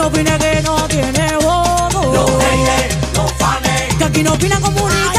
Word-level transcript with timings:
no 0.00 0.06
opina 0.06 0.38
que 0.38 0.62
no 0.62 0.88
tiene 0.88 1.36
voto. 1.36 2.12
Los 2.14 2.30
haters, 2.42 2.96
los 3.14 3.32
fans. 3.32 3.96
Que 3.98 4.04
aquí 4.04 4.22
no 4.22 4.32
opina 4.32 4.58
comunica. 4.58 4.90
Ah. 4.90 5.09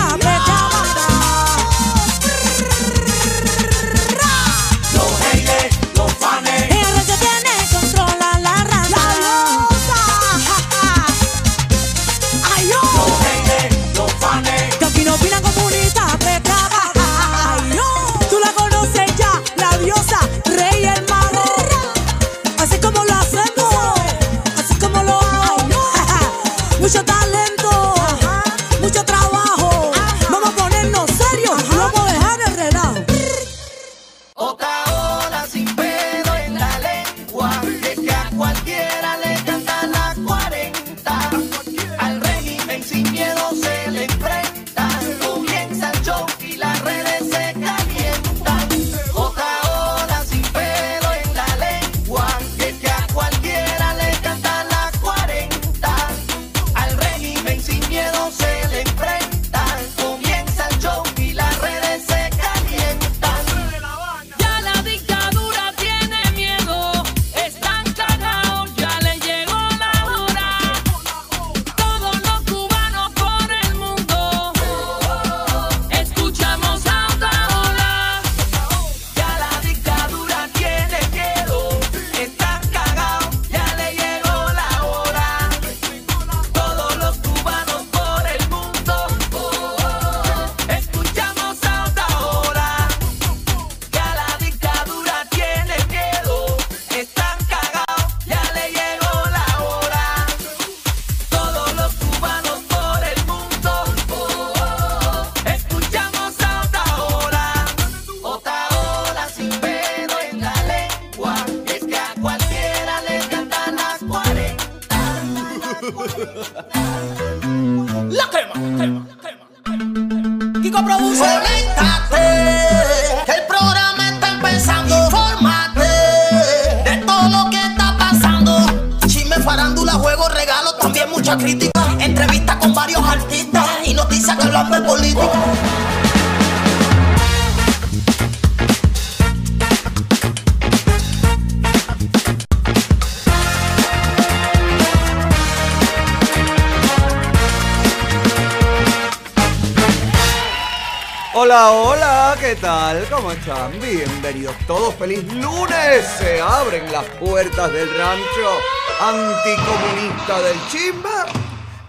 Chimba 160.71 161.25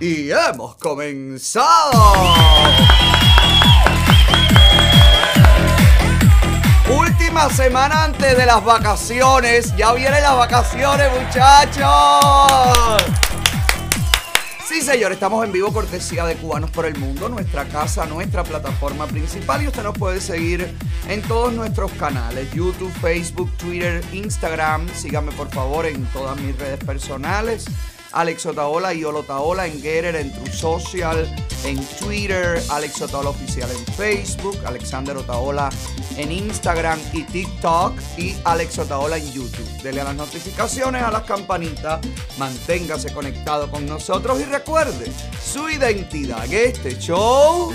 y 0.00 0.32
hemos 0.32 0.74
comenzado. 0.74 1.92
Última 6.90 7.48
semana 7.50 8.02
antes 8.02 8.36
de 8.36 8.44
las 8.44 8.64
vacaciones. 8.64 9.72
Ya 9.76 9.92
vienen 9.92 10.20
las 10.20 10.36
vacaciones, 10.36 11.08
muchachos. 11.12 13.04
Sí, 14.66 14.80
señor, 14.80 15.12
estamos 15.12 15.44
en 15.44 15.52
vivo 15.52 15.72
cortesía 15.72 16.26
de 16.26 16.34
Cubanos 16.34 16.70
por 16.70 16.84
el 16.84 16.98
Mundo, 16.98 17.28
nuestra 17.28 17.66
casa, 17.66 18.06
nuestra 18.06 18.42
plataforma 18.42 19.06
principal 19.06 19.62
y 19.62 19.68
usted 19.68 19.84
nos 19.84 19.96
puede 19.96 20.20
seguir 20.20 20.74
en 21.08 21.22
todos 21.22 21.52
nuestros 21.52 21.92
canales, 21.92 22.50
YouTube, 22.52 22.92
Facebook, 23.00 23.50
Twitter, 23.58 24.02
Instagram. 24.12 24.88
Sígame 24.92 25.30
por 25.32 25.50
favor 25.50 25.86
en 25.86 26.04
todas 26.06 26.40
mis 26.40 26.58
redes 26.58 26.82
personales. 26.82 27.66
Alex 28.12 28.46
Otaola 28.46 28.94
y 28.94 29.04
Olotaola 29.04 29.66
en 29.66 29.80
Getter, 29.80 30.16
en 30.16 30.32
True 30.32 30.52
Social, 30.52 31.34
en 31.64 31.84
Twitter, 31.98 32.62
Alex 32.70 33.02
Otaola 33.02 33.30
Oficial 33.30 33.70
en 33.70 33.94
Facebook, 33.94 34.58
Alexander 34.64 35.16
Otaola 35.16 35.70
en 36.16 36.32
Instagram 36.32 36.98
y 37.12 37.22
TikTok 37.24 37.94
y 38.18 38.34
Alex 38.44 38.78
Otaola 38.78 39.16
en 39.16 39.32
YouTube. 39.32 39.82
Dele 39.82 40.00
a 40.00 40.04
las 40.04 40.14
notificaciones, 40.14 41.02
a 41.02 41.10
las 41.10 41.22
campanitas, 41.22 42.00
manténgase 42.38 43.12
conectado 43.12 43.70
con 43.70 43.86
nosotros 43.86 44.40
y 44.40 44.44
recuerde, 44.44 45.10
su 45.42 45.68
identidad 45.68 46.44
en 46.46 46.68
este 46.68 46.98
show 46.98 47.72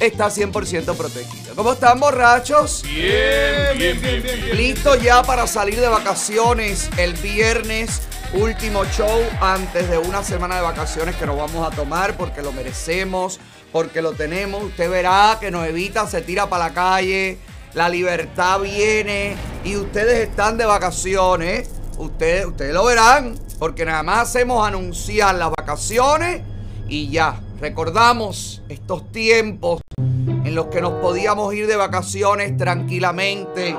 está 0.00 0.28
100% 0.28 0.96
protegida. 0.96 1.54
¿Cómo 1.54 1.72
están 1.72 2.00
borrachos? 2.00 2.82
Bien, 2.82 3.78
bien, 3.78 4.00
bien, 4.00 4.22
bien. 4.22 4.56
Listo 4.56 4.96
ya 4.96 5.22
para 5.22 5.46
salir 5.46 5.80
de 5.80 5.88
vacaciones 5.88 6.90
el 6.98 7.14
viernes. 7.14 8.02
Último 8.34 8.84
show 8.86 9.20
antes 9.40 9.88
de 9.88 9.96
una 9.96 10.24
semana 10.24 10.56
de 10.56 10.62
vacaciones 10.62 11.14
que 11.14 11.24
nos 11.24 11.36
vamos 11.36 11.64
a 11.64 11.74
tomar 11.74 12.16
porque 12.16 12.42
lo 12.42 12.50
merecemos, 12.50 13.38
porque 13.70 14.02
lo 14.02 14.12
tenemos. 14.12 14.64
Usted 14.64 14.90
verá 14.90 15.38
que 15.40 15.52
nos 15.52 15.64
evita, 15.68 16.08
se 16.08 16.20
tira 16.20 16.48
para 16.48 16.68
la 16.68 16.74
calle, 16.74 17.38
la 17.74 17.88
libertad 17.88 18.58
viene 18.60 19.36
y 19.64 19.76
ustedes 19.76 20.28
están 20.28 20.58
de 20.58 20.64
vacaciones. 20.64 21.70
Ustedes, 21.96 22.46
ustedes 22.46 22.74
lo 22.74 22.84
verán 22.84 23.38
porque 23.60 23.84
nada 23.84 24.02
más 24.02 24.30
hacemos 24.30 24.66
anunciar 24.66 25.36
las 25.36 25.50
vacaciones 25.50 26.42
y 26.88 27.10
ya. 27.10 27.40
Recordamos 27.60 28.62
estos 28.68 29.12
tiempos 29.12 29.80
en 29.96 30.56
los 30.56 30.66
que 30.66 30.80
nos 30.80 30.94
podíamos 30.94 31.54
ir 31.54 31.68
de 31.68 31.76
vacaciones 31.76 32.56
tranquilamente 32.56 33.76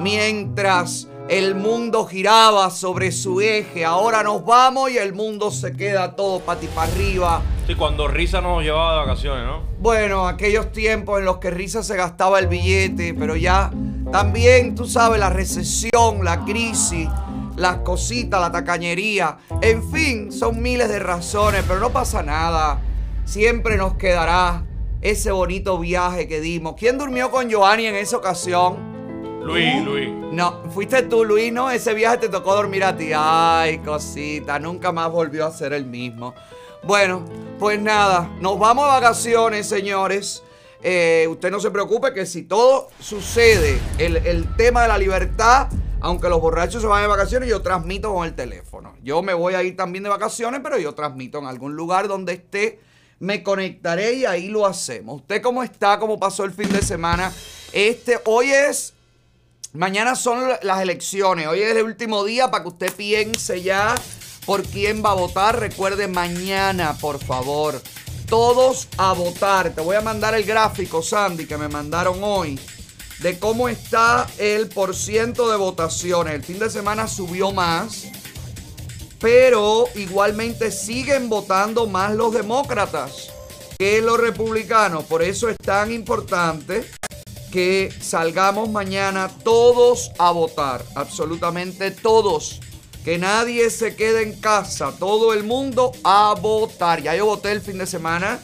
mientras 0.00 1.08
el 1.28 1.56
mundo 1.56 2.06
giraba 2.06 2.70
sobre 2.70 3.10
su 3.10 3.40
eje. 3.40 3.84
Ahora 3.84 4.22
nos 4.22 4.44
vamos 4.44 4.90
y 4.90 4.98
el 4.98 5.12
mundo 5.12 5.50
se 5.50 5.72
queda 5.72 6.14
todo 6.14 6.40
pati 6.40 6.68
para 6.68 6.90
arriba. 6.90 7.42
Sí, 7.66 7.74
cuando 7.74 8.06
Risa 8.06 8.40
nos 8.40 8.62
llevaba 8.62 8.92
de 8.92 9.06
vacaciones, 9.06 9.44
¿no? 9.44 9.62
Bueno, 9.80 10.28
aquellos 10.28 10.70
tiempos 10.70 11.18
en 11.18 11.24
los 11.24 11.38
que 11.38 11.50
Risa 11.50 11.82
se 11.82 11.96
gastaba 11.96 12.38
el 12.38 12.46
billete, 12.46 13.14
pero 13.14 13.34
ya 13.34 13.72
también, 14.12 14.74
tú 14.76 14.86
sabes, 14.86 15.18
la 15.18 15.30
recesión, 15.30 16.24
la 16.24 16.44
crisis, 16.44 17.08
las 17.56 17.78
cositas, 17.78 18.40
la 18.40 18.52
tacañería, 18.52 19.38
en 19.60 19.82
fin, 19.90 20.30
son 20.30 20.62
miles 20.62 20.88
de 20.88 21.00
razones, 21.00 21.64
pero 21.66 21.80
no 21.80 21.90
pasa 21.90 22.22
nada. 22.22 22.78
Siempre 23.24 23.76
nos 23.76 23.94
quedará 23.94 24.64
ese 25.00 25.32
bonito 25.32 25.78
viaje 25.80 26.28
que 26.28 26.40
dimos. 26.40 26.74
¿Quién 26.78 26.98
durmió 26.98 27.32
con 27.32 27.48
Giovanni 27.48 27.86
en 27.86 27.96
esa 27.96 28.16
ocasión? 28.16 28.85
Luis, 29.46 29.84
Luis. 29.84 30.08
No, 30.32 30.64
fuiste 30.70 31.02
tú, 31.02 31.24
Luis, 31.24 31.52
¿no? 31.52 31.70
Ese 31.70 31.94
viaje 31.94 32.18
te 32.18 32.28
tocó 32.28 32.54
dormir 32.56 32.82
a 32.82 32.96
ti. 32.96 33.10
Ay, 33.14 33.78
cosita, 33.78 34.58
nunca 34.58 34.90
más 34.90 35.10
volvió 35.10 35.46
a 35.46 35.52
ser 35.52 35.72
el 35.72 35.86
mismo. 35.86 36.34
Bueno, 36.82 37.24
pues 37.58 37.80
nada, 37.80 38.28
nos 38.40 38.58
vamos 38.58 38.84
a 38.86 38.94
vacaciones, 38.94 39.68
señores. 39.68 40.42
Eh, 40.82 41.26
usted 41.30 41.50
no 41.52 41.60
se 41.60 41.70
preocupe 41.70 42.12
que 42.12 42.26
si 42.26 42.42
todo 42.42 42.88
sucede, 42.98 43.78
el, 43.98 44.16
el 44.16 44.56
tema 44.56 44.82
de 44.82 44.88
la 44.88 44.98
libertad, 44.98 45.68
aunque 46.00 46.28
los 46.28 46.40
borrachos 46.40 46.82
se 46.82 46.88
van 46.88 47.02
de 47.02 47.08
vacaciones, 47.08 47.48
yo 47.48 47.62
transmito 47.62 48.12
con 48.12 48.26
el 48.26 48.34
teléfono. 48.34 48.96
Yo 49.04 49.22
me 49.22 49.32
voy 49.32 49.54
a 49.54 49.62
ir 49.62 49.76
también 49.76 50.02
de 50.02 50.10
vacaciones, 50.10 50.60
pero 50.60 50.76
yo 50.76 50.92
transmito 50.92 51.38
en 51.38 51.46
algún 51.46 51.76
lugar 51.76 52.08
donde 52.08 52.32
esté. 52.32 52.80
Me 53.20 53.44
conectaré 53.44 54.14
y 54.14 54.24
ahí 54.26 54.48
lo 54.48 54.66
hacemos. 54.66 55.22
¿Usted 55.22 55.40
cómo 55.40 55.62
está? 55.62 56.00
¿Cómo 56.00 56.18
pasó 56.18 56.44
el 56.44 56.50
fin 56.50 56.70
de 56.70 56.82
semana? 56.82 57.32
Este, 57.72 58.20
hoy 58.26 58.50
es 58.50 58.95
Mañana 59.76 60.16
son 60.16 60.40
las 60.62 60.80
elecciones. 60.80 61.46
Hoy 61.48 61.60
es 61.60 61.76
el 61.76 61.84
último 61.84 62.24
día 62.24 62.50
para 62.50 62.62
que 62.62 62.70
usted 62.70 62.94
piense 62.94 63.60
ya 63.60 63.94
por 64.46 64.62
quién 64.62 65.04
va 65.04 65.10
a 65.10 65.14
votar. 65.14 65.60
Recuerde 65.60 66.08
mañana, 66.08 66.96
por 66.98 67.22
favor. 67.22 67.82
Todos 68.26 68.88
a 68.96 69.12
votar. 69.12 69.74
Te 69.74 69.82
voy 69.82 69.96
a 69.96 70.00
mandar 70.00 70.34
el 70.34 70.44
gráfico, 70.44 71.02
Sandy, 71.02 71.46
que 71.46 71.58
me 71.58 71.68
mandaron 71.68 72.20
hoy. 72.22 72.58
De 73.18 73.38
cómo 73.38 73.68
está 73.68 74.26
el 74.38 74.68
porciento 74.68 75.50
de 75.50 75.58
votaciones. 75.58 76.34
El 76.34 76.42
fin 76.42 76.58
de 76.58 76.70
semana 76.70 77.06
subió 77.06 77.52
más. 77.52 78.06
Pero 79.20 79.88
igualmente 79.94 80.70
siguen 80.70 81.28
votando 81.28 81.86
más 81.86 82.14
los 82.14 82.32
demócratas 82.32 83.28
que 83.78 84.00
los 84.00 84.18
republicanos. 84.18 85.04
Por 85.04 85.22
eso 85.22 85.50
es 85.50 85.58
tan 85.58 85.92
importante 85.92 86.88
que 87.56 87.88
salgamos 88.02 88.68
mañana 88.68 89.30
todos 89.42 90.10
a 90.18 90.30
votar, 90.30 90.84
absolutamente 90.94 91.90
todos. 91.90 92.60
Que 93.02 93.16
nadie 93.16 93.70
se 93.70 93.96
quede 93.96 94.24
en 94.24 94.38
casa, 94.38 94.92
todo 94.98 95.32
el 95.32 95.42
mundo 95.42 95.90
a 96.04 96.34
votar. 96.38 97.00
Ya 97.00 97.16
yo 97.16 97.24
voté 97.24 97.52
el 97.52 97.62
fin 97.62 97.78
de 97.78 97.86
semana, 97.86 98.40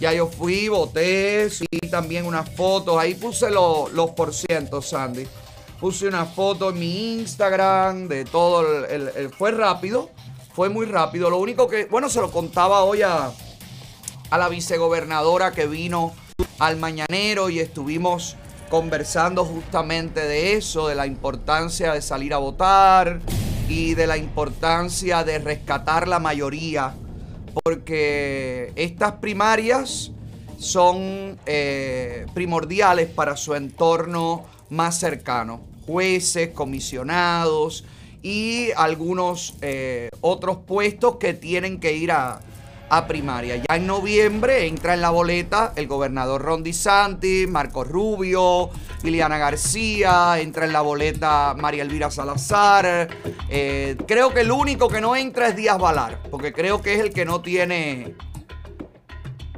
ya 0.00 0.12
yo 0.12 0.26
fui, 0.26 0.68
voté, 0.68 1.48
sí, 1.48 1.64
también 1.90 2.26
unas 2.26 2.54
fotos. 2.54 2.98
Ahí 2.98 3.14
puse 3.14 3.50
lo- 3.50 3.88
los 3.88 4.10
porcientos, 4.10 4.86
Sandy. 4.86 5.26
Puse 5.80 6.06
una 6.06 6.26
foto 6.26 6.68
en 6.68 6.78
mi 6.78 7.14
Instagram 7.20 8.06
de 8.06 8.26
todo. 8.26 8.84
el- 8.84 9.08
el- 9.16 9.30
fue 9.30 9.52
rápido, 9.52 10.10
fue 10.54 10.68
muy 10.68 10.84
rápido. 10.84 11.30
Lo 11.30 11.38
único 11.38 11.68
que, 11.68 11.86
bueno, 11.86 12.10
se 12.10 12.20
lo 12.20 12.30
contaba 12.30 12.84
hoy 12.84 13.00
a, 13.00 13.32
a 14.28 14.36
la 14.36 14.48
vicegobernadora 14.50 15.52
que 15.52 15.64
vino 15.66 16.12
al 16.58 16.76
mañanero 16.76 17.48
y 17.48 17.60
estuvimos 17.60 18.36
conversando 18.72 19.44
justamente 19.44 20.22
de 20.22 20.54
eso, 20.54 20.88
de 20.88 20.94
la 20.94 21.06
importancia 21.06 21.92
de 21.92 22.00
salir 22.00 22.32
a 22.32 22.38
votar 22.38 23.20
y 23.68 23.92
de 23.92 24.06
la 24.06 24.16
importancia 24.16 25.24
de 25.24 25.38
rescatar 25.40 26.08
la 26.08 26.18
mayoría, 26.18 26.94
porque 27.62 28.72
estas 28.76 29.12
primarias 29.16 30.10
son 30.58 31.38
eh, 31.44 32.24
primordiales 32.32 33.10
para 33.10 33.36
su 33.36 33.54
entorno 33.54 34.46
más 34.70 34.98
cercano, 34.98 35.60
jueces, 35.84 36.48
comisionados 36.48 37.84
y 38.22 38.70
algunos 38.74 39.54
eh, 39.60 40.08
otros 40.22 40.60
puestos 40.66 41.16
que 41.16 41.34
tienen 41.34 41.78
que 41.78 41.92
ir 41.92 42.10
a, 42.10 42.40
a 42.94 43.06
primaria. 43.06 43.56
Ya 43.56 43.76
en 43.76 43.86
noviembre 43.86 44.66
entra 44.66 44.92
en 44.92 45.00
la 45.00 45.08
boleta 45.08 45.72
el 45.76 45.86
gobernador 45.86 46.42
Ron 46.42 46.62
DeSantis, 46.62 47.48
Marco 47.48 47.84
Rubio, 47.84 48.68
Liliana 49.02 49.38
García, 49.38 50.38
entra 50.38 50.66
en 50.66 50.74
la 50.74 50.82
boleta 50.82 51.54
María 51.58 51.84
Elvira 51.84 52.10
Salazar. 52.10 53.08
Eh, 53.48 53.96
creo 54.06 54.34
que 54.34 54.42
el 54.42 54.52
único 54.52 54.88
que 54.88 55.00
no 55.00 55.16
entra 55.16 55.48
es 55.48 55.56
Díaz 55.56 55.78
Valar, 55.78 56.20
porque 56.30 56.52
creo 56.52 56.82
que 56.82 56.92
es 56.92 57.00
el 57.00 57.14
que 57.14 57.24
no 57.24 57.40
tiene... 57.40 58.14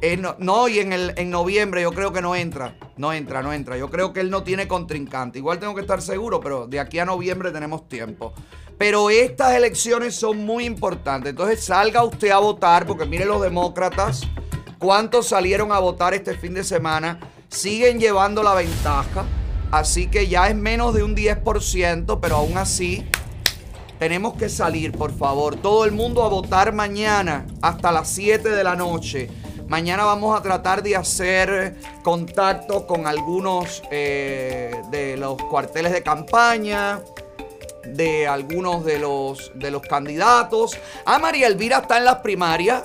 eh, 0.01 0.17
no, 0.17 0.37
no, 0.39 0.69
y 0.69 0.79
en, 0.79 0.93
el, 0.93 1.13
en 1.17 1.31
noviembre 1.31 1.83
yo 1.83 1.91
creo 1.91 2.13
que 2.13 2.23
no 2.23 2.37
entra. 2.37 2.77
No 2.97 3.13
entra, 3.13 3.43
no 3.43 3.53
entra. 3.53 3.77
Yo 3.77 3.91
creo 3.91 4.13
que 4.13 4.21
él 4.21 4.31
no 4.31 4.45
tiene 4.45 4.69
contrincante. 4.69 5.41
Igual 5.41 5.59
tengo 5.59 5.75
que 5.75 5.81
estar 5.81 6.01
seguro, 6.01 6.39
pero 6.39 6.69
de 6.69 6.79
aquí 6.79 7.01
a 7.01 7.05
noviembre 7.05 7.51
tenemos 7.51 7.89
tiempo. 7.89 8.33
Pero 8.79 9.11
estas 9.11 9.55
elecciones 9.55 10.15
son 10.15 10.45
muy 10.45 10.65
importantes. 10.65 11.31
Entonces 11.31 11.65
salga 11.65 12.05
usted 12.05 12.31
a 12.31 12.39
votar, 12.39 12.87
porque 12.87 13.07
mire 13.07 13.25
los 13.25 13.41
demócratas, 13.41 14.23
cuántos 14.79 15.29
salieron 15.29 15.73
a 15.73 15.79
votar 15.79 16.15
este 16.15 16.37
fin 16.37 16.55
de 16.55 16.65
semana. 16.65 17.21
Siguen 17.49 17.99
llevando 17.99 18.43
la 18.43 18.55
ventaja. 18.55 19.25
Así 19.71 20.07
que 20.07 20.29
ya 20.29 20.49
es 20.49 20.55
menos 20.55 20.95
de 20.95 21.03
un 21.03 21.17
10%, 21.17 22.21
pero 22.21 22.37
aún 22.37 22.57
así 22.59 23.05
tenemos 23.99 24.35
que 24.35 24.49
salir, 24.49 24.93
por 24.93 25.17
favor. 25.17 25.57
Todo 25.57 25.85
el 25.85 25.93
mundo 25.93 26.23
a 26.23 26.29
votar 26.29 26.73
mañana 26.73 27.47
hasta 27.63 27.91
las 27.91 28.09
7 28.11 28.51
de 28.51 28.65
la 28.65 28.77
noche. 28.77 29.31
Mañana 29.69 30.05
vamos 30.05 30.39
a 30.39 30.43
tratar 30.43 30.83
de 30.83 30.95
hacer 30.95 31.77
contacto 32.03 32.87
con 32.87 33.07
algunos 33.07 33.83
eh, 33.91 34.73
de 34.91 35.17
los 35.17 35.43
cuarteles 35.43 35.93
de 35.93 36.03
campaña, 36.03 37.01
de 37.87 38.27
algunos 38.27 38.85
de 38.85 38.99
los, 38.99 39.53
de 39.55 39.71
los 39.71 39.83
candidatos. 39.83 40.79
Ah, 41.05 41.19
María 41.19 41.47
Elvira 41.47 41.79
está 41.79 41.99
en 41.99 42.05
las 42.05 42.17
primarias. 42.17 42.85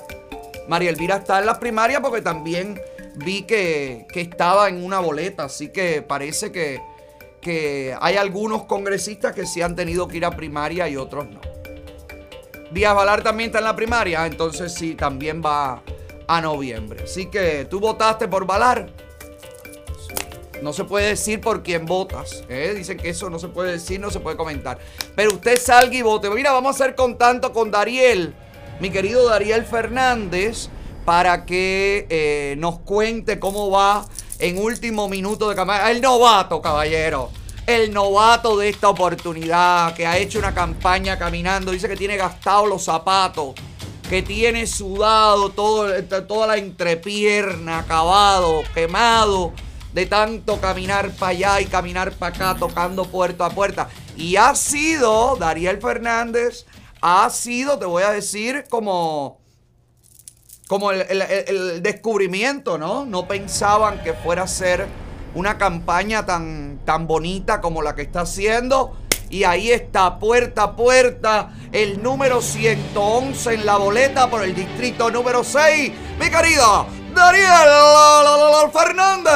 María 0.68 0.90
Elvira 0.90 1.18
está 1.18 1.40
en 1.40 1.46
las 1.46 1.58
primarias 1.58 2.02
porque 2.02 2.22
también 2.22 2.80
vi 3.16 3.44
que, 3.44 4.06
que 4.12 4.22
estaba 4.22 4.70
en 4.70 4.84
una 4.84 5.00
boleta. 5.00 5.46
Así 5.46 5.70
que 5.70 6.02
parece 6.02 6.52
que, 6.52 6.82
que 7.42 7.96
hay 8.00 8.18
algunos 8.18 8.66
congresistas 8.66 9.34
que 9.34 9.46
sí 9.46 9.62
han 9.62 9.76
tenido 9.76 10.08
que 10.08 10.18
ir 10.18 10.26
a 10.26 10.32
primaria 10.32 10.88
y 10.88 10.98
otros 10.98 11.28
no. 11.30 11.42
Díaz 12.72 12.94
Valar 12.94 13.24
también 13.24 13.50
está 13.50 13.60
en 13.60 13.66
la 13.66 13.76
primaria, 13.76 14.28
entonces 14.28 14.72
sí, 14.74 14.94
también 14.94 15.42
va 15.44 15.82
a 16.28 16.42
noviembre. 16.42 17.04
Así 17.04 17.26
que 17.26 17.66
tú 17.66 17.80
votaste 17.80 18.28
por 18.28 18.46
Valar. 18.46 18.90
No 20.62 20.74
se 20.74 20.84
puede 20.84 21.08
decir 21.08 21.40
por 21.42 21.64
quién 21.64 21.86
votas. 21.86 22.44
¿eh? 22.50 22.74
Dicen 22.76 22.98
que 22.98 23.10
eso 23.10 23.30
no 23.30 23.40
se 23.40 23.48
puede 23.48 23.74
decir, 23.74 24.00
no 24.00 24.12
se 24.12 24.20
puede 24.20 24.38
comentar. 24.38 24.80
Pero 25.16 25.34
usted 25.34 25.60
salga 25.60 25.96
y 25.96 26.02
vote. 26.02 26.30
Mira, 26.30 26.52
vamos 26.52 26.80
a 26.80 26.84
hacer 26.84 26.96
contacto 26.96 27.54
con 27.54 27.72
Dariel, 27.72 28.34
mi 28.80 28.90
querido 28.90 29.28
Dariel 29.28 29.66
Fernández, 29.66 30.70
para 31.06 31.46
que 31.46 32.08
eh, 32.10 32.56
nos 32.58 32.80
cuente 32.80 33.40
cómo 33.40 33.70
va 33.70 34.06
en 34.40 34.58
último 34.58 35.08
minuto 35.08 35.50
de 35.50 35.56
campaña. 35.56 35.90
El 35.92 36.02
novato, 36.02 36.62
caballero. 36.62 37.32
El 37.66 37.94
novato 37.94 38.58
de 38.58 38.70
esta 38.70 38.90
oportunidad, 38.90 39.94
que 39.94 40.08
ha 40.08 40.18
hecho 40.18 40.40
una 40.40 40.54
campaña 40.54 41.20
caminando. 41.20 41.72
Dice 41.72 41.88
que 41.88 41.96
tiene 41.96 42.18
gastado 42.18 42.66
los 42.66 42.84
zapatos 42.84 43.54
que 44.10 44.24
tiene 44.24 44.66
sudado 44.66 45.52
todo, 45.52 46.04
toda 46.28 46.48
la 46.48 46.58
entrepierna, 46.58 47.80
acabado, 47.80 48.64
quemado, 48.74 49.54
de 49.94 50.06
tanto 50.06 50.60
caminar 50.60 51.12
para 51.12 51.32
allá 51.32 51.62
y 51.62 51.66
caminar 51.66 52.12
para 52.14 52.36
acá, 52.36 52.60
tocando 52.60 53.06
puerta 53.06 53.46
a 53.46 53.50
puerta. 53.50 53.90
Y 54.16 54.36
ha 54.36 54.56
sido, 54.56 55.36
Dariel 55.38 55.82
Fernández, 55.82 56.66
ha 57.02 57.30
sido, 57.30 57.80
te 57.80 57.86
voy 57.86 58.04
a 58.04 58.12
decir, 58.12 58.66
como, 58.70 59.40
como 60.68 60.92
el, 60.92 61.82
descubrimiento, 61.82 62.78
¿no? 62.78 63.06
No 63.06 63.28
pensaban 63.28 64.04
que 64.04 64.14
fuera 64.14 64.44
a 64.44 64.48
ser 64.48 64.88
una 65.34 65.58
campaña 65.58 66.26
tan, 66.26 66.80
tan 66.86 67.08
bonita 67.08 67.62
como 67.62 67.82
la 67.82 67.96
que 67.96 68.04
está 68.04 68.22
haciendo. 68.22 68.96
Y 69.32 69.44
ahí 69.44 69.72
está, 69.72 70.18
puerta 70.18 70.64
a 70.64 70.76
puerta, 70.76 71.54
el 71.72 72.02
número 72.02 72.42
111 72.42 73.54
en 73.54 73.66
la 73.66 73.78
boleta 73.78 74.28
por 74.28 74.44
el 74.44 74.56
distrito 74.56 75.12
número 75.12 75.44
6. 75.44 75.92
Mi 76.20 76.30
querido 76.32 76.99
Dariel 77.14 78.72
Fernández. 78.72 79.34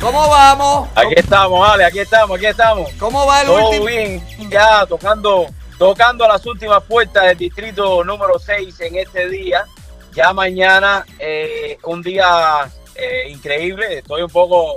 ¿Cómo 0.00 0.28
vamos? 0.28 0.88
Aquí 0.94 1.14
estamos, 1.16 1.68
Ale, 1.68 1.84
aquí 1.84 2.00
estamos, 2.00 2.36
aquí 2.36 2.46
estamos. 2.46 2.90
¿Cómo 2.98 3.26
va 3.26 3.40
el 3.40 3.46
Todo 3.46 3.68
último? 3.68 3.86
bien, 3.86 4.22
ya 4.50 4.84
tocando, 4.86 5.46
tocando 5.78 6.28
las 6.28 6.44
últimas 6.44 6.82
puertas 6.82 7.24
del 7.24 7.38
distrito 7.38 8.04
número 8.04 8.38
6 8.38 8.80
en 8.80 8.96
este 8.96 9.28
día. 9.28 9.64
Ya 10.12 10.32
mañana, 10.32 11.06
eh, 11.18 11.78
un 11.84 12.02
día 12.02 12.70
eh, 12.94 13.30
increíble. 13.30 13.98
Estoy 13.98 14.22
un 14.22 14.30
poco, 14.30 14.74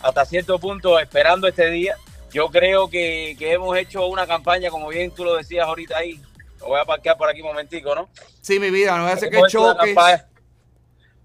hasta 0.00 0.24
cierto 0.24 0.58
punto, 0.58 0.98
esperando 0.98 1.46
este 1.46 1.70
día. 1.70 1.96
Yo 2.32 2.48
creo 2.48 2.88
que, 2.88 3.36
que 3.38 3.52
hemos 3.52 3.76
hecho 3.76 4.06
una 4.06 4.26
campaña, 4.26 4.70
como 4.70 4.88
bien 4.88 5.10
tú 5.10 5.24
lo 5.24 5.36
decías 5.36 5.66
ahorita 5.66 5.98
ahí. 5.98 6.18
Lo 6.62 6.68
voy 6.68 6.80
a 6.80 6.84
parquear 6.84 7.16
por 7.16 7.28
aquí 7.28 7.40
un 7.42 7.48
momentico, 7.48 7.94
¿no? 7.94 8.08
Sí, 8.40 8.58
mi 8.58 8.70
vida, 8.70 8.96
no 8.96 9.02
voy 9.02 9.10
a 9.10 9.14
hacer 9.14 9.30
que 9.30 9.40
choques. 9.48 9.94
campaña- 9.94 10.28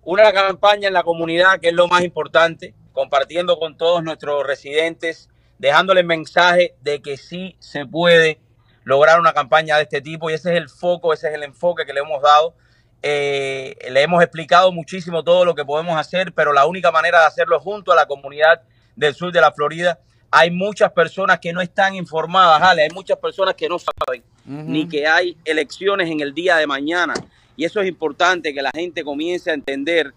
una 0.03 0.31
campaña 0.31 0.87
en 0.87 0.93
la 0.93 1.03
comunidad, 1.03 1.59
que 1.59 1.67
es 1.69 1.73
lo 1.73 1.87
más 1.87 2.01
importante, 2.03 2.73
compartiendo 2.93 3.59
con 3.59 3.77
todos 3.77 4.03
nuestros 4.03 4.45
residentes, 4.45 5.29
dejándoles 5.57 6.05
mensaje 6.05 6.75
de 6.81 7.01
que 7.01 7.17
sí 7.17 7.55
se 7.59 7.85
puede 7.85 8.39
lograr 8.83 9.19
una 9.19 9.33
campaña 9.33 9.75
de 9.77 9.83
este 9.83 10.01
tipo 10.01 10.29
y 10.29 10.33
ese 10.33 10.51
es 10.51 10.57
el 10.57 10.69
foco, 10.69 11.13
ese 11.13 11.27
es 11.27 11.33
el 11.33 11.43
enfoque 11.43 11.85
que 11.85 11.93
le 11.93 11.99
hemos 11.99 12.21
dado. 12.21 12.55
Eh, 13.03 13.75
le 13.91 14.01
hemos 14.01 14.23
explicado 14.23 14.71
muchísimo 14.71 15.23
todo 15.23 15.45
lo 15.45 15.53
que 15.55 15.65
podemos 15.65 15.99
hacer, 15.99 16.33
pero 16.33 16.53
la 16.53 16.65
única 16.65 16.91
manera 16.91 17.19
de 17.19 17.25
hacerlo 17.27 17.59
junto 17.59 17.91
a 17.91 17.95
la 17.95 18.05
comunidad 18.07 18.61
del 18.95 19.13
sur 19.13 19.31
de 19.31 19.41
la 19.41 19.51
Florida. 19.51 19.99
Hay 20.31 20.51
muchas 20.51 20.91
personas 20.91 21.39
que 21.39 21.53
no 21.53 21.61
están 21.61 21.95
informadas, 21.95 22.61
Ale, 22.61 22.83
hay 22.83 22.89
muchas 22.89 23.17
personas 23.17 23.55
que 23.55 23.67
no 23.69 23.77
saben 23.79 24.23
ni 24.45 24.87
que 24.87 25.05
hay 25.07 25.35
elecciones 25.45 26.09
en 26.09 26.19
el 26.21 26.33
día 26.33 26.57
de 26.57 26.67
mañana. 26.67 27.13
Y 27.55 27.65
eso 27.65 27.81
es 27.81 27.87
importante 27.87 28.53
que 28.53 28.61
la 28.61 28.71
gente 28.73 29.03
comience 29.03 29.49
a 29.51 29.53
entender 29.53 30.13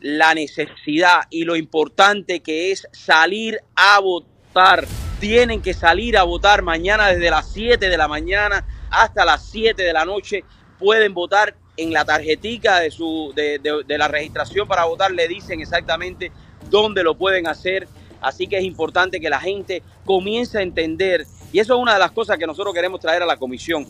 la 0.00 0.32
necesidad 0.34 1.22
y 1.30 1.44
lo 1.44 1.56
importante 1.56 2.40
que 2.40 2.70
es 2.72 2.86
salir 2.92 3.60
a 3.74 3.98
votar. 4.00 4.86
Tienen 5.20 5.60
que 5.60 5.74
salir 5.74 6.16
a 6.16 6.22
votar 6.22 6.62
mañana 6.62 7.08
desde 7.08 7.30
las 7.30 7.52
7 7.52 7.88
de 7.90 7.96
la 7.98 8.08
mañana 8.08 8.64
hasta 8.90 9.24
las 9.26 9.44
7 9.50 9.82
de 9.82 9.92
la 9.92 10.04
noche. 10.06 10.44
Pueden 10.78 11.12
votar 11.12 11.54
en 11.76 11.92
la 11.92 12.04
tarjetica 12.04 12.80
de, 12.80 12.90
su, 12.90 13.32
de, 13.36 13.58
de- 13.58 13.82
de 13.86 13.98
la 13.98 14.08
registración 14.08 14.66
para 14.66 14.84
votar. 14.84 15.10
Le 15.10 15.28
dicen 15.28 15.60
exactamente 15.60 16.32
dónde 16.70 17.02
lo 17.02 17.14
pueden 17.16 17.46
hacer. 17.46 17.86
Así 18.20 18.46
que 18.46 18.58
es 18.58 18.64
importante 18.64 19.20
que 19.20 19.30
la 19.30 19.40
gente 19.40 19.82
comience 20.04 20.58
a 20.58 20.62
entender. 20.62 21.26
Y 21.52 21.58
eso 21.58 21.74
es 21.74 21.80
una 21.80 21.94
de 21.94 21.98
las 21.98 22.12
cosas 22.12 22.38
que 22.38 22.46
nosotros 22.46 22.74
queremos 22.74 23.00
traer 23.00 23.22
a 23.22 23.26
la 23.26 23.36
comisión 23.36 23.86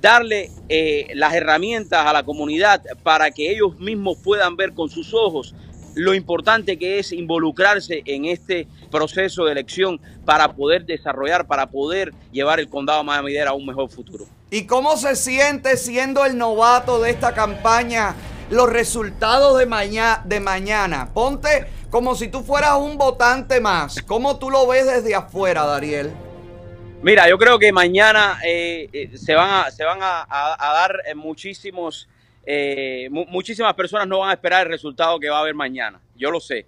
darle 0.00 0.50
eh, 0.68 1.12
las 1.14 1.32
herramientas 1.32 2.04
a 2.04 2.12
la 2.12 2.24
comunidad 2.24 2.82
para 3.04 3.30
que 3.30 3.50
ellos 3.52 3.78
mismos 3.78 4.18
puedan 4.18 4.56
ver 4.56 4.74
con 4.74 4.90
sus 4.90 5.14
ojos 5.14 5.54
lo 5.94 6.12
importante 6.14 6.76
que 6.76 6.98
es 6.98 7.12
involucrarse 7.12 8.02
en 8.06 8.24
este 8.24 8.66
proceso 8.90 9.44
de 9.44 9.52
elección 9.52 10.00
para 10.24 10.54
poder 10.54 10.86
desarrollar, 10.86 11.46
para 11.46 11.66
poder 11.70 12.12
llevar 12.32 12.58
el 12.58 12.68
condado 12.68 12.98
de 13.00 13.04
Miami-Dade 13.04 13.48
a 13.48 13.52
un 13.52 13.66
mejor 13.66 13.90
futuro. 13.90 14.24
¿Y 14.50 14.66
cómo 14.66 14.96
se 14.96 15.14
siente 15.14 15.76
siendo 15.76 16.24
el 16.24 16.36
novato 16.36 17.00
de 17.00 17.10
esta 17.10 17.32
campaña? 17.34 18.16
Los 18.50 18.70
resultados 18.70 19.56
de, 19.58 19.66
maña- 19.66 20.22
de 20.24 20.40
mañana. 20.40 21.10
Ponte 21.14 21.66
como 21.92 22.14
si 22.14 22.28
tú 22.28 22.42
fueras 22.42 22.78
un 22.78 22.96
votante 22.96 23.60
más. 23.60 24.00
¿Cómo 24.06 24.38
tú 24.38 24.48
lo 24.50 24.66
ves 24.66 24.86
desde 24.86 25.14
afuera, 25.14 25.66
Dariel? 25.66 26.10
Mira, 27.02 27.28
yo 27.28 27.36
creo 27.36 27.58
que 27.58 27.70
mañana 27.70 28.38
eh, 28.42 28.88
eh, 28.94 29.10
se 29.14 29.34
van 29.34 29.50
a, 29.50 29.68
dar 30.58 31.02
eh, 31.04 31.14
muchísimos, 31.14 32.08
mu- 33.10 33.26
muchísimas 33.26 33.74
personas 33.74 34.08
no 34.08 34.20
van 34.20 34.30
a 34.30 34.32
esperar 34.32 34.66
el 34.66 34.72
resultado 34.72 35.20
que 35.20 35.28
va 35.28 35.36
a 35.36 35.40
haber 35.40 35.54
mañana. 35.54 36.00
Yo 36.16 36.30
lo 36.30 36.40
sé. 36.40 36.64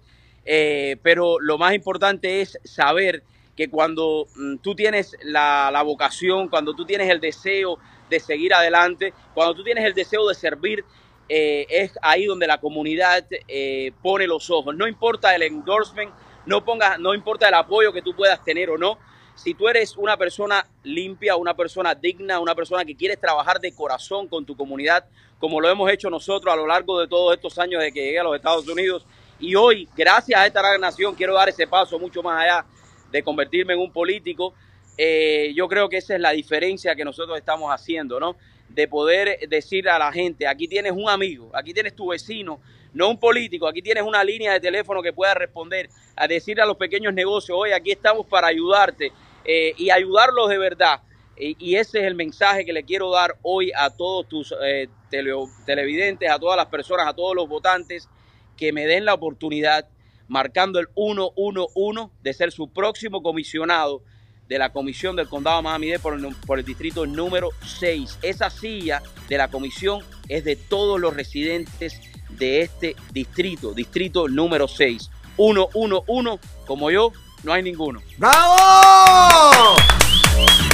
Pero 1.01 1.39
lo 1.39 1.57
más 1.57 1.73
importante 1.73 2.41
es 2.41 2.59
saber 2.63 3.23
que 3.57 3.67
cuando 3.67 4.27
mm, 4.35 4.57
tú 4.57 4.75
tienes 4.75 5.17
la 5.23 5.81
vocación, 5.83 6.49
cuando 6.49 6.75
tú 6.75 6.85
tienes 6.85 7.09
el 7.09 7.19
deseo 7.19 7.79
de 8.11 8.19
seguir 8.19 8.53
adelante, 8.53 9.11
cuando 9.33 9.55
tú 9.55 9.63
tienes 9.63 9.85
el 9.85 9.95
deseo 9.95 10.27
de 10.27 10.35
servir, 10.35 10.85
eh, 11.27 11.65
es 11.69 11.97
ahí 12.01 12.25
donde 12.25 12.47
la 12.47 12.59
comunidad 12.59 13.25
eh, 13.47 13.91
pone 14.01 14.27
los 14.27 14.49
ojos. 14.49 14.75
No 14.75 14.87
importa 14.87 15.35
el 15.35 15.43
endorsement, 15.43 16.11
no, 16.45 16.63
no 16.99 17.13
importa 17.13 17.47
el 17.47 17.53
apoyo 17.53 17.91
que 17.91 18.01
tú 18.01 18.15
puedas 18.15 18.43
tener 18.43 18.69
o 18.69 18.77
no. 18.77 18.97
Si 19.35 19.53
tú 19.53 19.67
eres 19.67 19.97
una 19.97 20.15
persona 20.15 20.65
limpia, 20.83 21.35
una 21.35 21.55
persona 21.55 21.93
digna, 21.93 22.39
una 22.39 22.55
persona 22.55 22.85
que 22.85 22.95
quieres 22.95 23.19
trabajar 23.19 23.59
de 23.59 23.73
corazón 23.73 24.27
con 24.27 24.45
tu 24.45 24.55
comunidad, 24.55 25.05
como 25.39 25.59
lo 25.59 25.69
hemos 25.69 25.91
hecho 25.91 26.09
nosotros 26.09 26.53
a 26.53 26.55
lo 26.55 26.65
largo 26.65 26.99
de 26.99 27.07
todos 27.07 27.33
estos 27.35 27.59
años 27.59 27.81
de 27.81 27.91
que 27.91 28.01
llegué 28.01 28.19
a 28.19 28.23
los 28.23 28.35
Estados 28.35 28.67
Unidos, 28.67 29.05
y 29.39 29.55
hoy, 29.55 29.89
gracias 29.95 30.39
a 30.39 30.47
esta 30.47 30.61
gran 30.61 30.79
nación, 30.79 31.13
quiero 31.13 31.33
dar 31.33 31.49
ese 31.49 31.67
paso 31.67 31.99
mucho 31.99 32.23
más 32.23 32.41
allá 32.41 32.65
de 33.11 33.21
convertirme 33.21 33.73
en 33.73 33.79
un 33.79 33.91
político. 33.91 34.53
Eh, 34.97 35.51
yo 35.53 35.67
creo 35.67 35.89
que 35.89 35.97
esa 35.97 36.15
es 36.15 36.21
la 36.21 36.31
diferencia 36.31 36.95
que 36.95 37.03
nosotros 37.03 37.37
estamos 37.37 37.69
haciendo, 37.69 38.19
¿no? 38.19 38.37
De 38.69 38.87
poder 38.87 39.47
decir 39.47 39.87
a 39.87 39.97
la 39.99 40.11
gente, 40.11 40.47
aquí 40.47 40.67
tienes 40.67 40.91
un 40.91 41.09
amigo, 41.09 41.49
aquí 41.53 41.73
tienes 41.73 41.95
tu 41.95 42.07
vecino, 42.09 42.59
no 42.93 43.09
un 43.09 43.19
político, 43.19 43.67
aquí 43.67 43.81
tienes 43.81 44.03
una 44.03 44.23
línea 44.23 44.53
de 44.53 44.59
teléfono 44.59 45.01
que 45.01 45.13
pueda 45.13 45.33
responder, 45.33 45.89
a 46.15 46.27
decir 46.27 46.59
a 46.59 46.65
los 46.65 46.77
pequeños 46.77 47.13
negocios, 47.13 47.57
oye, 47.59 47.73
aquí 47.73 47.91
estamos 47.91 48.25
para 48.25 48.47
ayudarte 48.47 49.11
eh, 49.45 49.73
y 49.77 49.89
ayudarlos 49.89 50.49
de 50.49 50.57
verdad. 50.57 51.01
Y, 51.37 51.75
ese 51.75 51.99
es 51.99 52.05
el 52.05 52.15
mensaje 52.15 52.63
que 52.65 52.71
le 52.71 52.83
quiero 52.83 53.11
dar 53.11 53.35
hoy 53.41 53.71
a 53.75 53.89
todos 53.89 54.27
tus 54.29 54.53
eh, 54.63 54.87
tele- 55.11 55.33
televidentes, 55.65 56.29
a 56.29 56.39
todas 56.39 56.55
las 56.55 56.67
personas, 56.67 57.07
a 57.07 57.13
todos 57.13 57.35
los 57.35 57.47
votantes, 57.49 58.07
que 58.55 58.71
me 58.71 58.85
den 58.85 59.03
la 59.03 59.13
oportunidad, 59.13 59.85
marcando 60.29 60.79
el 60.79 60.87
111 60.95 62.09
de 62.23 62.33
ser 62.33 62.51
su 62.53 62.69
próximo 62.69 63.21
comisionado 63.21 64.01
de 64.47 64.59
la 64.59 64.71
Comisión 64.71 65.15
del 65.15 65.27
Condado 65.27 65.57
de 65.57 65.63
Miami-Dade 65.63 65.99
por, 65.99 66.13
el- 66.13 66.35
por 66.45 66.59
el 66.59 66.65
distrito 66.65 67.05
número 67.05 67.49
6. 67.79 68.19
Esa 68.21 68.49
silla 68.49 69.01
de 69.27 69.37
la 69.37 69.47
comisión 69.47 70.03
es 70.27 70.43
de 70.43 70.55
todos 70.55 70.99
los 70.99 71.13
residentes 71.13 71.99
de 72.29 72.61
este 72.61 72.95
distrito, 73.11 73.73
distrito 73.73 74.27
número 74.27 74.67
6. 74.67 75.09
111 75.37 76.39
como 76.67 76.91
yo, 76.91 77.11
no 77.43 77.53
hay 77.53 77.63
ninguno. 77.63 78.01
¡Bravo! 78.17 79.75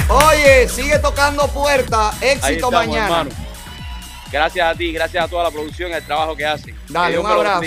Oye, 0.09 0.67
sigue 0.67 0.99
tocando 0.99 1.47
puerta. 1.47 2.11
Éxito 2.21 2.47
estamos, 2.47 2.73
mañana. 2.87 3.05
hermano. 3.05 3.29
Gracias 4.31 4.65
a 4.73 4.77
ti, 4.77 4.91
gracias 4.91 5.25
a 5.25 5.27
toda 5.27 5.43
la 5.43 5.51
producción 5.51 5.91
y 5.91 5.93
el 5.93 6.05
trabajo 6.05 6.35
que 6.35 6.45
hacen. 6.45 6.75
Dale, 6.89 7.17
un 7.19 7.25
abrazo. 7.25 7.65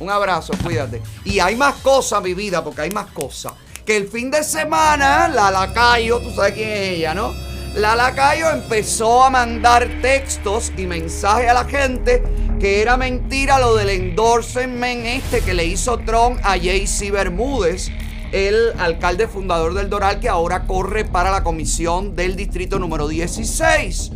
Un 0.00 0.10
abrazo, 0.10 0.52
cuídate. 0.62 1.00
Y 1.24 1.38
hay 1.40 1.56
más 1.56 1.76
cosas, 1.76 2.22
mi 2.22 2.34
vida, 2.34 2.64
porque 2.64 2.80
hay 2.82 2.90
más 2.90 3.06
cosas. 3.10 3.52
Que 3.84 3.96
el 3.96 4.08
fin 4.08 4.30
de 4.30 4.44
semana, 4.44 5.28
la 5.28 5.50
Lacayo, 5.50 6.20
tú 6.20 6.30
sabes 6.30 6.52
quién 6.52 6.68
es 6.68 6.88
ella, 6.90 7.14
¿no? 7.14 7.32
La 7.74 7.94
Lacayo 7.94 8.50
empezó 8.50 9.24
a 9.24 9.30
mandar 9.30 9.88
textos 10.02 10.72
y 10.76 10.86
mensajes 10.86 11.48
a 11.48 11.54
la 11.54 11.64
gente 11.64 12.22
que 12.58 12.82
era 12.82 12.96
mentira 12.98 13.58
lo 13.58 13.74
del 13.74 13.88
endorsement 13.88 15.06
este 15.06 15.40
que 15.40 15.54
le 15.54 15.64
hizo 15.64 15.98
Trump 16.00 16.38
a 16.42 16.56
JC 16.58 17.10
Bermúdez, 17.10 17.90
el 18.32 18.72
alcalde 18.78 19.28
fundador 19.28 19.72
del 19.72 19.88
Doral, 19.88 20.20
que 20.20 20.28
ahora 20.28 20.66
corre 20.66 21.06
para 21.06 21.30
la 21.30 21.42
comisión 21.42 22.14
del 22.14 22.36
distrito 22.36 22.78
número 22.78 23.08
16. 23.08 24.12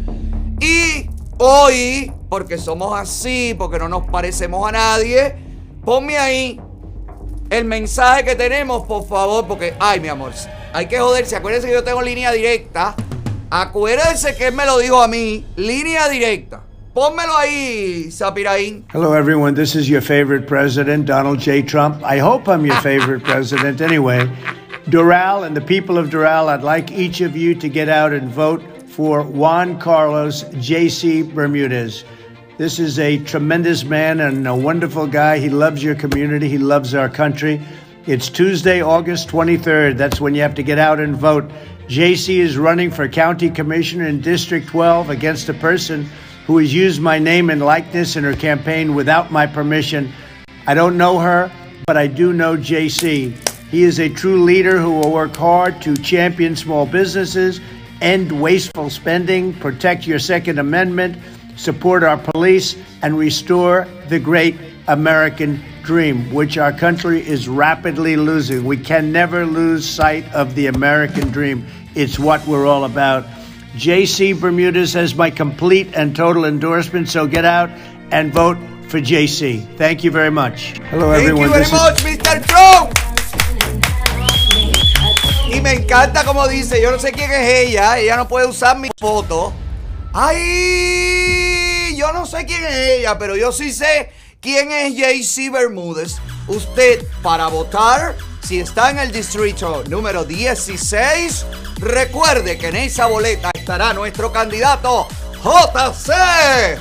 Y 0.60 1.08
hoy, 1.38 2.12
porque 2.28 2.58
somos 2.58 2.98
así, 2.98 3.54
porque 3.56 3.78
no 3.78 3.88
nos 3.88 4.04
parecemos 4.08 4.68
a 4.68 4.72
nadie, 4.72 5.36
ponme 5.84 6.18
ahí 6.18 6.60
el 7.58 7.64
mensaje 7.64 8.24
que 8.24 8.34
tenemos, 8.34 8.86
por 8.86 9.06
favor, 9.06 9.46
porque, 9.46 9.74
ay, 9.78 10.00
mi 10.00 10.08
amor, 10.08 10.32
hay 10.72 10.86
que 10.86 10.98
joderse. 10.98 11.36
Acuérdense 11.36 11.68
que 11.68 11.72
yo 11.72 11.84
tengo 11.84 12.02
línea 12.02 12.32
directa. 12.32 12.96
Acuérdense 13.50 14.34
que 14.36 14.48
él 14.48 14.54
me 14.54 14.66
lo 14.66 14.78
dijo 14.78 15.00
a 15.00 15.06
mí, 15.06 15.44
línea 15.56 16.08
directa. 16.08 16.62
Pónmelo 16.92 17.36
ahí, 17.36 18.10
Sapiraín. 18.10 18.84
Hello, 18.92 19.14
everyone. 19.14 19.54
This 19.54 19.74
is 19.74 19.88
your 19.88 20.00
favorite 20.00 20.46
president, 20.46 21.06
Donald 21.06 21.40
J. 21.40 21.62
Trump. 21.62 22.02
I 22.04 22.18
hope 22.18 22.48
I'm 22.48 22.64
your 22.64 22.76
favorite 22.82 23.22
president 23.22 23.80
anyway. 23.80 24.28
Doral 24.86 25.44
and 25.46 25.56
the 25.56 25.60
people 25.60 25.96
of 25.96 26.10
Doral, 26.10 26.48
I'd 26.48 26.62
like 26.62 26.92
each 26.92 27.20
of 27.20 27.36
you 27.36 27.54
to 27.56 27.68
get 27.68 27.88
out 27.88 28.12
and 28.12 28.28
vote 28.28 28.62
for 28.88 29.22
Juan 29.22 29.78
Carlos 29.78 30.44
J.C. 30.60 31.22
Bermudez. 31.22 32.04
This 32.56 32.78
is 32.78 33.00
a 33.00 33.18
tremendous 33.18 33.82
man 33.82 34.20
and 34.20 34.46
a 34.46 34.54
wonderful 34.54 35.08
guy. 35.08 35.38
He 35.38 35.48
loves 35.48 35.82
your 35.82 35.96
community, 35.96 36.48
he 36.48 36.58
loves 36.58 36.94
our 36.94 37.08
country. 37.08 37.60
It's 38.06 38.28
Tuesday, 38.28 38.80
August 38.80 39.28
23rd. 39.28 39.96
That's 39.96 40.20
when 40.20 40.36
you 40.36 40.42
have 40.42 40.54
to 40.54 40.62
get 40.62 40.78
out 40.78 41.00
and 41.00 41.16
vote. 41.16 41.50
JC 41.88 42.36
is 42.36 42.56
running 42.56 42.92
for 42.92 43.08
county 43.08 43.50
commissioner 43.50 44.06
in 44.06 44.20
District 44.20 44.68
12 44.68 45.10
against 45.10 45.48
a 45.48 45.54
person 45.54 46.08
who 46.46 46.58
has 46.58 46.72
used 46.72 47.00
my 47.00 47.18
name 47.18 47.50
and 47.50 47.60
likeness 47.60 48.14
in 48.14 48.22
her 48.22 48.36
campaign 48.36 48.94
without 48.94 49.32
my 49.32 49.48
permission. 49.48 50.12
I 50.64 50.74
don't 50.74 50.96
know 50.96 51.18
her, 51.18 51.50
but 51.88 51.96
I 51.96 52.06
do 52.06 52.32
know 52.32 52.56
JC. 52.56 53.36
He 53.68 53.82
is 53.82 53.98
a 53.98 54.08
true 54.08 54.44
leader 54.44 54.78
who 54.78 54.92
will 54.92 55.10
work 55.10 55.34
hard 55.34 55.82
to 55.82 55.96
champion 55.96 56.54
small 56.54 56.86
businesses, 56.86 57.60
end 58.00 58.30
wasteful 58.30 58.90
spending, 58.90 59.54
protect 59.54 60.06
your 60.06 60.20
Second 60.20 60.60
Amendment, 60.60 61.16
support 61.56 62.02
our 62.02 62.18
police, 62.18 62.76
and 63.02 63.18
restore 63.18 63.86
the 64.08 64.18
great 64.18 64.56
American 64.88 65.62
dream, 65.82 66.32
which 66.32 66.58
our 66.58 66.72
country 66.72 67.20
is 67.26 67.48
rapidly 67.48 68.16
losing. 68.16 68.64
We 68.64 68.76
can 68.76 69.12
never 69.12 69.44
lose 69.46 69.88
sight 69.88 70.24
of 70.34 70.54
the 70.54 70.66
American 70.68 71.30
dream. 71.30 71.66
It's 71.94 72.18
what 72.18 72.46
we're 72.46 72.66
all 72.66 72.84
about. 72.84 73.24
JC 73.76 74.38
Bermudez 74.38 74.92
has 74.94 75.14
my 75.14 75.30
complete 75.30 75.88
and 75.94 76.14
total 76.14 76.44
endorsement, 76.44 77.08
so 77.08 77.26
get 77.26 77.44
out 77.44 77.70
and 78.12 78.32
vote 78.32 78.56
for 78.88 79.00
JC. 79.00 79.60
Thank 79.76 80.04
you 80.04 80.10
very 80.10 80.30
much. 80.30 80.78
Hello, 80.90 81.12
Thank 81.12 81.22
everyone. 81.28 81.42
you 81.42 81.48
very 81.48 81.58
This 81.60 81.68
is- 81.68 81.72
much, 81.72 81.98
Mr. 82.04 82.46
Trump. 82.46 82.98
Y 85.52 85.60
me 85.60 85.74
encanta 85.74 86.24
como 86.24 86.46
dice, 86.48 86.80
yo 86.82 86.90
no 86.90 86.98
sé 86.98 87.12
quién 87.12 87.30
es 87.30 87.68
ella, 87.68 87.98
ella 87.98 88.16
no 88.16 88.26
puede 88.28 88.46
usar 88.46 88.78
mi 88.78 88.88
foto. 88.98 89.52
Ay, 90.12 91.43
yo 91.96 92.12
no 92.12 92.26
sé 92.26 92.44
quién 92.46 92.64
es 92.64 92.76
ella, 92.98 93.18
pero 93.18 93.36
yo 93.36 93.52
sí 93.52 93.72
sé 93.72 94.10
quién 94.40 94.70
es 94.70 94.94
JC 94.94 95.50
Bermúdez. 95.50 96.16
Usted 96.46 97.06
para 97.22 97.46
votar, 97.48 98.16
si 98.42 98.60
está 98.60 98.90
en 98.90 98.98
el 98.98 99.12
distrito 99.12 99.84
número 99.88 100.24
16, 100.24 101.46
recuerde 101.78 102.58
que 102.58 102.68
en 102.68 102.76
esa 102.76 103.06
boleta 103.06 103.50
estará 103.54 103.92
nuestro 103.92 104.32
candidato 104.32 105.08
JC. 105.42 106.78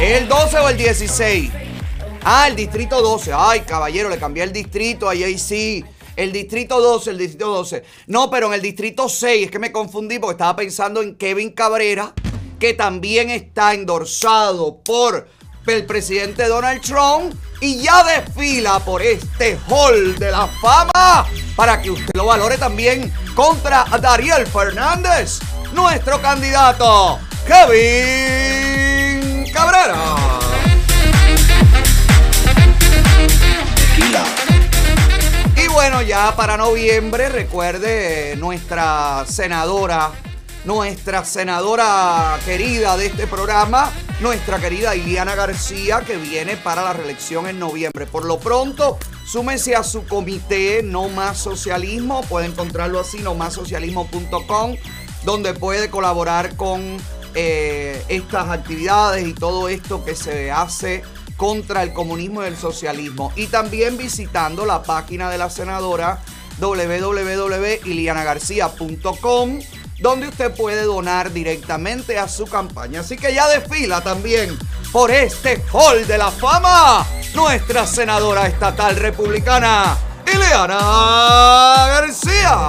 ¿El 0.00 0.28
12 0.28 0.58
o 0.58 0.68
el 0.68 0.76
16? 0.76 1.50
Ah, 2.24 2.48
el 2.48 2.56
distrito 2.56 3.00
12. 3.00 3.32
Ay, 3.34 3.60
caballero, 3.60 4.08
le 4.08 4.18
cambié 4.18 4.42
el 4.42 4.52
distrito 4.52 5.08
a 5.08 5.14
JC. 5.14 5.84
El 6.16 6.32
distrito 6.32 6.80
12, 6.80 7.10
el 7.10 7.18
distrito 7.18 7.48
12. 7.48 7.84
No, 8.06 8.30
pero 8.30 8.48
en 8.48 8.54
el 8.54 8.62
distrito 8.62 9.08
6 9.08 9.46
es 9.46 9.50
que 9.50 9.58
me 9.58 9.72
confundí 9.72 10.18
porque 10.18 10.32
estaba 10.32 10.56
pensando 10.56 11.02
en 11.02 11.16
Kevin 11.16 11.50
Cabrera, 11.50 12.14
que 12.58 12.74
también 12.74 13.30
está 13.30 13.74
endorsado 13.74 14.78
por 14.78 15.28
el 15.66 15.86
presidente 15.86 16.46
Donald 16.46 16.82
Trump 16.82 17.34
y 17.60 17.82
ya 17.82 18.04
desfila 18.04 18.78
por 18.80 19.02
este 19.02 19.58
hall 19.68 20.16
de 20.18 20.30
la 20.30 20.46
fama 20.46 21.26
para 21.56 21.80
que 21.80 21.90
usted 21.90 22.12
lo 22.14 22.26
valore 22.26 22.58
también 22.58 23.12
contra 23.34 23.84
Dariel 24.00 24.46
Fernández, 24.46 25.40
nuestro 25.72 26.20
candidato, 26.20 27.18
Kevin 27.46 29.50
Cabrera. 29.52 30.63
Bueno, 35.90 36.00
ya 36.00 36.34
para 36.34 36.56
noviembre, 36.56 37.28
recuerde 37.28 38.36
nuestra 38.36 39.26
senadora, 39.28 40.12
nuestra 40.64 41.26
senadora 41.26 42.38
querida 42.46 42.96
de 42.96 43.04
este 43.04 43.26
programa, 43.26 43.92
nuestra 44.20 44.58
querida 44.58 44.96
Iliana 44.96 45.34
García, 45.34 46.00
que 46.00 46.16
viene 46.16 46.56
para 46.56 46.82
la 46.82 46.94
reelección 46.94 47.46
en 47.48 47.58
noviembre. 47.58 48.06
Por 48.06 48.24
lo 48.24 48.38
pronto, 48.38 48.98
súmense 49.26 49.76
a 49.76 49.82
su 49.82 50.06
comité 50.06 50.82
No 50.82 51.10
Más 51.10 51.36
Socialismo, 51.36 52.22
puede 52.30 52.46
encontrarlo 52.46 52.98
así, 52.98 53.18
nomásocialismo.com, 53.18 54.76
donde 55.24 55.52
puede 55.52 55.90
colaborar 55.90 56.56
con 56.56 56.96
eh, 57.34 58.02
estas 58.08 58.48
actividades 58.48 59.26
y 59.26 59.34
todo 59.34 59.68
esto 59.68 60.02
que 60.02 60.14
se 60.14 60.50
hace 60.50 61.02
contra 61.36 61.82
el 61.82 61.92
comunismo 61.92 62.42
y 62.42 62.46
el 62.46 62.56
socialismo. 62.56 63.32
Y 63.36 63.46
también 63.46 63.96
visitando 63.96 64.66
la 64.66 64.82
página 64.82 65.30
de 65.30 65.38
la 65.38 65.50
senadora 65.50 66.18
www.ilianagarcia.com 66.60 69.60
donde 70.00 70.28
usted 70.28 70.54
puede 70.54 70.82
donar 70.82 71.32
directamente 71.32 72.18
a 72.18 72.28
su 72.28 72.46
campaña. 72.46 73.00
Así 73.00 73.16
que 73.16 73.32
ya 73.32 73.48
desfila 73.48 74.02
también 74.02 74.58
por 74.92 75.10
este 75.10 75.64
hall 75.72 76.06
de 76.06 76.18
la 76.18 76.30
fama 76.30 77.06
nuestra 77.34 77.86
senadora 77.86 78.46
estatal 78.46 78.96
republicana, 78.96 79.96
Ileana 80.32 81.86
García. 81.88 82.68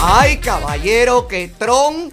Ay, 0.00 0.38
caballero, 0.38 1.26
que 1.26 1.48
Trump 1.48 2.12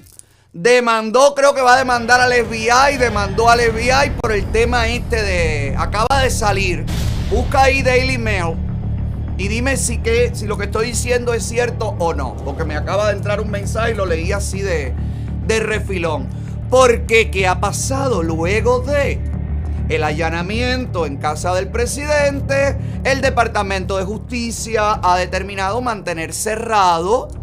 demandó, 0.53 1.33
creo 1.33 1.55
que 1.55 1.61
va 1.61 1.73
a 1.73 1.77
demandar 1.77 2.21
al 2.21 2.31
FBI, 2.31 2.97
demandó 2.99 3.49
al 3.49 3.59
FBI 3.59 4.11
por 4.21 4.31
el 4.31 4.45
tema 4.51 4.87
este 4.87 5.21
de. 5.21 5.75
Acaba 5.77 6.21
de 6.21 6.29
salir. 6.29 6.85
Busca 7.31 7.63
ahí 7.63 7.81
Daily 7.81 8.19
Mail 8.19 8.55
y 9.37 9.47
dime 9.47 9.75
si, 9.77 9.97
que, 9.97 10.31
si 10.35 10.45
lo 10.45 10.57
que 10.57 10.65
estoy 10.65 10.87
diciendo 10.87 11.33
es 11.33 11.43
cierto 11.43 11.95
o 11.97 12.13
no. 12.13 12.35
Porque 12.45 12.63
me 12.63 12.75
acaba 12.75 13.07
de 13.07 13.17
entrar 13.17 13.41
un 13.41 13.49
mensaje 13.49 13.91
y 13.91 13.95
lo 13.95 14.05
leí 14.05 14.31
así 14.31 14.61
de, 14.61 14.93
de 15.47 15.59
refilón. 15.59 16.29
Porque, 16.69 17.31
¿qué 17.31 17.47
ha 17.47 17.59
pasado 17.59 18.23
luego 18.23 18.79
de 18.79 19.19
el 19.89 20.03
allanamiento 20.03 21.07
en 21.07 21.17
casa 21.17 21.55
del 21.55 21.69
presidente? 21.69 22.77
El 23.03 23.21
Departamento 23.21 23.97
de 23.97 24.05
Justicia 24.05 24.99
ha 25.01 25.17
determinado 25.17 25.81
mantener 25.81 26.33
cerrado 26.33 27.42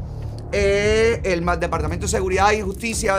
eh, 0.52 1.20
el 1.24 1.44
Departamento 1.58 2.06
de 2.06 2.10
Seguridad 2.10 2.52
y 2.52 2.60
Justicia 2.60 3.16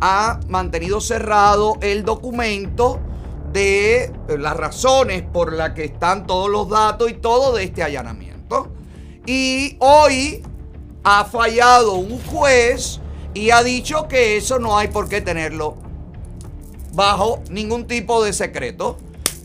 ha 0.00 0.40
mantenido 0.48 1.00
cerrado 1.00 1.76
el 1.80 2.04
documento 2.04 3.00
de 3.52 4.04
eh, 4.04 4.12
las 4.38 4.56
razones 4.56 5.22
por 5.22 5.52
las 5.52 5.70
que 5.70 5.84
están 5.84 6.26
todos 6.26 6.50
los 6.50 6.68
datos 6.68 7.10
y 7.10 7.14
todo 7.14 7.54
de 7.54 7.64
este 7.64 7.82
allanamiento. 7.82 8.68
Y 9.26 9.76
hoy 9.80 10.42
ha 11.04 11.24
fallado 11.24 11.94
un 11.94 12.20
juez 12.20 13.00
y 13.34 13.50
ha 13.50 13.62
dicho 13.62 14.08
que 14.08 14.36
eso 14.36 14.58
no 14.58 14.76
hay 14.76 14.88
por 14.88 15.08
qué 15.08 15.20
tenerlo 15.20 15.76
bajo 16.92 17.42
ningún 17.50 17.86
tipo 17.86 18.22
de 18.24 18.32
secreto. 18.32 18.96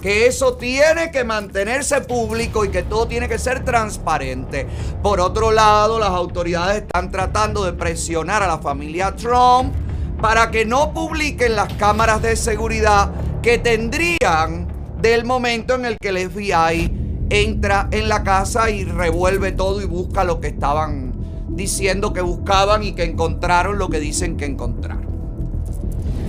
Que 0.01 0.27
eso 0.27 0.55
tiene 0.55 1.11
que 1.11 1.23
mantenerse 1.23 2.01
público 2.01 2.63
y 2.63 2.69
que 2.69 2.83
todo 2.83 3.07
tiene 3.07 3.27
que 3.27 3.39
ser 3.39 3.63
transparente. 3.65 4.67
Por 5.01 5.19
otro 5.19 5.51
lado, 5.51 5.99
las 5.99 6.09
autoridades 6.09 6.83
están 6.83 7.11
tratando 7.11 7.65
de 7.65 7.73
presionar 7.73 8.43
a 8.43 8.47
la 8.47 8.59
familia 8.59 9.15
Trump 9.15 9.73
para 10.21 10.51
que 10.51 10.65
no 10.65 10.93
publiquen 10.93 11.55
las 11.55 11.73
cámaras 11.73 12.21
de 12.21 12.35
seguridad 12.35 13.11
que 13.41 13.57
tendrían 13.57 14.67
del 15.01 15.25
momento 15.25 15.75
en 15.75 15.85
el 15.85 15.97
que 15.97 16.09
el 16.09 16.29
FBI 16.29 17.27
entra 17.29 17.87
en 17.91 18.09
la 18.09 18.23
casa 18.23 18.69
y 18.69 18.83
revuelve 18.83 19.51
todo 19.51 19.81
y 19.81 19.85
busca 19.85 20.23
lo 20.23 20.39
que 20.39 20.47
estaban 20.47 21.13
diciendo 21.49 22.13
que 22.13 22.21
buscaban 22.21 22.83
y 22.83 22.93
que 22.93 23.03
encontraron 23.03 23.77
lo 23.77 23.89
que 23.89 23.99
dicen 23.99 24.37
que 24.37 24.45
encontraron. 24.45 25.07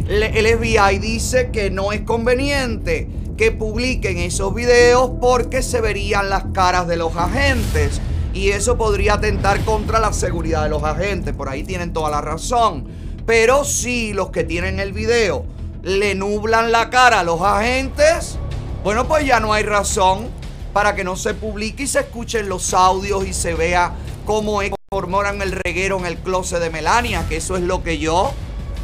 El 0.09 0.46
FBI 0.46 0.98
dice 0.98 1.50
que 1.50 1.70
no 1.70 1.92
es 1.92 2.00
conveniente 2.00 3.09
que 3.38 3.53
publiquen 3.53 4.18
esos 4.18 4.53
videos 4.53 5.12
porque 5.20 5.62
se 5.62 5.81
verían 5.81 6.29
las 6.29 6.46
caras 6.53 6.88
de 6.88 6.96
los 6.96 7.16
agentes 7.16 8.01
y 8.35 8.51
eso 8.51 8.77
podría 8.77 9.14
atentar 9.14 9.64
contra 9.64 10.01
la 10.01 10.12
seguridad 10.12 10.64
de 10.64 10.68
los 10.68 10.83
agentes. 10.83 11.35
Por 11.35 11.48
ahí 11.48 11.62
tienen 11.62 11.92
toda 11.92 12.11
la 12.11 12.20
razón. 12.20 12.87
Pero 13.27 13.64
si 13.64 14.12
los 14.12 14.31
que 14.31 14.42
tienen 14.42 14.81
el 14.81 14.92
video 14.92 15.44
le 15.83 16.16
nublan 16.16 16.72
la 16.72 16.90
cara 16.90 17.20
a 17.20 17.24
los 17.24 17.40
agentes, 17.40 18.38
bueno, 18.83 19.07
pues 19.07 19.24
ya 19.24 19.38
no 19.38 19.53
hay 19.53 19.62
razón 19.62 20.27
para 20.72 20.96
que 20.96 21.05
no 21.05 21.14
se 21.14 21.33
publique 21.33 21.85
y 21.85 21.87
se 21.87 22.01
escuchen 22.01 22.48
los 22.48 22.74
audios 22.74 23.24
y 23.24 23.33
se 23.33 23.55
vea 23.55 23.92
cómo 24.27 24.62
es 24.62 24.72
formoran 24.90 25.42
el 25.42 25.53
reguero 25.53 25.98
en 25.98 26.07
el 26.07 26.16
closet 26.16 26.61
de 26.61 26.70
Melania, 26.70 27.24
que 27.29 27.37
eso 27.37 27.57
es 27.57 27.62
lo 27.62 27.83
que 27.83 27.98
yo 27.98 28.33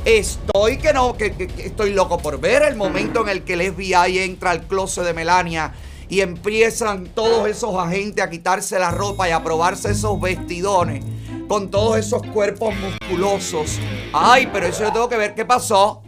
estoy 0.05 0.79
que 0.79 0.93
no, 0.93 1.17
que, 1.17 1.49
estoy 1.59 1.93
loco 1.93 2.19
por 2.19 2.41
ver 2.41 2.63
el 2.63 2.77
momento 2.77 3.23
en 3.23 3.29
el 3.29 3.43
que 3.45 3.55
el 3.55 3.73
FBI 3.73 4.19
entra 4.19 4.51
al 4.51 4.67
closet 4.67 5.05
de 5.05 5.15
Melania 5.15 5.73
y 6.09 6.21
empiezan 6.21 7.07
todos 7.07 7.49
esos 7.49 7.75
agentes 7.77 8.25
a 8.25 8.31
quitarse 8.31 8.79
la 8.79 8.91
ropa 8.91 9.29
y 9.29 9.33
a 9.33 9.43
probarse 9.43 9.91
esos 9.91 10.21
vestidones 10.21 11.05
con 11.49 11.71
todos 11.71 11.99
esos 11.99 12.23
cuerpos 12.23 12.75
musculosos. 12.77 13.79
Ay, 14.13 14.49
pero 14.53 14.67
eso 14.67 14.85
yo 14.85 14.93
tengo 14.93 15.09
que 15.09 15.17
ver 15.17 15.35
qué 15.35 15.45
pasó. 15.45 16.03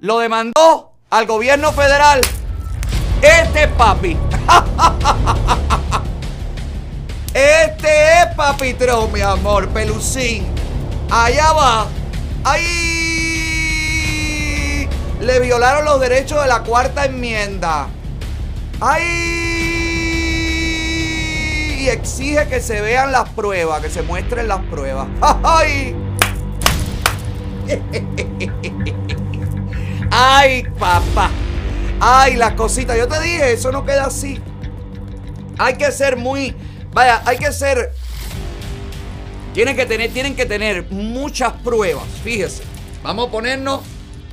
Lo 0.00 0.18
demandó 0.18 0.92
al 1.10 1.26
gobierno 1.26 1.72
federal. 1.72 2.20
Este 3.22 3.64
es 3.64 3.68
papi. 3.68 4.16
Este 7.34 7.88
es 7.88 8.26
Papitrón, 8.36 9.10
mi 9.10 9.22
amor, 9.22 9.66
pelucín. 9.68 10.46
Allá 11.10 11.52
va. 11.54 11.86
¡Ay! 12.44 13.38
Le 15.20 15.40
violaron 15.40 15.84
los 15.84 16.00
derechos 16.00 16.42
de 16.42 16.48
la 16.48 16.62
cuarta 16.62 17.04
enmienda. 17.04 17.88
¡Ay! 18.80 19.02
Y 21.80 21.88
exige 21.88 22.48
que 22.48 22.60
se 22.60 22.80
vean 22.80 23.12
las 23.12 23.28
pruebas, 23.30 23.80
que 23.80 23.90
se 23.90 24.02
muestren 24.02 24.48
las 24.48 24.60
pruebas. 24.62 25.06
¡Ay! 25.42 25.96
¡Ay, 30.10 30.64
papá! 30.78 31.30
¡Ay, 32.00 32.34
las 32.36 32.54
cositas! 32.54 32.98
Yo 32.98 33.06
te 33.06 33.20
dije, 33.20 33.52
eso 33.52 33.70
no 33.70 33.84
queda 33.84 34.06
así. 34.06 34.40
Hay 35.58 35.74
que 35.74 35.92
ser 35.92 36.16
muy. 36.16 36.56
Vaya, 36.92 37.22
hay 37.24 37.38
que 37.38 37.52
ser. 37.52 37.92
Tienen 39.54 39.76
que 39.76 39.86
tener, 39.86 40.12
tienen 40.12 40.34
que 40.34 40.46
tener 40.46 40.90
muchas 40.90 41.52
pruebas. 41.64 42.04
Fíjese. 42.24 42.62
Vamos 43.02 43.28
a 43.28 43.30
ponernos 43.30 43.80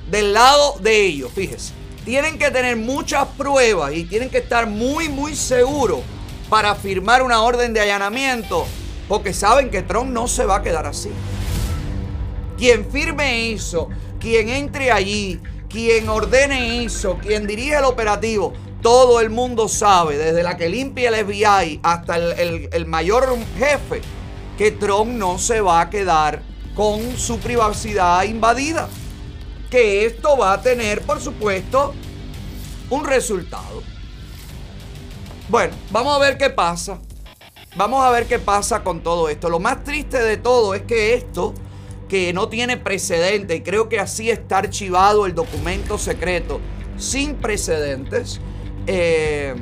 del 0.10 0.34
lado 0.34 0.78
de 0.80 1.06
ellos. 1.06 1.32
Fíjese. 1.34 1.74
Tienen 2.06 2.38
que 2.38 2.50
tener 2.52 2.76
muchas 2.78 3.28
pruebas 3.38 3.94
y 3.94 4.06
tienen 4.06 4.30
que 4.30 4.38
estar 4.40 4.68
muy, 4.68 5.10
muy 5.10 5.36
seguros 5.36 6.02
para 6.50 6.74
firmar 6.76 7.22
una 7.22 7.42
orden 7.42 7.74
de 7.74 7.82
allanamiento. 7.82 8.66
Porque 9.08 9.34
saben 9.34 9.70
que 9.70 9.82
Trump 9.82 10.12
no 10.12 10.28
se 10.28 10.46
va 10.46 10.58
a 10.58 10.62
quedar 10.62 10.86
así. 10.86 11.10
Quien 12.58 12.90
firme 12.90 13.52
eso, 13.52 13.90
quien 14.20 14.50
entre 14.50 14.92
allí, 14.92 15.40
quien 15.70 16.10
ordene 16.10 16.84
eso, 16.84 17.18
quien 17.18 17.48
dirige 17.48 17.78
el 17.78 17.86
operativo, 17.86 18.54
todo 18.82 19.22
el 19.22 19.30
mundo 19.30 19.68
sabe, 19.68 20.18
desde 20.18 20.44
la 20.44 20.58
que 20.58 20.70
limpia 20.70 21.10
el 21.10 21.26
FBI 21.26 21.80
hasta 21.84 22.18
el, 22.18 22.86
mayor 22.86 23.38
jefe, 23.58 24.02
que 24.60 24.72
Trump 24.72 25.12
no 25.12 25.40
se 25.40 25.62
va 25.62 25.80
a 25.80 25.90
quedar 25.90 26.42
con 26.76 27.18
su 27.18 27.40
privacidad 27.40 28.24
invadida. 28.24 28.90
Que 29.72 30.06
esto 30.06 30.36
va 30.36 30.52
a 30.52 30.62
tener, 30.62 31.02
por 31.04 31.22
supuesto, 31.22 31.94
un 32.90 33.06
resultado. 33.06 33.82
Bueno, 35.48 35.74
vamos 35.92 36.14
a 36.14 36.20
ver 36.20 36.38
qué 36.38 36.50
pasa. 36.50 37.00
Vamos 37.78 38.04
a 38.04 38.12
ver 38.12 38.28
qué 38.28 38.38
pasa 38.38 38.84
con 38.84 39.02
todo 39.02 39.30
esto. 39.30 39.50
Lo 39.50 39.62
más 39.62 39.86
triste 39.86 40.22
de 40.22 40.36
todo 40.36 40.74
es 40.74 40.82
que 40.82 41.14
esto, 41.14 41.54
que 42.10 42.34
no 42.34 42.50
tiene 42.50 42.76
precedente, 42.76 43.56
y 43.56 43.62
creo 43.62 43.88
que 43.88 43.98
así 43.98 44.30
está 44.30 44.58
archivado 44.58 45.26
el 45.26 45.36
documento 45.36 45.98
secreto, 45.98 46.60
sin 46.98 47.36
precedentes, 47.36 48.42
eh, 48.88 49.56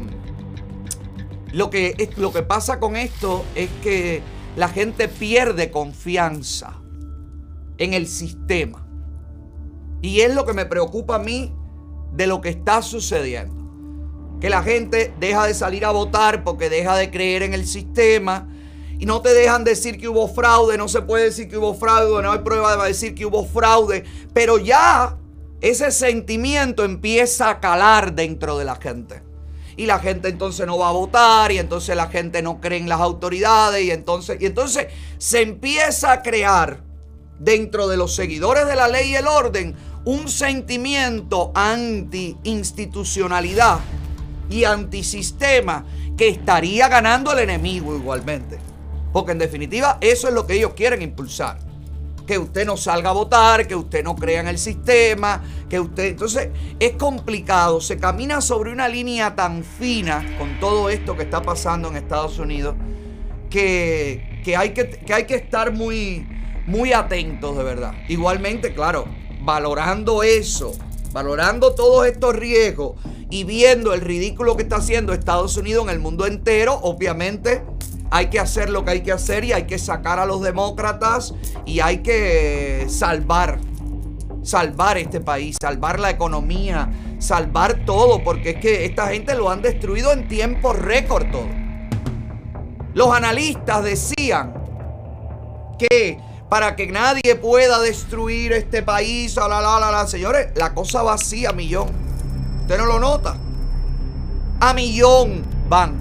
lo, 1.52 1.70
que, 1.70 2.10
lo 2.18 2.34
que 2.34 2.42
pasa 2.42 2.80
con 2.80 2.96
esto 2.96 3.46
es 3.54 3.70
que 3.84 4.24
la 4.58 4.68
gente 4.68 5.08
pierde 5.08 5.70
confianza 5.70 6.82
en 7.78 7.94
el 7.94 8.08
sistema. 8.08 8.88
Y 10.02 10.22
es 10.22 10.34
lo 10.34 10.48
que 10.48 10.54
me 10.54 10.66
preocupa 10.66 11.16
a 11.16 11.20
mí 11.20 11.56
de 12.14 12.26
lo 12.26 12.42
que 12.42 12.50
está 12.50 12.82
sucediendo. 12.82 13.56
Que 14.42 14.50
la 14.50 14.64
gente 14.64 15.14
deja 15.20 15.46
de 15.46 15.54
salir 15.54 15.86
a 15.86 15.92
votar 15.92 16.44
porque 16.44 16.72
deja 16.72 16.96
de 16.96 17.12
creer 17.12 17.44
en 17.44 17.54
el 17.54 17.68
sistema. 17.68 18.50
Y 18.98 19.06
no 19.06 19.22
te 19.22 19.32
dejan 19.32 19.64
decir 19.64 20.00
que 20.00 20.10
hubo 20.10 20.28
fraude, 20.28 20.76
no 20.76 20.88
se 20.88 21.04
puede 21.04 21.26
decir 21.26 21.48
que 21.48 21.58
hubo 21.58 21.76
fraude, 21.76 22.24
no 22.24 22.32
hay 22.32 22.40
prueba 22.40 22.76
de 22.78 22.88
decir 22.88 23.14
que 23.14 23.28
hubo 23.28 23.46
fraude, 23.46 24.06
pero 24.34 24.58
ya 24.58 25.20
ese 25.62 25.92
sentimiento 25.92 26.84
empieza 26.84 27.52
a 27.52 27.60
calar 27.60 28.16
dentro 28.16 28.58
de 28.58 28.66
la 28.66 28.76
gente. 28.76 29.27
Y 29.78 29.86
la 29.86 30.00
gente 30.00 30.28
entonces 30.28 30.68
no 30.68 30.78
va 30.78 30.90
a 30.90 30.92
votar 30.92 31.50
y 31.52 31.60
entonces 31.60 31.96
la 31.96 32.08
gente 32.08 32.42
no 32.42 32.60
cree 32.60 32.80
en 32.80 32.90
las 32.90 33.00
autoridades 33.00 33.86
y 33.86 33.92
entonces, 33.92 34.42
y 34.42 34.48
entonces 34.48 34.88
se 35.20 35.42
empieza 35.42 36.12
a 36.12 36.24
crear 36.24 36.82
dentro 37.40 37.88
de 37.88 37.96
los 37.96 38.16
seguidores 38.16 38.68
de 38.68 38.76
la 38.76 38.88
ley 38.88 39.12
y 39.12 39.16
el 39.16 39.28
orden 39.28 39.76
un 40.04 40.28
sentimiento 40.30 41.52
anti-institucionalidad 41.54 43.80
y 44.50 44.64
antisistema 44.64 45.86
que 46.18 46.30
estaría 46.30 46.88
ganando 46.88 47.34
el 47.34 47.40
enemigo 47.40 47.96
igualmente. 47.96 48.58
Porque 49.14 49.34
en 49.34 49.38
definitiva 49.38 50.00
eso 50.02 50.28
es 50.28 50.34
lo 50.34 50.48
que 50.48 50.56
ellos 50.56 50.74
quieren 50.74 51.02
impulsar. 51.02 51.67
Que 52.28 52.38
usted 52.38 52.66
no 52.66 52.78
salga 52.78 53.10
a 53.10 53.14
votar, 53.14 53.66
que 53.66 53.76
usted 53.76 54.04
no 54.04 54.16
crea 54.16 54.42
en 54.42 54.48
el 54.48 54.60
sistema, 54.60 55.42
que 55.70 55.80
usted... 55.80 56.10
Entonces 56.10 56.50
es 56.80 56.92
complicado, 56.94 57.82
se 57.82 57.98
camina 57.98 58.42
sobre 58.42 58.72
una 58.72 58.88
línea 58.88 59.34
tan 59.34 59.64
fina 59.64 60.36
con 60.38 60.60
todo 60.60 60.90
esto 60.90 61.16
que 61.16 61.24
está 61.24 61.42
pasando 61.42 61.88
en 61.88 61.96
Estados 61.96 62.38
Unidos 62.38 62.76
que, 63.50 64.42
que 64.44 64.56
hay, 64.56 64.72
que, 64.72 64.90
que 64.90 65.14
hay 65.14 65.26
que 65.26 65.36
estar 65.36 65.72
muy, 65.72 66.28
muy 66.66 66.94
atentos 66.94 67.58
de 67.58 67.64
verdad. 67.64 67.94
Igualmente, 68.08 68.74
claro, 68.74 69.06
valorando 69.42 70.24
eso, 70.24 70.74
valorando 71.12 71.74
todos 71.74 72.08
estos 72.08 72.36
riesgos 72.36 73.00
y 73.30 73.44
viendo 73.44 73.94
el 73.94 74.02
ridículo 74.02 74.56
que 74.56 74.64
está 74.64 74.78
haciendo 74.78 75.14
Estados 75.14 75.58
Unidos 75.58 75.86
en 75.86 75.90
el 75.90 76.00
mundo 76.00 76.26
entero, 76.26 76.80
obviamente 76.82 77.64
hay 78.10 78.28
que 78.28 78.40
hacer 78.40 78.70
lo 78.70 78.86
que 78.86 78.92
hay 78.92 79.02
que 79.02 79.12
hacer 79.12 79.44
y 79.44 79.54
hay 79.54 79.66
que 79.66 79.78
sacar 79.78 80.20
a 80.20 80.26
los 80.26 80.42
demócratas 80.42 81.34
y 81.66 81.80
hay 81.80 82.00
que 82.00 82.86
salvar, 82.90 83.60
salvar 84.44 84.98
este 84.98 85.20
país, 85.20 85.58
salvar 85.60 86.00
la 86.00 86.10
economía, 86.10 86.90
salvar 87.20 87.86
todo, 87.86 88.24
porque 88.24 88.52
es 88.52 88.56
que 88.58 88.86
esta 88.86 89.08
gente 89.08 89.36
lo 89.36 89.50
han 89.50 89.62
destruido 89.62 90.12
en 90.14 90.28
tiempo 90.28 90.74
récord 90.74 91.30
todo. 91.32 91.48
Los 92.94 93.14
analistas 93.14 93.84
decían 93.84 94.54
que 95.78 96.20
para 96.50 96.76
que 96.76 96.88
nadie 96.88 97.36
pueda 97.36 97.80
destruir 97.80 98.54
este 98.54 98.82
país, 98.82 99.36
la, 99.36 99.48
la, 99.48 99.62
la, 99.80 99.92
la, 99.92 100.08
señores, 100.08 100.50
la 100.56 100.74
cosa 100.74 101.04
va 101.04 101.14
así 101.14 101.46
a 101.46 101.52
millón. 101.52 101.90
¿Usted 102.62 102.78
no 102.78 102.86
lo 102.86 103.00
nota? 103.00 103.38
A 104.60 104.74
millón 104.74 105.44
van. 105.68 105.98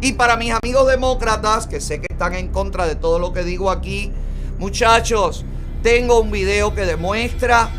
Y 0.00 0.12
para 0.12 0.36
mis 0.36 0.52
amigos 0.52 0.86
demócratas, 0.86 1.66
que 1.66 1.80
sé 1.80 2.00
que 2.00 2.06
están 2.10 2.34
en 2.34 2.48
contra 2.48 2.86
de 2.86 2.96
todo 2.96 3.18
lo 3.18 3.32
que 3.32 3.42
digo 3.42 3.70
aquí, 3.70 4.12
muchachos, 4.58 5.44
tengo 5.82 6.20
un 6.20 6.30
video 6.30 6.74
que 6.74 6.84
demuestra 6.84 7.70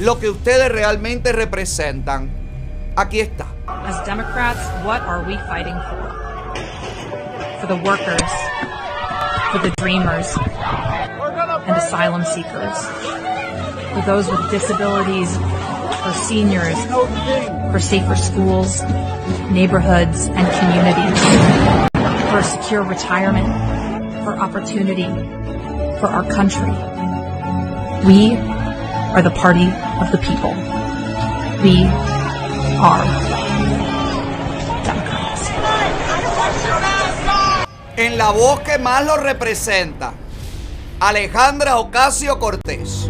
lo 0.00 0.18
que 0.18 0.30
ustedes 0.30 0.70
realmente 0.70 1.32
representan. 1.32 2.30
Aquí 2.96 3.20
está. 3.20 3.46
As 3.66 4.04
Democrats, 4.06 4.60
what 4.84 5.02
are 5.02 5.24
we 5.26 5.36
fighting 5.48 5.74
for? 5.88 6.14
For 7.60 7.66
the 7.66 7.82
workers, 7.82 8.30
for 9.52 9.58
the 9.58 9.72
dreamers, 9.76 10.36
and 11.66 11.76
asylum 11.76 12.24
seekers, 12.24 12.86
for 13.92 14.02
those 14.06 14.30
with 14.30 14.50
disabilities 14.50 15.38
for 16.04 16.12
seniors, 16.12 16.76
for 17.72 17.80
safer 17.80 18.14
schools, 18.14 18.82
neighborhoods, 19.50 20.28
and 20.28 20.46
communities, 20.60 21.18
for 22.30 22.42
secure 22.42 22.82
retirement, 22.82 23.48
for 24.22 24.36
opportunity, 24.36 25.08
for 25.98 26.08
our 26.08 26.24
country. 26.30 26.68
We 28.04 28.36
are 28.36 29.22
the 29.22 29.30
party 29.30 29.64
of 29.64 30.12
the 30.12 30.18
people. 30.18 30.52
We 31.64 31.86
are. 32.84 33.04
En 37.96 38.18
la 38.18 38.30
voz 38.30 38.60
que 38.60 38.76
más 38.78 39.06
lo 39.06 39.16
representa, 39.16 40.12
Alejandra 41.00 41.78
Ocasio 41.78 42.38
Cortés. 42.38 43.08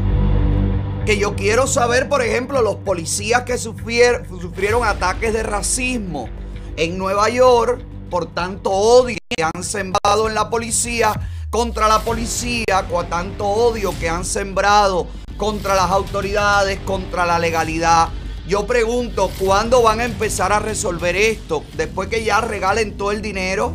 Que 1.06 1.18
yo 1.18 1.36
quiero 1.36 1.66
saber, 1.66 2.08
por 2.08 2.22
ejemplo, 2.22 2.62
los 2.62 2.76
policías 2.76 3.42
que 3.42 3.54
sufrier- 3.58 4.26
sufrieron 4.40 4.84
ataques 4.84 5.34
de 5.34 5.42
racismo 5.42 6.28
en 6.76 6.96
Nueva 6.96 7.28
York 7.28 7.82
por 8.08 8.32
tanto 8.32 8.70
odio 8.70 9.18
que 9.28 9.42
han 9.42 9.62
sembrado 9.62 10.28
en 10.28 10.34
la 10.34 10.48
policía 10.48 11.12
contra 11.50 11.88
la 11.88 12.00
policía, 12.00 12.86
con 12.90 13.08
tanto 13.08 13.46
odio 13.46 13.92
que 14.00 14.08
han 14.08 14.24
sembrado 14.24 15.06
contra 15.36 15.74
las 15.74 15.90
autoridades, 15.90 16.78
contra 16.80 17.26
la 17.26 17.38
legalidad. 17.38 18.08
Yo 18.48 18.66
pregunto, 18.66 19.30
¿cuándo 19.38 19.82
van 19.82 20.00
a 20.00 20.04
empezar 20.04 20.52
a 20.52 20.58
resolver 20.58 21.16
esto? 21.16 21.64
Después 21.76 22.08
que 22.08 22.24
ya 22.24 22.40
regalen 22.40 22.96
todo 22.96 23.12
el 23.12 23.20
dinero. 23.20 23.72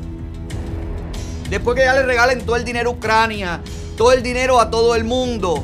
Después 1.49 1.75
que 1.77 1.84
ya 1.86 1.93
le 1.93 2.03
regalen 2.03 2.45
todo 2.45 2.55
el 2.55 2.65
dinero 2.65 2.89
a 2.89 2.93
Ucrania, 2.93 3.61
todo 3.97 4.13
el 4.13 4.23
dinero 4.23 4.59
a 4.59 4.69
todo 4.69 4.95
el 4.95 5.03
mundo, 5.03 5.63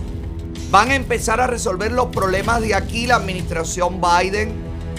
van 0.76 0.91
a 0.91 0.95
empezar 0.95 1.39
a 1.39 1.47
resolver 1.47 1.89
los 1.93 2.07
problemas 2.07 2.59
de 2.59 2.76
aquí 2.76 3.07
la 3.07 3.15
administración 3.15 4.01
Biden 4.01 4.51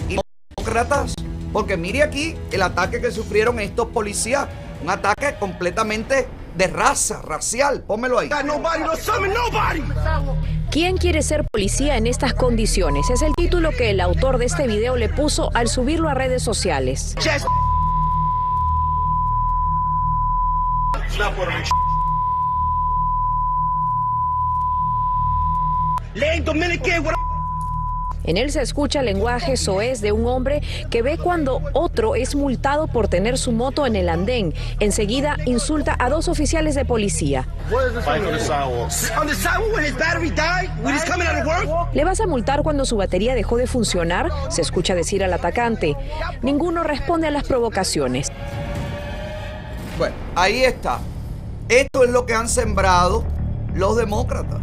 y 0.09 0.15
los 0.15 0.23
demócratas. 0.55 1.13
Porque 1.53 1.77
mire 1.77 2.01
aquí 2.01 2.35
el 2.51 2.63
ataque 2.63 2.99
que 2.99 3.11
sufrieron 3.11 3.59
estos 3.59 3.89
policías, 3.89 4.47
un 4.81 4.89
ataque 4.89 5.35
completamente 5.39 6.27
de 6.55 6.65
raza, 6.65 7.21
racial. 7.21 7.83
Pónmelo 7.83 8.17
ahí. 8.17 8.27
¿Quién 10.71 10.97
quiere 10.97 11.21
ser 11.21 11.45
policía 11.45 11.95
en 11.97 12.07
estas 12.07 12.33
condiciones? 12.33 13.11
Es 13.11 13.21
el 13.21 13.35
título 13.35 13.69
que 13.69 13.91
el 13.91 14.01
autor 14.01 14.39
de 14.39 14.45
este 14.45 14.65
video 14.65 14.95
le 14.95 15.09
puso 15.09 15.51
al 15.53 15.67
subirlo 15.67 16.09
a 16.09 16.15
redes 16.15 16.41
sociales. 16.41 17.13
En 28.23 28.35
él 28.37 28.51
se 28.51 28.61
escucha 28.61 29.01
lenguaje 29.01 29.55
soez 29.55 30.01
de 30.01 30.11
un 30.11 30.27
hombre 30.27 30.61
que 30.89 31.01
ve 31.01 31.17
cuando 31.17 31.61
otro 31.73 32.15
es 32.15 32.35
multado 32.35 32.87
por 32.87 33.07
tener 33.07 33.37
su 33.37 33.51
moto 33.53 33.85
en 33.85 33.95
el 33.95 34.09
andén. 34.09 34.53
Enseguida 34.79 35.37
insulta 35.45 35.95
a 35.97 36.09
dos 36.09 36.27
oficiales 36.27 36.75
de 36.75 36.83
policía. 36.83 37.47
¿Le 41.93 42.03
vas 42.03 42.19
a 42.19 42.27
multar 42.27 42.63
cuando 42.63 42.85
su 42.85 42.97
batería 42.97 43.33
dejó 43.33 43.55
de 43.55 43.67
funcionar? 43.67 44.29
Se 44.49 44.61
escucha 44.61 44.93
decir 44.93 45.23
al 45.23 45.33
atacante. 45.33 45.95
Ninguno 46.41 46.83
responde 46.83 47.27
a 47.27 47.31
las 47.31 47.43
provocaciones. 47.43 48.27
Bueno, 49.97 50.15
ahí 50.35 50.63
está. 50.63 50.99
Esto 51.69 52.03
es 52.03 52.09
lo 52.09 52.25
que 52.25 52.33
han 52.33 52.49
sembrado 52.49 53.23
los 53.73 53.95
demócratas. 53.95 54.61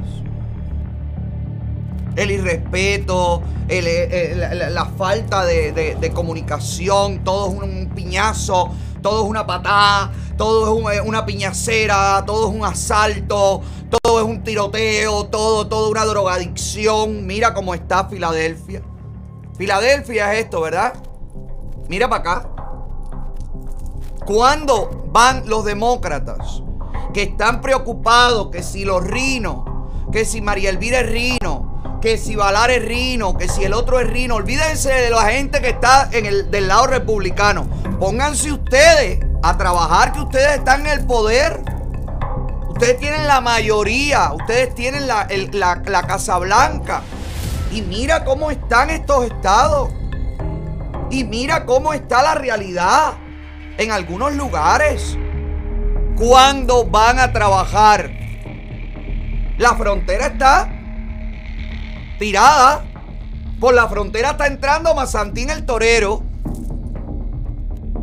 El 2.17 2.31
irrespeto, 2.31 3.43
el- 3.69 3.87
el- 3.87 4.75
la, 4.75 4.85
falta 4.87 5.45
de, 5.45 6.11
comunicación, 6.15 7.25
todo 7.25 7.49
es 7.49 7.55
un 7.63 7.91
piñazo, 7.95 8.71
todo 9.03 9.25
es 9.25 9.29
una 9.29 9.47
patada, 9.47 10.13
todo 10.37 10.91
es 10.91 10.99
eh, 10.99 11.01
una 11.01 11.27
piñacera, 11.27 12.23
todo 12.27 12.49
es 12.51 12.55
un 12.57 12.65
asalto, 12.65 13.61
todo 14.03 14.21
es 14.21 14.25
un 14.27 14.43
tiroteo, 14.43 15.27
todo, 15.27 15.67
todo 15.67 15.91
una 15.91 16.05
drogadicción. 16.05 17.27
Mira 17.27 17.53
cómo 17.53 17.75
está 17.75 18.05
Filadelfia. 18.09 18.83
Filadelfia 19.57 20.35
es 20.35 20.45
esto, 20.45 20.61
¿verdad? 20.61 20.95
Mira 21.89 22.09
para 22.09 22.21
acá. 22.21 22.49
¿Cuándo 24.27 25.05
van 25.13 25.49
los 25.49 25.65
demócratas 25.65 26.63
que 27.13 27.25
están 27.25 27.61
preocupados 27.61 28.49
que 28.51 28.63
si 28.63 28.85
los 28.85 29.05
rinos, 29.05 29.65
que 30.11 30.25
si 30.25 30.41
María 30.41 30.71
Elvira 30.71 31.01
es 31.01 31.11
rino, 31.11 31.74
que 32.05 32.19
si 32.19 32.37
Valar 32.37 32.71
es 32.71 32.85
rino, 32.85 33.35
que 33.39 33.49
si 33.49 33.65
el 33.65 33.73
otro 33.73 33.99
es 33.99 34.07
rino? 34.07 34.35
Olvídense 34.35 34.91
de 34.93 35.09
la 35.09 35.23
gente 35.23 35.63
que 35.63 35.71
está 35.71 36.11
en 36.13 36.27
el, 36.27 36.51
del 36.51 36.69
lado 36.69 36.87
republicano. 36.87 37.67
Pónganse 37.99 38.53
ustedes 38.53 39.21
a 39.43 39.57
trabajar 39.57 40.13
que 40.13 40.21
ustedes 40.21 40.59
están 40.59 40.83
en 40.83 40.99
el 40.99 41.07
poder. 41.07 41.63
Ustedes 42.69 42.99
tienen 42.99 43.27
la 43.27 43.41
mayoría, 43.41 44.35
ustedes 44.35 44.75
tienen 44.75 45.07
la, 45.07 45.27
la, 45.53 45.83
la 45.87 46.03
Casa 46.03 46.37
Blanca. 46.37 47.01
Y 47.73 47.81
mira 47.81 48.23
cómo 48.23 48.51
están 48.51 48.91
estos 48.91 49.25
estados. 49.25 49.91
Y 51.11 51.25
mira 51.25 51.65
cómo 51.65 51.95
está 51.95 52.21
la 52.21 52.35
realidad 52.35 53.15
en 53.79 53.93
algunos 53.93 54.35
lugares. 54.35 55.17
¿Cuándo 56.19 56.85
van 56.85 57.19
a 57.19 57.33
trabajar? 57.33 58.11
La 59.57 59.75
frontera 59.75 60.27
está 60.27 60.84
tirada. 62.19 62.85
Por 63.61 63.75
la 63.75 63.89
frontera 63.89 64.33
está 64.33 64.47
entrando 64.47 64.95
Mazantín 64.95 65.51
el 65.51 65.65
Torero. 65.65 66.23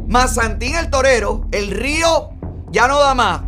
Mazantín 0.07 0.75
el 0.75 0.89
Torero. 0.89 1.45
El 1.51 1.71
río 1.71 2.31
ya 2.71 2.87
no 2.87 2.99
da 2.99 3.13
más. 3.13 3.41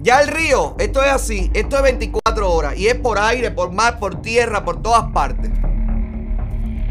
Ya 0.00 0.20
el 0.20 0.28
río, 0.28 0.74
esto 0.80 1.00
es 1.04 1.10
así, 1.12 1.48
esto 1.54 1.76
es 1.76 1.82
24 1.84 2.52
horas 2.52 2.76
y 2.76 2.88
es 2.88 2.96
por 2.96 3.20
aire, 3.20 3.52
por 3.52 3.70
mar, 3.70 4.00
por 4.00 4.20
tierra, 4.20 4.64
por 4.64 4.82
todas 4.82 5.04
partes 5.12 5.50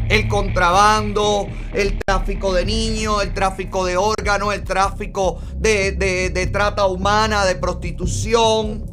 el 0.07 0.27
contrabando, 0.27 1.47
el 1.73 1.97
tráfico 2.05 2.53
de 2.53 2.65
niños, 2.65 3.23
el 3.23 3.33
tráfico 3.33 3.85
de 3.85 3.95
órganos, 3.95 4.53
el 4.53 4.63
tráfico 4.65 5.39
de, 5.55 5.93
de- 5.93 6.29
de 6.29 6.47
trata 6.47 6.85
humana, 6.85 7.45
de 7.45 7.55
prostitución, 7.55 8.83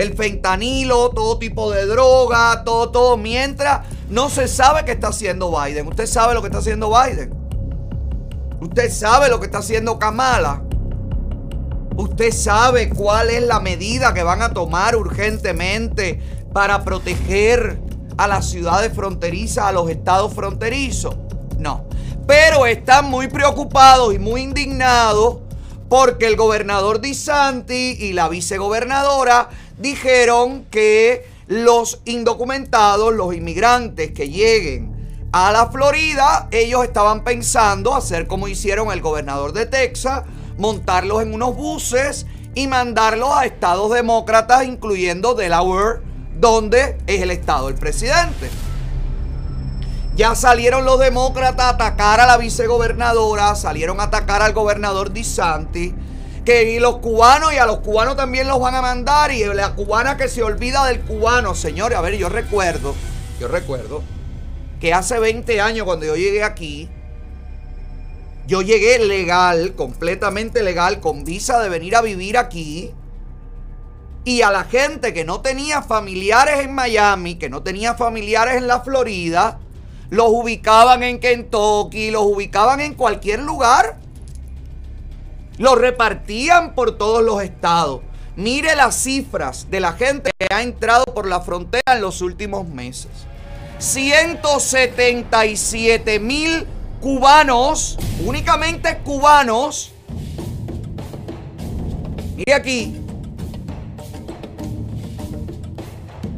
el 0.00 0.14
fentanilo, 0.14 1.10
todo 1.10 1.38
tipo 1.38 1.70
de 1.70 1.86
droga, 1.86 2.64
todo, 2.64 2.90
todo, 2.90 3.16
mientras 3.16 3.86
no 4.08 4.30
se 4.30 4.48
sabe 4.48 4.84
qué 4.84 4.92
está 4.92 5.08
haciendo 5.08 5.50
Biden. 5.50 5.86
Usted 5.86 6.06
sabe 6.06 6.34
lo 6.34 6.40
que 6.40 6.48
está 6.48 6.58
haciendo 6.58 6.90
Biden. 6.90 7.34
Usted 8.60 8.90
sabe 8.90 9.28
lo 9.28 9.38
que 9.40 9.46
está 9.46 9.58
haciendo 9.58 9.98
Kamala. 9.98 10.62
Usted 11.96 12.32
sabe 12.32 12.88
cuál 12.88 13.28
es 13.30 13.42
la 13.42 13.60
medida 13.60 14.14
que 14.14 14.22
van 14.22 14.40
a 14.42 14.54
tomar 14.54 14.96
urgentemente 14.96 16.20
para 16.52 16.82
proteger 16.82 17.78
a 18.16 18.26
las 18.26 18.48
ciudades 18.48 18.92
fronterizas, 18.94 19.66
a 19.66 19.72
los 19.72 19.90
estados 19.90 20.32
fronterizos. 20.32 21.16
No. 21.58 21.84
Pero 22.26 22.64
están 22.64 23.10
muy 23.10 23.28
preocupados 23.28 24.14
y 24.14 24.18
muy 24.18 24.42
indignados 24.42 25.38
porque 25.90 26.26
el 26.26 26.36
gobernador 26.36 27.00
DeSantis 27.00 28.00
y 28.00 28.12
la 28.12 28.28
vicegobernadora 28.28 29.48
dijeron 29.80 30.66
que 30.70 31.26
los 31.46 32.00
indocumentados, 32.04 33.12
los 33.12 33.34
inmigrantes 33.34 34.12
que 34.12 34.28
lleguen 34.28 35.28
a 35.32 35.50
la 35.52 35.70
Florida, 35.70 36.48
ellos 36.50 36.84
estaban 36.84 37.24
pensando 37.24 37.94
hacer 37.94 38.26
como 38.26 38.46
hicieron 38.46 38.92
el 38.92 39.00
gobernador 39.00 39.52
de 39.52 39.66
Texas, 39.66 40.22
montarlos 40.58 41.22
en 41.22 41.34
unos 41.34 41.56
buses 41.56 42.26
y 42.54 42.66
mandarlos 42.66 43.30
a 43.32 43.46
estados 43.46 43.92
demócratas, 43.92 44.64
incluyendo 44.64 45.34
Delaware, 45.34 46.02
donde 46.38 46.98
es 47.06 47.22
el 47.22 47.30
estado 47.30 47.68
del 47.68 47.76
presidente. 47.76 48.50
Ya 50.16 50.34
salieron 50.34 50.84
los 50.84 50.98
demócratas 50.98 51.66
a 51.66 51.68
atacar 51.70 52.20
a 52.20 52.26
la 52.26 52.36
vicegobernadora, 52.36 53.54
salieron 53.54 54.00
a 54.00 54.04
atacar 54.04 54.42
al 54.42 54.52
gobernador 54.52 55.12
DeSantis, 55.12 55.94
que 56.44 56.78
los 56.80 56.98
cubanos 56.98 57.52
y 57.52 57.56
a 57.56 57.66
los 57.66 57.78
cubanos 57.78 58.16
también 58.16 58.48
los 58.48 58.60
van 58.60 58.74
a 58.74 58.82
mandar 58.82 59.32
y 59.32 59.44
la 59.44 59.74
cubana 59.74 60.16
que 60.16 60.28
se 60.28 60.42
olvida 60.42 60.86
del 60.86 61.00
cubano, 61.00 61.54
señores, 61.54 61.98
a 61.98 62.00
ver, 62.00 62.16
yo 62.16 62.28
recuerdo, 62.28 62.94
yo 63.38 63.48
recuerdo 63.48 64.02
que 64.80 64.94
hace 64.94 65.18
20 65.18 65.60
años 65.60 65.84
cuando 65.84 66.06
yo 66.06 66.16
llegué 66.16 66.42
aquí, 66.42 66.88
yo 68.50 68.62
llegué 68.62 68.98
legal, 68.98 69.74
completamente 69.76 70.64
legal, 70.64 70.98
con 70.98 71.24
visa 71.24 71.60
de 71.60 71.68
venir 71.68 71.94
a 71.94 72.02
vivir 72.02 72.36
aquí. 72.36 72.92
Y 74.24 74.42
a 74.42 74.50
la 74.50 74.64
gente 74.64 75.14
que 75.14 75.24
no 75.24 75.40
tenía 75.40 75.82
familiares 75.82 76.58
en 76.58 76.74
Miami, 76.74 77.36
que 77.36 77.48
no 77.48 77.62
tenía 77.62 77.94
familiares 77.94 78.56
en 78.56 78.66
la 78.66 78.80
Florida, 78.80 79.60
los 80.08 80.26
ubicaban 80.30 81.04
en 81.04 81.20
Kentucky, 81.20 82.10
los 82.10 82.24
ubicaban 82.24 82.80
en 82.80 82.94
cualquier 82.94 83.38
lugar. 83.38 83.99
Los 85.60 85.78
repartían 85.78 86.74
por 86.74 86.96
todos 86.96 87.22
los 87.22 87.42
estados. 87.42 88.00
Mire 88.34 88.74
las 88.76 88.96
cifras 88.96 89.70
de 89.70 89.80
la 89.80 89.92
gente 89.92 90.30
que 90.38 90.46
ha 90.50 90.62
entrado 90.62 91.04
por 91.04 91.28
la 91.28 91.42
frontera 91.42 91.96
en 91.96 92.00
los 92.00 92.22
últimos 92.22 92.66
meses. 92.66 93.10
177 93.78 96.18
mil 96.18 96.66
cubanos, 97.02 97.98
únicamente 98.24 99.00
cubanos. 99.04 99.92
Mire 102.36 102.54
aquí. 102.54 102.96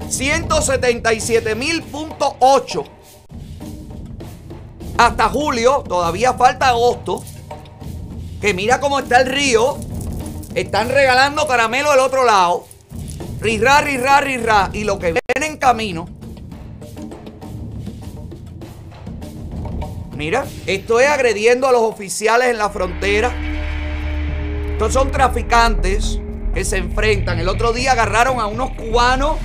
177 0.08 1.54
mil 1.54 1.80
punto 1.84 2.34
8. 2.40 2.84
Hasta 4.98 5.28
julio, 5.28 5.84
todavía 5.86 6.34
falta 6.34 6.70
agosto. 6.70 7.22
Que 8.42 8.52
mira 8.54 8.80
cómo 8.80 8.98
está 8.98 9.20
el 9.20 9.28
río. 9.28 9.78
Están 10.56 10.88
regalando 10.88 11.46
caramelo 11.46 11.92
del 11.92 12.00
otro 12.00 12.24
lado. 12.24 12.66
Rirra, 13.40 13.80
rirra, 13.82 14.20
rirra. 14.20 14.70
Y 14.72 14.82
lo 14.82 14.98
que 14.98 15.12
viene 15.12 15.46
en 15.46 15.58
camino. 15.58 16.08
Mira, 20.16 20.44
esto 20.66 20.98
es 20.98 21.08
agrediendo 21.08 21.68
a 21.68 21.72
los 21.72 21.82
oficiales 21.82 22.48
en 22.48 22.58
la 22.58 22.68
frontera. 22.68 23.32
Estos 24.72 24.92
son 24.92 25.12
traficantes 25.12 26.18
que 26.52 26.64
se 26.64 26.78
enfrentan. 26.78 27.38
El 27.38 27.48
otro 27.48 27.72
día 27.72 27.92
agarraron 27.92 28.40
a 28.40 28.46
unos 28.46 28.70
cubanos 28.70 29.36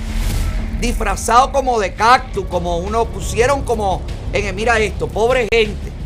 disfrazados 0.80 1.50
como 1.50 1.78
de 1.78 1.94
cactus, 1.94 2.46
como 2.46 2.78
uno 2.78 3.04
pusieron 3.04 3.62
como 3.62 4.02
en 4.32 4.54
mira 4.56 4.80
esto, 4.80 5.06
pobre 5.06 5.46
gente. 5.52 5.97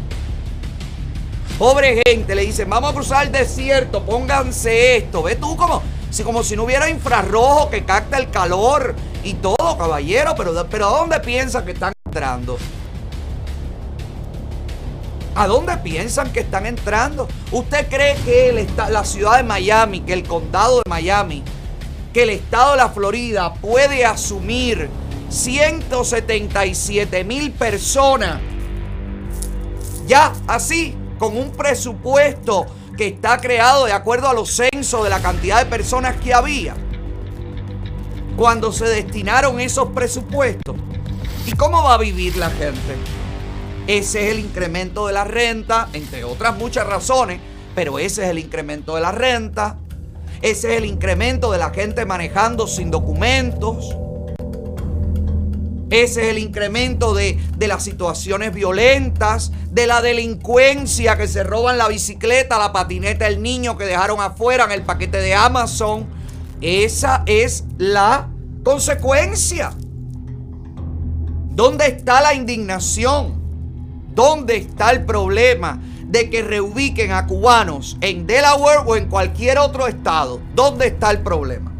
Pobre 1.59 2.03
gente, 2.07 2.35
le 2.35 2.43
dicen, 2.43 2.69
vamos 2.69 2.91
a 2.91 2.95
cruzar 2.95 3.27
el 3.27 3.33
desierto, 3.33 4.05
pónganse 4.05 4.97
esto. 4.97 5.23
Ve 5.23 5.37
tú 5.37 5.57
como 5.57 5.83
si, 6.11 6.25
como 6.25 6.43
si 6.43 6.57
no 6.57 6.65
hubiera 6.65 6.89
infrarrojo 6.91 7.71
que 7.71 7.85
capta 7.85 8.19
el 8.19 8.31
calor 8.31 8.95
y 9.23 9.35
todo, 9.35 9.79
caballero. 9.79 10.35
Pero, 10.37 10.67
pero 10.69 10.87
¿a 10.87 10.99
dónde 10.99 11.21
piensan 11.21 11.65
que 11.65 11.73
están 11.73 11.93
entrando? 12.05 12.59
¿A 15.35 15.47
dónde 15.47 15.77
piensan 15.79 16.33
que 16.33 16.41
están 16.41 16.67
entrando? 16.67 17.29
¿Usted 17.53 17.89
cree 17.89 18.17
que 18.25 18.51
el 18.51 18.69
la 18.91 19.05
ciudad 19.05 19.39
de 19.39 19.45
Miami, 19.45 20.01
que 20.01 20.13
el 20.13 20.25
condado 20.25 20.79
de 20.79 20.91
Miami, 20.91 21.43
que 22.13 22.25
el 22.25 22.31
estado 22.31 22.73
de 22.73 22.79
la 22.79 22.89
Florida 22.91 23.55
puede 23.55 24.05
asumir 24.05 24.91
177 25.31 27.25
mil 27.25 27.53
personas 27.53 28.41
ya 30.07 30.33
así, 30.47 30.95
con 31.23 31.37
un 31.37 31.53
presupuesto 31.53 32.67
que 32.97 33.07
está 33.07 33.39
creado 33.39 33.85
de 33.85 33.93
acuerdo 33.93 34.29
a 34.29 34.35
los 34.35 34.51
censos 34.51 35.05
de 35.05 35.09
la 35.09 35.23
cantidad 35.23 35.61
de 35.61 35.67
personas 35.67 36.17
que 36.17 36.35
había? 36.35 36.75
Cuando 38.37 38.73
se 38.73 38.87
destinaron 38.87 39.61
esos 39.61 39.91
presupuestos. 39.91 40.75
¿Y 41.47 41.53
cómo 41.53 41.85
va 41.85 41.95
a 41.95 41.99
vivir 41.99 42.37
la 42.37 42.51
gente? 42.51 42.97
Ese 43.87 44.25
es 44.25 44.33
el 44.33 44.41
incremento 44.41 45.07
de 45.07 45.13
la 45.13 45.23
renta, 45.23 45.89
entre 45.93 46.25
otras 46.25 46.57
muchas 46.57 46.89
razones, 46.89 47.41
pero 47.77 48.01
ese 48.01 48.25
es 48.25 48.31
el 48.31 48.41
incremento 48.41 48.97
de 48.97 49.03
la 49.03 49.13
renta. 49.13 49.79
Ese 50.41 50.73
es 50.73 50.79
el 50.79 50.87
incremento 50.87 51.53
de 51.53 51.59
la 51.59 51.71
gente 51.71 52.05
manejando 52.05 52.67
sin 52.67 52.91
documentos. 52.91 53.95
Ese 55.93 56.23
es 56.23 56.29
el 56.29 56.39
incremento 56.39 57.13
de, 57.13 57.39
de 57.59 57.69
las 57.69 57.85
situaciones 57.85 58.55
violentas, 58.55 59.53
de 59.71 59.87
la 59.87 60.01
delincuencia 60.01 61.19
que 61.19 61.29
se 61.29 61.43
roban 61.45 61.77
la 61.77 61.87
bicicleta, 61.87 62.59
la 62.59 62.73
patineta, 62.73 63.29
el 63.29 63.43
niño 63.43 63.77
que 63.77 63.85
dejaron 63.85 64.19
afuera 64.19 64.65
en 64.65 64.73
el 64.73 64.85
paquete 64.85 65.19
de 65.19 65.35
Amazon. 65.35 66.07
Esa 66.63 67.25
es 67.27 67.65
la 67.77 68.31
consecuencia. 68.65 69.75
¿Dónde 71.51 71.89
está 71.89 72.23
la 72.23 72.33
indignación? 72.33 73.35
¿Dónde 74.15 74.57
está 74.57 74.93
el 74.93 75.05
problema 75.05 75.79
de 76.07 76.31
que 76.31 76.41
reubiquen 76.41 77.13
a 77.13 77.27
cubanos 77.27 77.99
en 78.01 78.27
Delaware 78.27 78.81
o 78.87 78.97
en 78.97 79.11
cualquier 79.11 79.59
otro 79.59 79.87
estado? 79.87 80.41
¿Dónde 80.55 80.87
está 80.87 81.11
el 81.11 81.19
problema? 81.19 81.71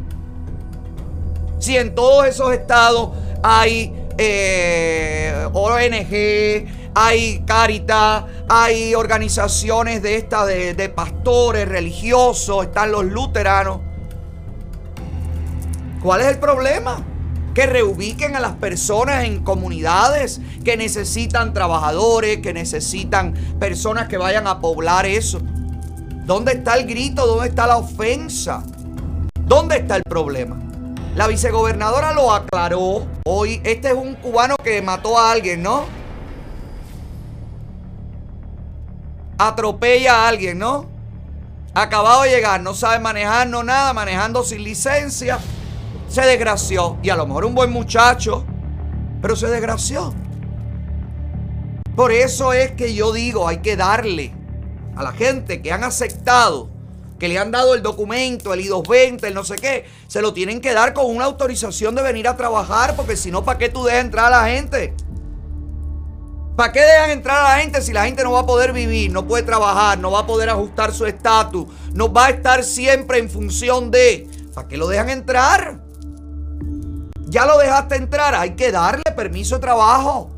Si 1.59 1.79
en 1.79 1.95
todos 1.95 2.27
esos 2.27 2.53
estados 2.53 3.13
hay 3.43 4.02
eh, 4.19 5.49
ONG, 5.53 6.93
hay 6.95 7.43
Caritas, 7.47 8.25
hay 8.49 8.95
organizaciones 8.95 10.03
de 10.03 10.17
estas 10.17 10.47
de, 10.47 10.75
de 10.75 10.89
pastores 10.89 11.69
religiosos, 11.69 12.65
están 12.65 12.93
los 12.93 13.05
luteranos. 13.05 13.81
¿Cuál 16.03 16.23
es 16.23 16.27
el 16.27 16.39
problema? 16.39 17.05
Que 17.55 17.67
reubiquen 17.67 18.35
a 18.35 18.41
las 18.41 18.53
personas 18.53 19.25
en 19.25 19.45
comunidades 19.45 20.41
que 20.65 20.77
necesitan 20.77 21.53
trabajadores, 21.53 22.39
que 22.39 22.53
necesitan 22.53 23.35
personas 23.61 24.09
que 24.09 24.17
vayan 24.17 24.47
a 24.47 24.61
poblar 24.61 25.07
eso. 25.07 25.41
¿Dónde 26.25 26.53
está 26.53 26.75
el 26.75 26.87
grito? 26.87 27.27
¿Dónde 27.27 27.49
está 27.49 27.67
la 27.67 27.77
ofensa? 27.77 28.65
¿Dónde 29.45 29.77
está 29.77 29.97
el 29.97 30.03
problema? 30.03 30.72
La 31.15 31.27
vicegobernadora 31.27 32.15
lo 32.15 32.33
aclaró 32.33 33.07
hoy. 33.27 33.61
Este 33.65 33.89
es 33.89 33.95
un 33.95 34.15
cubano 34.15 34.57
que 34.57 34.81
mató 34.81 35.19
a 35.19 35.31
alguien, 35.31 35.63
¿no? 35.63 35.85
Atropella 39.37 40.25
a 40.25 40.29
alguien, 40.29 40.59
¿no? 40.59 40.87
Acabado 41.75 42.23
de 42.23 42.31
llegar, 42.31 42.63
no 42.63 42.73
sabe 42.75 42.99
manejar, 42.99 43.47
no 43.47 43.63
nada, 43.63 43.93
manejando 43.93 44.43
sin 44.43 44.65
licencia. 44.65 45.39
Se 46.09 46.23
desgració. 46.23 46.97
Y 47.03 47.11
a 47.11 47.17
lo 47.17 47.27
mejor 47.27 47.45
un 47.45 47.55
buen 47.55 47.71
muchacho, 47.71 48.45
pero 49.21 49.37
se 49.37 49.49
desgració. 49.49 50.15
Por 51.95 52.11
eso 52.11 52.55
es 52.55 52.73
que 52.73 52.95
yo 52.95 53.13
digo, 53.13 53.47
hay 53.47 53.59
que 53.59 53.77
darle 53.77 54.33
a 54.97 55.03
la 55.03 55.13
gente 55.13 55.61
que 55.61 55.73
han 55.73 55.85
aceptado, 55.85 56.71
que 57.23 57.29
le 57.29 57.39
han 57.39 57.53
dado 57.53 57.77
el 57.77 57.83
documento, 57.83 58.53
el 58.53 58.63
I-220, 58.63 59.23
el 59.29 59.35
no 59.35 59.45
sé 59.45 59.55
qué, 59.55 59.85
se 60.09 60.21
lo 60.21 60.33
tienen 60.33 60.61
que 60.61 60.75
dar 60.75 60.93
con 60.93 61.07
una 61.07 61.27
autorización 61.27 61.95
de 61.95 62.03
venir 62.03 62.27
a 62.27 62.37
trabajar, 62.37 62.97
porque 62.97 63.17
si 63.17 63.31
no, 63.31 63.45
¿para 63.45 63.59
qué 63.59 63.69
tú 63.69 63.85
dejas 63.85 64.01
entrar 64.01 64.27
a 64.33 64.43
la 64.43 64.49
gente? 64.49 64.93
¿Para 66.57 66.73
qué 66.73 66.81
dejan 66.81 67.11
entrar 67.11 67.39
a 67.39 67.51
la 67.51 67.61
gente 67.61 67.81
si 67.81 67.93
la 67.93 68.07
gente 68.07 68.25
no 68.25 68.33
va 68.33 68.41
a 68.41 68.47
poder 68.47 68.73
vivir, 68.73 69.13
no 69.13 69.25
puede 69.25 69.45
trabajar, 69.45 70.01
no 70.01 70.11
va 70.11 70.19
a 70.19 70.27
poder 70.27 70.51
ajustar 70.51 70.93
su 70.93 71.07
estatus, 71.07 71.67
no 71.93 72.13
va 72.13 72.27
a 72.27 72.31
estar 72.31 72.65
siempre 72.65 73.21
en 73.21 73.31
función 73.31 73.93
de... 73.93 74.29
¿Para 74.53 74.67
qué 74.67 74.77
lo 74.77 74.89
dejan 74.89 75.09
entrar? 75.09 75.81
Ya 77.29 77.47
lo 77.47 77.57
dejaste 77.57 77.95
entrar, 77.95 78.35
hay 78.35 78.57
que 78.57 78.73
darle 78.73 79.05
permiso 79.15 79.55
de 79.55 79.61
trabajo. 79.61 80.29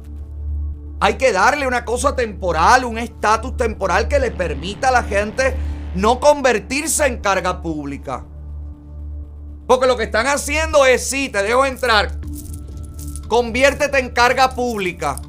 Hay 1.01 1.15
que 1.15 1.33
darle 1.33 1.67
una 1.67 1.87
cosa 1.87 2.15
temporal, 2.15 2.85
un 2.85 2.99
estatus 2.99 3.57
temporal 3.57 4.07
que 4.07 4.19
le 4.19 4.31
permita 4.31 4.89
a 4.89 4.93
la 4.93 5.03
gente 5.03 5.57
no 5.95 6.21
convertirse 6.21 7.07
en 7.07 7.19
carga 7.19 7.63
pública. 7.63 8.25
Porque 9.67 9.87
lo 9.87 9.97
que 9.97 10.05
están 10.05 10.27
haciendo 10.27 10.85
es, 10.85 11.09
sí, 11.09 11.29
te 11.29 11.43
dejo 11.43 11.65
entrar, 11.65 12.19
conviértete 13.29 13.99
en 13.99 14.11
carga 14.11 14.55
pública. 14.55 15.21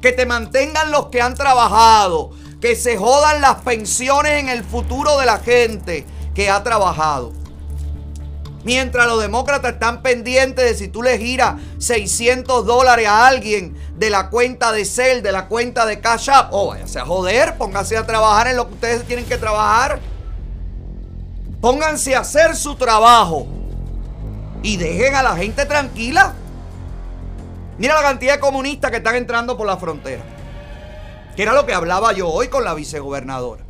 Que 0.00 0.12
te 0.12 0.26
mantengan 0.26 0.90
los 0.90 1.06
que 1.06 1.20
han 1.20 1.34
trabajado. 1.34 2.30
Que 2.60 2.76
se 2.76 2.96
jodan 2.96 3.40
las 3.40 3.56
pensiones 3.56 4.40
en 4.40 4.48
el 4.48 4.64
futuro 4.64 5.18
de 5.18 5.26
la 5.26 5.38
gente 5.38 6.06
que 6.34 6.50
ha 6.50 6.62
trabajado. 6.62 7.32
Mientras 8.66 9.06
los 9.06 9.22
demócratas 9.22 9.74
están 9.74 10.02
pendientes 10.02 10.64
de 10.64 10.74
si 10.74 10.88
tú 10.88 11.00
le 11.00 11.16
giras 11.18 11.54
600 11.78 12.66
dólares 12.66 13.06
a 13.06 13.28
alguien 13.28 13.76
de 13.94 14.10
la 14.10 14.28
cuenta 14.28 14.72
de 14.72 14.84
Cell, 14.84 15.22
de 15.22 15.30
la 15.30 15.46
cuenta 15.46 15.86
de 15.86 16.00
Cash 16.00 16.30
App. 16.30 16.48
Oh, 16.50 16.70
váyase 16.70 16.98
a 16.98 17.04
joder, 17.04 17.56
pónganse 17.58 17.96
a 17.96 18.04
trabajar 18.04 18.48
en 18.48 18.56
lo 18.56 18.66
que 18.66 18.74
ustedes 18.74 19.04
tienen 19.04 19.24
que 19.24 19.36
trabajar. 19.36 20.00
Pónganse 21.60 22.16
a 22.16 22.20
hacer 22.22 22.56
su 22.56 22.74
trabajo. 22.74 23.46
Y 24.64 24.78
dejen 24.78 25.14
a 25.14 25.22
la 25.22 25.36
gente 25.36 25.64
tranquila. 25.64 26.34
Mira 27.78 27.94
la 27.94 28.02
cantidad 28.02 28.34
de 28.34 28.40
comunistas 28.40 28.90
que 28.90 28.96
están 28.96 29.14
entrando 29.14 29.56
por 29.56 29.68
la 29.68 29.76
frontera. 29.76 30.24
Que 31.36 31.42
era 31.44 31.52
lo 31.52 31.66
que 31.66 31.72
hablaba 31.72 32.12
yo 32.14 32.28
hoy 32.28 32.48
con 32.48 32.64
la 32.64 32.74
vicegobernadora. 32.74 33.62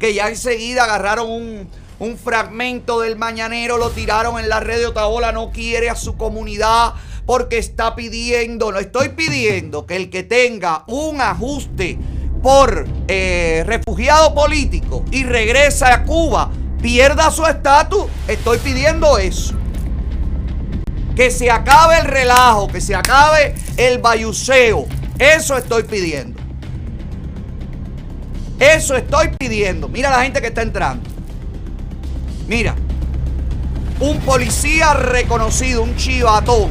Que 0.00 0.12
ya 0.12 0.28
enseguida 0.28 0.82
agarraron 0.82 1.30
un, 1.30 1.70
un 2.00 2.16
fragmento 2.16 3.00
del 3.00 3.16
mañanero, 3.16 3.76
lo 3.78 3.90
tiraron 3.90 4.40
en 4.40 4.48
la 4.48 4.58
red 4.58 4.78
de 4.78 4.86
Otaola, 4.86 5.32
no 5.32 5.50
quiere 5.50 5.90
a 5.90 5.94
su 5.94 6.16
comunidad 6.16 6.94
porque 7.26 7.58
está 7.58 7.94
pidiendo, 7.94 8.72
no 8.72 8.78
estoy 8.78 9.10
pidiendo 9.10 9.86
que 9.86 9.96
el 9.96 10.10
que 10.10 10.22
tenga 10.22 10.82
un 10.88 11.20
ajuste 11.20 11.98
por 12.42 12.88
eh, 13.06 13.62
refugiado 13.66 14.34
político 14.34 15.04
y 15.10 15.24
regresa 15.24 15.92
a 15.92 16.04
Cuba 16.04 16.50
pierda 16.80 17.30
su 17.30 17.44
estatus, 17.44 18.06
estoy 18.26 18.58
pidiendo 18.58 19.18
eso. 19.18 19.54
Que 21.14 21.30
se 21.30 21.50
acabe 21.50 21.98
el 21.98 22.06
relajo, 22.06 22.68
que 22.68 22.80
se 22.80 22.94
acabe 22.94 23.54
el 23.76 23.98
bayuceo. 23.98 24.86
Eso 25.18 25.58
estoy 25.58 25.82
pidiendo. 25.82 26.40
Eso 28.58 28.96
estoy 28.96 29.28
pidiendo. 29.38 29.88
Mira 29.88 30.10
la 30.10 30.22
gente 30.22 30.40
que 30.40 30.46
está 30.46 30.62
entrando. 30.62 31.19
Mira. 32.50 32.74
un 34.00 34.18
policía 34.22 34.92
reconocido, 34.92 35.84
un 35.84 35.94
chivatón. 35.94 36.70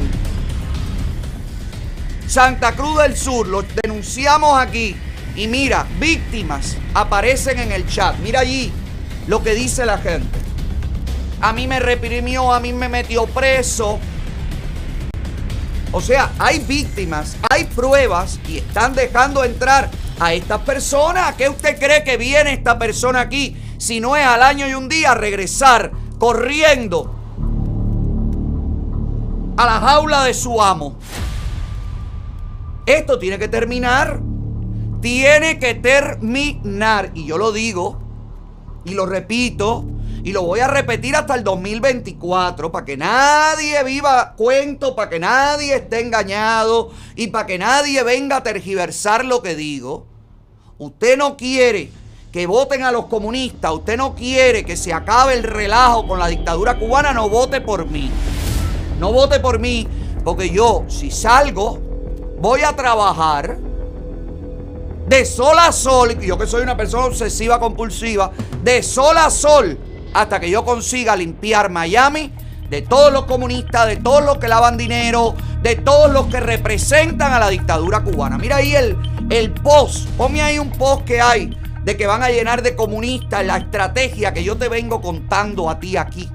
Santa 2.26 2.72
Cruz 2.72 2.98
del 2.98 3.16
Sur, 3.16 3.48
lo 3.48 3.64
denunciamos 3.82 4.60
aquí. 4.60 4.94
Y 5.36 5.48
mira, 5.48 5.86
víctimas 5.98 6.76
aparecen 6.92 7.60
en 7.60 7.72
el 7.72 7.88
chat. 7.88 8.14
Mira 8.18 8.40
allí 8.40 8.70
lo 9.26 9.42
que 9.42 9.54
dice 9.54 9.86
la 9.86 9.96
gente. 9.96 10.38
A 11.40 11.54
mí 11.54 11.66
me 11.66 11.80
reprimió, 11.80 12.52
a 12.52 12.60
mí 12.60 12.74
me 12.74 12.90
metió 12.90 13.24
preso. 13.24 13.98
O 15.92 16.00
sea, 16.02 16.30
hay 16.38 16.58
víctimas, 16.58 17.38
hay 17.48 17.64
pruebas 17.64 18.38
y 18.46 18.58
están 18.58 18.94
dejando 18.94 19.44
entrar 19.44 19.90
a 20.20 20.34
estas 20.34 20.60
personas. 20.60 21.30
¿A 21.30 21.36
qué 21.36 21.48
usted 21.48 21.78
cree 21.78 22.04
que 22.04 22.16
viene 22.16 22.52
esta 22.52 22.78
persona 22.78 23.20
aquí? 23.20 23.56
Si 23.78 23.98
no 23.98 24.16
es 24.16 24.24
al 24.24 24.42
año 24.42 24.68
y 24.68 24.74
un 24.74 24.88
día 24.88 25.14
regresar 25.14 25.90
corriendo 26.18 27.14
a 29.56 29.64
la 29.64 29.80
jaula 29.80 30.24
de 30.24 30.34
su 30.34 30.62
amo. 30.62 30.98
Esto 32.86 33.18
tiene 33.18 33.38
que 33.38 33.48
terminar. 33.48 34.20
Tiene 35.00 35.58
que 35.58 35.74
terminar. 35.74 37.10
Y 37.14 37.26
yo 37.26 37.38
lo 37.38 37.52
digo 37.52 38.00
y 38.84 38.92
lo 38.94 39.06
repito 39.06 39.84
y 40.22 40.32
lo 40.32 40.42
voy 40.42 40.60
a 40.60 40.68
repetir 40.68 41.16
hasta 41.16 41.34
el 41.34 41.44
2024 41.44 42.70
para 42.70 42.84
que 42.84 42.96
nadie 42.98 43.82
viva 43.84 44.34
cuento, 44.36 44.94
para 44.94 45.08
que 45.08 45.18
nadie 45.18 45.76
esté 45.76 46.00
engañado 46.00 46.90
y 47.16 47.28
para 47.28 47.46
que 47.46 47.58
nadie 47.58 48.02
venga 48.02 48.36
a 48.36 48.42
tergiversar 48.42 49.24
lo 49.24 49.42
que 49.42 49.54
digo. 49.54 50.09
Usted 50.80 51.18
no 51.18 51.36
quiere 51.36 51.90
que 52.32 52.46
voten 52.46 52.84
a 52.84 52.90
los 52.90 53.04
comunistas, 53.04 53.70
usted 53.70 53.98
no 53.98 54.14
quiere 54.14 54.64
que 54.64 54.78
se 54.78 54.94
acabe 54.94 55.34
el 55.34 55.42
relajo 55.42 56.08
con 56.08 56.18
la 56.18 56.26
dictadura 56.26 56.78
cubana, 56.78 57.12
no 57.12 57.28
vote 57.28 57.60
por 57.60 57.86
mí. 57.86 58.10
No 58.98 59.12
vote 59.12 59.40
por 59.40 59.58
mí, 59.58 59.86
porque 60.24 60.48
yo, 60.48 60.86
si 60.88 61.10
salgo, 61.10 61.78
voy 62.40 62.62
a 62.62 62.74
trabajar 62.74 63.58
de 65.06 65.26
sol 65.26 65.58
a 65.58 65.70
sol, 65.70 66.18
yo 66.18 66.38
que 66.38 66.46
soy 66.46 66.62
una 66.62 66.78
persona 66.78 67.04
obsesiva 67.04 67.60
compulsiva, 67.60 68.32
de 68.64 68.82
sol 68.82 69.18
a 69.18 69.28
sol, 69.28 69.78
hasta 70.14 70.40
que 70.40 70.48
yo 70.48 70.64
consiga 70.64 71.14
limpiar 71.14 71.68
Miami 71.68 72.32
de 72.70 72.82
todos 72.82 73.12
los 73.12 73.24
comunistas, 73.24 73.88
de 73.88 73.96
todos 73.96 74.24
los 74.24 74.38
que 74.38 74.46
lavan 74.46 74.76
dinero, 74.76 75.34
de 75.60 75.74
todos 75.74 76.10
los 76.10 76.26
que 76.26 76.38
representan 76.38 77.32
a 77.32 77.40
la 77.40 77.48
dictadura 77.48 78.00
cubana. 78.02 78.38
Mira 78.38 78.56
ahí 78.56 78.74
el, 78.74 78.96
el 79.28 79.52
post, 79.52 80.08
ponme 80.10 80.40
ahí 80.40 80.58
un 80.58 80.70
post 80.70 81.04
que 81.04 81.20
hay 81.20 81.50
de 81.82 81.96
que 81.96 82.06
van 82.06 82.22
a 82.22 82.28
llenar 82.30 82.62
de 82.62 82.76
comunistas 82.76 83.44
la 83.44 83.56
estrategia 83.56 84.32
que 84.32 84.44
yo 84.44 84.56
te 84.56 84.68
vengo 84.68 85.00
contando 85.00 85.68
a 85.68 85.80
ti 85.80 85.96
aquí. 85.96 86.30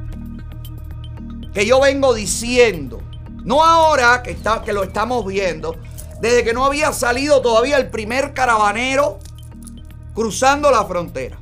Que 1.54 1.66
yo 1.66 1.80
vengo 1.80 2.14
diciendo, 2.14 3.02
no 3.46 3.64
ahora 3.64 4.22
que, 4.22 4.32
está, 4.32 4.62
que 4.62 4.74
lo 4.74 4.84
estamos 4.84 5.26
viendo, 5.26 5.78
desde 6.20 6.44
que 6.44 6.54
no 6.54 6.66
había 6.66 6.92
salido 6.92 7.42
todavía 7.42 7.78
el 7.78 7.90
primer 7.90 8.34
caravanero 8.34 9.20
cruzando 10.14 10.70
la 10.70 10.84
frontera. 10.84 11.38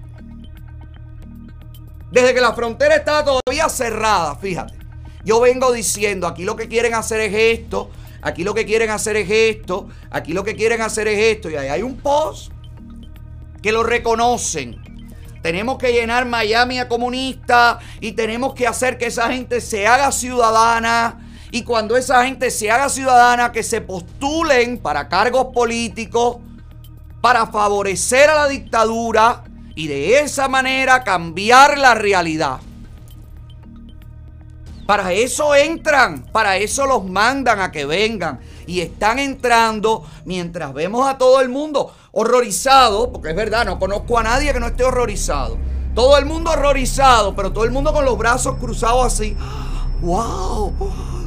Desde 2.12 2.36
que 2.36 2.42
la 2.42 2.54
frontera 2.54 2.96
estaba 2.96 3.24
todavía 3.24 3.70
cerrada, 3.70 4.36
fíjate. 4.36 4.83
Yo 5.24 5.40
vengo 5.40 5.72
diciendo, 5.72 6.28
aquí 6.28 6.44
lo 6.44 6.56
que 6.56 6.68
quieren 6.68 6.94
hacer 6.94 7.20
es 7.22 7.60
esto, 7.60 7.90
aquí 8.22 8.44
lo 8.44 8.54
que 8.54 8.66
quieren 8.66 8.90
hacer 8.90 9.16
es 9.16 9.30
esto, 9.30 9.88
aquí 10.12 10.34
lo 10.34 10.44
que 10.44 10.56
quieren 10.56 10.82
hacer 10.82 11.08
es 11.08 11.20
esto. 11.20 11.50
Y 11.50 11.56
ahí 11.56 11.70
hay 11.70 11.82
un 11.82 11.98
post 11.98 12.52
que 13.62 13.72
lo 13.72 13.84
reconocen. 13.84 14.82
Tenemos 15.42 15.78
que 15.78 15.92
llenar 15.92 16.26
Miami 16.26 16.80
a 16.80 16.88
comunistas 16.88 17.78
y 18.00 18.14
tenemos 18.14 18.54
que 18.54 18.68
hacer 18.68 18.98
que 18.98 19.08
esa 19.08 19.32
gente 19.32 19.62
se 19.62 19.88
haga 19.88 20.12
ciudadana. 20.12 21.20
Y 21.52 21.64
cuando 21.64 21.96
esa 21.96 22.26
gente 22.26 22.50
se 22.50 22.72
haga 22.72 22.90
ciudadana, 22.90 23.52
que 23.52 23.62
se 23.62 23.82
postulen 23.82 24.78
para 24.78 25.08
cargos 25.08 25.48
políticos, 25.54 26.38
para 27.22 27.48
favorecer 27.48 28.30
a 28.30 28.36
la 28.36 28.48
dictadura 28.48 29.44
y 29.76 29.88
de 29.88 30.20
esa 30.20 30.48
manera 30.48 31.04
cambiar 31.04 31.78
la 31.78 31.94
realidad. 31.94 32.60
Para 34.86 35.14
eso 35.14 35.56
entran, 35.56 36.26
para 36.32 36.58
eso 36.58 36.86
los 36.86 37.06
mandan 37.06 37.62
a 37.62 37.72
que 37.72 37.86
vengan. 37.86 38.40
Y 38.68 38.82
están 38.82 39.20
entrando 39.20 40.06
mientras 40.26 40.74
vemos 40.74 41.08
a 41.08 41.18
todo 41.18 41.42
el 41.42 41.50
mundo 41.50 41.94
horrorizado, 42.12 43.12
porque 43.12 43.30
es 43.30 43.36
verdad, 43.36 43.66
no 43.66 43.80
conozco 43.80 44.20
a 44.20 44.24
nadie 44.24 44.54
que 44.54 44.60
no 44.60 44.68
esté 44.68 44.84
horrorizado. 44.84 45.58
Todo 45.96 46.18
el 46.18 46.26
mundo 46.26 46.52
horrorizado, 46.52 47.36
pero 47.36 47.54
todo 47.54 47.64
el 47.64 47.72
mundo 47.72 47.94
con 47.94 48.04
los 48.04 48.18
brazos 48.18 48.58
cruzados 48.58 49.06
así. 49.06 49.38
¡Wow! 50.02 50.74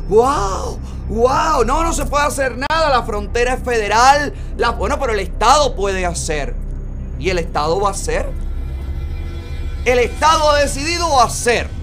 ¡Wow! 0.09 0.79
¡Wow! 1.09 1.65
No, 1.65 1.83
no 1.83 1.93
se 1.93 2.05
puede 2.05 2.27
hacer 2.27 2.57
nada. 2.59 2.91
La 2.91 3.05
frontera 3.05 3.55
es 3.55 3.63
federal. 3.63 4.35
La, 4.57 4.71
bueno, 4.71 4.99
pero 4.99 5.13
el 5.13 5.21
Estado 5.21 5.75
puede 5.75 6.05
hacer. 6.05 6.55
¿Y 7.19 7.31
el 7.31 7.39
Estado 7.39 7.81
va 7.81 7.89
a 7.89 7.93
hacer? 7.93 8.29
El 9.85 9.99
Estado 10.01 10.51
ha 10.51 10.59
decidido 10.59 11.21
hacer. 11.23 11.76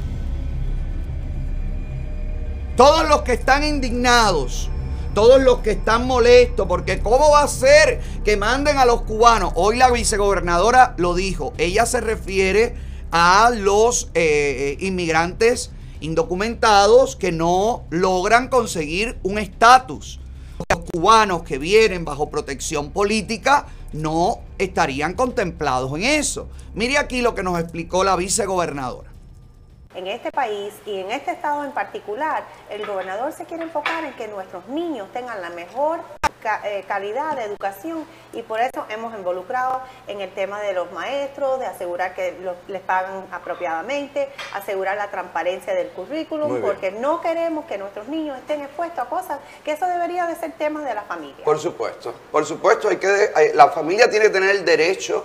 Todos 2.84 3.08
los 3.08 3.22
que 3.22 3.32
están 3.32 3.64
indignados, 3.64 4.70
todos 5.14 5.42
los 5.42 5.60
que 5.60 5.72
están 5.72 6.06
molestos, 6.06 6.68
porque 6.68 7.00
¿cómo 7.00 7.32
va 7.32 7.44
a 7.44 7.48
ser 7.48 8.02
que 8.26 8.36
manden 8.36 8.78
a 8.78 8.84
los 8.84 9.04
cubanos? 9.04 9.54
Hoy 9.56 9.78
la 9.78 9.90
vicegobernadora 9.90 10.94
lo 10.98 11.16
dijo, 11.16 11.54
ella 11.58 11.86
se 11.86 12.02
refiere 12.02 12.76
a 13.10 13.52
los 13.56 14.10
eh, 14.16 14.76
inmigrantes 14.82 15.72
indocumentados 16.02 17.16
que 17.16 17.32
no 17.32 17.86
logran 17.90 18.50
conseguir 18.50 19.18
un 19.24 19.38
estatus. 19.38 20.20
Los 20.70 20.82
cubanos 20.92 21.44
que 21.44 21.60
vienen 21.60 22.04
bajo 22.04 22.30
protección 22.30 22.92
política 22.92 23.68
no 23.94 24.42
estarían 24.58 25.14
contemplados 25.14 25.90
en 25.96 26.04
eso. 26.04 26.50
Mire 26.74 26.98
aquí 26.98 27.22
lo 27.22 27.34
que 27.34 27.44
nos 27.44 27.58
explicó 27.62 28.04
la 28.04 28.18
vicegobernadora. 28.18 29.13
En 29.96 30.08
este 30.08 30.32
país 30.32 30.74
y 30.86 31.00
en 31.00 31.12
este 31.12 31.32
estado 31.32 31.64
en 31.64 31.72
particular, 31.72 32.44
el 32.70 32.86
gobernador 32.86 33.32
se 33.32 33.46
quiere 33.46 33.64
enfocar 33.64 34.04
en 34.04 34.14
que 34.14 34.28
nuestros 34.28 34.68
niños 34.68 35.08
tengan 35.14 35.40
la 35.42 35.50
mejor 35.52 36.00
eh, 36.66 36.84
calidad 36.90 37.38
de 37.38 37.44
educación 37.46 38.06
y 38.34 38.42
por 38.42 38.60
eso 38.60 38.86
hemos 38.90 39.14
involucrado 39.16 39.82
en 40.08 40.20
el 40.20 40.30
tema 40.34 40.60
de 40.60 40.74
los 40.74 40.92
maestros, 40.92 41.58
de 41.60 41.68
asegurar 41.68 42.14
que 42.16 42.38
los- 42.42 42.58
les 42.68 42.82
pagan 42.82 43.26
apropiadamente, 43.32 44.28
asegurar 44.54 44.98
la 44.98 45.10
transparencia 45.10 45.74
del 45.74 45.88
currículum, 45.90 46.60
porque 46.60 46.92
no 46.92 47.22
queremos 47.22 47.64
que 47.66 47.78
nuestros 47.78 48.10
niños 48.10 48.38
estén 48.38 48.62
expuestos 48.62 49.00
a 49.00 49.06
cosas 49.06 49.40
que 49.64 49.72
eso 49.72 49.86
debería 49.86 50.26
de 50.28 50.36
ser 50.36 50.52
tema 50.54 50.82
de 50.84 50.94
la 50.94 51.04
familia. 51.04 51.46
Por 51.46 51.60
supuesto, 51.60 52.14
por 52.30 52.46
supuesto, 52.46 52.90
hay 52.90 52.98
que 52.98 53.32
la 53.54 53.70
familia 53.70 54.10
tiene 54.10 54.26
que 54.26 54.32
tener 54.32 54.50
el 54.50 54.66
derecho 54.66 55.24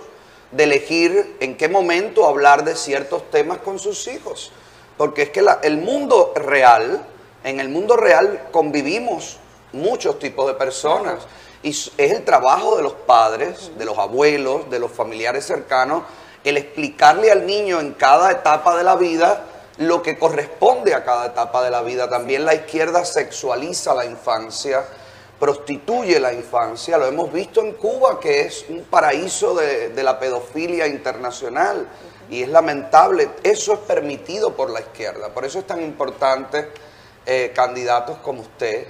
de 0.51 0.63
elegir 0.63 1.35
en 1.41 1.57
qué 1.57 1.67
momento 1.67 2.25
hablar 2.27 2.63
de 2.63 2.75
ciertos 2.75 3.29
temas 3.29 3.57
con 3.57 3.77
sus 3.77 4.07
hijos. 4.07 4.53
Porque 4.99 5.21
es 5.21 5.29
que 5.29 5.41
la- 5.41 5.59
el 5.63 5.77
mundo 5.77 6.33
real, 6.35 7.01
en 7.45 7.61
el 7.61 7.69
mundo 7.69 7.95
real 7.95 8.49
convivimos 8.51 9.37
muchos 9.71 10.19
tipos 10.19 10.45
de 10.45 10.55
personas. 10.55 11.19
Y 11.63 11.69
es 11.69 11.91
el 11.97 12.25
trabajo 12.25 12.75
de 12.75 12.83
los 12.83 12.91
padres, 12.93 13.71
de 13.77 13.85
los 13.85 13.97
abuelos, 13.97 14.69
de 14.69 14.77
los 14.77 14.91
familiares 14.91 15.45
cercanos, 15.45 16.03
el 16.43 16.57
explicarle 16.57 17.31
al 17.31 17.45
niño 17.45 17.79
en 17.79 17.93
cada 17.93 18.29
etapa 18.29 18.77
de 18.77 18.83
la 18.83 18.97
vida 18.97 19.45
lo 19.77 20.01
que 20.01 20.19
corresponde 20.19 20.93
a 20.93 21.05
cada 21.05 21.27
etapa 21.27 21.63
de 21.63 21.69
la 21.71 21.81
vida. 21.81 22.09
También 22.09 22.43
la 22.43 22.53
izquierda 22.53 23.05
sexualiza 23.05 23.95
la 23.95 24.03
infancia 24.03 24.83
prostituye 25.39 26.19
la 26.19 26.33
infancia. 26.33 26.97
Lo 26.97 27.05
hemos 27.05 27.31
visto 27.31 27.61
en 27.61 27.71
Cuba, 27.71 28.19
que 28.19 28.41
es 28.41 28.65
un 28.67 28.83
paraíso 28.83 29.53
de, 29.55 29.87
de 29.89 30.03
la 30.03 30.19
pedofilia 30.19 30.85
internacional. 30.87 31.87
Y 32.29 32.43
es 32.43 32.49
lamentable, 32.49 33.29
eso 33.43 33.73
es 33.73 33.79
permitido 33.79 34.55
por 34.55 34.69
la 34.69 34.81
izquierda. 34.81 35.33
Por 35.33 35.45
eso 35.45 35.59
es 35.59 35.67
tan 35.67 35.81
importante 35.81 36.69
eh, 37.25 37.51
candidatos 37.55 38.17
como 38.19 38.41
usted. 38.41 38.87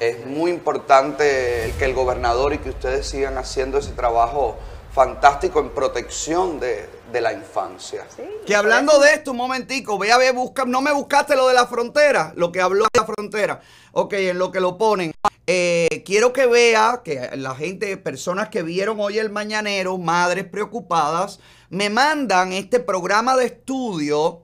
Es 0.00 0.24
muy 0.26 0.50
importante 0.50 1.64
el 1.64 1.72
que 1.72 1.84
el 1.84 1.94
gobernador 1.94 2.52
y 2.54 2.58
que 2.58 2.70
ustedes 2.70 3.06
sigan 3.06 3.36
haciendo 3.38 3.78
ese 3.78 3.92
trabajo 3.92 4.56
fantástico 4.92 5.60
en 5.60 5.70
protección 5.70 6.60
de, 6.60 6.88
de 7.12 7.20
la 7.20 7.32
infancia. 7.32 8.06
Que 8.46 8.54
hablando 8.54 8.98
de 8.98 9.14
esto, 9.14 9.32
un 9.32 9.38
momentico, 9.38 9.98
ve 9.98 10.12
a 10.12 10.18
ver, 10.18 10.34
busca, 10.34 10.64
no 10.64 10.80
me 10.80 10.92
buscaste 10.92 11.36
lo 11.36 11.48
de 11.48 11.54
la 11.54 11.66
frontera, 11.66 12.32
lo 12.36 12.52
que 12.52 12.60
habló 12.60 12.84
de 12.84 13.00
la 13.00 13.06
frontera. 13.06 13.60
Ok, 13.92 14.14
en 14.14 14.38
lo 14.38 14.50
que 14.50 14.60
lo 14.60 14.76
ponen. 14.76 15.12
Eh, 15.46 16.02
quiero 16.06 16.32
que 16.32 16.46
vea 16.46 17.02
que 17.04 17.30
la 17.34 17.54
gente, 17.54 17.96
personas 17.96 18.48
que 18.48 18.62
vieron 18.62 18.98
hoy 19.00 19.18
el 19.18 19.30
mañanero, 19.30 19.98
madres 19.98 20.44
preocupadas, 20.44 21.38
me 21.70 21.90
mandan 21.90 22.52
este 22.52 22.80
programa 22.80 23.36
de 23.36 23.46
estudio 23.46 24.42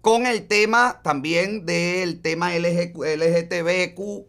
con 0.00 0.26
el 0.26 0.46
tema 0.46 1.00
también 1.02 1.64
del 1.66 2.20
tema 2.20 2.54
LG 2.54 2.92
LGTBQ 2.96 4.26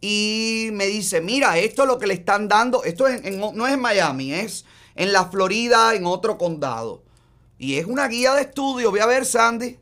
y 0.00 0.70
me 0.72 0.86
dice, 0.86 1.20
mira, 1.20 1.58
esto 1.58 1.82
es 1.82 1.88
lo 1.88 1.98
que 1.98 2.08
le 2.08 2.14
están 2.14 2.48
dando, 2.48 2.82
esto 2.82 3.06
es 3.06 3.24
en- 3.24 3.38
no 3.38 3.66
es 3.66 3.72
en 3.74 3.80
Miami, 3.80 4.32
es 4.34 4.64
en 4.96 5.12
la 5.12 5.26
Florida, 5.26 5.94
en 5.94 6.06
otro 6.06 6.38
condado. 6.38 7.04
Y 7.56 7.78
es 7.78 7.86
una 7.86 8.08
guía 8.08 8.34
de 8.34 8.42
estudio, 8.42 8.90
ve 8.90 9.00
a 9.00 9.06
ver 9.06 9.24
Sandy, 9.24 9.78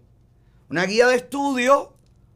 una 0.68 0.84
guía 0.84 1.08
de 1.08 1.16
estudio 1.16 1.94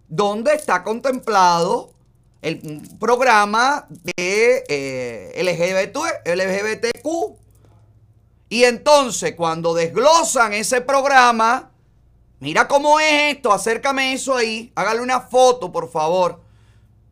donde 0.08 0.54
está 0.54 0.82
contemplado 0.82 1.92
el 2.40 2.82
programa 2.98 3.86
de 3.90 4.64
eh, 4.68 5.32
LGBT, 5.42 5.96
LGBTQ. 6.24 7.36
Y 8.54 8.62
entonces, 8.62 9.34
cuando 9.34 9.74
desglosan 9.74 10.52
ese 10.52 10.80
programa, 10.80 11.72
mira 12.38 12.68
cómo 12.68 13.00
es 13.00 13.34
esto, 13.34 13.52
acércame 13.52 14.12
eso 14.12 14.36
ahí, 14.36 14.70
hágale 14.76 15.00
una 15.00 15.22
foto, 15.22 15.72
por 15.72 15.90
favor, 15.90 16.40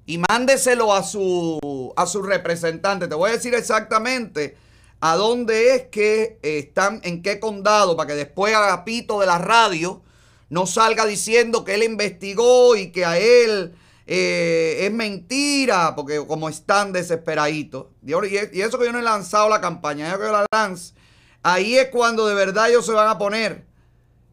y 0.06 0.18
mándeselo 0.18 0.94
a 0.94 1.02
su, 1.02 1.92
a 1.96 2.06
su 2.06 2.22
representante. 2.22 3.08
Te 3.08 3.16
voy 3.16 3.30
a 3.30 3.32
decir 3.32 3.54
exactamente 3.54 4.56
a 5.00 5.16
dónde 5.16 5.74
es 5.74 5.82
que 5.88 6.38
están, 6.42 7.00
en 7.02 7.22
qué 7.22 7.40
condado, 7.40 7.96
para 7.96 8.06
que 8.06 8.14
después 8.14 8.54
Agapito 8.54 9.18
de 9.18 9.26
la 9.26 9.38
radio 9.38 10.00
no 10.48 10.68
salga 10.68 11.06
diciendo 11.06 11.64
que 11.64 11.74
él 11.74 11.82
investigó 11.82 12.76
y 12.76 12.92
que 12.92 13.04
a 13.04 13.18
él 13.18 13.74
eh, 14.06 14.76
es 14.82 14.92
mentira, 14.92 15.96
porque 15.96 16.24
como 16.24 16.48
están 16.48 16.92
desesperaditos. 16.92 17.86
Y 18.06 18.12
eso 18.60 18.78
que 18.78 18.84
yo 18.84 18.92
no 18.92 19.00
he 19.00 19.02
lanzado 19.02 19.48
la 19.48 19.60
campaña, 19.60 20.08
yo 20.08 20.20
que 20.20 20.26
la 20.26 20.46
lance. 20.54 21.01
Ahí 21.44 21.76
es 21.76 21.88
cuando 21.88 22.26
de 22.26 22.34
verdad 22.34 22.70
ellos 22.70 22.86
se 22.86 22.92
van 22.92 23.08
a 23.08 23.18
poner 23.18 23.66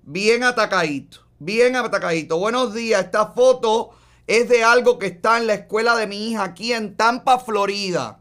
bien 0.04 0.44
atacaditos, 0.44 1.26
bien 1.40 1.76
atacaditos. 1.76 2.38
Buenos 2.38 2.76
días, 2.76 3.04
esta 3.04 3.32
foto 3.32 3.90
es 4.28 4.48
de 4.48 4.64
algo 4.64 5.00
que 5.00 5.08
está 5.08 5.40
en 5.40 5.48
la 5.48 5.56
escuela 5.56 5.96
de 5.96 6.06
mi 6.06 6.30
hija 6.30 6.44
aquí 6.44 6.72
en 6.72 6.96
Tampa, 6.96 7.40
Florida. 7.40 8.20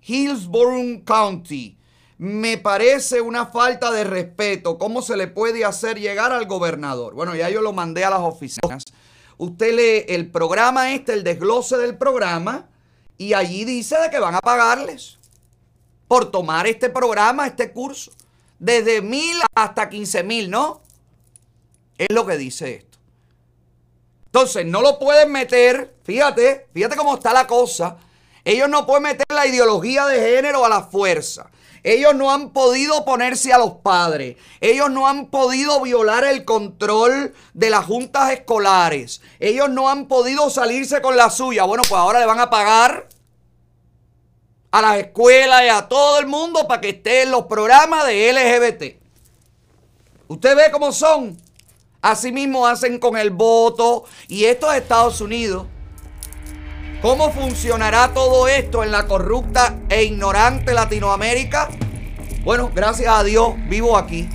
Hillsborough 0.00 1.04
County. 1.04 1.76
Me 2.16 2.56
parece 2.56 3.20
una 3.20 3.44
falta 3.44 3.90
de 3.90 4.04
respeto. 4.04 4.78
¿Cómo 4.78 5.02
se 5.02 5.18
le 5.18 5.26
puede 5.26 5.66
hacer 5.66 6.00
llegar 6.00 6.32
al 6.32 6.46
gobernador? 6.46 7.12
Bueno, 7.12 7.34
ya 7.34 7.50
yo 7.50 7.60
lo 7.60 7.74
mandé 7.74 8.06
a 8.06 8.10
las 8.10 8.20
oficinas. 8.20 8.84
Usted 9.36 9.74
lee 9.74 10.14
el 10.14 10.30
programa 10.30 10.94
este, 10.94 11.12
el 11.12 11.24
desglose 11.24 11.76
del 11.76 11.98
programa, 11.98 12.70
y 13.18 13.34
allí 13.34 13.66
dice 13.66 14.00
de 14.00 14.08
que 14.08 14.18
van 14.18 14.34
a 14.34 14.40
pagarles 14.40 15.18
por 16.08 16.30
tomar 16.30 16.66
este 16.66 16.90
programa, 16.90 17.46
este 17.46 17.72
curso. 17.72 18.12
Desde 18.58 19.02
mil 19.02 19.36
hasta 19.54 19.88
quince 19.88 20.22
mil, 20.22 20.50
¿no? 20.50 20.80
Es 21.98 22.08
lo 22.10 22.26
que 22.26 22.36
dice 22.36 22.76
esto. 22.76 22.98
Entonces, 24.26 24.66
no 24.66 24.82
lo 24.82 24.98
pueden 24.98 25.32
meter, 25.32 25.94
fíjate, 26.04 26.68
fíjate 26.74 26.96
cómo 26.96 27.14
está 27.14 27.32
la 27.32 27.46
cosa. 27.46 27.96
Ellos 28.44 28.68
no 28.68 28.86
pueden 28.86 29.04
meter 29.04 29.26
la 29.30 29.46
ideología 29.46 30.06
de 30.06 30.20
género 30.20 30.64
a 30.64 30.68
la 30.68 30.82
fuerza. 30.82 31.50
Ellos 31.82 32.14
no 32.14 32.32
han 32.32 32.50
podido 32.50 33.04
ponerse 33.04 33.52
a 33.52 33.58
los 33.58 33.74
padres. 33.74 34.36
Ellos 34.60 34.90
no 34.90 35.06
han 35.06 35.26
podido 35.26 35.80
violar 35.80 36.24
el 36.24 36.44
control 36.44 37.32
de 37.54 37.70
las 37.70 37.84
juntas 37.84 38.32
escolares. 38.32 39.20
Ellos 39.38 39.70
no 39.70 39.88
han 39.88 40.06
podido 40.06 40.50
salirse 40.50 41.00
con 41.00 41.16
la 41.16 41.30
suya. 41.30 41.64
Bueno, 41.64 41.84
pues 41.88 41.98
ahora 41.98 42.18
le 42.18 42.26
van 42.26 42.40
a 42.40 42.50
pagar 42.50 43.08
a 44.76 44.82
las 44.82 44.98
escuelas 44.98 45.62
y 45.64 45.68
a 45.68 45.88
todo 45.88 46.18
el 46.18 46.26
mundo 46.26 46.68
para 46.68 46.82
que 46.82 46.90
esté 46.90 47.22
en 47.22 47.30
los 47.30 47.46
programas 47.46 48.06
de 48.06 48.30
LGBT. 48.30 49.00
Usted 50.28 50.54
ve 50.54 50.64
cómo 50.70 50.92
son. 50.92 51.38
Así 52.02 52.30
mismo 52.30 52.66
hacen 52.66 52.98
con 52.98 53.16
el 53.16 53.30
voto. 53.30 54.04
Y 54.28 54.44
esto 54.44 54.70
es 54.70 54.82
Estados 54.82 55.22
Unidos. 55.22 55.66
¿Cómo 57.00 57.32
funcionará 57.32 58.12
todo 58.12 58.48
esto 58.48 58.84
en 58.84 58.92
la 58.92 59.06
corrupta 59.06 59.78
e 59.88 60.04
ignorante 60.04 60.74
Latinoamérica? 60.74 61.70
Bueno, 62.44 62.70
gracias 62.74 63.08
a 63.08 63.24
Dios 63.24 63.54
vivo 63.70 63.96
aquí. 63.96 64.28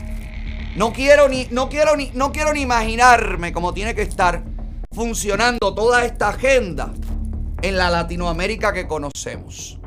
No 0.75 0.91
quiero 0.91 1.29
ni 1.29 1.45
no 1.51 1.69
quiero 1.69 1.95
ni 1.95 2.09
no 2.15 2.31
quiero 2.31 2.51
ni 2.53 2.61
imaginarme 2.61 3.53
cómo 3.53 3.75
tiene 3.75 3.93
que 3.93 4.01
estar 4.01 4.43
funcionando 4.91 5.75
toda 5.75 6.03
esta 6.03 6.29
agenda 6.29 6.91
en 7.61 7.77
la 7.77 7.91
Latinoamérica 7.91 8.73
que 8.73 8.87
conocemos. 8.87 9.80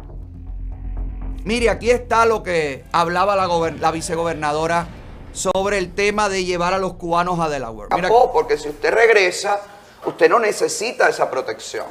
Mire, 1.45 1.68
aquí 1.68 1.90
está 1.90 2.24
lo 2.24 2.42
que 2.42 2.84
hablaba 2.90 3.36
la, 3.36 3.47
la 3.78 3.90
vicegobernadora 3.90 4.86
sobre 5.32 5.76
el 5.76 5.92
tema 5.92 6.30
de 6.30 6.45
llevar 6.45 6.72
a 6.72 6.78
los 6.78 6.95
cubanos 6.95 7.38
a 7.38 7.51
Delaware. 7.51 7.88
Mira, 7.95 8.09
porque 8.32 8.57
si 8.57 8.70
usted 8.70 8.92
regresa, 8.92 9.61
usted 10.07 10.30
no 10.30 10.38
necesita 10.38 11.09
esa 11.09 11.30
protección. 11.30 11.84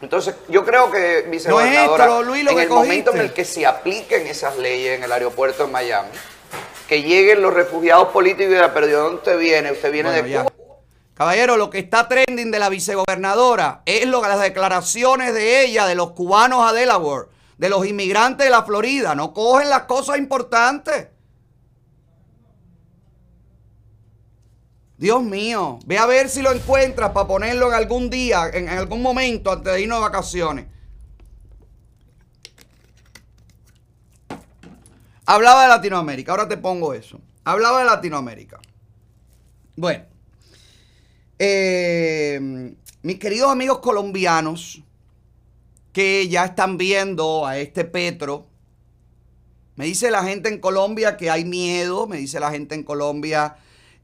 Entonces, 0.00 0.34
yo 0.48 0.64
creo 0.64 0.90
que, 0.90 1.26
vicegobernadora, 1.30 1.86
No 1.86 1.94
es 1.94 2.00
esto, 2.00 2.22
Luis, 2.22 2.44
lo 2.44 2.50
en 2.52 2.56
que 2.56 2.62
el 2.62 2.68
momento 2.70 3.10
en 3.12 3.20
el 3.20 3.32
que 3.34 3.44
se 3.44 3.66
apliquen 3.66 4.26
esas 4.26 4.56
leyes 4.56 4.96
en 4.96 5.04
el 5.04 5.12
aeropuerto 5.12 5.66
de 5.66 5.72
Miami, 5.72 6.08
que 6.88 7.02
lleguen 7.02 7.42
los 7.42 7.52
refugiados 7.52 8.08
políticos 8.08 8.52
y 8.52 8.56
de 8.56 8.68
pero 8.70 8.86
¿de 8.86 8.92
dónde 8.92 9.16
usted 9.16 9.38
viene? 9.38 9.72
Usted 9.72 9.92
viene 9.92 10.08
Bueno, 10.10 10.24
de 10.24 10.30
ya. 10.30 10.44
Cuba. 10.44 10.52
Caballero, 11.14 11.56
lo 11.56 11.70
que 11.70 11.78
está 11.78 12.08
trending 12.08 12.50
de 12.50 12.58
la 12.58 12.68
vicegobernadora 12.70 13.82
es 13.86 14.06
lo, 14.06 14.20
las 14.22 14.40
declaraciones 14.40 15.32
de 15.32 15.62
ella, 15.62 15.86
de 15.86 15.94
los 15.94 16.10
cubanos 16.12 16.68
a 16.68 16.72
Delaware, 16.72 17.28
de 17.58 17.68
los 17.68 17.86
inmigrantes 17.86 18.46
de 18.46 18.50
la 18.50 18.64
Florida. 18.64 19.14
No 19.14 19.32
cogen 19.32 19.70
las 19.70 19.82
cosas 19.82 20.18
importantes. 20.18 21.08
Dios 24.96 25.22
mío, 25.22 25.78
ve 25.86 25.98
a 25.98 26.06
ver 26.06 26.28
si 26.28 26.40
lo 26.40 26.52
encuentras 26.52 27.10
para 27.10 27.26
ponerlo 27.26 27.68
en 27.68 27.74
algún 27.74 28.08
día, 28.10 28.48
en, 28.52 28.68
algún 28.68 29.02
momento 29.02 29.52
antes 29.52 29.72
de 29.72 29.82
irnos 29.82 29.98
de 29.98 30.02
vacaciones. 30.02 30.66
Hablaba 35.26 35.62
de 35.62 35.68
Latinoamérica, 35.68 36.32
ahora 36.32 36.48
te 36.48 36.56
pongo 36.56 36.94
eso. 36.94 37.20
Hablaba 37.44 37.80
de 37.80 37.86
Latinoamérica. 37.86 38.60
Bueno, 39.76 40.04
eh, 41.38 42.74
mis 43.02 43.18
queridos 43.18 43.50
amigos 43.50 43.80
colombianos 43.80 44.82
que 45.94 46.28
ya 46.28 46.44
están 46.44 46.76
viendo 46.76 47.46
a 47.46 47.56
este 47.56 47.84
Petro, 47.84 48.48
me 49.76 49.86
dice 49.86 50.10
la 50.10 50.24
gente 50.24 50.48
en 50.48 50.58
Colombia 50.58 51.16
que 51.16 51.30
hay 51.30 51.44
miedo, 51.44 52.08
me 52.08 52.16
dice 52.16 52.40
la 52.40 52.50
gente 52.50 52.74
en 52.74 52.82
Colombia 52.82 53.56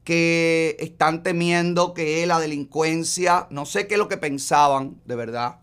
que 0.05 0.77
están 0.79 1.21
temiendo 1.21 1.93
que 1.93 2.25
la 2.25 2.39
delincuencia, 2.39 3.45
no 3.49 3.65
sé 3.65 3.87
qué 3.87 3.95
es 3.95 3.99
lo 3.99 4.07
que 4.07 4.15
pensaban, 4.15 5.01
de 5.03 5.15
verdad, 5.15 5.59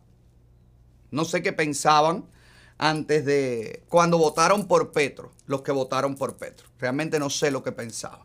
no 1.11 1.25
sé 1.25 1.43
qué 1.43 1.55
pensaban 1.55 2.27
antes 2.77 3.25
de 3.25 3.83
cuando 3.89 4.19
votaron 4.19 4.69
por 4.69 4.93
Petro, 4.93 5.33
los 5.47 5.63
que 5.63 5.73
votaron 5.73 6.15
por 6.15 6.37
Petro. 6.37 6.69
Realmente 6.79 7.19
no 7.19 7.31
sé 7.31 7.51
lo 7.51 7.63
que 7.63 7.73
pensaban. 7.73 8.21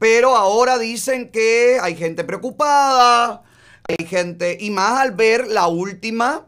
Pero 0.00 0.36
ahora 0.36 0.76
dicen 0.76 1.30
que 1.30 1.78
hay 1.80 1.94
gente 1.94 2.24
preocupada, 2.24 3.44
hay 3.88 4.06
gente, 4.06 4.58
y 4.60 4.70
más 4.70 5.00
al 5.00 5.12
ver 5.12 5.46
la 5.46 5.68
última 5.68 6.46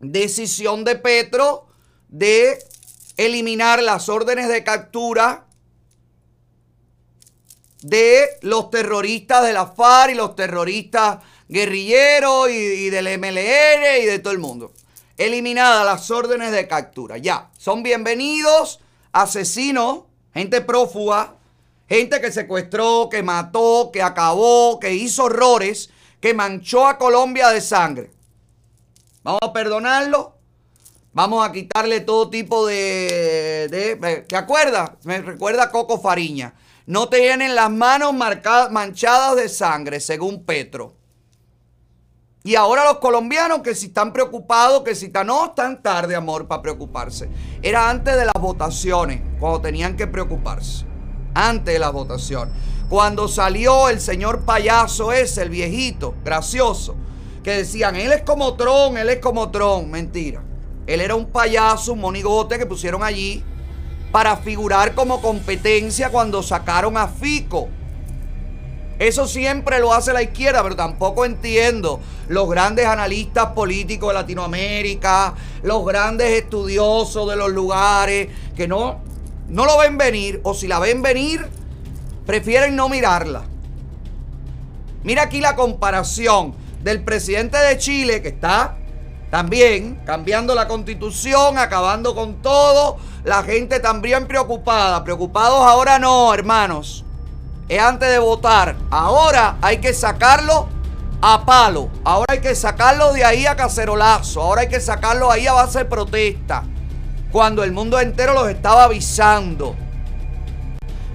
decisión 0.00 0.84
de 0.84 0.96
Petro 0.96 1.66
de 2.08 2.58
eliminar 3.16 3.82
las 3.82 4.08
órdenes 4.08 4.48
de 4.48 4.64
captura 4.64 5.46
de 7.82 8.28
los 8.42 8.70
terroristas 8.70 9.44
de 9.44 9.52
la 9.52 9.66
FARC 9.66 10.12
y 10.12 10.14
los 10.14 10.34
terroristas 10.34 11.18
guerrilleros 11.48 12.50
y, 12.50 12.54
y 12.54 12.90
del 12.90 13.18
MLN 13.18 14.02
y 14.02 14.06
de 14.06 14.18
todo 14.18 14.32
el 14.32 14.38
mundo. 14.38 14.72
Eliminadas 15.16 15.84
las 15.84 16.10
órdenes 16.10 16.52
de 16.52 16.68
captura. 16.68 17.18
Ya, 17.18 17.50
son 17.58 17.82
bienvenidos 17.82 18.80
asesinos, 19.12 20.04
gente 20.32 20.60
prófuga, 20.60 21.34
gente 21.88 22.20
que 22.20 22.30
secuestró, 22.30 23.08
que 23.10 23.22
mató, 23.22 23.90
que 23.92 24.02
acabó, 24.02 24.78
que 24.78 24.94
hizo 24.94 25.24
horrores, 25.24 25.90
que 26.20 26.34
manchó 26.34 26.86
a 26.86 26.98
Colombia 26.98 27.48
de 27.48 27.60
sangre. 27.60 28.10
Vamos 29.28 29.42
a 29.42 29.52
perdonarlo. 29.52 30.38
Vamos 31.12 31.46
a 31.46 31.52
quitarle 31.52 32.00
todo 32.00 32.30
tipo 32.30 32.66
de... 32.66 34.24
¿Te 34.26 34.36
acuerdas? 34.36 34.92
Me 35.02 35.20
recuerda 35.20 35.70
Coco 35.70 36.00
Fariña. 36.00 36.54
No 36.86 37.10
tienen 37.10 37.54
las 37.54 37.70
manos 37.70 38.14
marcadas, 38.14 38.70
manchadas 38.70 39.36
de 39.36 39.50
sangre, 39.50 40.00
según 40.00 40.44
Petro. 40.44 40.94
Y 42.42 42.54
ahora 42.54 42.84
los 42.84 43.00
colombianos 43.00 43.60
que 43.60 43.74
si 43.74 43.88
están 43.88 44.14
preocupados, 44.14 44.82
que 44.82 44.94
si 44.94 45.06
están... 45.06 45.26
No, 45.26 45.48
están 45.48 45.82
tarde, 45.82 46.16
amor, 46.16 46.48
para 46.48 46.62
preocuparse. 46.62 47.28
Era 47.60 47.90
antes 47.90 48.16
de 48.16 48.24
las 48.24 48.40
votaciones, 48.40 49.20
cuando 49.38 49.60
tenían 49.60 49.94
que 49.94 50.06
preocuparse. 50.06 50.86
Antes 51.34 51.74
de 51.74 51.78
las 51.78 51.92
votaciones. 51.92 52.54
Cuando 52.88 53.28
salió 53.28 53.90
el 53.90 54.00
señor 54.00 54.46
payaso 54.46 55.12
ese, 55.12 55.42
el 55.42 55.50
viejito, 55.50 56.14
gracioso, 56.24 56.96
que 57.42 57.58
decían, 57.58 57.96
él 57.96 58.12
es 58.12 58.22
como 58.22 58.54
Tron, 58.54 58.96
él 58.98 59.08
es 59.08 59.18
como 59.18 59.50
Tron. 59.50 59.90
Mentira. 59.90 60.42
Él 60.86 61.00
era 61.00 61.14
un 61.14 61.26
payaso, 61.26 61.92
un 61.92 62.00
monigote 62.00 62.58
que 62.58 62.66
pusieron 62.66 63.02
allí 63.02 63.44
para 64.10 64.36
figurar 64.36 64.94
como 64.94 65.20
competencia 65.20 66.10
cuando 66.10 66.42
sacaron 66.42 66.96
a 66.96 67.08
Fico. 67.08 67.68
Eso 68.98 69.28
siempre 69.28 69.78
lo 69.78 69.92
hace 69.92 70.12
la 70.12 70.22
izquierda, 70.22 70.62
pero 70.62 70.74
tampoco 70.74 71.24
entiendo 71.24 72.00
los 72.26 72.48
grandes 72.48 72.86
analistas 72.86 73.48
políticos 73.48 74.08
de 74.08 74.14
Latinoamérica, 74.14 75.34
los 75.62 75.84
grandes 75.86 76.32
estudiosos 76.32 77.28
de 77.30 77.36
los 77.36 77.50
lugares, 77.50 78.28
que 78.56 78.66
no, 78.66 79.00
no 79.48 79.66
lo 79.66 79.78
ven 79.78 79.98
venir, 79.98 80.40
o 80.42 80.52
si 80.52 80.66
la 80.66 80.80
ven 80.80 81.00
venir, 81.00 81.46
prefieren 82.26 82.74
no 82.74 82.88
mirarla. 82.88 83.44
Mira 85.04 85.22
aquí 85.22 85.40
la 85.40 85.54
comparación 85.54 86.54
del 86.88 87.02
presidente 87.02 87.58
de 87.58 87.76
Chile, 87.76 88.22
que 88.22 88.28
está 88.28 88.76
también 89.30 90.00
cambiando 90.06 90.54
la 90.54 90.66
constitución, 90.66 91.58
acabando 91.58 92.14
con 92.14 92.40
todo. 92.40 92.96
La 93.24 93.42
gente 93.42 93.78
también 93.78 94.26
preocupada. 94.26 95.04
Preocupados 95.04 95.60
ahora 95.60 95.98
no, 95.98 96.32
hermanos. 96.32 97.04
Es 97.68 97.78
antes 97.78 98.08
de 98.08 98.18
votar. 98.18 98.74
Ahora 98.90 99.58
hay 99.60 99.78
que 99.78 99.92
sacarlo 99.92 100.66
a 101.20 101.44
palo. 101.44 101.90
Ahora 102.04 102.32
hay 102.32 102.40
que 102.40 102.54
sacarlo 102.54 103.12
de 103.12 103.22
ahí 103.22 103.44
a 103.44 103.54
cacerolazo. 103.54 104.40
Ahora 104.40 104.62
hay 104.62 104.68
que 104.68 104.80
sacarlo 104.80 105.30
ahí 105.30 105.46
a 105.46 105.52
base 105.52 105.80
de 105.80 105.84
protesta. 105.84 106.64
Cuando 107.30 107.64
el 107.64 107.72
mundo 107.72 108.00
entero 108.00 108.32
los 108.32 108.48
estaba 108.48 108.84
avisando. 108.84 109.76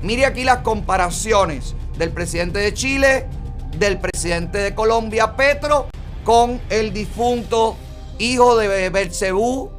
Mire 0.03 0.27
aquí 0.27 0.43
las 0.43 0.59
comparaciones 0.59 1.73
del 1.97 2.11
presidente 2.11 2.59
de 2.59 2.75
Chile, 2.75 3.27
del 3.77 3.99
presidente 3.99 4.59
de 4.59 4.75
Colombia, 4.75 5.35
Petro, 5.35 5.87
con 6.23 6.61
el 6.69 6.93
difunto 6.93 7.75
hijo 8.19 8.57
de 8.57 8.89
Belcebú 8.89 9.71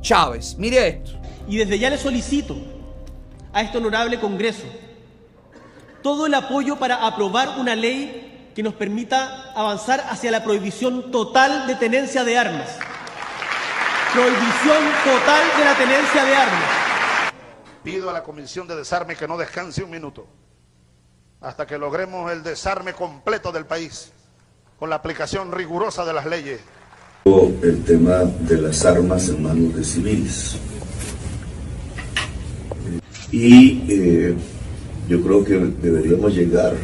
Chávez. 0.00 0.56
Mire 0.58 0.88
esto. 0.88 1.12
Y 1.48 1.58
desde 1.58 1.78
ya 1.78 1.90
le 1.90 1.98
solicito 1.98 2.56
a 3.52 3.62
este 3.62 3.78
honorable 3.78 4.20
Congreso 4.20 4.64
todo 6.02 6.26
el 6.26 6.34
apoyo 6.34 6.78
para 6.78 7.06
aprobar 7.06 7.58
una 7.58 7.74
ley 7.74 8.52
que 8.54 8.62
nos 8.62 8.74
permita 8.74 9.52
avanzar 9.54 10.04
hacia 10.08 10.30
la 10.30 10.44
prohibición 10.44 11.10
total 11.10 11.66
de 11.66 11.74
tenencia 11.74 12.22
de 12.22 12.38
armas. 12.38 12.78
Prohibición 14.12 14.84
total 15.04 15.42
de 15.58 15.64
la 15.64 15.74
tenencia 15.74 16.24
de 16.24 16.34
armas. 16.36 16.70
Pido 17.82 18.08
a 18.08 18.12
la 18.12 18.22
Comisión 18.22 18.66
de 18.68 18.76
Desarme 18.76 19.16
que 19.16 19.26
no 19.26 19.36
descanse 19.36 19.82
un 19.82 19.90
minuto 19.90 20.26
hasta 21.40 21.66
que 21.66 21.78
logremos 21.78 22.30
el 22.32 22.42
desarme 22.42 22.92
completo 22.92 23.52
del 23.52 23.66
país 23.66 24.12
con 24.78 24.90
la 24.90 24.96
aplicación 24.96 25.52
rigurosa 25.52 26.04
de 26.04 26.12
las 26.12 26.26
leyes. 26.26 26.60
El 27.24 27.82
tema 27.84 28.24
de 28.24 28.58
las 28.58 28.84
armas 28.84 29.28
en 29.28 29.42
manos 29.42 29.74
de 29.74 29.84
civiles. 29.84 30.58
Y 33.32 33.84
eh, 33.88 34.36
yo 35.08 35.22
creo 35.22 35.44
que 35.44 35.54
deberíamos 35.54 36.34
llegar 36.34 36.74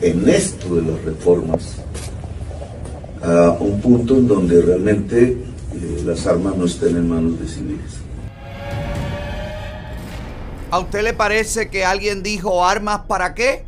en 0.00 0.28
esto 0.28 0.74
de 0.74 0.82
las 0.82 1.04
reformas 1.04 1.76
a 3.22 3.50
un 3.60 3.80
punto 3.80 4.16
en 4.16 4.28
donde 4.28 4.60
realmente 4.60 5.22
eh, 5.22 6.02
las 6.04 6.26
armas 6.26 6.56
no 6.56 6.66
estén 6.66 6.96
en 6.96 7.08
manos 7.08 7.40
de 7.40 7.46
civiles. 7.46 8.03
¿A 10.74 10.80
usted 10.80 11.04
le 11.04 11.12
parece 11.12 11.70
que 11.70 11.84
alguien 11.84 12.24
dijo 12.24 12.66
armas 12.66 13.02
para 13.06 13.32
qué? 13.32 13.64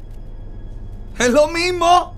Es 1.20 1.28
lo 1.28 1.46
mismo. 1.46 2.16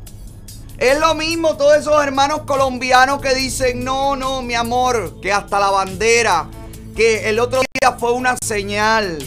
Es 0.79 0.99
lo 0.99 1.15
mismo 1.15 1.59
todos 1.59 1.77
esos 1.77 2.03
hermanos 2.03 2.45
colombianos 2.47 3.21
que 3.21 3.35
dicen, 3.35 3.85
no, 3.85 4.17
no, 4.17 4.41
mi 4.41 4.55
amor, 4.55 5.21
que 5.21 5.31
hasta 5.31 5.61
la 5.61 5.69
bandera, 5.71 6.49
que 6.97 7.29
el 7.29 7.39
otro 7.39 7.61
día 7.75 7.99
fue 7.99 8.13
una 8.13 8.39
señal. 8.43 9.19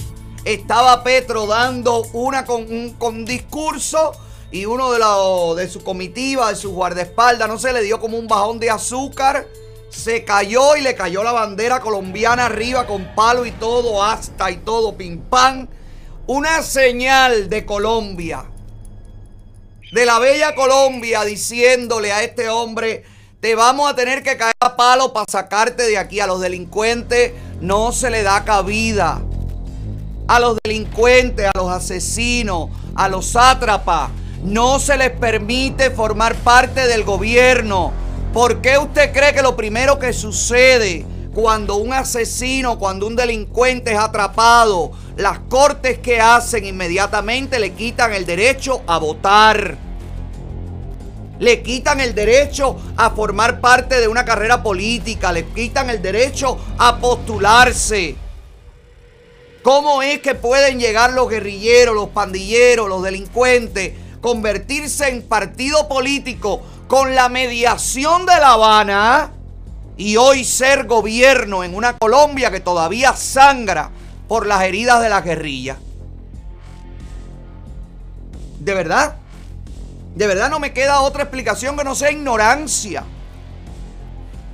Estaba 0.45 1.03
Petro 1.03 1.45
dando 1.45 2.07
una 2.13 2.43
con 2.43 2.63
un 2.63 2.95
con 2.97 3.23
discurso 3.23 4.13
y 4.49 4.65
uno 4.65 4.91
de, 4.91 4.97
los 4.97 5.57
de 5.57 5.69
su 5.69 5.83
comitiva, 5.83 6.49
de 6.49 6.55
su 6.55 6.71
guardaespaldas, 6.71 7.47
no 7.47 7.59
se 7.59 7.71
le 7.71 7.83
dio 7.83 7.99
como 7.99 8.17
un 8.17 8.27
bajón 8.27 8.59
de 8.59 8.71
azúcar. 8.71 9.45
Se 9.91 10.23
cayó 10.23 10.75
y 10.75 10.81
le 10.81 10.95
cayó 10.95 11.23
la 11.23 11.31
bandera 11.31 11.79
colombiana 11.79 12.47
arriba 12.47 12.87
con 12.87 13.13
palo 13.13 13.45
y 13.45 13.51
todo, 13.51 14.03
hasta 14.03 14.49
y 14.49 14.57
todo, 14.57 14.97
pim 14.97 15.19
pam. 15.19 15.67
Una 16.25 16.63
señal 16.63 17.49
de 17.49 17.65
Colombia 17.65 18.45
de 19.91 20.05
la 20.05 20.19
bella 20.19 20.55
Colombia 20.55 21.23
diciéndole 21.23 22.13
a 22.13 22.23
este 22.23 22.47
hombre, 22.49 23.03
te 23.41 23.55
vamos 23.55 23.91
a 23.91 23.95
tener 23.95 24.23
que 24.23 24.37
caer 24.37 24.53
a 24.59 24.75
palo 24.75 25.11
para 25.11 25.25
sacarte 25.29 25.83
de 25.83 25.97
aquí. 25.97 26.19
A 26.19 26.27
los 26.27 26.39
delincuentes 26.39 27.33
no 27.59 27.91
se 27.91 28.09
le 28.09 28.23
da 28.23 28.45
cabida. 28.45 29.21
A 30.27 30.39
los 30.39 30.57
delincuentes, 30.63 31.47
a 31.47 31.57
los 31.57 31.69
asesinos, 31.69 32.69
a 32.95 33.09
los 33.09 33.31
sátrapas, 33.31 34.11
no 34.43 34.79
se 34.79 34.95
les 34.95 35.11
permite 35.11 35.91
formar 35.91 36.35
parte 36.35 36.87
del 36.87 37.03
gobierno. 37.03 37.91
¿Por 38.33 38.61
qué 38.61 38.77
usted 38.77 39.11
cree 39.11 39.33
que 39.33 39.41
lo 39.41 39.57
primero 39.57 39.99
que 39.99 40.13
sucede 40.13 41.05
cuando 41.33 41.75
un 41.75 41.91
asesino, 41.91 42.79
cuando 42.79 43.05
un 43.07 43.15
delincuente 43.15 43.91
es 43.91 43.99
atrapado, 43.99 44.91
las 45.17 45.39
cortes 45.39 45.99
que 45.99 46.21
hacen 46.21 46.65
inmediatamente 46.65 47.59
le 47.59 47.73
quitan 47.73 48.13
el 48.13 48.25
derecho 48.25 48.81
a 48.87 48.97
votar? 48.97 49.77
le 51.39 51.63
quitan 51.63 51.99
el 51.99 52.13
derecho 52.13 52.77
a 52.95 53.09
formar 53.09 53.61
parte 53.61 53.99
de 53.99 54.07
una 54.07 54.23
carrera 54.23 54.61
política, 54.61 55.31
le 55.31 55.43
quitan 55.47 55.89
el 55.89 55.99
derecho 55.99 56.55
a 56.77 56.99
postularse. 56.99 58.15
¿Cómo 59.63 60.03
es 60.03 60.19
que 60.19 60.35
pueden 60.35 60.79
llegar 60.79 61.13
los 61.13 61.27
guerrilleros, 61.27 61.95
los 61.95 62.09
pandilleros, 62.09 62.87
los 62.87 63.01
delincuentes, 63.01 63.93
convertirse 64.21 65.09
en 65.09 65.23
partido 65.23 65.87
político 65.87 66.61
con 66.91 67.15
la 67.15 67.29
mediación 67.29 68.25
de 68.25 68.33
La 68.33 68.51
Habana 68.51 69.31
y 69.95 70.17
hoy 70.17 70.43
ser 70.43 70.87
gobierno 70.87 71.63
en 71.63 71.73
una 71.73 71.97
Colombia 71.97 72.51
que 72.51 72.59
todavía 72.59 73.15
sangra 73.15 73.89
por 74.27 74.45
las 74.45 74.61
heridas 74.63 75.01
de 75.01 75.07
la 75.07 75.21
guerrilla? 75.21 75.77
¿De 78.59 78.73
verdad? 78.73 79.15
De 80.15 80.27
verdad 80.27 80.49
no 80.49 80.59
me 80.59 80.73
queda 80.73 80.99
otra 80.99 81.23
explicación 81.23 81.77
que 81.77 81.85
no 81.85 81.95
sea 81.95 82.11
ignorancia. 82.11 83.05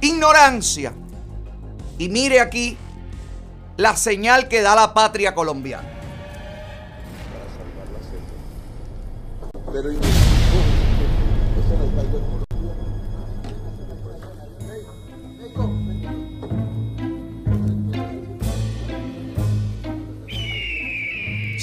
Ignorancia. 0.01 0.93
Y 1.97 2.07
mire 2.07 2.39
aquí 2.39 2.77
la 3.77 3.95
señal 3.95 4.47
que 4.47 4.61
da 4.61 4.75
la 4.75 4.93
patria 4.93 5.33
colombiana. 5.33 5.89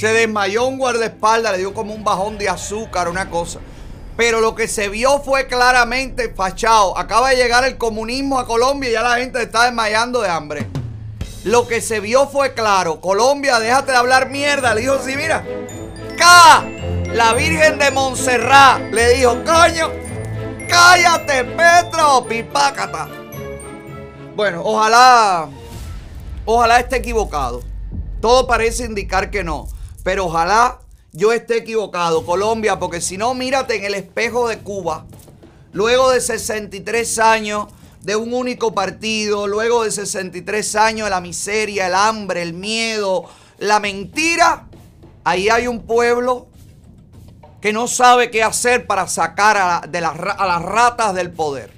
Se 0.05 0.12
desmayó 0.12 0.66
un 0.66 0.76
guardaespaldas, 0.76 1.52
le 1.52 1.59
dio 1.61 1.72
como 1.72 1.94
un 1.94 2.05
bajón 2.05 2.36
de 2.36 2.46
azúcar, 2.46 3.09
una 3.09 3.30
cosa. 3.30 3.61
Pero 4.18 4.42
lo 4.42 4.55
que 4.55 4.68
se 4.68 4.90
vio 4.90 5.20
fue 5.20 5.46
claramente 5.46 6.30
fachado. 6.36 6.98
Acaba 6.98 7.30
de 7.30 7.36
llegar 7.36 7.64
el 7.64 7.78
comunismo 7.78 8.38
a 8.38 8.46
Colombia 8.46 8.90
y 8.90 8.92
ya 8.92 9.02
la 9.02 9.16
gente 9.16 9.40
está 9.40 9.64
desmayando 9.64 10.20
de 10.20 10.28
hambre. 10.28 10.68
Lo 11.44 11.66
que 11.66 11.80
se 11.80 12.00
vio 12.00 12.26
fue 12.26 12.52
claro. 12.52 13.00
Colombia, 13.00 13.59
déjate 13.59 13.92
de 13.92 13.96
hablar 13.96 14.28
mierda. 14.28 14.74
Le 14.74 14.82
dijo, 14.82 14.98
sí, 15.02 15.16
mira. 15.16 15.42
¡Ca! 16.18 16.62
La 17.14 17.32
Virgen 17.32 17.78
de 17.78 17.90
Montserrat 17.90 18.92
le 18.92 19.14
dijo, 19.14 19.42
coño, 19.42 19.90
cállate, 20.68 21.44
Petro, 21.44 22.26
pipácata. 22.28 23.09
Bueno, 24.36 24.61
ojalá, 24.66 25.48
ojalá 26.44 26.80
esté 26.80 26.96
equivocado. 26.96 27.62
Todo 28.20 28.46
parece 28.46 28.84
indicar 28.84 29.30
que 29.30 29.42
no. 29.42 29.66
Pero 30.05 30.26
ojalá 30.26 30.78
yo 31.11 31.32
esté 31.32 31.57
equivocado, 31.57 32.24
Colombia, 32.24 32.78
porque 32.78 33.00
si 33.00 33.18
no, 33.18 33.34
mírate 33.34 33.74
en 33.74 33.84
el 33.84 33.94
espejo 33.94 34.46
de 34.48 34.59
Cuba. 34.59 35.07
Luego 35.72 36.11
de 36.11 36.20
63 36.20 37.18
años 37.18 37.66
de 38.02 38.14
un 38.14 38.32
único 38.32 38.74
partido, 38.74 39.46
luego 39.48 39.82
de 39.82 39.90
63 39.90 40.76
años 40.76 41.07
de 41.07 41.11
la 41.11 41.20
miseria, 41.20 41.88
el 41.88 41.94
hambre, 41.94 42.42
el 42.42 42.52
miedo, 42.52 43.24
la 43.59 43.80
mentira, 43.80 44.68
ahí 45.24 45.48
hay 45.48 45.66
un 45.66 45.82
pueblo 45.82 46.48
que 47.62 47.72
no 47.72 47.88
sabe 47.88 48.30
qué 48.30 48.42
hacer 48.42 48.86
para 48.86 49.09
sacar 49.09 49.57
a, 49.57 49.86
de 49.88 50.02
las, 50.02 50.14
ratas 50.16 51.14
del 51.14 51.32
poder. 51.32 51.72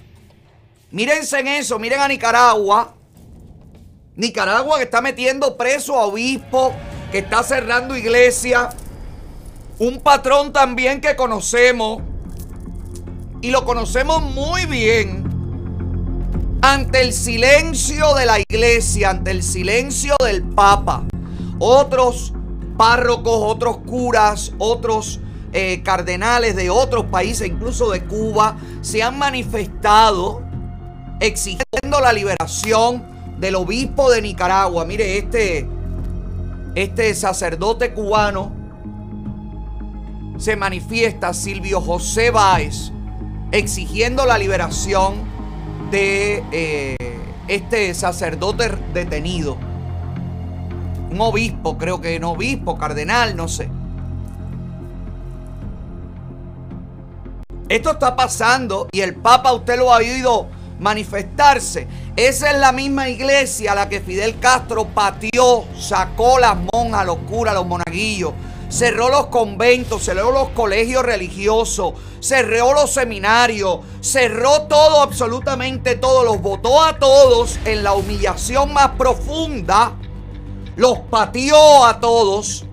Mírense 0.91 1.39
en 1.39 1.47
eso, 1.47 1.79
miren 1.79 2.01
a 2.01 2.09
Nicaragua. 2.09 2.93
Nicaragua 4.17 4.79
que 4.79 4.85
está 4.85 5.01
metiendo 5.01 5.57
preso 5.57 5.95
a 5.95 6.07
obispos, 6.07 6.73
que 7.11 7.19
está 7.19 7.43
cerrando 7.43 7.97
iglesias 7.97 8.75
un 9.79 10.01
patrón 10.01 10.53
también 10.53 11.01
que 11.01 11.17
conocemos 11.17 12.03
y 13.43 13.51
lo 13.51 13.65
conocemos 13.65 14.23
muy 14.23 14.65
bien 14.65 15.25
ante 16.63 17.03
el 17.03 17.13
silencio 17.13 18.15
de 18.15 18.25
la 18.25 18.41
iglesia, 18.41 19.11
ante 19.11 19.31
el 19.31 19.43
silencio 19.43 20.17
del 20.25 20.43
papa. 20.43 21.05
Otros 21.59 22.33
párrocos, 22.79 23.39
otros 23.43 23.79
curas, 23.87 24.53
otros 24.59 25.21
eh, 25.53 25.83
cardenales 25.85 26.57
de 26.57 26.71
otros 26.71 27.05
países, 27.07 27.47
incluso 27.47 27.91
de 27.91 28.05
Cuba, 28.05 28.57
se 28.81 29.03
han 29.03 29.19
manifestado 29.19 30.43
exigiendo 31.21 32.01
la 32.01 32.13
liberación 32.13 33.05
del 33.39 33.57
obispo 33.57 34.11
de 34.11 34.23
Nicaragua. 34.23 34.87
Mire, 34.87 35.19
este, 35.19 35.69
este 36.77 37.15
sacerdote 37.15 37.95
cubano 37.95 38.53
se 40.37 40.57
manifiesta 40.57 41.33
Silvio 41.33 41.81
José 41.81 42.31
Báez 42.31 42.93
exigiendo 43.51 44.27
la 44.27 44.37
liberación 44.37 45.15
de 45.91 46.45
eh, 46.53 46.97
este 47.49 47.95
sacerdote 47.95 48.77
detenido. 48.93 49.57
Un 51.11 51.19
obispo, 51.19 51.79
creo 51.79 52.03
que 52.03 52.21
no 52.21 52.33
obispo, 52.33 52.77
cardenal, 52.77 53.35
no 53.37 53.49
sé. 53.49 53.71
Esto 57.71 57.93
está 57.93 58.15
pasando 58.15 58.87
y 58.93 59.01
el 59.01 59.15
Papa 59.15 59.51
usted 59.55 59.79
lo 59.79 59.95
ha 59.95 59.97
oído 59.97 60.49
manifestarse. 60.79 61.89
Esa 62.17 62.51
es 62.51 62.59
la 62.59 62.73
misma 62.73 63.11
iglesia 63.11 63.73
a 63.73 63.75
la 63.75 63.91
que 63.91 64.01
Fidel 64.01 64.41
Castro 64.41 64.87
pateó, 64.87 65.67
sacó 65.79 66.39
las 66.39 66.57
monjas, 66.73 67.05
los 67.05 67.19
curas, 67.29 67.55
los 67.55 67.67
monaguillos, 67.67 68.33
cerró 68.71 69.11
los 69.11 69.27
conventos, 69.27 70.03
cerró 70.03 70.33
los 70.33 70.49
colegios 70.51 71.03
religiosos, 71.05 71.93
cerró 72.21 72.73
los 72.73 72.91
seminarios, 72.91 73.81
cerró 74.01 74.63
todo, 74.63 75.03
absolutamente 75.03 75.97
todo, 75.97 76.25
los 76.25 76.41
votó 76.41 76.83
a 76.83 76.99
todos 76.99 77.59
en 77.67 77.85
la 77.85 77.93
humillación 77.93 78.73
más 78.73 78.93
profunda, 78.93 79.93
los 80.75 81.01
pateó 81.11 81.85
a 81.85 82.01
todos. 82.01 82.65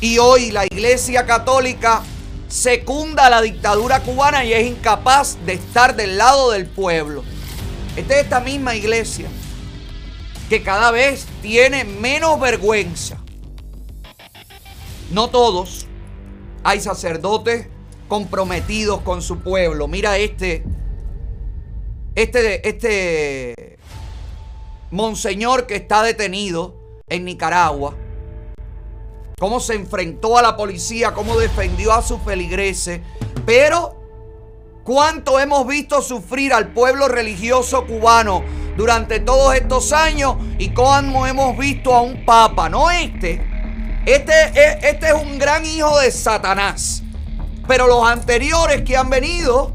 Y 0.00 0.18
hoy 0.18 0.52
la 0.52 0.64
iglesia 0.64 1.26
católica 1.26 2.02
secunda 2.46 3.28
la 3.28 3.42
dictadura 3.42 4.00
cubana 4.04 4.44
y 4.44 4.52
es 4.52 4.64
incapaz 4.64 5.38
de 5.44 5.54
estar 5.54 5.96
del 5.96 6.18
lado 6.18 6.52
del 6.52 6.66
pueblo. 6.66 7.24
Esta 7.96 8.14
es 8.14 8.22
esta 8.24 8.40
misma 8.40 8.74
iglesia 8.74 9.28
que 10.48 10.62
cada 10.62 10.90
vez 10.90 11.26
tiene 11.42 11.84
menos 11.84 12.40
vergüenza. 12.40 13.18
No 15.10 15.28
todos. 15.28 15.86
Hay 16.64 16.80
sacerdotes 16.80 17.68
comprometidos 18.08 19.00
con 19.02 19.22
su 19.22 19.40
pueblo. 19.40 19.86
Mira 19.86 20.18
este, 20.18 20.64
este, 22.14 22.68
este 22.68 23.78
monseñor 24.90 25.66
que 25.66 25.76
está 25.76 26.02
detenido 26.02 27.00
en 27.08 27.24
Nicaragua 27.24 27.96
cómo 29.38 29.60
se 29.60 29.74
enfrentó 29.74 30.38
a 30.38 30.42
la 30.42 30.56
policía, 30.56 31.12
cómo 31.12 31.36
defendió 31.36 31.92
a 31.92 32.02
sus 32.02 32.20
feligreses, 32.22 33.00
pero 33.44 34.03
cuánto 34.84 35.40
hemos 35.40 35.66
visto 35.66 36.02
sufrir 36.02 36.52
al 36.52 36.68
pueblo 36.68 37.08
religioso 37.08 37.86
cubano 37.86 38.42
durante 38.76 39.18
todos 39.20 39.54
estos 39.54 39.92
años 39.92 40.36
y 40.58 40.70
cómo 40.70 41.26
hemos 41.26 41.56
visto 41.58 41.94
a 41.94 42.02
un 42.02 42.24
papa, 42.24 42.68
no 42.68 42.90
este. 42.90 43.44
Este, 44.06 44.32
es- 44.54 44.84
este 44.84 45.06
es 45.08 45.14
un 45.14 45.38
gran 45.38 45.64
hijo 45.64 45.98
de 45.98 46.10
Satanás. 46.10 47.02
Pero 47.66 47.86
los 47.86 48.06
anteriores 48.06 48.82
que 48.82 48.96
han 48.96 49.08
venido 49.08 49.72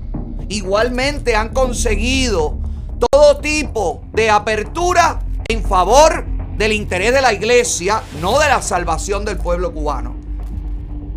igualmente 0.47 1.36
han 1.36 1.49
conseguido 1.49 2.57
todo 3.10 3.38
tipo 3.39 4.03
de 4.14 4.30
apertura 4.30 5.22
en 5.47 5.64
favor 5.64 6.26
del 6.57 6.74
interés 6.74 7.14
de 7.14 7.22
la 7.22 7.34
iglesia, 7.34 8.03
no 8.22 8.38
de 8.38 8.47
la 8.49 8.62
salvación 8.62 9.26
del 9.26 9.38
pueblo 9.38 9.74
cubano. 9.74 10.16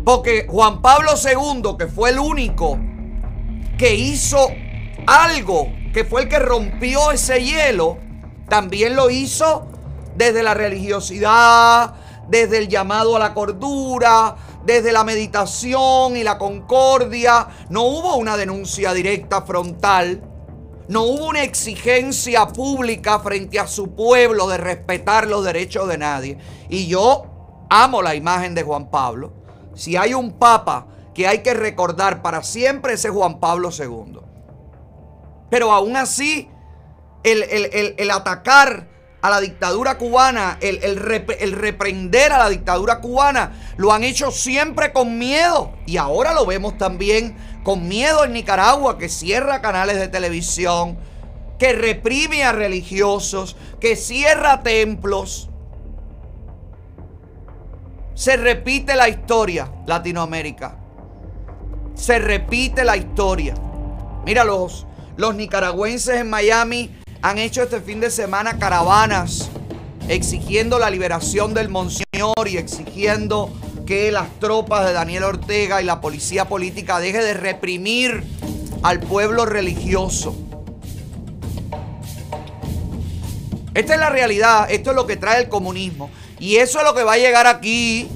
Porque 0.03 0.47
Juan 0.49 0.81
Pablo 0.81 1.11
II, 1.23 1.75
que 1.77 1.87
fue 1.87 2.09
el 2.09 2.19
único 2.19 2.79
que 3.83 3.95
hizo 3.95 4.49
algo, 5.05 5.67
que 5.93 6.05
fue 6.05 6.21
el 6.21 6.29
que 6.29 6.39
rompió 6.39 7.11
ese 7.11 7.43
hielo, 7.43 7.97
también 8.47 8.95
lo 8.95 9.09
hizo 9.09 9.67
desde 10.15 10.41
la 10.41 10.53
religiosidad, 10.53 11.93
desde 12.29 12.59
el 12.59 12.69
llamado 12.69 13.17
a 13.17 13.19
la 13.19 13.33
cordura, 13.33 14.37
desde 14.65 14.93
la 14.93 15.03
meditación 15.03 16.15
y 16.15 16.23
la 16.23 16.37
concordia. 16.37 17.49
No 17.67 17.83
hubo 17.83 18.15
una 18.15 18.37
denuncia 18.37 18.93
directa 18.93 19.41
frontal. 19.41 20.23
No 20.87 21.01
hubo 21.01 21.27
una 21.27 21.43
exigencia 21.43 22.47
pública 22.47 23.19
frente 23.19 23.59
a 23.59 23.67
su 23.67 23.93
pueblo 23.93 24.47
de 24.47 24.59
respetar 24.59 25.27
los 25.27 25.43
derechos 25.43 25.89
de 25.89 25.97
nadie. 25.97 26.37
Y 26.69 26.87
yo 26.87 27.65
amo 27.69 28.01
la 28.01 28.15
imagen 28.15 28.55
de 28.55 28.63
Juan 28.63 28.89
Pablo. 28.89 29.33
Si 29.75 29.97
hay 29.97 30.13
un 30.13 30.31
papa 30.39 30.87
que 31.13 31.27
hay 31.27 31.39
que 31.39 31.53
recordar 31.53 32.21
para 32.21 32.43
siempre, 32.43 32.93
ese 32.93 33.09
es 33.09 33.13
Juan 33.13 33.39
Pablo 33.39 33.69
II. 33.77 34.19
Pero 35.49 35.71
aún 35.71 35.95
así, 35.95 36.49
el, 37.23 37.43
el- 37.43 37.95
el- 37.97 38.11
atacar 38.11 38.87
a 39.21 39.29
la 39.29 39.39
dictadura 39.39 39.97
cubana, 39.97 40.57
el, 40.59 40.83
el 40.83 41.53
reprender 41.53 42.33
a 42.33 42.39
la 42.39 42.49
dictadura 42.49 42.99
cubana, 42.99 43.53
lo 43.77 43.93
han 43.93 44.03
hecho 44.03 44.31
siempre 44.31 44.91
con 44.91 45.17
miedo. 45.17 45.71
Y 45.85 45.97
ahora 45.97 46.33
lo 46.33 46.45
vemos 46.45 46.77
también 46.77 47.37
con 47.63 47.87
miedo 47.87 48.25
en 48.25 48.33
Nicaragua, 48.33 48.97
que 48.97 49.07
cierra 49.07 49.61
canales 49.61 49.97
de 49.97 50.09
televisión, 50.09 50.97
que 51.57 51.71
reprime 51.71 52.43
a 52.43 52.51
religiosos, 52.51 53.55
que 53.79 53.95
cierra 53.95 54.61
templos. 54.63 55.49
Se 58.15 58.35
repite 58.35 58.95
la 58.95 59.07
historia, 59.07 59.71
Latinoamérica. 59.85 60.79
Se 61.95 62.19
repite 62.19 62.83
la 62.83 62.97
historia. 62.97 63.55
Mira, 64.25 64.43
los, 64.43 64.85
los 65.17 65.35
nicaragüenses 65.35 66.17
en 66.17 66.29
Miami 66.29 66.89
han 67.21 67.37
hecho 67.37 67.63
este 67.63 67.81
fin 67.81 67.99
de 67.99 68.09
semana 68.09 68.57
caravanas 68.59 69.49
exigiendo 70.07 70.79
la 70.79 70.89
liberación 70.89 71.53
del 71.53 71.69
Monseñor 71.69 72.47
y 72.47 72.57
exigiendo 72.57 73.51
que 73.85 74.11
las 74.11 74.27
tropas 74.39 74.85
de 74.85 74.93
Daniel 74.93 75.23
Ortega 75.23 75.81
y 75.81 75.85
la 75.85 76.01
policía 76.01 76.45
política 76.45 76.99
deje 76.99 77.21
de 77.23 77.33
reprimir 77.33 78.23
al 78.81 78.99
pueblo 78.99 79.45
religioso. 79.45 80.35
Esta 83.73 83.93
es 83.95 83.99
la 83.99 84.09
realidad, 84.09 84.69
esto 84.69 84.91
es 84.91 84.95
lo 84.95 85.07
que 85.07 85.17
trae 85.17 85.41
el 85.41 85.49
comunismo. 85.49 86.11
Y 86.39 86.57
eso 86.57 86.79
es 86.79 86.85
lo 86.85 86.93
que 86.93 87.03
va 87.03 87.13
a 87.13 87.17
llegar 87.17 87.47
aquí, 87.47 88.07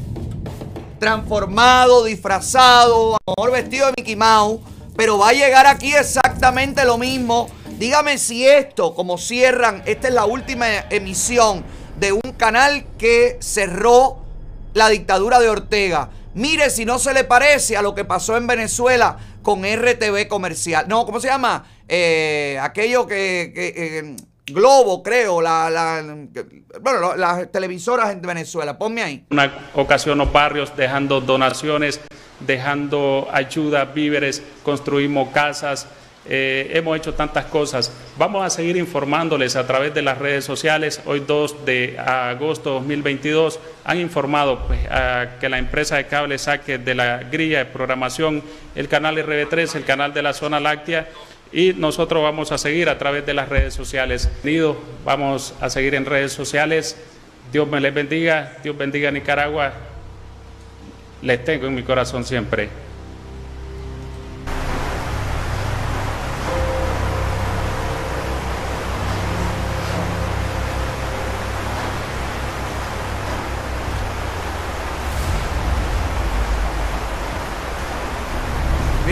transformado, 1.00 2.04
disfrazado, 2.04 3.16
a 3.16 3.20
lo 3.28 3.34
mejor 3.38 3.52
vestido 3.52 3.88
de 3.88 3.94
Mickey 3.98 4.16
Mouse, 4.16 4.62
pero 4.96 5.18
va 5.18 5.30
a 5.30 5.34
llegar 5.34 5.68
aquí 5.68 5.94
exactamente 5.94 6.86
lo 6.86 6.98
mismo. 6.98 7.50
Dígame 7.78 8.18
si 8.18 8.48
esto, 8.48 8.96
como 8.96 9.18
cierran, 9.18 9.84
esta 9.86 10.08
es 10.08 10.14
la 10.14 10.26
última 10.26 10.68
emisión 10.90 11.64
de 12.00 12.14
un 12.14 12.34
canal 12.38 12.86
que 12.98 13.38
cerró 13.40 14.20
la 14.74 14.90
dictadura 14.90 15.40
de 15.40 15.50
Ortega. 15.50 16.10
Mire 16.34 16.70
si 16.70 16.86
no 16.86 17.00
se 17.00 17.14
le 17.14 17.24
parece 17.24 17.78
a 17.78 17.82
lo 17.82 17.96
que 17.96 18.06
pasó 18.06 18.38
en 18.38 18.48
Venezuela 18.48 19.18
con 19.42 19.64
RTV 19.64 20.28
comercial. 20.28 20.88
No, 20.88 21.06
¿cómo 21.06 21.20
se 21.20 21.28
llama? 21.28 21.66
Eh, 21.88 22.60
aquello 22.62 23.08
que... 23.08 23.54
eh, 23.56 24.16
Globo, 24.50 25.04
creo, 25.04 25.42
la, 25.42 25.70
las 27.18 27.52
televisoras 27.52 28.12
en 28.12 28.22
Venezuela. 28.22 28.78
Ponme 28.78 29.04
ahí. 29.04 29.26
una 29.30 29.52
ocasión 29.76 30.18
los 30.18 30.32
barrios 30.32 30.76
dejando 30.78 31.20
donaciones, 31.20 32.00
dejando 32.40 33.28
ayuda, 33.32 33.84
víveres, 33.84 34.42
construimos 34.64 35.30
casas, 35.30 35.88
eh, 36.30 36.72
hemos 36.74 36.98
hecho 36.98 37.14
tantas 37.14 37.46
cosas. 37.46 37.92
Vamos 38.18 38.46
a 38.46 38.50
seguir 38.50 38.78
informándoles 38.78 39.58
a 39.58 39.68
través 39.68 39.94
de 39.94 40.02
las 40.02 40.18
redes 40.18 40.46
sociales. 40.46 41.02
Hoy 41.06 41.24
2 41.28 41.66
de 41.66 41.98
agosto 42.00 42.70
de 42.70 42.76
2022 42.76 43.60
han 43.84 44.00
informado 44.00 44.66
pues, 44.66 44.80
que 45.40 45.50
la 45.50 45.58
empresa 45.58 45.98
de 45.98 46.08
cable 46.08 46.38
saque 46.38 46.78
de 46.78 46.96
la 46.96 47.20
grilla 47.20 47.60
de 47.60 47.66
programación 47.66 48.44
el 48.76 48.88
canal 48.88 49.18
RB3, 49.18 49.76
el 49.76 49.86
canal 49.86 50.14
de 50.14 50.22
la 50.22 50.34
zona 50.34 50.60
láctea. 50.60 51.10
Y 51.52 51.74
nosotros 51.74 52.22
vamos 52.22 52.52
a 52.52 52.58
seguir 52.58 52.90
a 52.90 52.98
través 52.98 53.26
de 53.26 53.34
las 53.34 53.50
redes 53.50 53.74
sociales. 53.74 54.30
Vamos 55.06 55.54
a 55.62 55.70
seguir 55.70 55.96
en 55.96 56.06
redes 56.06 56.34
sociales. 56.34 56.98
Dios 57.52 57.68
me 57.68 57.80
les 57.80 57.94
bendiga, 57.94 58.58
Dios 58.64 58.78
bendiga 58.78 59.10
a 59.10 59.12
Nicaragua. 59.12 59.74
Les 61.22 61.44
tengo 61.44 61.68
en 61.68 61.76
mi 61.76 61.84
corazón 61.84 62.26
siempre. 62.26 62.70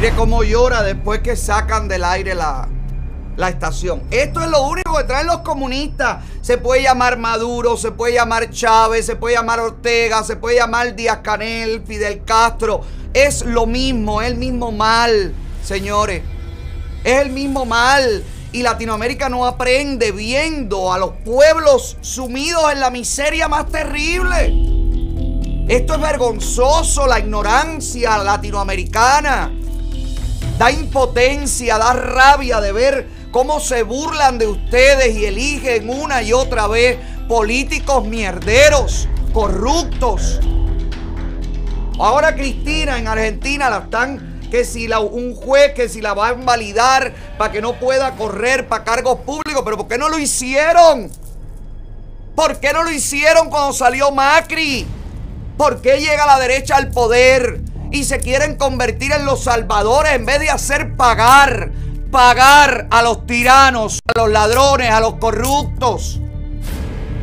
Mire 0.06 0.18
cómo 0.18 0.44
llora 0.44 0.84
después 0.84 1.22
que 1.22 1.36
sacan 1.36 1.88
del 1.88 2.04
aire 2.04 2.36
la, 2.36 2.68
la 3.38 3.50
estación. 3.50 4.04
Esto 4.12 4.40
es 4.40 4.52
lo 4.52 4.62
único 4.68 4.96
que 4.96 5.04
traen 5.06 5.26
los 5.26 5.40
comunistas. 5.40 6.24
Se 6.42 6.60
puede 6.60 6.84
llamar 6.84 7.18
Maduro, 7.18 7.76
se 7.76 7.92
puede 7.92 8.14
llamar 8.14 8.52
Chávez, 8.52 9.08
se 9.08 9.16
puede 9.16 9.34
llamar 9.34 9.62
Ortega, 9.62 10.24
se 10.24 10.36
puede 10.36 10.58
llamar 10.58 10.96
Díaz 10.96 11.22
Canel, 11.24 11.82
Fidel 11.88 12.24
Castro. 12.24 12.82
Es 13.16 13.44
lo 13.46 13.66
mismo, 13.66 14.22
es 14.22 14.28
el 14.28 14.38
mismo 14.38 14.72
mal, 14.72 15.34
señores. 15.64 16.22
Es 17.04 17.22
el 17.22 17.32
mismo 17.32 17.66
mal. 17.66 18.24
Y 18.52 18.62
Latinoamérica 18.62 19.28
no 19.28 19.48
aprende 19.48 20.12
viendo 20.12 20.94
a 20.94 21.00
los 21.00 21.14
pueblos 21.26 21.98
sumidos 22.02 22.72
en 22.72 22.80
la 22.80 22.92
miseria 22.92 23.48
más 23.48 23.72
terrible. 23.72 24.54
Esto 25.68 25.96
es 25.96 26.00
vergonzoso, 26.00 27.08
la 27.08 27.18
ignorancia 27.18 28.20
latinoamericana. 28.20 29.52
Da 30.58 30.72
impotencia, 30.72 31.78
da 31.78 31.94
rabia 31.94 32.62
de 32.62 32.72
ver 32.72 33.08
cómo 33.32 33.60
se 33.60 33.84
burlan 33.84 34.38
de 34.38 34.48
ustedes 34.48 35.16
y 35.16 35.26
eligen 35.26 35.90
una 35.90 36.22
y 36.22 36.32
otra 36.32 36.68
vez 36.68 36.98
políticos 37.28 38.06
mierderos, 38.06 39.08
corruptos. 39.34 40.40
Ahora 42.00 42.36
Cristina 42.36 42.98
en 42.98 43.08
Argentina 43.08 43.70
la 43.70 43.80
están, 43.80 44.40
que 44.50 44.64
si 44.64 44.88
la- 44.88 45.00
un 45.00 45.36
juez 45.36 45.74
que 45.74 45.90
si 45.90 46.02
la 46.02 46.14
va 46.14 46.30
a 46.30 46.34
invalidar 46.34 47.14
para 47.38 47.52
que 47.52 47.62
no 47.62 47.74
pueda 47.78 48.12
correr 48.12 48.68
para 48.70 48.86
cargos 48.86 49.20
públicos, 49.20 49.62
pero 49.66 49.76
¿por 49.78 49.88
qué 49.90 49.98
no 49.98 50.08
lo 50.08 50.18
hicieron? 50.20 51.12
¿Por 52.34 52.60
qué 52.60 52.72
no 52.72 52.84
lo 52.84 52.92
hicieron 52.92 53.50
cuando 53.50 53.74
salió 53.74 54.12
Macri? 54.12 54.86
¿Por 55.58 55.82
qué 55.82 56.00
llega 56.00 56.26
la 56.26 56.40
derecha 56.40 56.76
al 56.78 56.92
poder 56.92 57.62
y 57.96 58.04
se 58.04 58.20
quieren 58.20 58.56
convertir 58.56 59.14
en 59.14 59.26
los 59.26 59.46
salvadores 59.46 60.12
en 60.14 60.26
vez 60.26 60.40
de 60.42 60.50
hacer 60.50 60.98
pagar, 60.98 61.72
pagar 62.12 62.88
a 62.92 63.02
los 63.02 63.26
tiranos, 63.26 64.00
a 64.14 64.20
los 64.20 64.30
ladrones, 64.30 64.92
a 64.92 65.00
los 65.00 65.16
corruptos? 65.16 66.20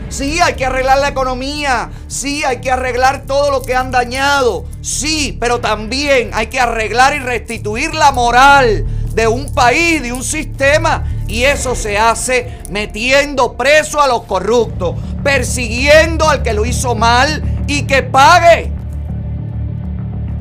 Sí, 0.08 0.40
hay 0.40 0.54
que 0.54 0.64
arreglar 0.64 0.98
la 0.98 1.08
economía. 1.08 1.90
Sí, 2.08 2.42
hay 2.44 2.62
que 2.62 2.70
arreglar 2.70 3.24
todo 3.26 3.50
lo 3.50 3.60
que 3.62 3.74
han 3.74 3.90
dañado. 3.90 4.64
Sí, 4.80 5.36
pero 5.38 5.60
también 5.60 6.30
hay 6.32 6.46
que 6.46 6.60
arreglar 6.60 7.14
y 7.16 7.18
restituir 7.18 7.94
la 7.94 8.12
moral 8.12 8.86
de 9.14 9.28
un 9.28 9.52
país, 9.52 10.02
de 10.02 10.12
un 10.12 10.24
sistema. 10.24 11.04
Y 11.28 11.44
eso 11.44 11.74
se 11.74 11.98
hace 11.98 12.60
metiendo 12.70 13.58
preso 13.58 14.00
a 14.00 14.08
los 14.08 14.24
corruptos, 14.24 14.96
persiguiendo 15.22 16.28
al 16.28 16.42
que 16.42 16.54
lo 16.54 16.64
hizo 16.64 16.94
mal 16.94 17.42
y 17.66 17.82
que 17.82 18.02
pague. 18.02 18.81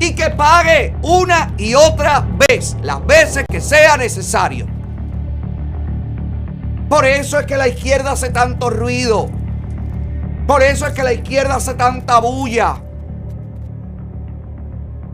Y 0.02 0.16
que 0.16 0.30
pague 0.30 0.96
una 1.02 1.54
y 1.56 1.76
otra 1.76 2.26
vez, 2.48 2.76
las 2.82 3.06
veces 3.06 3.44
que 3.48 3.60
sea 3.60 3.96
necesario. 3.96 4.66
Por 6.88 7.04
eso 7.04 7.38
es 7.38 7.46
que 7.46 7.56
la 7.56 7.68
izquierda 7.68 8.10
hace 8.10 8.30
tanto 8.30 8.68
ruido. 8.68 9.30
Por 10.48 10.64
eso 10.64 10.88
es 10.88 10.92
que 10.92 11.04
la 11.04 11.12
izquierda 11.12 11.54
hace 11.54 11.74
tanta 11.74 12.18
bulla. 12.18 12.82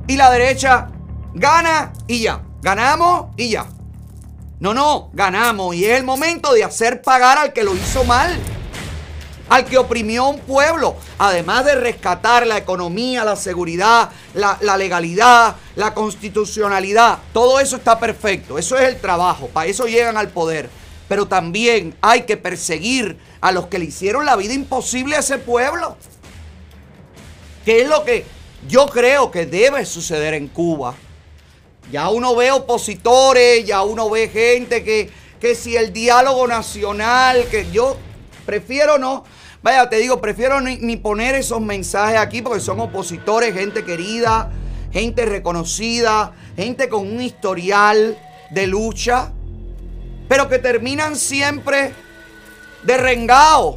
Y 0.06 0.16
la 0.16 0.30
derecha 0.30 0.88
gana 1.34 1.92
y 2.06 2.22
ya. 2.22 2.40
Ganamos 2.62 3.26
y 3.36 3.50
ya. 3.50 3.66
No, 4.58 4.72
no, 4.72 5.10
ganamos. 5.12 5.74
Y 5.74 5.84
es 5.84 5.98
el 5.98 6.04
momento 6.04 6.54
de 6.54 6.64
hacer 6.64 7.02
pagar 7.02 7.36
al 7.36 7.52
que 7.52 7.62
lo 7.62 7.74
hizo 7.74 8.04
mal. 8.04 8.34
Al 9.48 9.64
que 9.64 9.78
oprimió 9.78 10.28
un 10.28 10.40
pueblo. 10.40 10.96
Además 11.18 11.64
de 11.64 11.74
rescatar 11.74 12.46
la 12.46 12.58
economía, 12.58 13.24
la 13.24 13.36
seguridad, 13.36 14.10
la, 14.34 14.58
la 14.60 14.76
legalidad, 14.76 15.56
la 15.76 15.94
constitucionalidad. 15.94 17.18
Todo 17.32 17.60
eso 17.60 17.76
está 17.76 17.98
perfecto. 17.98 18.58
Eso 18.58 18.76
es 18.76 18.88
el 18.88 19.00
trabajo. 19.00 19.48
Para 19.48 19.68
eso 19.68 19.86
llegan 19.86 20.16
al 20.16 20.28
poder. 20.28 20.68
Pero 21.08 21.26
también 21.26 21.96
hay 22.02 22.22
que 22.22 22.36
perseguir 22.36 23.18
a 23.40 23.52
los 23.52 23.66
que 23.68 23.78
le 23.78 23.86
hicieron 23.86 24.26
la 24.26 24.36
vida 24.36 24.52
imposible 24.52 25.16
a 25.16 25.20
ese 25.20 25.38
pueblo. 25.38 25.96
Que 27.64 27.82
es 27.82 27.88
lo 27.88 28.04
que 28.04 28.26
yo 28.66 28.86
creo 28.86 29.30
que 29.30 29.46
debe 29.46 29.84
suceder 29.86 30.34
en 30.34 30.48
Cuba. 30.48 30.94
Ya 31.90 32.10
uno 32.10 32.34
ve 32.34 32.50
opositores, 32.50 33.64
ya 33.64 33.82
uno 33.82 34.10
ve 34.10 34.28
gente 34.28 34.84
que, 34.84 35.10
que 35.40 35.54
si 35.54 35.76
el 35.76 35.92
diálogo 35.92 36.46
nacional, 36.46 37.46
que 37.50 37.70
yo 37.70 37.96
prefiero 38.44 38.98
no, 38.98 39.24
vaya, 39.62 39.88
te 39.88 39.96
digo, 39.96 40.20
prefiero 40.20 40.60
ni, 40.60 40.96
poner 40.96 41.34
esos 41.34 41.60
mensajes 41.60 42.18
aquí 42.18 42.42
porque 42.42 42.60
son 42.60 42.80
opositores, 42.80 43.54
gente 43.54 43.84
querida, 43.84 44.50
gente 44.92 45.26
reconocida, 45.26 46.32
gente 46.56 46.88
con 46.88 47.06
un 47.06 47.20
historial 47.20 48.18
de 48.50 48.66
lucha, 48.66 49.32
pero 50.28 50.48
que 50.48 50.58
terminan 50.58 51.16
siempre 51.16 51.92
derrengados. 52.82 53.76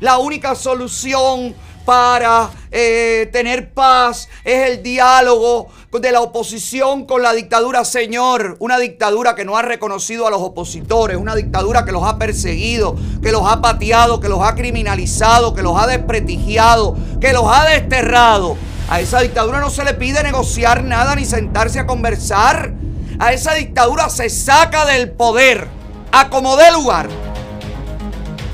La 0.00 0.18
única 0.18 0.54
solución 0.54 1.54
para 1.84 2.50
eh, 2.70 3.28
tener 3.32 3.72
paz 3.72 4.28
es 4.44 4.68
el 4.70 4.82
diálogo 4.82 5.68
de 5.90 6.12
la 6.12 6.20
oposición 6.20 7.06
con 7.06 7.22
la 7.22 7.32
dictadura, 7.32 7.82
Señor. 7.82 8.56
Una 8.60 8.78
dictadura 8.78 9.34
que 9.34 9.46
no 9.46 9.56
ha 9.56 9.62
reconocido 9.62 10.26
a 10.26 10.30
los 10.30 10.42
opositores, 10.42 11.16
una 11.16 11.34
dictadura 11.34 11.86
que 11.86 11.92
los 11.92 12.04
ha 12.04 12.18
perseguido, 12.18 12.94
que 13.22 13.32
los 13.32 13.42
ha 13.50 13.62
pateado, 13.62 14.20
que 14.20 14.28
los 14.28 14.42
ha 14.42 14.54
criminalizado, 14.54 15.54
que 15.54 15.62
los 15.62 15.80
ha 15.80 15.86
desprestigiado, 15.86 16.94
que 17.20 17.32
los 17.32 17.44
ha 17.46 17.64
desterrado. 17.64 18.56
A 18.90 19.00
esa 19.00 19.20
dictadura 19.20 19.60
no 19.60 19.70
se 19.70 19.82
le 19.82 19.94
pide 19.94 20.22
negociar 20.22 20.84
nada 20.84 21.16
ni 21.16 21.24
sentarse 21.24 21.80
a 21.80 21.86
conversar. 21.86 22.74
A 23.18 23.32
esa 23.32 23.54
dictadura 23.54 24.10
se 24.10 24.28
saca 24.28 24.84
del 24.84 25.10
poder, 25.12 25.68
a 26.12 26.28
como 26.28 26.54
lugar, 26.70 27.08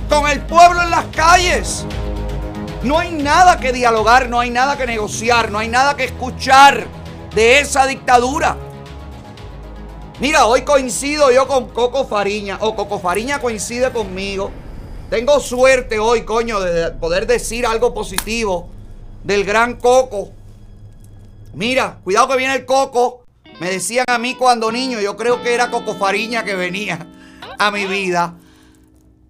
con 0.09 0.29
el 0.31 0.41
pueblo 0.43 0.83
en 0.83 0.91
las 0.91 1.07
calles. 1.07 1.85
No 2.85 2.99
hay 2.99 3.11
nada 3.11 3.59
que 3.59 3.73
dialogar, 3.73 4.29
no 4.29 4.39
hay 4.39 4.51
nada 4.51 4.77
que 4.77 4.87
negociar, 4.87 5.51
no 5.51 5.59
hay 5.59 5.69
nada 5.69 5.97
que 5.97 6.05
escuchar 6.05 6.87
de 7.35 7.61
esa 7.61 7.87
dictadura. 7.87 8.57
Mira, 10.21 10.47
hoy 10.47 10.63
coincido 10.63 11.33
yo 11.33 11.49
con 11.49 11.69
Coco 11.71 12.07
Fariña, 12.07 12.59
o 12.61 12.77
Coco 12.77 13.01
Fariña 13.01 13.41
coincide 13.41 13.91
conmigo. 13.91 14.51
Tengo 15.11 15.41
suerte 15.41 15.99
hoy, 15.99 16.23
coño, 16.23 16.61
de 16.61 16.93
poder 16.93 17.27
decir 17.27 17.67
algo 17.67 17.93
positivo 17.93 18.69
del 19.25 19.45
gran 19.45 19.75
Coco. 19.75 20.31
Mira, 21.53 21.99
cuidado 22.05 22.29
que 22.29 22.37
viene 22.37 22.55
el 22.55 22.65
Coco. 22.65 23.25
Me 23.61 23.71
decían 23.71 24.07
a 24.09 24.19
mí 24.19 24.35
cuando 24.35 24.71
niño, 24.73 25.01
yo 25.01 25.17
creo 25.17 25.43
que 25.43 25.55
era 25.55 25.71
Coco 25.71 25.95
Fariña 25.95 26.45
que 26.45 26.55
venía 26.55 27.07
a 27.59 27.71
mi 27.71 27.87
vida. 27.87 28.35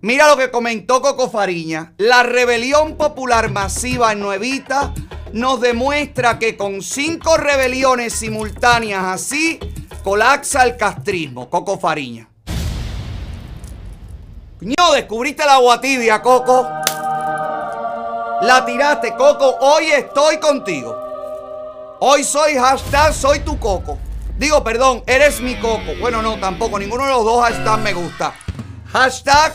Mira 0.01 0.29
lo 0.29 0.37
que 0.37 0.51
comentó 0.51 1.01
Coco 1.01 1.31
Fariña. 1.31 1.95
La 1.97 2.23
rebelión 2.23 2.97
popular 2.97 3.51
masiva 3.51 4.13
en 4.13 4.21
Nuevita 4.21 4.93
nos 5.35 5.61
demuestra 5.61 6.39
que 6.39 6.57
con 6.57 6.81
cinco 6.81 7.37
rebeliones 7.37 8.13
simultáneas 8.13 9.05
así 9.05 9.59
colapsa 10.05 10.63
el 10.63 10.77
castrismo. 10.77 11.51
Coco 11.51 11.77
Fariña. 11.77 12.29
No, 14.61 14.93
descubriste 14.93 15.45
la 15.45 15.55
agua 15.55 15.81
tibia, 15.81 16.23
Coco. 16.23 16.69
La 18.43 18.63
tiraste, 18.65 19.17
Coco. 19.17 19.57
Hoy 19.61 19.87
estoy 19.87 20.39
contigo. 20.39 20.97
Hoy 21.99 22.23
soy 22.23 22.55
hashtag 22.55 23.13
soy 23.13 23.41
tu 23.41 23.59
Coco. 23.59 23.99
Digo, 24.39 24.63
perdón, 24.63 25.03
eres 25.05 25.41
mi 25.41 25.57
Coco. 25.57 25.97
Bueno, 26.01 26.23
no, 26.23 26.39
tampoco. 26.39 26.79
Ninguno 26.79 27.07
de 27.07 27.11
los 27.11 27.25
dos 27.25 27.45
hashtags 27.45 27.83
me 27.83 27.93
gusta. 27.93 28.35
Hashtag 28.87 29.53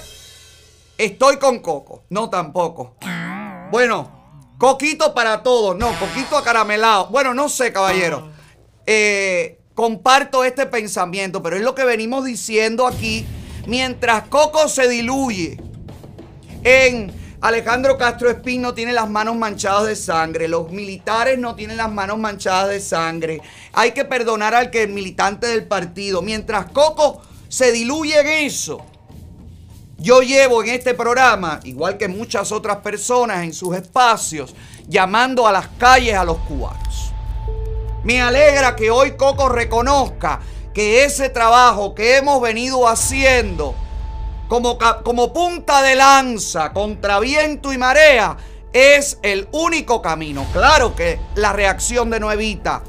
estoy 0.97 1.37
con 1.37 1.59
Coco. 1.59 2.03
No, 2.09 2.29
tampoco. 2.29 2.97
Bueno, 3.71 4.18
Coquito 4.59 5.13
para 5.15 5.41
todos. 5.41 5.75
No, 5.77 5.97
Coquito 5.97 6.37
acaramelado. 6.37 7.07
Bueno, 7.07 7.33
no 7.33 7.47
sé, 7.47 7.71
caballero. 7.71 8.29
Eh, 8.85 9.57
comparto 9.73 10.43
este 10.43 10.65
pensamiento, 10.65 11.41
pero 11.41 11.55
es 11.55 11.61
lo 11.61 11.73
que 11.73 11.85
venimos 11.85 12.25
diciendo 12.25 12.85
aquí. 12.85 13.25
Mientras 13.65 14.27
Coco 14.27 14.67
se 14.67 14.89
diluye 14.89 15.57
en 16.63 17.11
Alejandro 17.39 17.97
Castro 17.97 18.29
Espín 18.29 18.61
no 18.61 18.73
tiene 18.73 18.91
las 18.91 19.09
manos 19.09 19.37
manchadas 19.37 19.87
de 19.87 19.95
sangre, 19.95 20.49
los 20.49 20.71
militares 20.71 21.39
no 21.39 21.55
tienen 21.55 21.77
las 21.77 21.89
manos 21.89 22.17
manchadas 22.17 22.67
de 22.67 22.81
sangre. 22.81 23.41
Hay 23.71 23.93
que 23.93 24.03
perdonar 24.03 24.53
al 24.53 24.69
que 24.69 24.83
es 24.83 24.89
militante 24.89 25.47
del 25.47 25.65
partido. 25.65 26.21
Mientras 26.21 26.69
Coco 26.71 27.21
se 27.47 27.71
diluye 27.71 28.19
en 28.19 28.27
eso, 28.45 28.85
yo 29.99 30.21
llevo 30.21 30.63
en 30.63 30.69
este 30.69 30.93
programa, 30.93 31.59
igual 31.63 31.97
que 31.97 32.07
muchas 32.07 32.51
otras 32.51 32.77
personas 32.77 33.43
en 33.43 33.53
sus 33.53 33.75
espacios, 33.75 34.55
llamando 34.87 35.45
a 35.45 35.51
las 35.51 35.67
calles 35.77 36.15
a 36.15 36.23
los 36.23 36.37
cubanos. 36.37 37.11
Me 38.03 38.21
alegra 38.21 38.75
que 38.75 38.89
hoy 38.89 39.11
Coco 39.17 39.49
reconozca 39.49 40.39
que 40.73 41.03
ese 41.03 41.29
trabajo 41.29 41.93
que 41.93 42.17
hemos 42.17 42.41
venido 42.41 42.87
haciendo 42.87 43.75
como, 44.47 44.77
como 45.03 45.33
punta 45.33 45.81
de 45.81 45.95
lanza 45.95 46.71
contra 46.71 47.19
viento 47.19 47.73
y 47.73 47.77
marea 47.77 48.37
es 48.71 49.19
el 49.21 49.49
único 49.51 50.01
camino. 50.01 50.45
Claro 50.53 50.95
que 50.95 51.19
la 51.35 51.51
reacción 51.51 52.09
de 52.09 52.19
Nuevita 52.19 52.83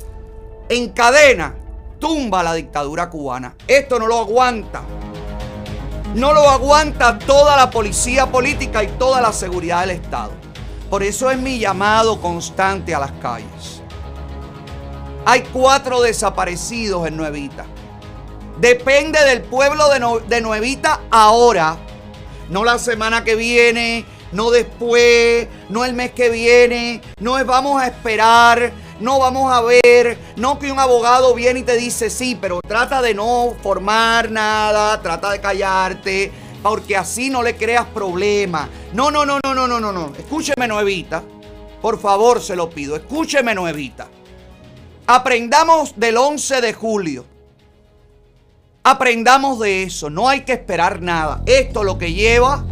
en 0.68 0.90
cadena 0.90 1.56
tumba 1.98 2.42
la 2.42 2.54
dictadura 2.54 3.11
cubana. 3.11 3.56
Esto 3.66 3.98
no 3.98 4.06
lo 4.06 4.18
aguanta. 4.18 4.82
No 6.14 6.32
lo 6.32 6.50
aguanta 6.50 7.20
toda 7.20 7.56
la 7.56 7.70
policía 7.70 8.26
política 8.26 8.82
y 8.82 8.88
toda 8.88 9.20
la 9.20 9.32
seguridad 9.32 9.82
del 9.82 9.90
Estado. 9.90 10.32
Por 10.88 11.04
eso 11.04 11.30
es 11.30 11.38
mi 11.38 11.61
llamado 11.61 12.20
constante 12.20 12.92
a 12.92 12.98
las 12.98 13.12
calles. 13.12 13.80
Hay 15.24 15.42
cuatro 15.53 16.00
desaparecidos 16.00 17.07
en 17.07 17.16
Nuevita. 17.16 17.64
Depende 18.58 19.24
del 19.24 19.42
pueblo 19.42 19.84
de, 19.88 20.41
Nuevita 20.41 21.03
ahora. 21.12 21.76
No 22.49 22.64
la 22.64 22.80
semana 22.80 23.22
que 23.22 23.37
viene, 23.37 24.04
no 24.32 24.50
después, 24.50 25.46
no 25.68 25.84
el 25.84 25.95
mes 25.95 26.11
que 26.11 26.28
viene, 26.28 27.00
no 27.20 27.38
es 27.38 27.46
vamos 27.46 27.80
a 27.80 27.87
esperar, 27.87 28.72
no 29.00 29.18
vamos 29.18 29.52
a 29.52 29.62
ver, 29.62 30.18
no 30.36 30.58
que 30.58 30.70
un 30.70 30.78
abogado 30.78 31.34
viene 31.34 31.60
y 31.60 31.62
te 31.62 31.76
dice 31.76 32.10
sí, 32.10 32.36
pero 32.40 32.60
trata 32.60 33.02
de 33.02 33.14
no 33.14 33.54
formar 33.62 34.30
nada, 34.30 35.00
trata 35.00 35.30
de 35.30 35.40
callarte, 35.40 36.30
porque 36.62 36.96
así 36.96 37.30
no 37.30 37.42
le 37.42 37.56
creas 37.56 37.86
problemas. 37.86 38.68
No, 38.92 39.10
no, 39.10 39.24
no, 39.24 39.38
no, 39.42 39.54
no, 39.54 39.66
no, 39.66 39.80
no, 39.80 39.92
no. 39.92 40.12
Escúcheme, 40.18 40.68
Nuevita. 40.68 41.22
Por 41.80 41.98
favor, 41.98 42.42
se 42.42 42.56
lo 42.56 42.68
pido. 42.68 42.94
Escúcheme, 42.96 43.54
Nuevita. 43.54 44.08
Aprendamos 45.06 45.98
del 45.98 46.18
11 46.18 46.60
de 46.60 46.72
julio. 46.74 47.24
Aprendamos 48.82 49.58
de 49.60 49.84
eso. 49.84 50.10
No 50.10 50.28
hay 50.28 50.42
que 50.42 50.52
esperar 50.52 51.00
nada. 51.00 51.42
Esto 51.46 51.84
lo 51.84 51.96
que 51.98 52.12
lleva 52.12 52.64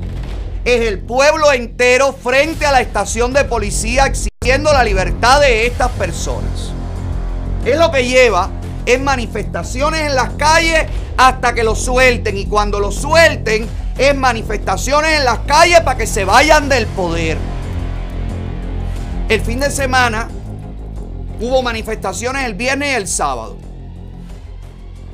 es 0.64 0.86
el 0.86 1.00
pueblo 1.00 1.52
entero 1.52 2.12
frente 2.12 2.66
a 2.66 2.72
la 2.72 2.80
estación 2.80 3.32
de 3.32 3.44
policía 3.44 4.06
exigiendo 4.06 4.72
la 4.72 4.84
libertad 4.84 5.40
de 5.40 5.66
estas 5.66 5.90
personas. 5.92 6.72
Es 7.64 7.78
lo 7.78 7.90
que 7.90 8.06
lleva 8.06 8.50
es 8.88 8.98
manifestaciones 8.98 10.00
en 10.00 10.14
las 10.14 10.30
calles 10.30 10.86
hasta 11.18 11.54
que 11.54 11.62
lo 11.62 11.74
suelten. 11.74 12.38
Y 12.38 12.46
cuando 12.46 12.80
lo 12.80 12.90
suelten 12.90 13.68
es 13.98 14.16
manifestaciones 14.16 15.18
en 15.18 15.26
las 15.26 15.40
calles 15.40 15.82
para 15.82 15.98
que 15.98 16.06
se 16.06 16.24
vayan 16.24 16.70
del 16.70 16.86
poder. 16.86 17.36
El 19.28 19.42
fin 19.42 19.60
de 19.60 19.70
semana 19.70 20.30
hubo 21.38 21.62
manifestaciones 21.62 22.46
el 22.46 22.54
viernes 22.54 22.92
y 22.92 22.94
el 22.94 23.06
sábado. 23.08 23.58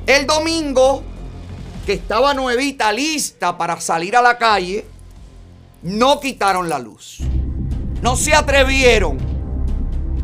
El 0.07 0.25
domingo, 0.25 1.03
que 1.85 1.93
estaba 1.93 2.33
nuevita, 2.33 2.93
lista 2.93 3.57
para 3.57 3.81
salir 3.81 4.15
a 4.15 4.21
la 4.21 4.37
calle, 4.37 4.85
no 5.85 6.19
quitaron 6.19 6.67
la 6.67 6.79
luz. 6.79 7.19
No 8.01 8.15
se 8.15 8.33
atrevieron. 8.33 9.19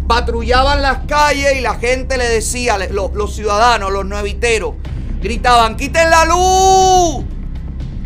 Patrullaban 0.07 0.81
las 0.81 1.05
calles 1.05 1.55
y 1.55 1.61
la 1.61 1.75
gente 1.75 2.17
le 2.17 2.27
decía, 2.27 2.79
los 2.89 3.35
ciudadanos, 3.35 3.91
los 3.91 4.03
nueviteros, 4.03 4.73
gritaban, 5.21 5.77
quiten 5.77 6.09
la 6.09 6.25
luz. 6.25 7.25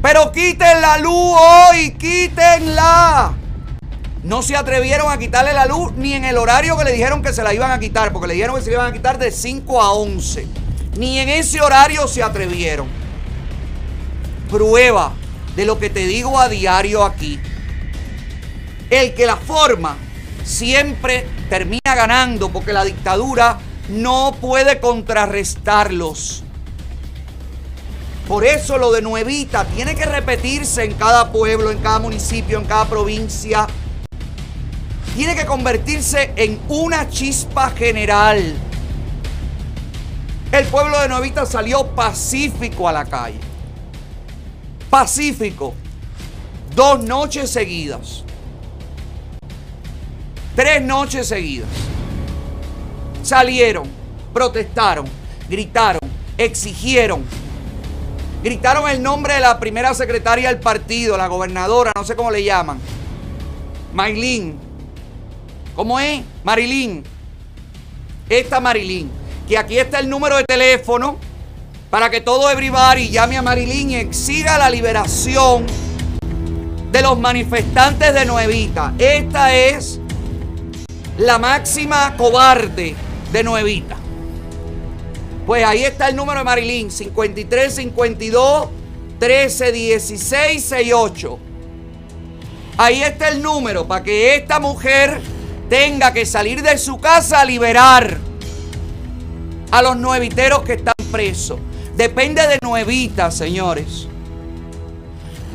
Pero 0.01 0.33
quiten 0.33 0.81
la 0.81 0.97
luz 0.97 1.37
hoy, 1.39 1.91
quítenla. 1.91 3.33
No 4.23 4.41
se 4.41 4.57
atrevieron 4.57 5.09
a 5.09 5.17
quitarle 5.17 5.53
la 5.53 5.65
luz 5.65 5.93
ni 5.93 6.13
en 6.13 6.25
el 6.25 6.37
horario 6.37 6.77
que 6.77 6.83
le 6.83 6.91
dijeron 6.91 7.21
que 7.21 7.31
se 7.31 7.41
la 7.41 7.53
iban 7.53 7.71
a 7.71 7.79
quitar, 7.79 8.11
porque 8.11 8.27
le 8.27 8.33
dijeron 8.33 8.57
que 8.57 8.63
se 8.63 8.71
la 8.71 8.75
iban 8.75 8.87
a 8.87 8.93
quitar 8.93 9.17
de 9.17 9.31
5 9.31 9.81
a 9.81 9.93
11. 9.93 10.45
Ni 10.97 11.19
en 11.19 11.29
ese 11.29 11.61
horario 11.61 12.05
se 12.07 12.21
atrevieron. 12.21 12.87
Prueba 14.49 15.13
de 15.55 15.65
lo 15.65 15.79
que 15.79 15.89
te 15.89 16.05
digo 16.05 16.39
a 16.39 16.49
diario 16.49 17.03
aquí. 17.03 17.39
El 18.89 19.13
que 19.13 19.25
la 19.25 19.37
forma 19.37 19.97
siempre 20.43 21.27
termina 21.49 21.95
ganando 21.95 22.49
porque 22.49 22.73
la 22.73 22.83
dictadura 22.83 23.59
no 23.89 24.35
puede 24.39 24.79
contrarrestarlos. 24.79 26.43
Por 28.27 28.43
eso 28.43 28.77
lo 28.77 28.91
de 28.91 29.01
Nuevita 29.01 29.65
tiene 29.65 29.95
que 29.95 30.05
repetirse 30.05 30.83
en 30.83 30.93
cada 30.93 31.31
pueblo, 31.31 31.69
en 31.69 31.77
cada 31.77 31.99
municipio, 31.99 32.57
en 32.57 32.65
cada 32.65 32.85
provincia. 32.85 33.67
Tiene 35.15 35.35
que 35.35 35.45
convertirse 35.45 36.33
en 36.35 36.59
una 36.67 37.07
chispa 37.07 37.69
general. 37.69 38.55
El 40.51 40.65
pueblo 40.65 40.99
de 40.99 41.07
Nuevita 41.07 41.45
salió 41.45 41.85
pacífico 41.87 42.89
a 42.89 42.93
la 42.93 43.05
calle. 43.05 43.44
Pacífico. 44.95 45.73
Dos 46.73 47.03
noches 47.03 47.49
seguidas. 47.49 48.23
Tres 50.55 50.81
noches 50.81 51.27
seguidas. 51.27 51.67
Salieron, 53.21 53.89
protestaron, 54.33 55.05
gritaron, 55.49 55.99
exigieron. 56.37 57.25
Gritaron 58.41 58.89
el 58.89 59.03
nombre 59.03 59.33
de 59.33 59.41
la 59.41 59.59
primera 59.59 59.93
secretaria 59.93 60.47
del 60.47 60.61
partido, 60.61 61.17
la 61.17 61.27
gobernadora, 61.27 61.91
no 61.93 62.05
sé 62.05 62.15
cómo 62.15 62.31
le 62.31 62.45
llaman. 62.45 62.79
Maylin. 63.93 64.57
¿Cómo 65.75 65.99
es? 65.99 66.23
Marilyn. 66.45 67.03
Esta 68.29 68.61
Marilyn. 68.61 69.11
Que 69.45 69.57
aquí 69.57 69.77
está 69.77 69.99
el 69.99 70.07
número 70.07 70.37
de 70.37 70.45
teléfono 70.45 71.17
para 71.95 72.09
que 72.09 72.19
todo 72.19 72.51
everybody 72.51 73.07
llame 73.07 73.37
a 73.37 73.41
Marilyn 73.41 73.91
y 73.91 73.95
exija 73.95 74.57
la 74.57 74.69
liberación 74.69 75.65
de 76.91 77.01
los 77.01 77.17
manifestantes 77.17 78.13
de 78.13 78.25
Nuevita. 78.25 78.93
Esta 78.99 79.55
es 79.55 80.01
la 81.17 81.39
máxima 81.39 82.17
cobarde 82.17 82.97
de 83.31 83.43
Nuevita. 83.45 83.95
Pues 85.45 85.63
ahí 85.63 85.85
está 85.85 86.09
el 86.09 86.17
número 86.17 86.39
de 86.39 86.43
Marilyn, 86.43 86.91
5352 86.91 88.67
1316 89.11 90.65
68. 90.65 91.39
Ahí 92.75 93.03
está 93.03 93.29
el 93.29 93.41
número 93.41 93.87
para 93.87 94.03
que 94.03 94.35
esta 94.35 94.59
mujer 94.59 95.21
tenga 95.69 96.11
que 96.11 96.25
salir 96.25 96.61
de 96.61 96.77
su 96.77 96.99
casa 96.99 97.39
a 97.39 97.45
liberar 97.45 98.17
a 99.71 99.81
los 99.81 99.95
nueviteros 99.95 100.59
que 100.63 100.73
están 100.73 100.93
presos. 101.09 101.57
Depende 101.97 102.45
de 102.45 102.57
Nuevita, 102.61 103.31
señores. 103.31 104.07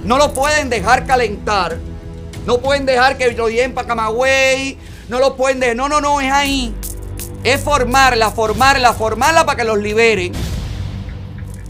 No 0.04 0.16
lo 0.16 0.32
pueden 0.32 0.70
dejar 0.70 1.06
calentar. 1.06 1.76
No 2.46 2.58
pueden 2.58 2.86
dejar 2.86 3.18
que 3.18 3.30
lo 3.32 3.50
lleven 3.50 3.74
para 3.74 3.86
Camagüey. 3.86 4.78
No 5.08 5.18
lo 5.18 5.36
pueden 5.36 5.60
dejar. 5.60 5.76
No, 5.76 5.88
no, 5.88 6.00
no, 6.00 6.20
es 6.20 6.32
ahí. 6.32 6.74
Es 7.44 7.60
formarla, 7.60 8.30
formarla, 8.30 8.94
formarla 8.94 9.44
para 9.44 9.56
que 9.58 9.64
los 9.64 9.78
liberen. 9.78 10.32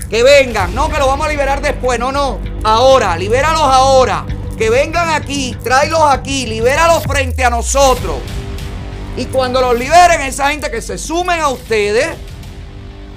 Que 0.09 0.23
vengan. 0.23 0.73
No, 0.75 0.89
que 0.89 0.99
los 0.99 1.09
vamos 1.09 1.27
a 1.27 1.31
liberar 1.31 1.61
después. 1.61 1.99
No, 1.99 2.13
no. 2.13 2.39
Ahora, 2.63 3.17
libéralos 3.17 3.63
ahora. 3.63 4.25
Que 4.57 4.71
vengan 4.71 5.09
aquí, 5.09 5.57
tráelos 5.65 6.03
aquí, 6.05 6.47
libéralos 6.47 7.03
frente 7.03 7.45
a 7.45 7.51
nosotros. 7.51 8.19
Y 9.17 9.25
cuando 9.27 9.61
los 9.61 9.77
liberen, 9.77 10.21
esa 10.21 10.51
gente 10.51 10.71
que 10.71 10.81
se 10.81 10.97
sumen 10.97 11.41
a 11.41 11.49
ustedes. 11.49 12.09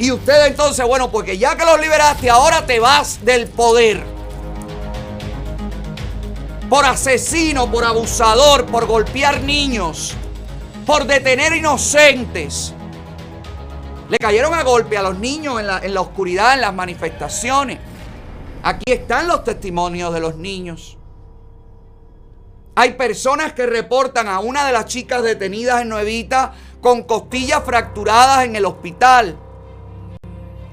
Y 0.03 0.11
ustedes 0.11 0.47
entonces, 0.47 0.85
bueno, 0.85 1.09
porque 1.09 1.37
ya 1.37 1.55
que 1.55 1.63
los 1.63 1.79
liberaste, 1.79 2.29
ahora 2.29 2.65
te 2.65 2.77
vas 2.77 3.23
del 3.23 3.47
poder. 3.47 4.03
Por 6.69 6.83
asesino, 6.83 7.71
por 7.71 7.85
abusador, 7.85 8.65
por 8.65 8.85
golpear 8.85 9.41
niños, 9.43 10.13
por 10.85 11.05
detener 11.05 11.55
inocentes. 11.55 12.73
Le 14.09 14.17
cayeron 14.17 14.53
a 14.53 14.63
golpe 14.63 14.97
a 14.97 15.03
los 15.03 15.17
niños 15.19 15.61
en 15.61 15.67
la, 15.67 15.79
en 15.79 15.93
la 15.93 16.01
oscuridad, 16.01 16.55
en 16.55 16.59
las 16.59 16.73
manifestaciones. 16.73 17.79
Aquí 18.61 18.91
están 18.91 19.29
los 19.29 19.45
testimonios 19.45 20.13
de 20.13 20.19
los 20.19 20.35
niños. 20.35 20.97
Hay 22.75 22.95
personas 22.95 23.53
que 23.53 23.65
reportan 23.65 24.27
a 24.27 24.41
una 24.41 24.65
de 24.65 24.73
las 24.73 24.83
chicas 24.83 25.23
detenidas 25.23 25.81
en 25.81 25.87
Nuevita 25.87 26.51
con 26.81 27.03
costillas 27.03 27.63
fracturadas 27.63 28.43
en 28.43 28.57
el 28.57 28.65
hospital, 28.65 29.39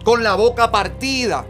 con 0.04 0.22
la 0.22 0.34
boca 0.34 0.70
partida. 0.70 1.44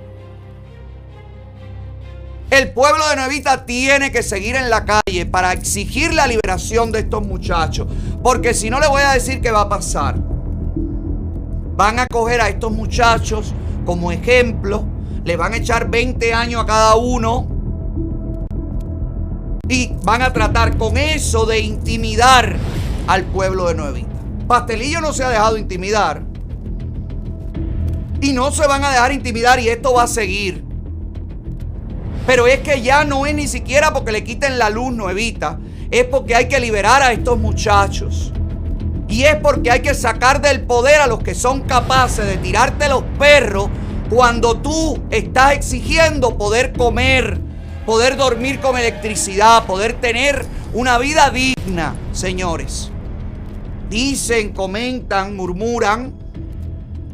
El 2.51 2.73
pueblo 2.73 3.09
de 3.09 3.17
Nuevita 3.17 3.65
tiene 3.65 4.11
que 4.11 4.25
seguir 4.25 4.57
en 4.57 4.71
la 4.71 4.85
calle 4.85 5.25
para 5.25 5.53
exigir 5.53 6.13
la 6.13 6.27
liberación 6.27 6.91
de 6.91 7.01
estos 7.01 7.25
muchachos, 7.25 7.87
porque 8.25 8.55
si 8.55 8.71
no 8.71 8.81
le 8.81 8.89
voy 8.89 9.03
a 9.03 9.13
decir 9.13 9.41
qué 9.41 9.53
va 9.53 9.63
a 9.63 9.69
pasar. 9.69 10.17
Van 11.77 12.01
a 12.01 12.07
coger 12.07 12.41
a 12.41 12.49
estos 12.49 12.73
muchachos 12.73 13.55
como 13.87 14.13
ejemplo, 14.13 14.85
le 15.25 15.37
van 15.37 15.53
a 15.53 15.57
echar 15.59 15.91
20 15.91 16.35
años 16.35 16.63
a 16.63 16.67
cada 16.67 16.97
uno 16.97 17.47
y 19.69 19.93
van 20.03 20.23
a 20.23 20.33
tratar 20.33 20.77
con 20.77 20.97
eso 20.97 21.47
de 21.47 21.61
intimidar 21.61 22.57
al 23.07 23.25
pueblo 23.25 23.69
de 23.69 23.75
Nuevita. 23.75 24.11
Pastelillo 24.49 25.01
no 25.01 25.13
se 25.13 25.23
ha 25.23 25.31
dejado 25.31 25.57
intimidar. 25.57 26.30
Y 28.21 28.33
no 28.33 28.53
se 28.53 28.67
van 28.67 28.85
a 28.85 28.91
dejar 28.91 29.13
intimidar 29.13 29.61
y 29.61 29.69
esto 29.69 29.95
va 29.95 30.05
a 30.05 30.09
seguir. 30.09 30.65
Pero 32.27 32.47
es 32.47 32.61
que 32.61 32.83
ya 32.83 33.05
no 33.05 33.27
es 33.27 33.35
ni 33.35 33.49
siquiera 33.49 33.93
porque 33.93 34.13
le 34.13 34.23
quiten 34.23 34.59
la 34.59 34.71
luz 34.71 34.93
nuevita. 34.93 35.59
Es 35.91 36.05
porque 36.05 36.35
hay 36.35 36.49
que 36.49 36.61
liberar 36.61 37.03
a 37.03 37.13
estos 37.13 37.39
muchachos. 37.39 38.33
Y 39.09 39.25
es 39.25 39.37
porque 39.37 39.71
hay 39.71 39.81
que 39.81 39.95
sacar 39.95 40.41
del 40.41 40.63
poder 40.63 41.01
a 41.01 41.07
los 41.07 41.21
que 41.23 41.35
son 41.35 41.63
capaces 41.63 42.27
de 42.27 42.37
tirarte 42.37 42.89
los 42.89 43.03
perros 43.19 43.69
cuando 44.09 44.59
tú 44.59 45.03
estás 45.11 45.53
exigiendo 45.53 46.37
poder 46.37 46.73
comer, 46.73 47.41
poder 47.87 48.17
dormir 48.17 48.61
con 48.61 48.77
electricidad, 48.77 49.65
poder 49.67 49.95
tener 49.95 50.45
una 50.75 50.99
vida 50.99 51.31
digna, 51.31 51.97
señores. 52.13 52.91
Dicen, 53.89 54.53
comentan, 54.53 55.35
murmuran 55.35 56.20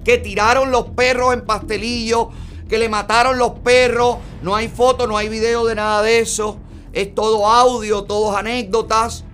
que 0.07 0.19
tiraron 0.19 0.71
los 0.71 0.91
perros 0.91 1.35
en 1.35 1.45
pastelillo, 1.45 2.31
que 2.69 2.79
le 2.79 2.89
mataron 2.89 3.39
los 3.39 3.59
perros. 3.59 4.19
No 4.41 4.55
hay 4.55 4.69
foto, 4.69 5.09
no 5.09 5.19
hay 5.19 5.29
video 5.29 5.67
de 5.67 5.75
nada 5.75 6.01
de 6.01 6.21
eso. 6.21 6.59
es 6.93 7.13
todo 7.13 7.49
audio, 7.49 8.05
todos 8.05 8.37
anécdotas. 8.37 9.25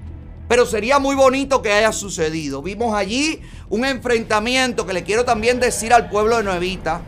Pero 0.48 0.64
sería 0.64 0.98
muy 0.98 1.14
bonito 1.14 1.60
que 1.60 1.74
haya 1.74 1.92
sucedido. 1.92 2.62
Vimos 2.62 2.94
allí 2.94 3.42
un 3.68 3.84
enfrentamiento 3.84 4.86
que 4.86 4.94
le 4.94 5.04
quiero 5.04 5.26
también 5.26 5.60
decir 5.60 5.92
al 5.92 6.08
pueblo 6.08 6.38
de 6.38 6.44
Nuevita. 6.44 7.02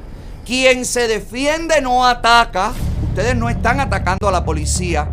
Quien 0.45 0.85
se 0.85 1.09
defiende 1.09 1.81
no 1.81 2.07
ataca. 2.07 2.75
Ustedes 3.09 3.35
no 3.35 3.49
están 3.49 3.81
atacando 3.81 4.29
a 4.29 4.31
la 4.31 4.45
policía. 4.45 5.09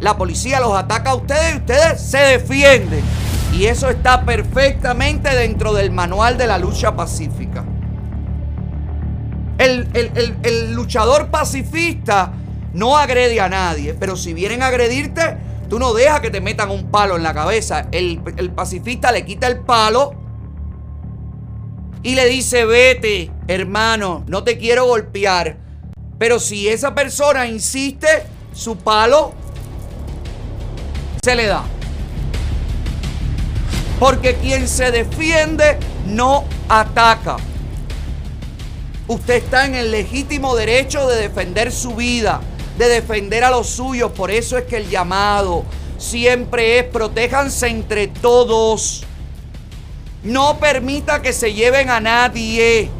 La 0.00 0.16
policía 0.18 0.58
los 0.58 0.76
ataca 0.76 1.10
a 1.10 1.14
ustedes 1.14 1.54
y 1.54 1.58
ustedes 1.58 2.00
se 2.00 2.18
defienden. 2.18 3.04
Y 3.52 3.66
eso 3.66 3.88
está 3.88 4.24
perfectamente 4.24 5.32
dentro 5.36 5.72
del 5.72 5.92
manual 5.92 6.36
de 6.36 6.48
la 6.48 6.58
lucha 6.58 6.96
pacífica. 6.96 7.64
El, 9.58 9.88
el- 9.94 10.36
el- 10.42 10.72
luchador 10.74 11.28
pacifista 11.30 12.32
no 12.74 12.96
agrede 12.98 13.40
a 13.40 13.48
nadie, 13.48 13.94
pero 13.94 14.16
si 14.16 14.34
vienen 14.34 14.62
a 14.62 14.66
agredirte, 14.66 15.38
tú 15.68 15.78
no 15.78 15.94
dejas 15.94 16.20
que 16.20 16.30
te 16.30 16.40
metan 16.40 16.70
un 16.70 16.90
palo 16.90 17.16
en 17.16 17.22
la 17.22 17.32
cabeza. 17.32 17.88
El, 17.90 18.20
el 18.36 18.50
pacifista 18.50 19.12
le 19.12 19.24
quita 19.24 19.46
el 19.46 19.60
palo 19.60 20.14
y 22.02 22.14
le 22.14 22.26
dice, 22.26 22.64
vete, 22.66 23.30
hermano, 23.48 24.24
no 24.28 24.44
te 24.44 24.58
quiero 24.58 24.86
golpear. 24.86 25.56
Pero 26.18 26.38
si 26.38 26.68
esa 26.68 26.94
persona 26.94 27.46
insiste, 27.46 28.06
su 28.52 28.76
palo 28.76 29.32
se 31.24 31.34
le 31.34 31.46
da. 31.46 31.64
Porque 33.98 34.34
quien 34.36 34.68
se 34.68 34.90
defiende 34.90 35.78
no 36.06 36.44
ataca. 36.68 37.36
Usted 39.08 39.34
está 39.34 39.66
en 39.66 39.76
el 39.76 39.92
legítimo 39.92 40.56
derecho 40.56 41.06
de 41.06 41.16
defender 41.16 41.70
su 41.70 41.94
vida, 41.94 42.40
de 42.76 42.88
defender 42.88 43.44
a 43.44 43.50
los 43.50 43.68
suyos. 43.68 44.10
Por 44.10 44.32
eso 44.32 44.58
es 44.58 44.64
que 44.64 44.78
el 44.78 44.90
llamado 44.90 45.64
siempre 45.96 46.80
es 46.80 46.84
protéjanse 46.86 47.68
entre 47.68 48.08
todos. 48.08 49.04
No 50.24 50.58
permita 50.58 51.22
que 51.22 51.32
se 51.32 51.54
lleven 51.54 51.88
a 51.88 52.00
nadie. 52.00 52.90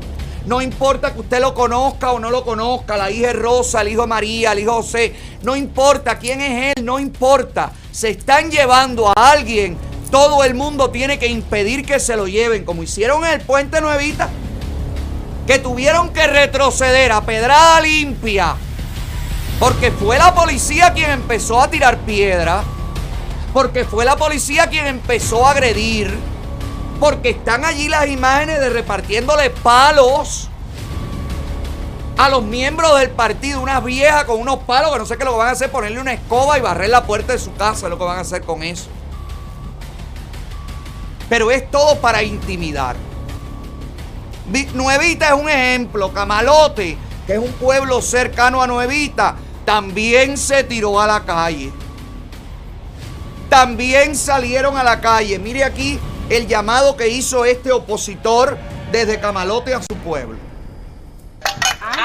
No 0.47 0.63
importa 0.63 1.13
que 1.13 1.23
usted 1.23 1.41
lo 1.41 1.55
conozca 1.55 2.13
o 2.13 2.21
no 2.21 2.31
lo 2.31 2.45
conozca, 2.45 2.97
la 2.97 3.11
hija 3.11 3.33
Rosa, 3.33 3.81
el 3.81 3.89
hijo 3.89 4.07
María, 4.07 4.53
el 4.53 4.61
hijo 4.61 4.75
José. 4.75 5.13
No 5.43 5.57
importa 5.57 6.21
quién 6.21 6.41
es 6.41 6.77
él, 6.77 6.85
no 6.85 7.01
importa. 7.01 7.73
Se 7.91 8.11
están 8.11 8.53
llevando 8.53 9.09
a 9.09 9.33
alguien. 9.33 9.77
Todo 10.13 10.45
el 10.45 10.55
mundo 10.55 10.91
tiene 10.91 11.19
que 11.19 11.27
impedir 11.27 11.85
que 11.85 11.99
se 11.99 12.15
lo 12.15 12.29
lleven, 12.29 12.65
como 12.65 12.85
hicieron 12.85 13.25
en 13.25 13.33
el 13.33 13.41
puente 13.41 13.81
Nuevita 13.81 14.31
que 15.47 15.59
tuvieron 15.59 16.11
que 16.11 16.27
retroceder 16.27 17.13
a 17.13 17.21
pedrada 17.21 17.81
limpia 17.81 18.57
porque 19.59 19.91
fue 19.91 20.19
la 20.19 20.35
policía 20.35 20.93
quien 20.93 21.11
empezó 21.11 21.61
a 21.61 21.71
tirar 21.71 21.99
piedra, 21.99 22.63
porque 23.53 23.85
fue 23.85 24.05
la 24.05 24.17
policía 24.17 24.69
quien 24.69 24.87
empezó 24.87 25.47
a 25.47 25.53
agredir, 25.53 26.15
porque 27.01 27.31
están 27.31 27.65
allí 27.65 27.89
las 27.89 28.07
imágenes 28.09 28.61
de 28.61 28.71
repartiéndole 28.71 29.51
palos 29.51 30.51
a 32.19 32.29
los 32.29 32.43
miembros 32.43 32.99
del 32.99 33.11
partido, 33.11 33.61
unas 33.61 33.83
viejas 33.83 34.25
con 34.25 34.41
unos 34.41 34.59
palos 34.61 34.93
que 34.93 34.99
no 34.99 35.07
sé 35.07 35.17
qué 35.17 35.25
lo 35.25 35.33
que 35.33 35.39
van 35.39 35.49
a 35.49 35.53
hacer, 35.53 35.71
ponerle 35.71 36.01
una 36.01 36.13
escoba 36.13 36.59
y 36.59 36.61
barrer 36.61 36.91
la 36.91 37.05
puerta 37.05 37.33
de 37.33 37.39
su 37.39 37.55
casa, 37.55 37.89
lo 37.89 37.99
que 37.99 38.05
van 38.05 38.19
a 38.19 38.23
hacer 38.23 38.43
con 38.43 38.63
eso. 38.63 38.89
Pero 41.29 41.51
es 41.51 41.71
todo 41.71 41.99
para 42.01 42.23
intimidar. 42.23 42.97
Vi- 44.49 44.69
Nuevita 44.75 45.29
es 45.29 45.35
un 45.35 45.49
ejemplo. 45.49 46.13
Camalote, 46.13 46.97
que 47.27 47.35
es 47.35 47.39
un 47.39 47.53
pueblo 47.53 48.01
cercano 48.01 48.63
a 48.63 48.67
Nuevita, 48.67 49.37
también 49.65 50.37
se 50.37 50.65
tiró 50.65 51.01
a 51.01 51.07
la 51.07 51.25
calle. 51.25 51.73
También 53.49 54.17
salieron 54.17 54.77
a 54.77 54.83
la 54.83 55.01
calle. 55.01 55.39
Mire 55.39 55.65
aquí 55.65 55.99
el 56.29 56.47
llamado 56.47 56.97
que 56.97 57.09
hizo 57.09 57.45
este 57.45 57.73
opositor 57.73 58.59
desde 58.93 59.21
Camalote 59.21 59.75
a 59.75 59.81
su 59.81 59.97
pueblo. 60.05 60.37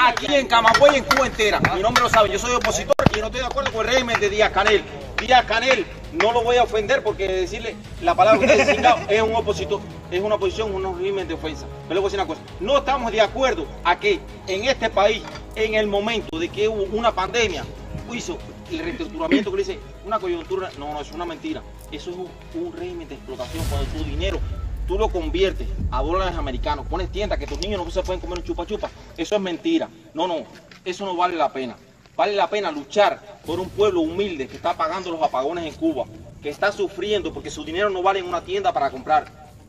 Aquí 0.06 0.26
en 0.34 0.46
Camagüey, 0.46 0.98
en 0.98 1.04
Cuba 1.04 1.26
entera. 1.26 1.60
Mi 1.74 1.82
nombre 1.82 2.02
lo 2.02 2.08
sabe, 2.08 2.30
yo 2.30 2.38
soy 2.38 2.52
opositor 2.54 2.94
y 3.16 3.20
no 3.20 3.26
estoy 3.26 3.40
de 3.40 3.46
acuerdo 3.46 3.72
con 3.72 3.86
el 3.86 3.92
régimen 3.92 4.18
de 4.20 4.28
Díaz 4.30 4.50
Canel. 4.52 4.84
Díaz 5.20 5.44
Canel, 5.46 5.86
no 6.12 6.32
lo 6.32 6.42
voy 6.42 6.56
a 6.56 6.64
ofender 6.64 7.02
porque 7.02 7.28
decirle 7.28 7.74
la 8.02 8.14
palabra 8.14 8.40
que 8.40 8.46
usted 8.46 8.84
es 9.08 9.22
un 9.22 9.34
opositor, 9.34 9.80
es 10.10 10.20
una 10.20 10.36
oposición, 10.36 10.74
un 10.74 10.98
régimen 10.98 11.26
de 11.28 11.34
ofensa. 11.34 11.66
Pero 11.88 11.94
le 11.94 12.00
voy 12.00 12.08
a 12.08 12.10
decir 12.10 12.20
una 12.20 12.26
cosa, 12.26 12.40
no 12.60 12.78
estamos 12.78 13.12
de 13.12 13.20
acuerdo 13.20 13.66
a 13.84 13.98
que 13.98 14.20
en 14.46 14.64
este 14.64 14.90
país, 14.90 15.22
en 15.54 15.74
el 15.74 15.86
momento 15.86 16.38
de 16.38 16.48
que 16.48 16.68
hubo 16.68 16.84
una 16.96 17.12
pandemia, 17.12 17.64
hizo 18.12 18.38
el 18.70 18.78
reestructuramiento 18.78 19.50
que 19.50 19.56
le 19.56 19.64
dice 19.64 19.78
una 20.04 20.18
coyuntura, 20.18 20.70
no, 20.78 20.92
no, 20.92 21.00
es 21.00 21.12
una 21.12 21.24
mentira. 21.24 21.62
Eso 21.90 22.10
es 22.10 22.16
un, 22.16 22.28
un 22.54 22.72
régimen 22.72 23.08
de 23.08 23.14
explotación 23.14 23.64
cuando 23.68 23.86
tu 23.86 24.04
dinero 24.04 24.38
tú 24.86 24.98
lo 24.98 25.08
conviertes 25.08 25.68
a 25.90 26.02
dólares 26.02 26.34
americanos, 26.36 26.86
pones 26.86 27.10
tiendas 27.10 27.38
que 27.38 27.46
tus 27.46 27.58
niños 27.60 27.84
no 27.84 27.90
se 27.90 28.02
pueden 28.02 28.20
comer 28.20 28.38
un 28.38 28.44
chupa 28.44 28.66
chupa, 28.66 28.90
eso 29.16 29.34
es 29.34 29.40
mentira. 29.40 29.88
No, 30.12 30.26
no, 30.26 30.44
eso 30.84 31.06
no 31.06 31.16
vale 31.16 31.36
la 31.36 31.52
pena. 31.52 31.76
Vale 32.16 32.34
la 32.34 32.50
pena 32.50 32.70
luchar 32.70 33.20
por 33.46 33.58
un 33.58 33.70
pueblo 33.70 34.00
humilde 34.00 34.46
que 34.46 34.56
está 34.56 34.76
pagando 34.76 35.10
los 35.10 35.22
apagones 35.22 35.64
en 35.64 35.74
Cuba, 35.74 36.04
que 36.42 36.50
está 36.50 36.70
sufriendo 36.70 37.32
porque 37.32 37.50
su 37.50 37.64
dinero 37.64 37.88
no 37.88 38.02
vale 38.02 38.18
en 38.18 38.26
una 38.26 38.42
tienda 38.42 38.72
para 38.72 38.90
comprar. 38.90 39.26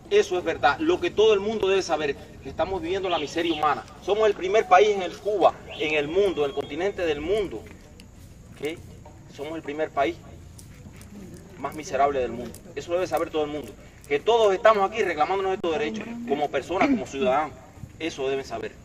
Eso 0.09 0.37
es 0.37 0.43
verdad. 0.43 0.77
Lo 0.79 0.99
que 0.99 1.09
todo 1.09 1.33
el 1.33 1.39
mundo 1.39 1.69
debe 1.69 1.81
saber, 1.81 2.15
que 2.43 2.49
estamos 2.49 2.81
viviendo 2.81 3.07
la 3.07 3.17
miseria 3.17 3.53
humana. 3.53 3.85
Somos 4.05 4.27
el 4.27 4.33
primer 4.33 4.67
país 4.67 4.89
en 4.89 5.01
el 5.01 5.17
Cuba, 5.17 5.53
en 5.79 5.93
el 5.93 6.09
mundo, 6.09 6.43
en 6.43 6.49
el 6.49 6.55
continente 6.55 7.05
del 7.05 7.21
mundo, 7.21 7.63
que 8.59 8.77
somos 9.35 9.55
el 9.55 9.61
primer 9.61 9.89
país 9.89 10.15
más 11.57 11.73
miserable 11.75 12.19
del 12.19 12.33
mundo. 12.33 12.51
Eso 12.75 12.91
debe 12.91 13.07
saber 13.07 13.29
todo 13.29 13.45
el 13.45 13.51
mundo. 13.51 13.71
Que 14.07 14.19
todos 14.19 14.53
estamos 14.53 14.91
aquí 14.91 15.01
reclamándonos 15.01 15.53
estos 15.53 15.71
derechos, 15.71 16.05
como 16.27 16.51
personas, 16.51 16.89
como 16.89 17.07
ciudadanos. 17.07 17.55
Eso 17.99 18.27
deben 18.27 18.43
saber. 18.43 18.82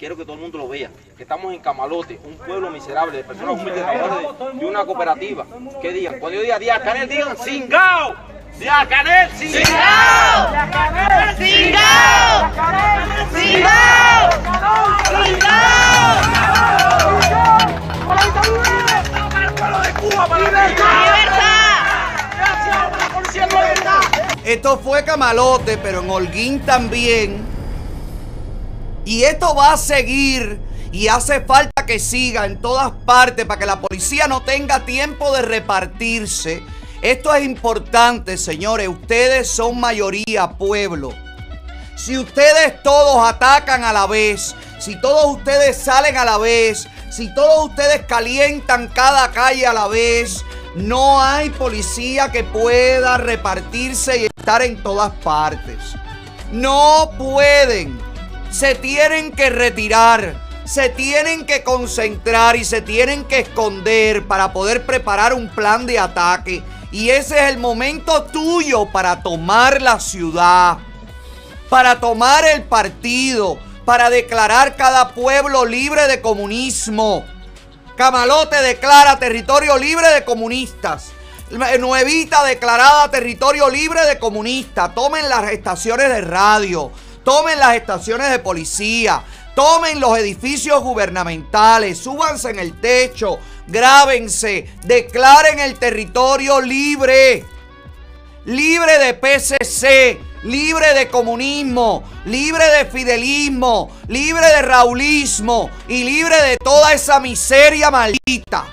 Quiero 0.00 0.16
que 0.16 0.24
todo 0.24 0.32
el 0.32 0.40
mundo 0.40 0.56
lo 0.56 0.66
vea. 0.66 0.88
Que 1.14 1.24
estamos 1.24 1.52
en 1.52 1.60
Camalote, 1.60 2.18
un 2.24 2.34
pueblo 2.38 2.70
miserable 2.70 3.18
de 3.18 3.22
personas 3.22 3.52
humildes 3.52 3.84
de, 3.84 3.92
de 4.58 4.64
una 4.64 4.82
cooperativa. 4.86 5.44
¿Qué 5.82 5.92
digan? 5.92 6.18
Cuando 6.18 6.38
yo 6.38 6.42
diga 6.42 6.58
Díaz 6.58 6.80
Canel, 6.80 7.06
digan 7.06 7.36
¡Singao! 7.36 8.14
¡Díaz 8.58 8.88
Canel! 8.88 9.30
¡Singao! 9.36 10.50
¡Díaz 10.52 10.70
Canel! 10.70 11.36
¡Singao! 11.36 12.50
Esto 24.44 24.78
fue 24.78 25.04
Camalote, 25.04 25.76
pero 25.76 26.00
en 26.00 26.08
Holguín 26.08 26.60
también. 26.60 27.59
Y 29.04 29.24
esto 29.24 29.54
va 29.54 29.72
a 29.72 29.76
seguir 29.76 30.60
y 30.92 31.08
hace 31.08 31.40
falta 31.42 31.86
que 31.86 31.98
siga 31.98 32.46
en 32.46 32.60
todas 32.60 32.92
partes 33.04 33.46
para 33.46 33.58
que 33.58 33.66
la 33.66 33.80
policía 33.80 34.26
no 34.26 34.42
tenga 34.42 34.84
tiempo 34.84 35.32
de 35.32 35.42
repartirse. 35.42 36.62
Esto 37.02 37.34
es 37.34 37.44
importante, 37.44 38.36
señores. 38.36 38.88
Ustedes 38.88 39.48
son 39.48 39.80
mayoría, 39.80 40.50
pueblo. 40.58 41.14
Si 41.96 42.18
ustedes 42.18 42.82
todos 42.82 43.26
atacan 43.26 43.84
a 43.84 43.92
la 43.92 44.06
vez, 44.06 44.54
si 44.78 45.00
todos 45.00 45.36
ustedes 45.36 45.76
salen 45.76 46.16
a 46.16 46.24
la 46.24 46.38
vez, 46.38 46.88
si 47.10 47.32
todos 47.34 47.68
ustedes 47.68 48.06
calientan 48.06 48.88
cada 48.88 49.30
calle 49.32 49.66
a 49.66 49.72
la 49.72 49.86
vez, 49.86 50.44
no 50.74 51.22
hay 51.22 51.50
policía 51.50 52.30
que 52.30 52.44
pueda 52.44 53.18
repartirse 53.18 54.18
y 54.18 54.24
estar 54.24 54.62
en 54.62 54.82
todas 54.82 55.12
partes. 55.22 55.78
No 56.52 57.12
pueden. 57.18 58.09
Se 58.50 58.74
tienen 58.74 59.32
que 59.32 59.50
retirar. 59.50 60.48
Se 60.64 60.88
tienen 60.88 61.46
que 61.46 61.64
concentrar 61.64 62.56
y 62.56 62.64
se 62.64 62.80
tienen 62.80 63.24
que 63.24 63.40
esconder 63.40 64.26
para 64.26 64.52
poder 64.52 64.86
preparar 64.86 65.34
un 65.34 65.48
plan 65.48 65.86
de 65.86 65.98
ataque. 65.98 66.62
Y 66.92 67.10
ese 67.10 67.36
es 67.38 67.50
el 67.52 67.58
momento 67.58 68.24
tuyo 68.24 68.86
para 68.86 69.22
tomar 69.22 69.80
la 69.82 69.98
ciudad 69.98 70.78
para 71.70 72.00
tomar 72.00 72.44
el 72.44 72.64
partido, 72.64 73.56
para 73.86 74.10
declarar 74.10 74.76
cada 74.76 75.14
pueblo 75.14 75.64
libre 75.64 76.08
de 76.08 76.20
comunismo. 76.20 77.24
Camalote 77.96 78.60
declara 78.60 79.18
territorio 79.18 79.78
libre 79.78 80.08
de 80.10 80.24
comunistas. 80.24 81.12
Nuevita 81.78 82.44
declarada 82.44 83.10
territorio 83.10 83.70
libre 83.70 84.04
de 84.04 84.18
comunistas. 84.18 84.94
Tomen 84.94 85.28
las 85.28 85.50
estaciones 85.52 86.08
de 86.08 86.20
radio, 86.20 86.90
tomen 87.24 87.58
las 87.58 87.76
estaciones 87.76 88.30
de 88.30 88.38
policía, 88.38 89.22
tomen 89.54 90.00
los 90.00 90.18
edificios 90.18 90.82
gubernamentales, 90.82 91.98
súbanse 91.98 92.50
en 92.50 92.58
el 92.58 92.80
techo, 92.80 93.38
grábense, 93.66 94.68
declaren 94.84 95.58
el 95.58 95.78
territorio 95.78 96.60
libre. 96.60 97.44
Libre 98.46 98.98
de 98.98 99.14
PCC, 99.14 100.18
libre 100.44 100.94
de 100.94 101.08
comunismo, 101.08 102.02
libre 102.24 102.64
de 102.70 102.86
fidelismo, 102.86 103.90
libre 104.08 104.46
de 104.46 104.62
raulismo. 104.62 105.70
Y 105.88 106.04
libre 106.04 106.36
de 106.42 106.56
toda 106.56 106.92
esa 106.94 107.20
miseria 107.20 107.90
maldita. 107.90 108.66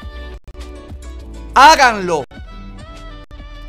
Háganlo. 1.54 2.24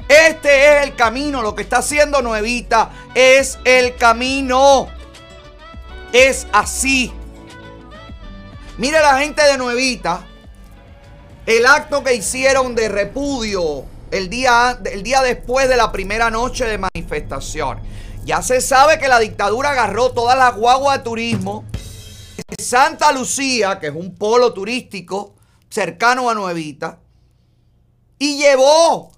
Este 0.08 0.78
es 0.78 0.86
el 0.86 0.96
camino. 0.96 1.42
Lo 1.42 1.54
que 1.54 1.62
está 1.62 1.78
haciendo 1.78 2.22
Nuevita 2.22 2.90
es 3.14 3.58
el 3.64 3.94
camino. 3.96 4.88
Es 6.12 6.46
así. 6.52 7.12
Mire 8.78 9.00
la 9.00 9.18
gente 9.18 9.42
de 9.42 9.58
Nuevita. 9.58 10.24
El 11.44 11.66
acto 11.66 12.02
que 12.02 12.14
hicieron 12.14 12.74
de 12.74 12.88
repudio 12.88 13.84
el 14.10 14.30
día, 14.30 14.78
el 14.90 15.02
día 15.02 15.22
después 15.22 15.68
de 15.68 15.76
la 15.76 15.92
primera 15.92 16.30
noche 16.30 16.64
de 16.64 16.78
manifestación. 16.78 17.80
Ya 18.24 18.42
se 18.42 18.60
sabe 18.60 18.98
que 18.98 19.08
la 19.08 19.18
dictadura 19.18 19.70
agarró 19.70 20.12
todas 20.12 20.36
las 20.38 20.54
guaguas 20.54 20.98
de 20.98 21.04
turismo. 21.04 21.64
Santa 22.58 23.12
Lucía, 23.12 23.78
que 23.78 23.88
es 23.88 23.94
un 23.94 24.14
polo 24.14 24.52
turístico 24.52 25.34
cercano 25.70 26.28
a 26.28 26.34
Nuevita, 26.34 26.98
y 28.18 28.38
llevó 28.38 29.12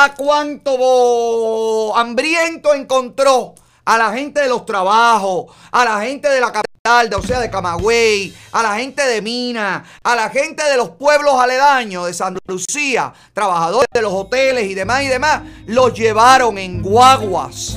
a 0.00 0.14
cuanto 0.14 0.78
bo- 0.78 1.96
hambriento 1.96 2.72
encontró 2.72 3.54
a 3.84 3.98
la 3.98 4.12
gente 4.12 4.40
de 4.40 4.48
los 4.48 4.64
trabajos, 4.64 5.46
a 5.72 5.84
la 5.84 6.00
gente 6.02 6.28
de 6.28 6.40
la 6.40 6.52
capital, 6.52 7.10
de, 7.10 7.16
o 7.16 7.22
sea, 7.22 7.40
de 7.40 7.50
Camagüey, 7.50 8.32
a 8.52 8.62
la 8.62 8.76
gente 8.76 9.04
de 9.04 9.20
Mina, 9.20 9.84
a 10.04 10.14
la 10.14 10.30
gente 10.30 10.62
de 10.62 10.76
los 10.76 10.90
pueblos 10.90 11.34
aledaños 11.40 12.06
de 12.06 12.14
Santa 12.14 12.38
Lucía, 12.46 13.12
trabajadores 13.32 13.88
de 13.92 14.02
los 14.02 14.12
hoteles 14.12 14.70
y 14.70 14.74
demás 14.74 15.02
y 15.02 15.08
demás, 15.08 15.42
los 15.66 15.92
llevaron 15.94 16.58
en 16.58 16.80
guaguas 16.80 17.76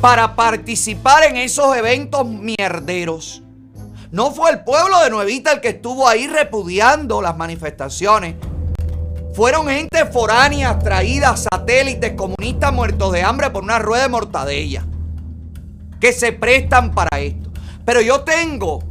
para 0.00 0.34
participar 0.34 1.24
en 1.24 1.36
esos 1.36 1.76
eventos 1.76 2.24
mierderos. 2.24 3.42
No 4.12 4.30
fue 4.32 4.50
el 4.52 4.64
pueblo 4.64 4.98
de 5.00 5.10
Nuevita 5.10 5.52
el 5.52 5.60
que 5.60 5.68
estuvo 5.68 6.08
ahí 6.08 6.26
repudiando 6.26 7.20
las 7.20 7.36
manifestaciones. 7.36 8.36
Fueron 9.38 9.68
gente 9.68 10.04
foránea 10.06 10.80
traída, 10.80 11.36
satélites 11.36 12.14
comunistas 12.14 12.72
muertos 12.72 13.12
de 13.12 13.22
hambre 13.22 13.50
por 13.50 13.62
una 13.62 13.78
rueda 13.78 14.02
de 14.02 14.08
mortadella. 14.08 14.84
Que 16.00 16.12
se 16.12 16.32
prestan 16.32 16.92
para 16.92 17.20
esto. 17.20 17.48
Pero 17.84 18.00
yo 18.00 18.22
tengo 18.22 18.82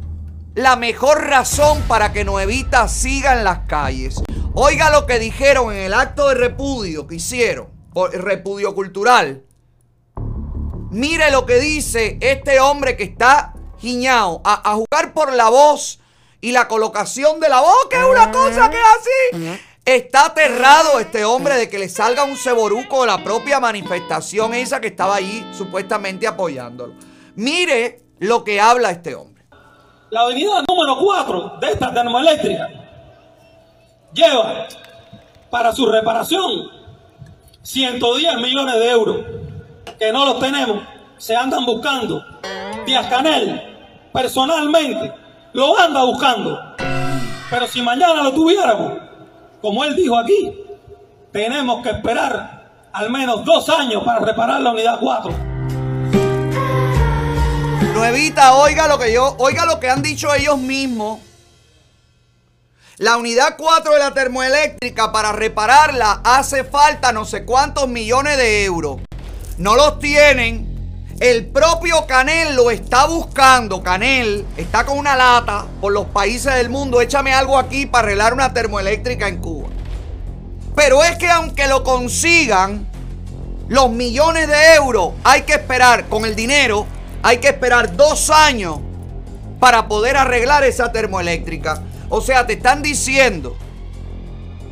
la 0.54 0.76
mejor 0.76 1.26
razón 1.26 1.82
para 1.82 2.14
que 2.14 2.24
Nuevita 2.24 2.88
siga 2.88 3.36
en 3.36 3.44
las 3.44 3.66
calles. 3.66 4.22
Oiga 4.54 4.88
lo 4.88 5.04
que 5.04 5.18
dijeron 5.18 5.70
en 5.70 5.80
el 5.80 5.92
acto 5.92 6.28
de 6.28 6.36
repudio 6.36 7.06
que 7.06 7.16
hicieron, 7.16 7.68
repudio 8.14 8.74
cultural. 8.74 9.44
Mire 10.90 11.30
lo 11.30 11.44
que 11.44 11.60
dice 11.60 12.16
este 12.22 12.58
hombre 12.58 12.96
que 12.96 13.04
está 13.04 13.52
giñado 13.76 14.40
a, 14.44 14.70
a 14.70 14.76
jugar 14.76 15.12
por 15.12 15.30
la 15.30 15.50
voz 15.50 16.00
y 16.40 16.52
la 16.52 16.68
colocación 16.68 17.38
de 17.38 17.50
la 17.50 17.60
voz, 17.60 17.86
que 17.90 17.96
es 17.96 18.04
una 18.04 18.30
cosa 18.30 18.70
que 18.70 18.76
es 18.78 19.36
así. 19.36 19.67
Está 19.88 20.26
aterrado 20.26 21.00
este 21.00 21.24
hombre 21.24 21.54
de 21.54 21.70
que 21.70 21.78
le 21.78 21.88
salga 21.88 22.24
un 22.24 22.36
ceboruco 22.36 23.00
de 23.00 23.06
la 23.06 23.24
propia 23.24 23.58
manifestación 23.58 24.52
esa 24.52 24.82
que 24.82 24.88
estaba 24.88 25.16
ahí 25.16 25.50
supuestamente 25.56 26.26
apoyándolo. 26.26 26.92
Mire 27.36 28.02
lo 28.18 28.44
que 28.44 28.60
habla 28.60 28.90
este 28.90 29.14
hombre. 29.14 29.46
La 30.10 30.20
avenida 30.20 30.62
número 30.68 30.98
4 31.02 31.52
de 31.62 31.70
esta 31.70 31.94
termoeléctrica 31.94 32.68
lleva 34.12 34.68
para 35.48 35.72
su 35.72 35.86
reparación 35.86 36.68
110 37.62 38.36
millones 38.42 38.74
de 38.74 38.90
euros 38.90 39.20
que 39.98 40.12
no 40.12 40.26
los 40.26 40.38
tenemos, 40.38 40.82
se 41.16 41.34
andan 41.34 41.64
buscando. 41.64 42.22
Díaz 42.84 43.06
Canel 43.06 43.58
personalmente 44.12 45.14
lo 45.54 45.78
anda 45.78 46.02
buscando. 46.04 46.60
Pero 47.48 47.66
si 47.66 47.80
mañana 47.80 48.22
lo 48.22 48.34
tuviéramos, 48.34 49.07
como 49.60 49.84
él 49.84 49.96
dijo 49.96 50.16
aquí, 50.18 50.54
tenemos 51.32 51.82
que 51.82 51.90
esperar 51.90 52.88
al 52.92 53.10
menos 53.10 53.44
dos 53.44 53.68
años 53.68 54.02
para 54.04 54.20
reparar 54.20 54.60
la 54.60 54.70
unidad 54.70 54.98
4. 55.00 55.30
Nuevita, 57.94 58.54
oiga 58.54 58.86
lo 58.86 58.98
que 58.98 59.12
yo, 59.12 59.34
oiga 59.38 59.66
lo 59.66 59.80
que 59.80 59.90
han 59.90 60.02
dicho 60.02 60.32
ellos 60.32 60.58
mismos. 60.58 61.20
La 62.98 63.16
unidad 63.16 63.54
4 63.56 63.92
de 63.92 63.98
la 63.98 64.12
termoeléctrica 64.12 65.12
para 65.12 65.32
repararla 65.32 66.20
hace 66.24 66.64
falta 66.64 67.12
no 67.12 67.24
sé 67.24 67.44
cuántos 67.44 67.88
millones 67.88 68.36
de 68.36 68.64
euros. 68.64 69.00
No 69.56 69.76
los 69.76 69.98
tienen. 70.00 70.67
El 71.20 71.46
propio 71.46 72.06
Canel 72.06 72.54
lo 72.54 72.70
está 72.70 73.06
buscando. 73.06 73.82
Canel 73.82 74.46
está 74.56 74.86
con 74.86 74.98
una 74.98 75.16
lata 75.16 75.66
por 75.80 75.92
los 75.92 76.06
países 76.06 76.54
del 76.54 76.70
mundo. 76.70 77.00
Échame 77.00 77.34
algo 77.34 77.58
aquí 77.58 77.86
para 77.86 78.06
arreglar 78.06 78.34
una 78.34 78.54
termoeléctrica 78.54 79.26
en 79.26 79.38
Cuba. 79.38 79.68
Pero 80.76 81.02
es 81.02 81.16
que 81.16 81.28
aunque 81.28 81.66
lo 81.66 81.82
consigan, 81.82 82.86
los 83.66 83.90
millones 83.90 84.46
de 84.46 84.74
euros 84.76 85.14
hay 85.24 85.42
que 85.42 85.54
esperar 85.54 86.08
con 86.08 86.24
el 86.24 86.36
dinero. 86.36 86.86
Hay 87.24 87.38
que 87.38 87.48
esperar 87.48 87.96
dos 87.96 88.30
años 88.30 88.78
para 89.58 89.88
poder 89.88 90.16
arreglar 90.16 90.62
esa 90.62 90.92
termoeléctrica. 90.92 91.82
O 92.10 92.20
sea, 92.20 92.46
te 92.46 92.52
están 92.52 92.80
diciendo 92.80 93.56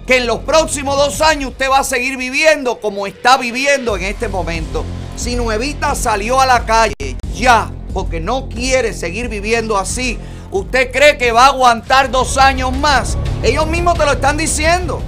que 0.06 0.18
en 0.18 0.28
los 0.28 0.38
próximos 0.40 0.96
dos 0.96 1.20
años 1.22 1.50
usted 1.50 1.68
va 1.68 1.80
a 1.80 1.84
seguir 1.84 2.16
viviendo 2.16 2.78
como 2.78 3.08
está 3.08 3.36
viviendo 3.36 3.96
en 3.96 4.04
este 4.04 4.28
momento. 4.28 4.84
Si 5.16 5.34
Nuevita 5.34 5.94
salió 5.94 6.40
a 6.40 6.46
la 6.46 6.66
calle 6.66 7.16
ya 7.34 7.70
porque 7.94 8.20
no 8.20 8.48
quiere 8.48 8.92
seguir 8.92 9.28
viviendo 9.28 9.78
así, 9.78 10.18
¿usted 10.50 10.92
cree 10.92 11.16
que 11.16 11.32
va 11.32 11.46
a 11.46 11.48
aguantar 11.48 12.10
dos 12.10 12.36
años 12.36 12.76
más? 12.76 13.16
Ellos 13.42 13.66
mismos 13.66 13.96
te 13.96 14.04
lo 14.04 14.12
están 14.12 14.36
diciendo. 14.36 15.00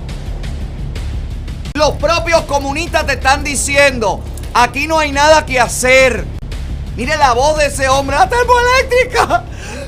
Los 1.75 1.93
propios 1.93 2.41
comunistas 2.43 3.07
te 3.07 3.13
están 3.13 3.45
diciendo, 3.45 4.21
aquí 4.55 4.87
no 4.87 4.99
hay 4.99 5.13
nada 5.13 5.45
que 5.45 5.61
hacer. 5.61 6.25
Mire 6.97 7.17
la 7.19 7.35
voz 7.35 7.59
de 7.59 7.67
ese 7.67 7.87
hombre, 7.89 8.17
la 8.17 8.29
termoeléctrica. 8.29 9.45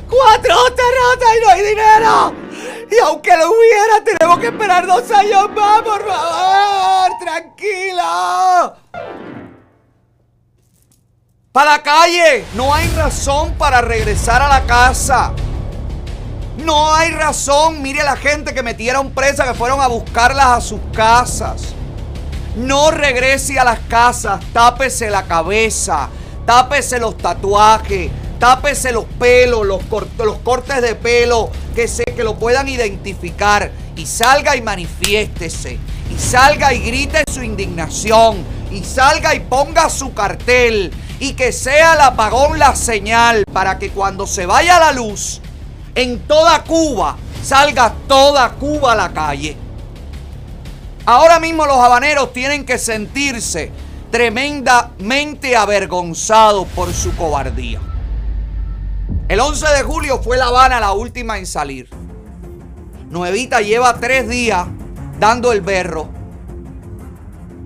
Cuatro 0.08 0.56
terrotas 0.74 1.28
y 1.36 1.44
no 1.44 1.50
hay 1.50 1.62
dinero. 1.62 2.34
Y 2.90 2.98
aunque 3.04 3.36
lo 3.36 3.50
hubiera, 3.50 4.04
tenemos 4.04 4.38
que 4.38 4.48
esperar 4.48 4.86
dos 4.86 5.10
años 5.10 5.50
más, 5.56 5.82
por 5.82 6.06
favor. 6.06 7.10
Tranquilo. 7.24 8.76
Para 11.52 11.72
la 11.72 11.82
calle. 11.82 12.44
No 12.54 12.72
hay 12.72 12.86
razón 12.90 13.54
para 13.58 13.80
regresar 13.80 14.40
a 14.40 14.48
la 14.48 14.62
casa. 14.62 15.32
No 16.64 16.94
hay 16.94 17.10
razón. 17.10 17.82
Mire 17.82 18.04
la 18.04 18.16
gente 18.16 18.54
que 18.54 18.62
metieron 18.62 19.10
presa, 19.10 19.44
que 19.44 19.54
fueron 19.54 19.80
a 19.80 19.88
buscarlas 19.88 20.46
a 20.46 20.60
sus 20.60 20.80
casas. 20.94 21.62
No 22.56 22.92
regrese 22.92 23.58
a 23.58 23.64
las 23.64 23.80
casas. 23.80 24.40
Tápese 24.52 25.10
la 25.10 25.24
cabeza. 25.24 26.08
Tápese 26.46 27.00
los 27.00 27.16
tatuajes. 27.18 28.10
Tápese 28.38 28.92
los 28.92 29.04
pelos, 29.18 29.66
los, 29.66 29.82
cor- 29.84 30.08
los 30.18 30.38
cortes 30.38 30.80
de 30.80 30.94
pelo, 30.94 31.50
que 31.74 31.86
se 31.88 32.04
que 32.04 32.22
lo 32.24 32.36
puedan 32.38 32.68
identificar. 32.68 33.72
Y 33.96 34.06
salga 34.06 34.54
y 34.54 34.62
manifiéstese. 34.62 35.78
Y 36.14 36.16
salga 36.18 36.72
y 36.72 36.78
grite 36.80 37.24
su 37.28 37.42
indignación. 37.42 38.36
Y 38.70 38.84
salga 38.84 39.34
y 39.34 39.40
ponga 39.40 39.90
su 39.90 40.14
cartel. 40.14 40.92
Y 41.20 41.34
que 41.34 41.52
sea 41.52 41.94
el 41.94 42.00
apagón 42.00 42.58
la 42.58 42.74
señal 42.74 43.44
para 43.52 43.78
que 43.78 43.90
cuando 43.90 44.26
se 44.26 44.46
vaya 44.46 44.80
la 44.80 44.92
luz, 44.92 45.40
en 45.94 46.18
toda 46.20 46.64
Cuba, 46.64 47.16
salga 47.42 47.94
toda 48.08 48.50
Cuba 48.52 48.92
a 48.92 48.96
la 48.96 49.12
calle. 49.12 49.56
Ahora 51.06 51.38
mismo 51.38 51.66
los 51.66 51.76
habaneros 51.76 52.32
tienen 52.32 52.64
que 52.64 52.78
sentirse 52.78 53.70
tremendamente 54.10 55.56
avergonzados 55.56 56.66
por 56.68 56.92
su 56.92 57.14
cobardía. 57.16 57.80
El 59.28 59.40
11 59.40 59.66
de 59.68 59.82
julio 59.82 60.20
fue 60.22 60.36
La 60.36 60.46
Habana 60.46 60.80
la 60.80 60.92
última 60.92 61.38
en 61.38 61.46
salir. 61.46 61.88
Nuevita 63.10 63.60
lleva 63.60 63.98
tres 63.98 64.28
días 64.28 64.66
dando 65.18 65.52
el 65.52 65.60
berro. 65.60 66.19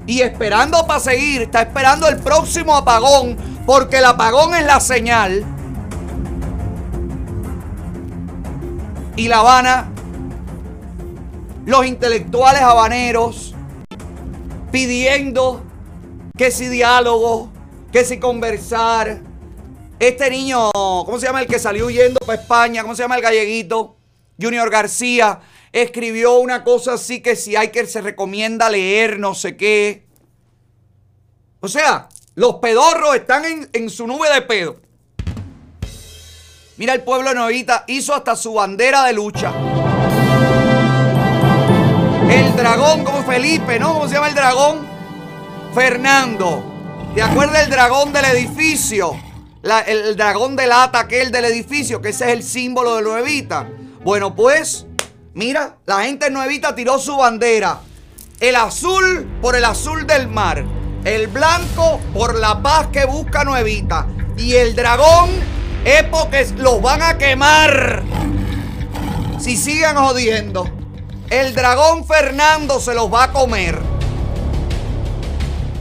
Y 0.07 0.21
esperando 0.21 0.87
para 0.87 1.01
seguir, 1.01 1.43
está 1.43 1.63
esperando 1.63 2.07
el 2.09 2.19
próximo 2.19 2.77
apagón, 2.77 3.37
porque 3.65 3.99
el 3.99 4.05
apagón 4.05 4.55
es 4.55 4.67
la 4.67 4.81
señal. 4.81 5.45
Y 9.17 9.29
La 9.29 9.39
Habana, 9.39 9.91
los 11.65 11.87
intelectuales 11.87 12.61
habaneros, 12.61 13.55
pidiendo 14.71 15.63
que 16.37 16.51
si 16.51 16.69
diálogo, 16.69 17.49
que 17.93 18.05
si 18.05 18.19
conversar. 18.19 19.21
Este 20.01 20.29
niño, 20.29 20.71
¿cómo 20.73 21.19
se 21.19 21.27
llama 21.27 21.41
el 21.41 21.47
que 21.47 21.59
salió 21.59 21.87
huyendo 21.87 22.19
para 22.27 22.43
España? 22.43 22.83
¿Cómo 22.83 22.95
se 22.95 23.03
llama 23.03 23.17
el 23.17 23.23
galleguito? 23.23 23.97
Junior 24.39 24.69
García 24.69 25.41
escribió 25.83 26.39
una 26.39 26.63
cosa 26.63 26.95
así 26.95 27.21
que 27.21 27.35
si 27.35 27.57
hay 27.57 27.69
que 27.69 27.85
se 27.87 28.01
recomienda 28.01 28.71
leer 28.71 29.19
no 29.19 29.35
sé 29.35 29.57
qué. 29.57 30.07
O 31.61 31.69
sea, 31.69 32.09
los 32.37 32.57
pedorros 32.57 33.17
están 33.17 33.45
en, 33.45 33.69
en 33.73 33.91
su 33.91 34.07
nube 34.07 34.33
de 34.33 34.43
pedo. 34.43 34.77
Mira, 36.77 36.95
el 36.95 37.03
pueblo 37.03 37.35
Novita 37.35 37.85
hizo 37.89 38.15
hasta 38.15 38.37
su 38.37 38.55
bandera 38.55 39.05
de 39.05 39.13
lucha. 39.15 39.53
El 42.31 42.57
dragón, 42.57 43.05
como 43.05 43.23
Felipe, 43.25 43.79
¿no? 43.79 43.95
¿Cómo 43.95 44.09
se 44.09 44.15
llama 44.15 44.29
el 44.29 44.35
dragón? 44.35 44.87
Fernando. 45.75 46.65
¿Te 47.15 47.23
acuerdas 47.23 47.61
del 47.63 47.71
dragón 47.71 48.13
del 48.13 48.25
edificio? 48.27 49.13
La- 49.63 49.81
el, 49.81 49.99
el 49.99 50.17
dragón 50.17 50.55
de 50.57 50.67
lata 50.67 51.01
aquel 51.01 51.31
del 51.31 51.45
edificio, 51.47 52.01
que 52.01 52.11
ese 52.11 52.27
es 52.27 52.31
el 52.33 52.43
símbolo 52.43 52.97
de 52.97 53.03
Nuevita. 53.03 53.69
Bueno, 54.05 54.35
pues, 54.35 54.87
mira, 55.35 55.77
la 55.87 56.05
gente 56.05 56.27
en 56.27 56.33
Nuevita 56.33 56.75
tiró 56.75 56.99
su 56.99 57.17
bandera. 57.17 57.81
El 58.41 58.57
azul 58.57 59.39
por 59.41 59.57
el 59.57 59.65
azul 59.65 60.07
del 60.07 60.29
mar. 60.29 60.65
El 61.05 61.29
blanco 61.29 62.01
por 62.13 62.39
la 62.39 62.63
paz 62.63 62.89
que 62.93 63.05
busca 63.05 63.45
Nuevita. 63.45 64.07
Y 64.37 64.55
el 64.55 64.75
dragón 64.75 65.31
es 65.85 66.03
porque 66.05 66.47
los 66.57 66.81
van 66.81 67.03
a 67.03 67.19
quemar. 67.19 68.03
Si 69.39 69.57
sigan 69.57 69.97
jodiendo. 69.97 70.69
El 71.31 71.55
dragón 71.55 72.07
Fernando 72.07 72.81
se 72.81 72.95
los 72.95 73.13
va 73.13 73.25
a 73.25 73.33
comer. 73.33 73.79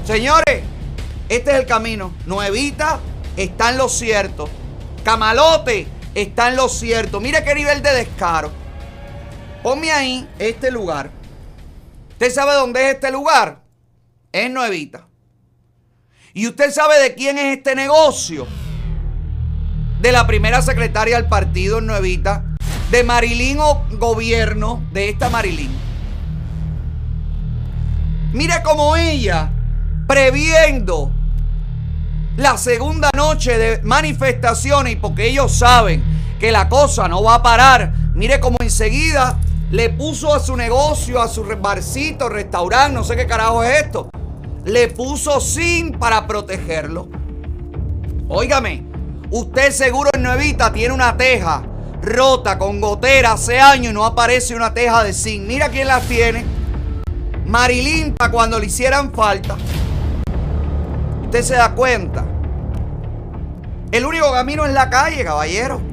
Señores, 0.05 0.61
este 1.30 1.51
es 1.51 1.57
el 1.57 1.65
camino. 1.65 2.13
Nuevita 2.25 2.99
está 3.38 3.69
en 3.69 3.77
lo 3.77 3.89
cierto. 3.89 4.49
Camalote 5.03 5.88
está 6.15 6.49
en 6.49 6.55
lo 6.55 6.69
cierto. 6.69 7.19
Mire 7.19 7.43
qué 7.43 7.55
nivel 7.55 7.81
de 7.81 7.93
descaro. 7.93 8.62
Ponme 9.64 9.90
ahí 9.91 10.27
este 10.40 10.69
lugar. 10.69 11.10
¿Usted 12.11 12.34
sabe 12.34 12.53
dónde 12.53 12.85
es 12.85 12.95
este 12.95 13.11
lugar? 13.11 13.61
Es 14.34 14.52
Nuevita. 14.52 15.07
¿Y 16.34 16.48
usted 16.48 16.69
sabe 16.69 16.99
de 16.99 17.15
quién 17.15 17.38
es 17.38 17.57
este 17.57 17.73
negocio? 17.73 18.45
De 20.02 20.11
la 20.11 20.27
primera 20.27 20.61
secretaria 20.61 21.15
del 21.15 21.30
partido 21.30 21.77
en 21.77 21.85
Nuevita. 21.85 22.44
De 22.91 23.06
Marilyn 23.06 23.60
o 23.61 23.85
gobierno 23.91 24.85
de 24.91 25.10
esta 25.10 25.30
Marilyn. 25.30 25.72
Mire 28.34 28.61
cómo 28.64 28.98
ella, 28.98 29.49
previendo 30.07 31.10
la 32.35 32.57
segunda 32.57 33.10
noche 33.15 33.57
de 33.57 33.81
manifestaciones 33.81 34.94
y 34.94 34.95
porque 34.98 35.27
ellos 35.27 35.56
saben 35.56 36.03
que 36.38 36.52
la 36.52 36.68
cosa 36.68 37.07
no 37.07 37.23
va 37.23 37.35
a 37.35 37.44
parar, 37.44 37.94
mire 38.14 38.40
cómo 38.40 38.57
enseguida 38.60 39.40
le 39.73 39.89
puso 39.89 40.31
a 40.31 40.39
su 40.39 40.55
negocio, 40.55 41.19
a 41.19 41.27
su 41.27 41.43
barcito, 41.59 42.29
restaurante, 42.29 42.93
no 42.93 43.03
sé 43.03 43.15
qué 43.15 43.25
carajo 43.25 43.63
es 43.63 43.81
esto, 43.81 44.07
le 44.65 44.87
puso 44.89 45.41
sin 45.41 45.93
para 45.93 46.27
protegerlo. 46.27 47.07
Óigame, 48.27 48.85
usted 49.31 49.71
seguro 49.71 50.11
en 50.13 50.21
Nuevita 50.21 50.71
tiene 50.71 50.93
una 50.93 51.17
teja 51.17 51.63
rota 52.03 52.59
con 52.59 52.79
gotera 52.81 53.31
hace 53.31 53.59
años 53.59 53.93
y 53.93 53.95
no 53.95 54.05
aparece 54.05 54.55
una 54.55 54.75
teja 54.75 55.03
de 55.03 55.11
zinc. 55.11 55.47
Mira 55.47 55.69
quién 55.69 55.87
la 55.87 56.01
tiene. 56.01 56.45
Marilyn 57.47 58.13
para 58.13 58.29
cuando 58.29 58.59
le 58.59 58.67
hicieran 58.67 59.11
falta. 59.11 59.57
Usted 61.23 61.41
se 61.41 61.55
da 61.55 61.73
cuenta. 61.73 62.23
El 63.91 64.05
único 64.05 64.31
camino 64.31 64.67
es 64.67 64.73
la 64.73 64.91
calle, 64.91 65.23
caballero. 65.23 65.93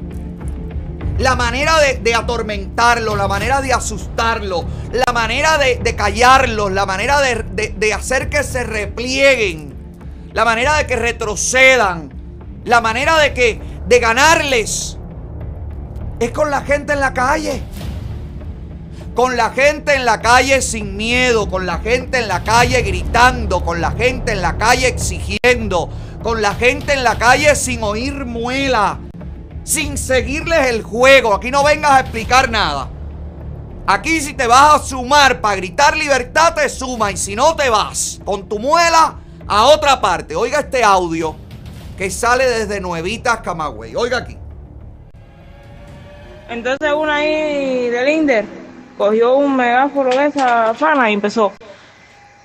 La 1.20 1.36
manera 1.36 1.74
de, 1.78 2.14
atormentarlo, 2.14 3.14
la 3.14 3.28
manera 3.28 3.60
de 3.60 3.74
asustarlo, 3.74 4.64
la 4.90 5.12
manera 5.12 5.58
de, 5.58 5.94
callarlos, 5.94 6.72
la 6.72 6.86
manera 6.86 7.20
de- 7.20 7.74
de 7.76 7.94
hacer 7.94 8.30
que 8.30 8.42
se 8.42 8.64
replieguen, 8.64 9.74
la 10.32 10.46
manera 10.46 10.78
de 10.78 10.86
que 10.86 10.96
retrocedan, 10.96 12.10
la 12.64 12.80
manera 12.80 13.18
de 13.18 13.34
que 13.34 13.60
de 13.86 13.98
ganarles 14.00 14.96
es 16.20 16.30
con 16.30 16.50
la 16.50 16.62
gente 16.62 16.94
en 16.94 17.00
la 17.00 17.12
calle. 17.12 17.62
Con 19.14 19.36
la 19.36 19.50
gente 19.50 19.94
en 19.96 20.06
la 20.06 20.22
calle 20.22 20.62
sin 20.62 20.96
miedo, 20.96 21.50
con 21.50 21.66
la 21.66 21.80
gente 21.80 22.18
en 22.20 22.28
la 22.28 22.42
calle 22.44 22.80
gritando, 22.80 23.62
con 23.62 23.82
la 23.82 23.90
gente 23.90 24.32
en 24.32 24.40
la 24.40 24.56
calle 24.56 24.86
exigiendo, 24.86 25.90
con 26.22 26.40
la 26.40 26.54
gente 26.54 26.94
en 26.94 27.04
la 27.04 27.18
calle 27.18 27.54
sin 27.56 27.82
oír 27.82 28.24
muela, 28.24 28.98
sin 29.64 29.98
seguirles 29.98 30.66
el 30.66 30.82
juego. 30.82 31.34
Aquí 31.34 31.50
no 31.50 31.64
vengas 31.64 31.92
a 31.92 32.00
explicar 32.00 32.50
nada. 32.50 32.88
Aquí 33.86 34.20
si 34.20 34.34
te 34.34 34.46
vas 34.46 34.74
a 34.74 34.78
sumar 34.78 35.40
para 35.40 35.56
gritar 35.56 35.96
libertad, 35.96 36.54
te 36.54 36.68
suma. 36.68 37.10
Y 37.10 37.16
si 37.16 37.34
no, 37.34 37.56
te 37.56 37.68
vas 37.68 38.20
con 38.24 38.48
tu 38.48 38.58
muela 38.58 39.16
a 39.46 39.64
otra 39.64 40.00
parte. 40.00 40.36
Oiga 40.36 40.60
este 40.60 40.84
audio 40.84 41.34
que 41.98 42.10
sale 42.10 42.48
desde 42.48 42.80
Nuevitas, 42.80 43.40
Camagüey. 43.40 43.96
Oiga 43.96 44.18
aquí. 44.18 44.38
Entonces 46.48 46.92
una 46.92 47.16
ahí 47.16 47.88
del 47.88 48.08
Inder 48.08 48.44
cogió 48.96 49.36
un 49.36 49.56
megáforo 49.56 50.10
de 50.10 50.26
esa 50.26 50.74
fana 50.74 51.10
y 51.10 51.14
empezó. 51.14 51.52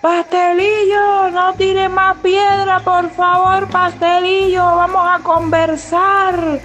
Pastelillo, 0.06 1.32
no 1.32 1.56
tire 1.56 1.90
más 1.90 2.18
piedra, 2.18 2.80
por 2.82 3.10
favor, 3.10 3.68
pastelillo, 3.70 4.64
vamos 4.64 5.02
a 5.04 5.18
conversar. 5.24 6.60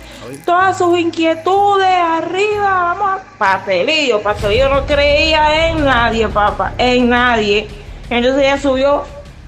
Todas 0.44 0.76
sus 0.76 0.98
inquietudes 0.98 1.88
arriba, 1.88 2.68
vamos 2.68 3.12
a... 3.12 3.38
Pastelillo, 3.38 4.20
pastelillo 4.20 4.68
no 4.68 4.84
creía 4.84 5.70
en 5.70 5.82
nadie, 5.86 6.28
papá, 6.28 6.74
en 6.76 7.08
nadie. 7.08 7.66
Entonces 8.10 8.42
ella 8.42 8.58
subió 8.58 9.04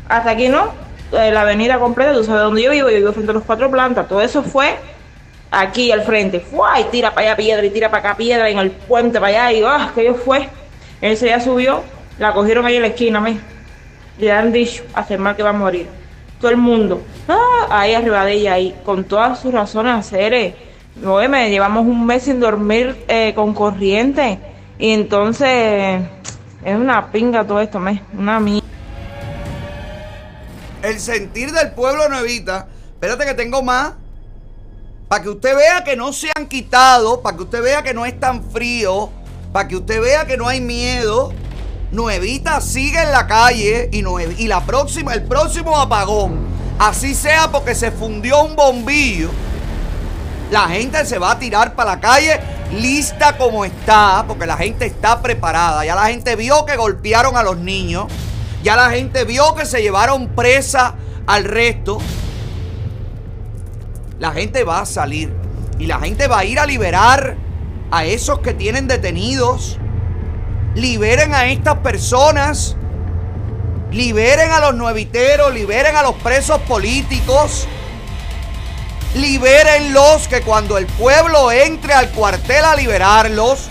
hasta 0.08 0.30
aquí, 0.30 0.48
¿no? 0.48 0.70
Eh, 1.12 1.30
La 1.30 1.42
avenida 1.42 1.78
completa, 1.78 2.14
tú 2.14 2.24
sabes 2.24 2.44
dónde 2.44 2.62
yo 2.62 2.70
vivo, 2.70 2.88
yo 2.88 2.96
vivo 2.96 3.12
frente 3.12 3.32
a 3.32 3.34
los 3.34 3.44
cuatro 3.44 3.70
plantas, 3.70 4.08
todo 4.08 4.22
eso 4.22 4.42
fue 4.42 4.74
aquí 5.50 5.92
al 5.92 6.00
frente. 6.04 6.40
¡Fua! 6.40 6.80
Y 6.80 6.84
tira 6.84 7.10
para 7.10 7.26
allá 7.26 7.36
piedra 7.36 7.66
y 7.66 7.68
tira 7.68 7.90
para 7.90 8.08
acá 8.08 8.16
piedra 8.16 8.48
en 8.48 8.56
el 8.56 8.70
puente 8.70 9.20
para 9.20 9.46
allá. 9.46 9.52
Y 9.52 9.62
¡ah! 9.62 9.92
que 9.94 10.06
yo 10.06 10.14
fue. 10.14 10.48
Ese 11.02 11.26
ya 11.26 11.40
subió, 11.40 11.82
la 12.18 12.32
cogieron 12.32 12.64
ahí 12.64 12.76
en 12.76 12.82
la 12.82 12.88
esquina, 12.88 13.20
me. 13.20 13.52
Le 14.18 14.30
han 14.30 14.52
dicho, 14.52 14.84
hace 14.94 15.18
mal 15.18 15.36
que 15.36 15.42
va 15.42 15.50
a 15.50 15.54
morir. 15.54 15.88
Todo 16.40 16.50
el 16.50 16.56
mundo, 16.56 17.02
¡ah! 17.28 17.66
ahí 17.70 17.94
arriba 17.94 18.24
de 18.24 18.32
ella, 18.32 18.54
ahí, 18.54 18.74
con 18.84 19.04
todas 19.04 19.40
sus 19.40 19.52
razones 19.52 19.94
a 19.94 20.02
ser. 20.02 20.54
No, 20.96 21.16
me 21.28 21.50
llevamos 21.50 21.86
un 21.86 22.04
mes 22.04 22.24
sin 22.24 22.40
dormir 22.40 23.04
eh, 23.08 23.32
con 23.34 23.54
corriente. 23.54 24.38
Y 24.78 24.90
entonces, 24.90 26.02
es 26.64 26.76
una 26.76 27.10
pinga 27.10 27.46
todo 27.46 27.60
esto, 27.60 27.78
me. 27.78 28.02
Una 28.16 28.40
mierda. 28.40 28.66
El 30.82 30.98
sentir 30.98 31.52
del 31.52 31.72
pueblo 31.72 32.08
Nuevita. 32.08 32.68
Espérate 32.94 33.24
que 33.24 33.34
tengo 33.34 33.62
más. 33.62 33.92
Para 35.08 35.22
que 35.22 35.28
usted 35.28 35.56
vea 35.56 35.84
que 35.84 35.96
no 35.96 36.12
se 36.12 36.30
han 36.36 36.46
quitado. 36.46 37.22
Para 37.22 37.36
que 37.36 37.44
usted 37.44 37.62
vea 37.62 37.82
que 37.82 37.94
no 37.94 38.04
es 38.04 38.18
tan 38.18 38.42
frío. 38.50 39.10
Para 39.52 39.68
que 39.68 39.76
usted 39.76 40.00
vea 40.00 40.26
que 40.26 40.36
no 40.36 40.48
hay 40.48 40.60
miedo. 40.60 41.32
Nuevita 41.92 42.60
sigue 42.60 43.00
en 43.00 43.12
la 43.12 43.26
calle. 43.26 43.88
Y, 43.92 44.02
y 44.42 44.48
la 44.48 44.64
próxima, 44.64 45.14
el 45.14 45.22
próximo 45.22 45.78
apagón. 45.78 46.46
Así 46.78 47.14
sea 47.14 47.52
porque 47.52 47.74
se 47.74 47.92
fundió 47.92 48.42
un 48.42 48.56
bombillo. 48.56 49.30
La 50.50 50.68
gente 50.68 51.04
se 51.06 51.18
va 51.18 51.32
a 51.32 51.38
tirar 51.38 51.74
para 51.74 51.92
la 51.92 52.00
calle 52.00 52.40
lista 52.72 53.36
como 53.36 53.64
está, 53.64 54.24
porque 54.26 54.46
la 54.46 54.56
gente 54.56 54.86
está 54.86 55.20
preparada. 55.22 55.84
Ya 55.84 55.94
la 55.94 56.06
gente 56.06 56.36
vio 56.36 56.64
que 56.64 56.76
golpearon 56.76 57.36
a 57.36 57.42
los 57.42 57.58
niños. 57.58 58.06
Ya 58.62 58.76
la 58.76 58.90
gente 58.90 59.24
vio 59.24 59.54
que 59.54 59.66
se 59.66 59.82
llevaron 59.82 60.28
presa 60.28 60.94
al 61.26 61.44
resto. 61.44 61.98
La 64.18 64.32
gente 64.32 64.64
va 64.64 64.80
a 64.80 64.86
salir. 64.86 65.32
Y 65.78 65.86
la 65.86 65.98
gente 66.00 66.28
va 66.28 66.40
a 66.40 66.44
ir 66.44 66.58
a 66.58 66.66
liberar 66.66 67.36
a 67.90 68.04
esos 68.04 68.38
que 68.38 68.54
tienen 68.54 68.88
detenidos. 68.88 69.78
Liberen 70.74 71.34
a 71.34 71.46
estas 71.46 71.78
personas. 71.78 72.76
Liberen 73.90 74.50
a 74.50 74.60
los 74.60 74.74
nueviteros. 74.74 75.52
Liberen 75.52 75.96
a 75.96 76.02
los 76.02 76.14
presos 76.16 76.60
políticos. 76.62 77.66
Libérenlos 79.14 80.26
que 80.26 80.40
cuando 80.40 80.78
el 80.78 80.86
pueblo 80.86 81.52
entre 81.52 81.92
al 81.92 82.08
cuartel 82.10 82.64
a 82.64 82.74
liberarlos, 82.74 83.68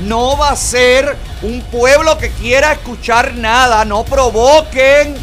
no 0.00 0.38
va 0.38 0.50
a 0.50 0.56
ser 0.56 1.18
un 1.42 1.60
pueblo 1.70 2.16
que 2.16 2.30
quiera 2.30 2.72
escuchar 2.72 3.34
nada, 3.34 3.84
no 3.84 4.04
provoquen. 4.04 5.16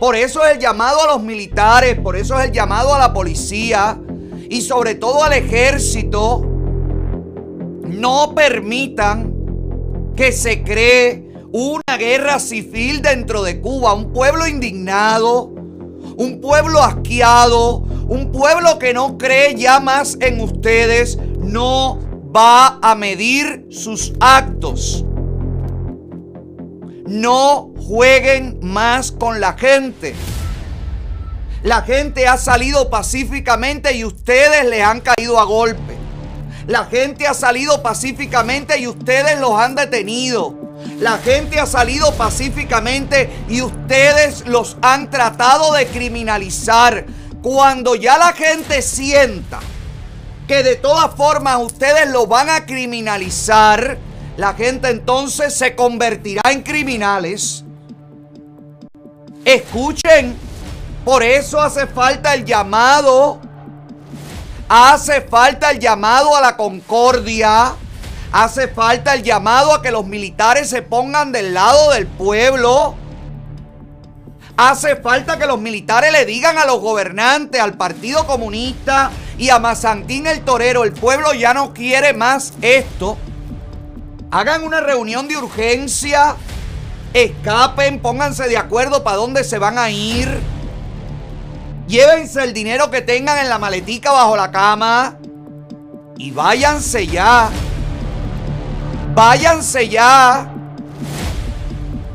Por 0.00 0.16
eso 0.16 0.42
es 0.44 0.52
el 0.52 0.58
llamado 0.58 1.02
a 1.02 1.06
los 1.08 1.22
militares, 1.22 1.98
por 1.98 2.16
eso 2.16 2.38
es 2.38 2.46
el 2.46 2.52
llamado 2.52 2.94
a 2.94 2.98
la 2.98 3.12
policía 3.12 3.98
y 4.48 4.62
sobre 4.62 4.94
todo 4.94 5.22
al 5.22 5.34
ejército. 5.34 6.40
No 7.82 8.34
permitan 8.34 9.33
que 10.16 10.32
se 10.32 10.62
cree 10.62 11.24
una 11.52 11.96
guerra 11.98 12.38
civil 12.38 13.02
dentro 13.02 13.42
de 13.42 13.60
Cuba, 13.60 13.94
un 13.94 14.12
pueblo 14.12 14.46
indignado, 14.46 15.44
un 16.16 16.40
pueblo 16.40 16.82
asqueado, 16.82 17.78
un 18.08 18.32
pueblo 18.32 18.78
que 18.78 18.92
no 18.92 19.18
cree 19.18 19.54
ya 19.54 19.80
más 19.80 20.16
en 20.20 20.40
ustedes, 20.40 21.18
no 21.38 21.98
va 22.34 22.78
a 22.82 22.94
medir 22.94 23.66
sus 23.70 24.12
actos. 24.20 25.04
No 27.06 27.72
jueguen 27.76 28.58
más 28.62 29.12
con 29.12 29.40
la 29.40 29.52
gente. 29.52 30.14
La 31.62 31.82
gente 31.82 32.26
ha 32.26 32.36
salido 32.36 32.90
pacíficamente 32.90 33.94
y 33.94 34.04
ustedes 34.04 34.66
le 34.66 34.82
han 34.82 35.00
caído 35.00 35.38
a 35.38 35.44
golpe. 35.44 35.93
La 36.66 36.86
gente 36.86 37.26
ha 37.26 37.34
salido 37.34 37.82
pacíficamente 37.82 38.78
y 38.78 38.86
ustedes 38.86 39.38
los 39.38 39.52
han 39.58 39.74
detenido. 39.74 40.64
La 40.98 41.18
gente 41.18 41.60
ha 41.60 41.66
salido 41.66 42.12
pacíficamente 42.14 43.30
y 43.48 43.62
ustedes 43.62 44.46
los 44.46 44.76
han 44.80 45.10
tratado 45.10 45.72
de 45.74 45.86
criminalizar. 45.86 47.04
Cuando 47.42 47.94
ya 47.94 48.16
la 48.16 48.32
gente 48.32 48.80
sienta 48.80 49.60
que 50.48 50.62
de 50.62 50.76
todas 50.76 51.14
formas 51.14 51.58
ustedes 51.60 52.08
lo 52.08 52.26
van 52.26 52.48
a 52.48 52.64
criminalizar, 52.64 53.98
la 54.36 54.54
gente 54.54 54.88
entonces 54.88 55.54
se 55.54 55.74
convertirá 55.74 56.42
en 56.50 56.62
criminales. 56.62 57.64
Escuchen, 59.44 60.34
por 61.04 61.22
eso 61.22 61.60
hace 61.60 61.86
falta 61.86 62.34
el 62.34 62.44
llamado. 62.44 63.40
Hace 64.68 65.20
falta 65.20 65.70
el 65.70 65.78
llamado 65.78 66.36
a 66.36 66.40
la 66.40 66.56
concordia. 66.56 67.74
Hace 68.32 68.68
falta 68.68 69.14
el 69.14 69.22
llamado 69.22 69.74
a 69.74 69.82
que 69.82 69.90
los 69.90 70.06
militares 70.06 70.68
se 70.68 70.82
pongan 70.82 71.32
del 71.32 71.54
lado 71.54 71.92
del 71.92 72.06
pueblo. 72.06 72.96
Hace 74.56 74.96
falta 74.96 75.36
que 75.36 75.46
los 75.46 75.60
militares 75.60 76.12
le 76.12 76.24
digan 76.24 76.58
a 76.58 76.64
los 76.64 76.80
gobernantes, 76.80 77.60
al 77.60 77.74
Partido 77.74 78.26
Comunista 78.26 79.10
y 79.36 79.50
a 79.50 79.58
Mazantín 79.58 80.28
el 80.28 80.42
Torero, 80.44 80.84
el 80.84 80.92
pueblo 80.92 81.34
ya 81.34 81.54
no 81.54 81.74
quiere 81.74 82.12
más 82.12 82.52
esto. 82.62 83.18
Hagan 84.30 84.62
una 84.62 84.80
reunión 84.80 85.26
de 85.26 85.36
urgencia, 85.36 86.36
escapen, 87.12 88.00
pónganse 88.00 88.48
de 88.48 88.56
acuerdo 88.56 89.02
para 89.02 89.16
dónde 89.16 89.42
se 89.42 89.58
van 89.58 89.76
a 89.76 89.90
ir. 89.90 90.40
Llévense 91.86 92.42
el 92.42 92.54
dinero 92.54 92.90
que 92.90 93.02
tengan 93.02 93.38
en 93.38 93.48
la 93.48 93.58
maletica 93.58 94.10
bajo 94.10 94.36
la 94.36 94.50
cama 94.50 95.18
y 96.16 96.30
váyanse 96.30 97.06
ya. 97.06 97.50
Váyanse 99.14 99.88
ya. 99.88 100.50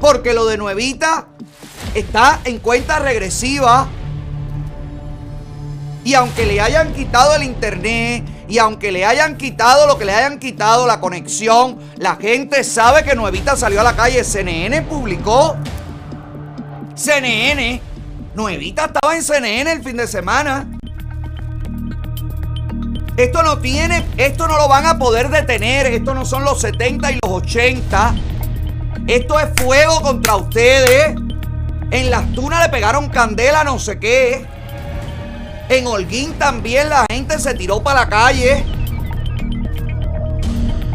Porque 0.01 0.33
lo 0.33 0.45
de 0.45 0.57
Nuevita 0.57 1.27
está 1.93 2.39
en 2.45 2.59
cuenta 2.59 2.99
regresiva. 2.99 3.87
Y 6.03 6.13
aunque 6.15 6.45
le 6.45 6.61
hayan 6.61 6.93
quitado 6.93 7.35
el 7.35 7.43
internet, 7.43 8.23
y 8.47 8.57
aunque 8.57 8.91
le 8.91 9.05
hayan 9.05 9.37
quitado 9.37 9.85
lo 9.85 9.99
que 9.99 10.05
le 10.05 10.13
hayan 10.13 10.39
quitado, 10.39 10.87
la 10.87 10.99
conexión, 10.99 11.77
la 11.97 12.15
gente 12.15 12.63
sabe 12.63 13.03
que 13.03 13.13
Nuevita 13.13 13.55
salió 13.55 13.81
a 13.81 13.83
la 13.83 13.95
calle. 13.95 14.23
CNN 14.23 14.81
publicó. 14.81 15.55
CNN. 16.95 17.88
Nuevita 18.39 18.85
estaba 18.85 19.17
en 19.17 19.21
CNN 19.21 19.69
el 19.69 19.83
fin 19.83 19.97
de 19.97 20.07
semana. 20.07 20.65
Esto 23.17 23.43
no 23.43 23.57
tiene, 23.57 24.05
esto 24.15 24.47
no 24.47 24.57
lo 24.57 24.69
van 24.69 24.85
a 24.85 24.97
poder 24.97 25.27
detener. 25.27 25.87
Esto 25.87 26.13
no 26.15 26.25
son 26.25 26.45
los 26.45 26.61
70 26.61 27.11
y 27.11 27.19
los 27.21 27.33
80. 27.33 28.15
Esto 29.07 29.37
es 29.41 29.49
fuego 29.61 30.01
contra 30.01 30.37
ustedes. 30.37 31.15
En 31.91 32.09
las 32.09 32.31
tunas 32.31 32.63
le 32.63 32.69
pegaron 32.69 33.09
candela, 33.09 33.65
no 33.65 33.77
sé 33.77 33.99
qué. 33.99 34.45
En 35.67 35.85
Holguín 35.85 36.31
también 36.39 36.87
la 36.87 37.05
gente 37.11 37.39
se 37.39 37.53
tiró 37.55 37.83
para 37.83 38.05
la 38.05 38.09
calle. 38.09 38.63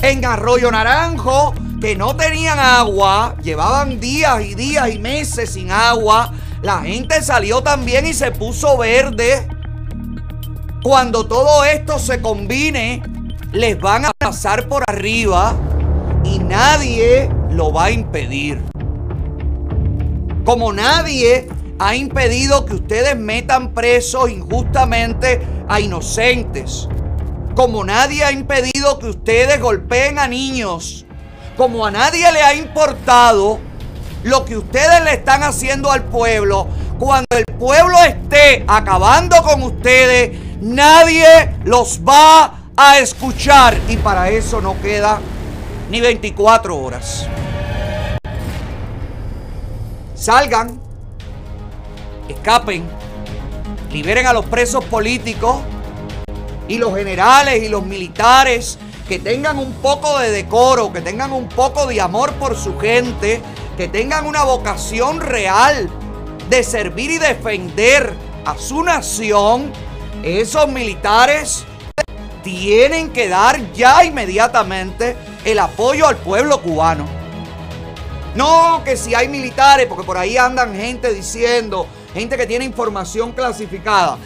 En 0.01 0.25
Arroyo 0.25 0.71
Naranjo, 0.71 1.53
que 1.79 1.95
no 1.95 2.16
tenían 2.16 2.59
agua, 2.59 3.37
llevaban 3.43 4.01
días 4.01 4.43
y 4.47 4.55
días 4.55 4.89
y 4.95 4.99
meses 4.99 5.53
sin 5.53 5.71
agua. 5.71 6.33
La 6.65 6.81
gente 6.81 7.20
salió 7.20 7.62
también 7.62 8.07
y 8.07 8.15
se 8.15 8.31
puso 8.31 8.78
verde. 8.78 9.47
Cuando 10.82 11.27
todo 11.27 11.62
esto 11.62 11.99
se 11.99 12.23
combine, 12.23 13.03
les 13.53 13.78
van 13.78 14.07
a 14.07 14.12
pasar 14.16 14.66
por 14.66 14.82
arriba 14.89 15.55
y 16.24 16.39
nadie 16.39 17.28
lo 17.51 17.70
va 17.70 17.85
a 17.85 17.91
impedir. 17.91 18.62
Como 20.47 20.73
nadie 20.73 21.49
ha 21.78 21.97
impedido 21.97 22.65
que 22.65 22.77
ustedes 22.77 23.15
metan 23.15 23.74
presos 23.74 24.31
injustamente 24.31 25.47
a 25.69 25.81
inocentes. 25.81 26.89
Como 27.55 27.85
nadie 27.85 28.24
ha 28.24 28.32
impedido 28.32 28.99
que 28.99 29.09
ustedes 29.09 29.61
golpeen 29.61 30.19
a 30.19 30.28
niños. 30.28 31.05
Como 31.59 31.85
a 31.85 31.91
nadie 31.91 32.32
le 32.32 32.41
ha 32.41 32.55
importado 32.55 33.61
lo 34.24 34.44
que 34.44 34.56
ustedes 34.56 35.02
le 35.05 35.14
están 35.14 35.42
haciendo 35.42 35.90
al 35.90 36.05
pueblo. 36.05 36.66
Cuando 36.98 37.26
el 37.30 37.44
pueblo 37.59 37.96
esté 38.02 38.64
acabando 38.66 39.36
con 39.42 39.62
ustedes, 39.62 40.36
nadie 40.60 41.26
los 41.64 42.01
va 42.01 42.62
a 42.76 42.98
escuchar. 42.98 43.78
Y 43.88 43.96
para 43.98 44.30
eso 44.30 44.60
no 44.60 44.80
queda 44.80 45.20
ni 45.90 46.01
24 46.01 46.76
horas. 46.76 47.26
Salgan, 50.14 50.80
escapen, 52.28 52.84
liberen 53.92 54.26
a 54.26 54.32
los 54.32 54.46
presos 54.46 54.84
políticos 54.86 55.56
y 56.66 56.78
los 56.78 56.94
generales 56.94 57.62
y 57.62 57.68
los 57.68 57.84
militares 57.84 58.78
que 59.06 59.18
tengan 59.18 59.59
un 59.59 59.72
poco 59.74 60.18
de 60.18 60.30
decoro, 60.30 60.92
que 60.92 61.02
tengan 61.02 61.32
un 61.32 61.46
poco 61.46 61.86
de 61.86 62.01
amor 62.01 62.32
por 62.34 62.56
su 62.56 62.78
gente, 62.78 63.42
que 63.76 63.88
tengan 63.88 64.26
una 64.26 64.44
vocación 64.44 65.20
real 65.20 65.90
de 66.48 66.62
servir 66.62 67.10
y 67.10 67.18
defender 67.18 68.12
a 68.44 68.56
su 68.56 68.82
nación, 68.82 69.72
esos 70.22 70.68
militares 70.68 71.64
tienen 72.42 73.10
que 73.10 73.28
dar 73.28 73.72
ya 73.72 74.05
inmediatamente 74.05 75.16
el 75.44 75.59
apoyo 75.59 76.06
al 76.06 76.16
pueblo 76.16 76.60
cubano. 76.60 77.05
No 78.34 78.82
que 78.84 78.96
si 78.96 79.14
hay 79.14 79.28
militares, 79.28 79.86
porque 79.86 80.05
por 80.05 80.18
ahí 80.18 80.36
andan 80.36 80.74
gente 80.74 81.12
diciendo, 81.12 81.86
gente 82.12 82.36
que 82.36 82.46
tiene 82.46 82.64
información 82.64 83.32
clasificada. 83.32 84.18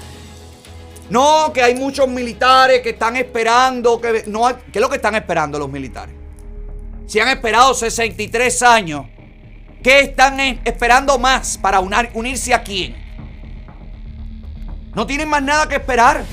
No, 1.11 1.53
que 1.55 1.63
hay 1.63 1.75
muchos 1.75 2.07
militares 2.09 2.83
que 2.83 2.91
están 2.91 3.17
esperando. 3.17 4.01
Que, 4.01 4.25
no, 4.27 4.47
¿Qué 4.49 4.79
es 4.79 4.81
lo 4.81 4.91
que 4.91 4.97
están 4.97 5.15
esperando 5.15 5.59
los 5.59 5.71
militares? 5.71 6.15
Si 7.07 7.19
han 7.19 7.29
esperado 7.29 7.73
63 7.73 8.63
años, 8.63 9.07
¿qué 9.83 10.01
están 10.01 10.41
esperando 10.65 11.19
más 11.19 11.59
para 11.59 11.81
unirse 11.81 12.55
a 12.55 12.63
quién? 12.63 12.97
No 14.95 15.07
tienen 15.07 15.29
más 15.29 15.43
nada 15.43 15.69
que 15.69 15.77
esperar. 15.77 16.25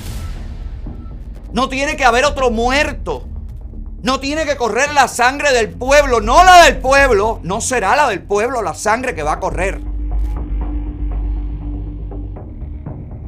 No 1.52 1.68
tiene 1.68 1.96
que 1.96 2.04
haber 2.04 2.24
otro 2.24 2.50
muerto. 2.50 3.26
No 4.02 4.20
tiene 4.20 4.44
que 4.44 4.56
correr 4.56 4.92
la 4.92 5.08
sangre 5.08 5.52
del 5.52 5.70
pueblo, 5.70 6.20
no 6.20 6.44
la 6.44 6.64
del 6.64 6.78
pueblo. 6.78 7.40
No 7.42 7.60
será 7.60 7.96
la 7.96 8.08
del 8.08 8.22
pueblo 8.22 8.62
la 8.62 8.74
sangre 8.74 9.14
que 9.14 9.22
va 9.22 9.32
a 9.32 9.40
correr. 9.40 9.80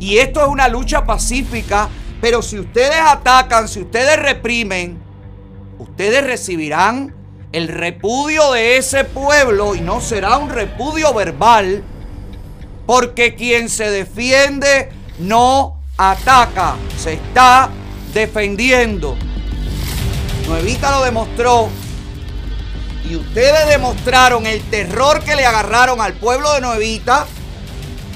Y 0.00 0.18
esto 0.18 0.40
es 0.40 0.48
una 0.48 0.68
lucha 0.68 1.04
pacífica, 1.04 1.88
pero 2.20 2.42
si 2.42 2.58
ustedes 2.58 3.00
atacan, 3.00 3.68
si 3.68 3.80
ustedes 3.80 4.16
reprimen, 4.20 5.00
ustedes 5.78 6.24
recibirán 6.24 7.14
el 7.52 7.68
repudio 7.68 8.52
de 8.52 8.76
ese 8.76 9.04
pueblo 9.04 9.74
y 9.74 9.80
no 9.80 10.00
será 10.00 10.36
un 10.36 10.50
repudio 10.50 11.14
verbal, 11.14 11.82
porque 12.86 13.34
quien 13.34 13.68
se 13.68 13.90
defiende 13.90 14.90
no 15.18 15.80
ataca, 15.96 16.76
se 16.96 17.14
está 17.14 17.70
defendiendo. 18.12 19.16
Nuevita 20.46 20.90
lo 20.90 21.04
demostró 21.04 21.68
y 23.08 23.16
ustedes 23.16 23.68
demostraron 23.68 24.46
el 24.46 24.62
terror 24.70 25.22
que 25.22 25.36
le 25.36 25.46
agarraron 25.46 26.00
al 26.00 26.14
pueblo 26.14 26.52
de 26.54 26.60
Nuevita 26.60 27.26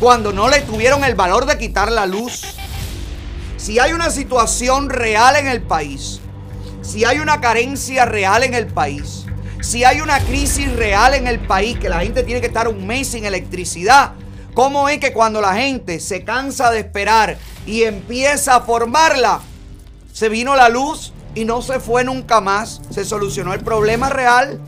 cuando 0.01 0.33
no 0.33 0.49
le 0.49 0.61
tuvieron 0.61 1.05
el 1.05 1.15
valor 1.15 1.47
de 1.47 1.59
quitar 1.59 1.91
la 1.91 2.07
luz. 2.07 2.43
Si 3.57 3.79
hay 3.79 3.93
una 3.93 4.11
situación 4.11 4.91
real 4.91 5.37
en 5.37 5.47
el 5.47 5.63
país, 5.63 6.21
si 6.83 7.05
hay 7.05 7.21
una 7.21 7.41
carencia 7.41 8.05
real 8.05 8.43
en 8.43 8.55
el 8.55 8.67
país, 8.67 9.22
si 9.63 9.85
hay 9.85 10.01
una 10.01 10.19
crisis 10.19 10.71
real 10.75 11.15
en 11.15 11.29
el 11.29 11.39
país, 11.39 11.79
que 11.79 11.89
la 11.89 12.01
gente 12.01 12.25
tiene 12.25 12.41
que 12.41 12.49
estar 12.49 12.67
un 12.67 12.85
mes 12.87 13.09
sin 13.09 13.25
electricidad, 13.25 14.13
¿cómo 14.55 14.89
es 14.89 14.99
que 14.99 15.13
cuando 15.13 15.41
la 15.41 15.55
gente 15.55 16.01
se 16.01 16.25
cansa 16.25 16.71
de 16.71 16.81
esperar 16.81 17.39
y 17.65 17.85
empieza 17.85 18.57
a 18.57 18.61
formarla, 18.63 19.41
se 20.13 20.29
vino 20.29 20.57
la 20.57 20.69
luz 20.69 21.13
y 21.37 21.45
no 21.45 21.63
se 21.63 21.79
fue 21.79 22.03
nunca 22.03 22.41
más? 22.41 22.83
¿Se 22.91 23.05
solucionó 23.05 23.55
el 23.55 23.61
problema 23.61 24.09
real? 24.09 24.61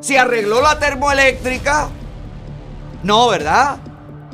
¿Se 0.00 0.18
arregló 0.18 0.62
la 0.62 0.78
termoeléctrica? 0.78 1.88
No, 3.02 3.28
¿verdad? 3.28 3.78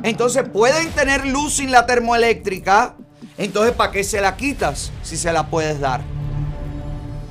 Entonces 0.03 0.43
pueden 0.47 0.91
tener 0.91 1.25
luz 1.25 1.55
sin 1.55 1.71
la 1.71 1.87
termoeléctrica. 1.87 2.95
Entonces, 3.39 3.73
¿para 3.73 3.91
qué 3.91 4.03
se 4.03 4.21
la 4.21 4.37
quitas 4.37 4.91
si 5.01 5.17
se 5.17 5.33
la 5.33 5.47
puedes 5.47 5.79
dar? 5.79 6.18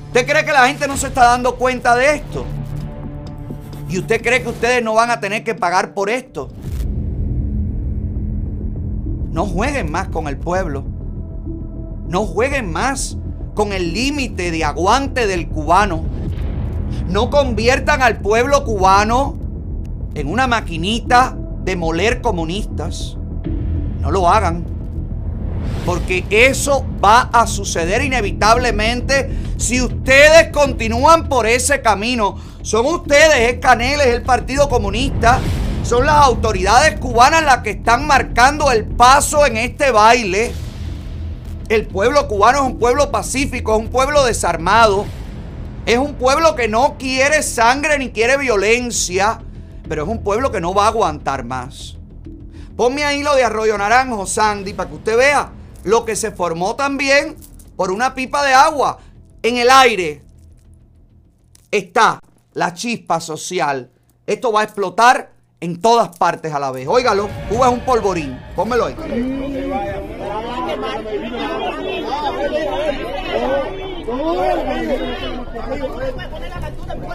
¿Usted 0.09 0.25
cree 0.25 0.43
que 0.43 0.51
la 0.51 0.65
gente 0.67 0.87
no 0.87 0.97
se 0.97 1.05
está 1.05 1.25
dando 1.25 1.55
cuenta 1.55 1.95
de 1.95 2.15
esto? 2.15 2.43
¿Y 3.87 3.99
usted 3.99 4.19
cree 4.23 4.41
que 4.41 4.49
ustedes 4.49 4.83
no 4.83 4.95
van 4.95 5.11
a 5.11 5.19
tener 5.19 5.43
que 5.43 5.53
pagar 5.53 5.93
por 5.93 6.09
esto? 6.09 6.49
No 9.31 9.45
jueguen 9.45 9.91
más 9.91 10.07
con 10.07 10.27
el 10.27 10.35
pueblo. 10.35 10.83
No 12.07 12.25
jueguen 12.25 12.71
más 12.71 13.19
con 13.53 13.71
el 13.71 13.93
límite 13.93 14.49
de 14.49 14.63
aguante 14.63 15.27
del 15.27 15.47
cubano. 15.47 16.05
No 17.07 17.29
conviertan 17.29 18.01
al 18.01 18.17
pueblo 18.17 18.63
cubano 18.63 19.37
en 20.15 20.27
una 20.27 20.47
maquinita 20.47 21.37
de 21.63 21.75
moler 21.75 22.21
comunistas. 22.21 23.15
No 24.01 24.09
lo 24.09 24.27
hagan. 24.27 24.65
Porque 25.85 26.25
eso 26.29 26.85
va 27.03 27.29
a 27.33 27.47
suceder 27.47 28.03
inevitablemente 28.03 29.29
si 29.57 29.81
ustedes 29.81 30.49
continúan 30.51 31.27
por 31.27 31.47
ese 31.47 31.81
camino. 31.81 32.37
Son 32.61 32.85
ustedes, 32.85 33.53
es 33.53 33.59
Canel, 33.59 33.99
es 34.01 34.07
el 34.07 34.21
Partido 34.21 34.69
Comunista, 34.69 35.39
son 35.83 36.05
las 36.05 36.15
autoridades 36.15 36.99
cubanas 36.99 37.43
las 37.43 37.59
que 37.59 37.71
están 37.71 38.05
marcando 38.05 38.71
el 38.71 38.85
paso 38.85 39.45
en 39.45 39.57
este 39.57 39.91
baile. 39.91 40.51
El 41.67 41.87
pueblo 41.87 42.27
cubano 42.27 42.59
es 42.59 42.65
un 42.65 42.79
pueblo 42.79 43.11
pacífico, 43.11 43.75
es 43.75 43.79
un 43.79 43.89
pueblo 43.89 44.23
desarmado, 44.23 45.05
es 45.85 45.97
un 45.97 46.15
pueblo 46.15 46.55
que 46.55 46.67
no 46.67 46.97
quiere 46.97 47.41
sangre 47.43 47.97
ni 47.97 48.09
quiere 48.09 48.37
violencia, 48.37 49.39
pero 49.87 50.03
es 50.03 50.09
un 50.09 50.23
pueblo 50.23 50.51
que 50.51 50.61
no 50.61 50.73
va 50.73 50.85
a 50.85 50.89
aguantar 50.89 51.43
más. 51.45 51.95
Ponme 52.75 53.03
ahí 53.03 53.23
lo 53.23 53.35
de 53.35 53.43
Arroyo 53.43 53.77
Naranjo, 53.77 54.25
Sandy, 54.25 54.73
para 54.73 54.89
que 54.89 54.95
usted 54.95 55.17
vea 55.17 55.51
lo 55.89 56.05
que 56.05 56.15
se 56.15 56.31
formó 56.31 56.75
también 56.75 57.35
por 57.75 57.91
una 57.91 58.13
pipa 58.13 58.45
de 58.45 58.53
agua. 58.53 58.99
En 59.41 59.57
el 59.57 59.69
aire 59.71 60.21
está 61.71 62.19
la 62.53 62.73
chispa 62.75 63.19
social. 63.19 63.89
Esto 64.27 64.51
va 64.51 64.61
a 64.61 64.63
explotar 64.65 65.31
en 65.59 65.81
todas 65.81 66.15
partes 66.15 66.53
a 66.53 66.59
la 66.59 66.69
vez. 66.71 66.87
Óigalo, 66.87 67.27
Cuba 67.49 67.67
es 67.67 67.73
un 67.73 67.79
polvorín. 67.79 68.39
Pónmelo 68.55 68.85
ahí. 68.85 68.95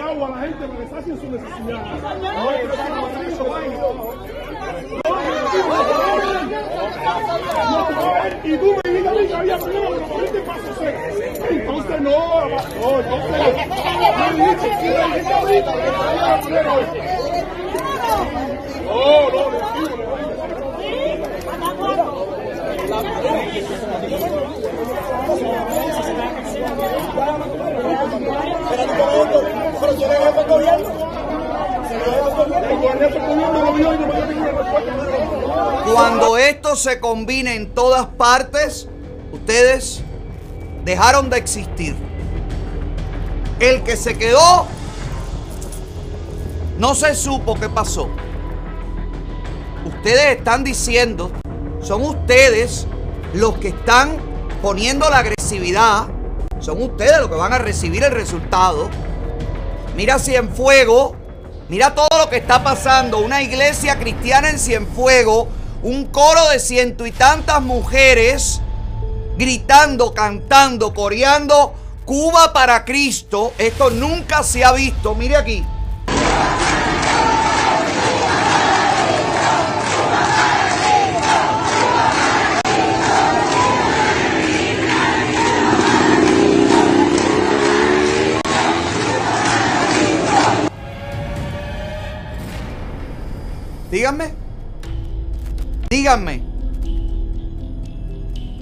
Agua 0.00 0.26
a 0.26 0.30
la 0.30 0.38
gente 0.40 0.66
para 0.66 0.80
que 0.80 0.86
su 1.16 1.30
necesidad. 1.30 1.82
No. 5.04 5.30
Y 8.44 8.56
tú 8.58 8.66
me 8.84 8.92
que 9.26 9.34
había 9.34 9.58
con 9.58 9.72
los 9.72 10.20
gente 10.20 10.40
paso 10.40 10.62
Entonces 11.50 12.00
no, 12.00 12.44
no. 12.44 12.56
No, 12.80 13.02
hoy. 13.02 13.24
No, 18.86 19.30
no, 19.30 19.50
no, 24.10 24.43
Cuando 35.92 36.36
esto 36.36 36.76
se 36.76 37.00
combine 37.00 37.54
en 37.54 37.74
todas 37.74 38.06
partes, 38.06 38.88
ustedes 39.32 40.02
dejaron 40.84 41.30
de 41.30 41.38
existir. 41.38 41.96
El 43.60 43.82
que 43.84 43.96
se 43.96 44.18
quedó, 44.18 44.66
no 46.78 46.94
se 46.94 47.14
supo 47.14 47.54
qué 47.54 47.68
pasó. 47.68 48.08
Ustedes 49.84 50.36
están 50.38 50.64
diciendo, 50.64 51.30
son 51.80 52.02
ustedes 52.02 52.86
los 53.32 53.56
que 53.58 53.68
están 53.68 54.16
poniendo 54.62 55.08
la 55.10 55.18
agresividad, 55.18 56.08
son 56.64 56.82
ustedes 56.82 57.20
los 57.20 57.28
que 57.28 57.34
van 57.34 57.52
a 57.52 57.58
recibir 57.58 58.02
el 58.02 58.10
resultado. 58.10 58.88
Mira 59.96 60.18
Cienfuego, 60.18 61.14
mira 61.68 61.94
todo 61.94 62.08
lo 62.18 62.30
que 62.30 62.38
está 62.38 62.64
pasando, 62.64 63.18
una 63.18 63.42
iglesia 63.42 63.98
cristiana 63.98 64.48
en 64.48 64.58
Cienfuego, 64.58 65.48
un 65.82 66.06
coro 66.06 66.48
de 66.48 66.58
ciento 66.58 67.06
y 67.06 67.12
tantas 67.12 67.60
mujeres 67.60 68.62
gritando, 69.36 70.14
cantando, 70.14 70.94
coreando 70.94 71.74
Cuba 72.06 72.52
para 72.52 72.84
Cristo. 72.84 73.52
Esto 73.58 73.90
nunca 73.90 74.42
se 74.42 74.64
ha 74.64 74.72
visto. 74.72 75.14
Mire 75.14 75.36
aquí. 75.36 75.64
Díganme. 93.94 94.34
Díganme. 95.88 96.42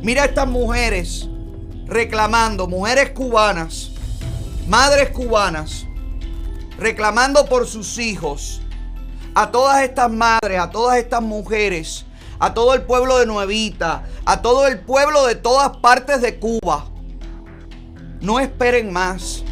Mira 0.03 0.25
a 0.25 0.27
estas 0.27 0.47
mujeres 0.47 1.27
reclamando, 1.87 2.69
mujeres 2.69 3.13
cubanas, 3.13 3.93
madres 4.69 5.09
cubanas, 5.09 5.87
reclamando 6.77 7.47
por 7.47 7.67
sus 7.67 7.97
hijos. 7.97 8.61
A 9.35 9.51
todas 9.51 9.83
estas 9.83 10.13
madres, 10.13 10.61
a 10.61 10.71
todas 10.71 10.99
estas 10.99 11.23
mujeres, 11.23 12.05
a 12.39 12.53
todo 12.53 12.75
el 12.75 12.83
pueblo 12.83 13.17
de 13.17 13.25
Nuevita, 13.25 14.03
a 14.27 14.43
todo 14.43 14.67
el 14.67 14.81
pueblo 14.81 15.25
de 15.25 15.37
todas 15.37 15.79
partes 15.79 16.21
de 16.21 16.39
Cuba. 16.39 16.91
No 18.21 18.39
esperen 18.39 18.93
más. 18.93 19.45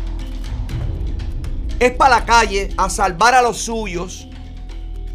Es 1.79 1.93
para 1.93 2.17
la 2.17 2.27
calle 2.27 2.69
a 2.77 2.91
salvar 2.91 3.35
a 3.35 3.41
los 3.41 3.57
suyos 3.63 4.27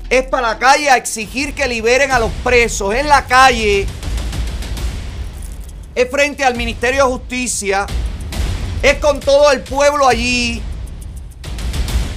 es 0.09 0.23
para 0.23 0.49
la 0.49 0.59
calle 0.59 0.89
a 0.89 0.97
exigir 0.97 1.53
que 1.53 1.67
liberen 1.67 2.11
a 2.11 2.19
los 2.19 2.31
presos. 2.43 2.93
Es 2.93 3.05
la 3.05 3.25
calle. 3.25 3.87
Es 5.95 6.11
frente 6.11 6.43
al 6.43 6.55
Ministerio 6.55 7.05
de 7.05 7.11
Justicia. 7.11 7.85
Es 8.81 8.95
con 8.99 9.19
todo 9.19 9.51
el 9.51 9.61
pueblo 9.61 10.07
allí. 10.07 10.61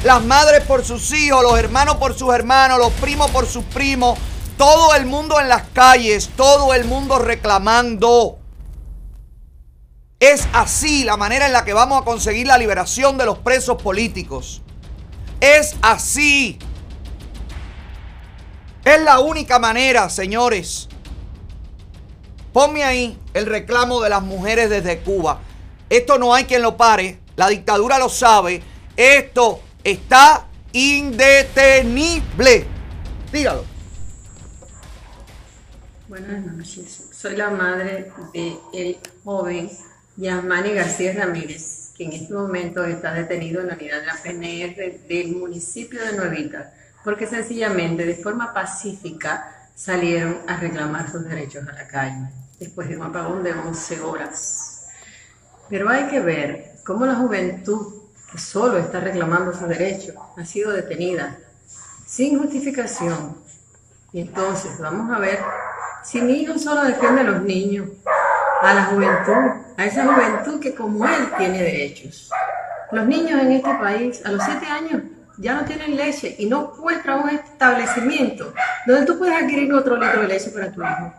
Las 0.04 0.22
madres 0.22 0.62
por 0.64 0.84
sus 0.84 1.12
hijos, 1.12 1.42
los 1.42 1.58
hermanos 1.58 1.96
por 1.96 2.16
sus 2.16 2.32
hermanos, 2.32 2.78
los 2.78 2.92
primos 2.94 3.30
por 3.30 3.46
sus 3.46 3.64
primos. 3.64 4.18
Todo 4.56 4.94
el 4.94 5.06
mundo 5.06 5.40
en 5.40 5.48
las 5.48 5.62
calles, 5.72 6.30
todo 6.36 6.74
el 6.74 6.84
mundo 6.84 7.18
reclamando. 7.18 8.38
Es 10.20 10.48
así 10.52 11.04
la 11.04 11.16
manera 11.16 11.46
en 11.46 11.52
la 11.52 11.64
que 11.64 11.72
vamos 11.72 12.02
a 12.02 12.04
conseguir 12.04 12.48
la 12.48 12.58
liberación 12.58 13.16
de 13.18 13.24
los 13.24 13.38
presos 13.38 13.80
políticos. 13.80 14.62
Es 15.40 15.76
así. 15.80 16.58
Es 18.84 19.02
la 19.02 19.20
única 19.20 19.58
manera, 19.58 20.08
señores. 20.08 20.88
Ponme 22.52 22.84
ahí 22.84 23.18
el 23.34 23.46
reclamo 23.46 24.00
de 24.00 24.10
las 24.10 24.22
mujeres 24.22 24.70
desde 24.70 25.00
Cuba. 25.00 25.40
Esto 25.90 26.18
no 26.18 26.34
hay 26.34 26.44
quien 26.44 26.62
lo 26.62 26.76
pare. 26.76 27.18
La 27.36 27.48
dictadura 27.48 27.98
lo 27.98 28.08
sabe. 28.08 28.62
Esto 28.96 29.60
está 29.84 30.46
indetenible. 30.72 32.66
Dígalo. 33.32 33.64
Buenas 36.08 36.44
noches. 36.46 37.08
Soy 37.12 37.36
la 37.36 37.50
madre 37.50 38.10
de 38.32 38.56
el 38.72 38.98
joven 39.24 39.70
Yasmani 40.16 40.72
García 40.72 41.12
Ramírez, 41.12 41.92
que 41.96 42.04
en 42.04 42.12
este 42.12 42.32
momento 42.32 42.84
está 42.84 43.12
detenido 43.12 43.60
en 43.60 43.68
la 43.68 43.74
unidad 43.74 44.00
de 44.00 44.06
la 44.06 44.16
PNR 44.22 45.06
del 45.06 45.36
municipio 45.36 46.02
de 46.02 46.16
Nuevita 46.16 46.72
porque 47.04 47.26
sencillamente 47.26 48.04
de 48.04 48.14
forma 48.14 48.52
pacífica 48.52 49.70
salieron 49.74 50.38
a 50.46 50.56
reclamar 50.56 51.10
sus 51.10 51.24
derechos 51.24 51.66
a 51.68 51.72
la 51.72 51.86
calle, 51.86 52.28
después 52.58 52.88
de 52.88 52.96
un 52.96 53.04
apagón 53.04 53.42
de 53.42 53.52
11 53.52 54.00
horas. 54.00 54.88
Pero 55.68 55.88
hay 55.88 56.08
que 56.08 56.20
ver 56.20 56.72
cómo 56.84 57.06
la 57.06 57.14
juventud, 57.14 57.94
que 58.32 58.38
solo 58.38 58.78
está 58.78 59.00
reclamando 59.00 59.52
sus 59.52 59.68
derechos, 59.68 60.14
ha 60.36 60.44
sido 60.44 60.72
detenida 60.72 61.38
sin 62.06 62.38
justificación. 62.38 63.36
Y 64.12 64.20
entonces 64.22 64.78
vamos 64.78 65.14
a 65.14 65.20
ver 65.20 65.38
si 66.02 66.20
Niño 66.20 66.58
solo 66.58 66.84
defiende 66.84 67.20
a 67.20 67.24
los 67.24 67.42
niños, 67.42 67.88
a 68.62 68.74
la 68.74 68.84
juventud, 68.86 69.62
a 69.76 69.84
esa 69.84 70.04
juventud 70.04 70.60
que 70.60 70.74
como 70.74 71.06
él 71.06 71.30
tiene 71.36 71.62
derechos. 71.62 72.30
Los 72.90 73.06
niños 73.06 73.40
en 73.40 73.52
este 73.52 73.74
país 73.74 74.24
a 74.24 74.32
los 74.32 74.42
7 74.42 74.66
años 74.66 75.02
ya 75.38 75.54
no 75.54 75.64
tienen 75.64 75.96
leche 75.96 76.36
y 76.38 76.46
no 76.46 76.74
encuentra 76.76 77.16
un 77.16 77.30
establecimiento 77.30 78.52
donde 78.86 79.06
tú 79.06 79.18
puedes 79.18 79.42
adquirir 79.42 79.72
otro 79.72 79.96
litro 79.96 80.22
de 80.22 80.28
leche 80.28 80.50
para 80.50 80.72
tu 80.72 80.82
hijo. 80.82 81.14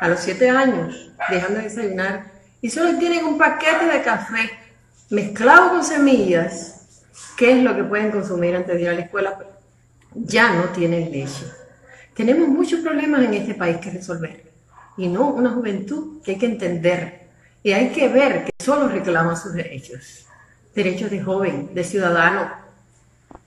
A 0.00 0.08
los 0.08 0.20
7 0.20 0.48
años, 0.50 1.12
dejando 1.28 1.58
de 1.58 1.64
desayunar, 1.64 2.24
y 2.60 2.70
solo 2.70 2.98
tienen 2.98 3.24
un 3.24 3.38
paquete 3.38 3.86
de 3.86 4.02
café 4.02 4.50
mezclado 5.10 5.70
con 5.70 5.84
semillas, 5.84 6.76
¿Qué 7.36 7.52
es 7.52 7.62
lo 7.62 7.76
que 7.76 7.84
pueden 7.84 8.10
consumir 8.10 8.56
antes 8.56 8.74
de 8.74 8.82
ir 8.82 8.88
a 8.88 8.94
la 8.94 9.02
escuela? 9.02 9.38
Ya 10.14 10.54
no 10.54 10.64
tienen 10.70 11.12
leche. 11.12 11.44
Tenemos 12.14 12.48
muchos 12.48 12.80
problemas 12.80 13.22
en 13.22 13.34
este 13.34 13.54
país 13.54 13.76
que 13.76 13.90
resolver 13.90 14.50
y 14.96 15.08
no 15.08 15.28
una 15.28 15.50
juventud 15.50 16.22
que 16.22 16.32
hay 16.32 16.38
que 16.38 16.46
entender 16.46 17.28
y 17.62 17.72
hay 17.72 17.90
que 17.90 18.08
ver 18.08 18.44
que 18.46 18.64
solo 18.64 18.88
reclama 18.88 19.36
sus 19.36 19.52
derechos. 19.52 20.26
Derechos 20.74 21.10
de 21.10 21.22
joven, 21.22 21.74
de 21.74 21.84
ciudadano, 21.84 22.50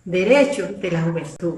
derechos 0.06 0.80
de 0.80 0.92
la 0.92 1.02
juventud. 1.02 1.56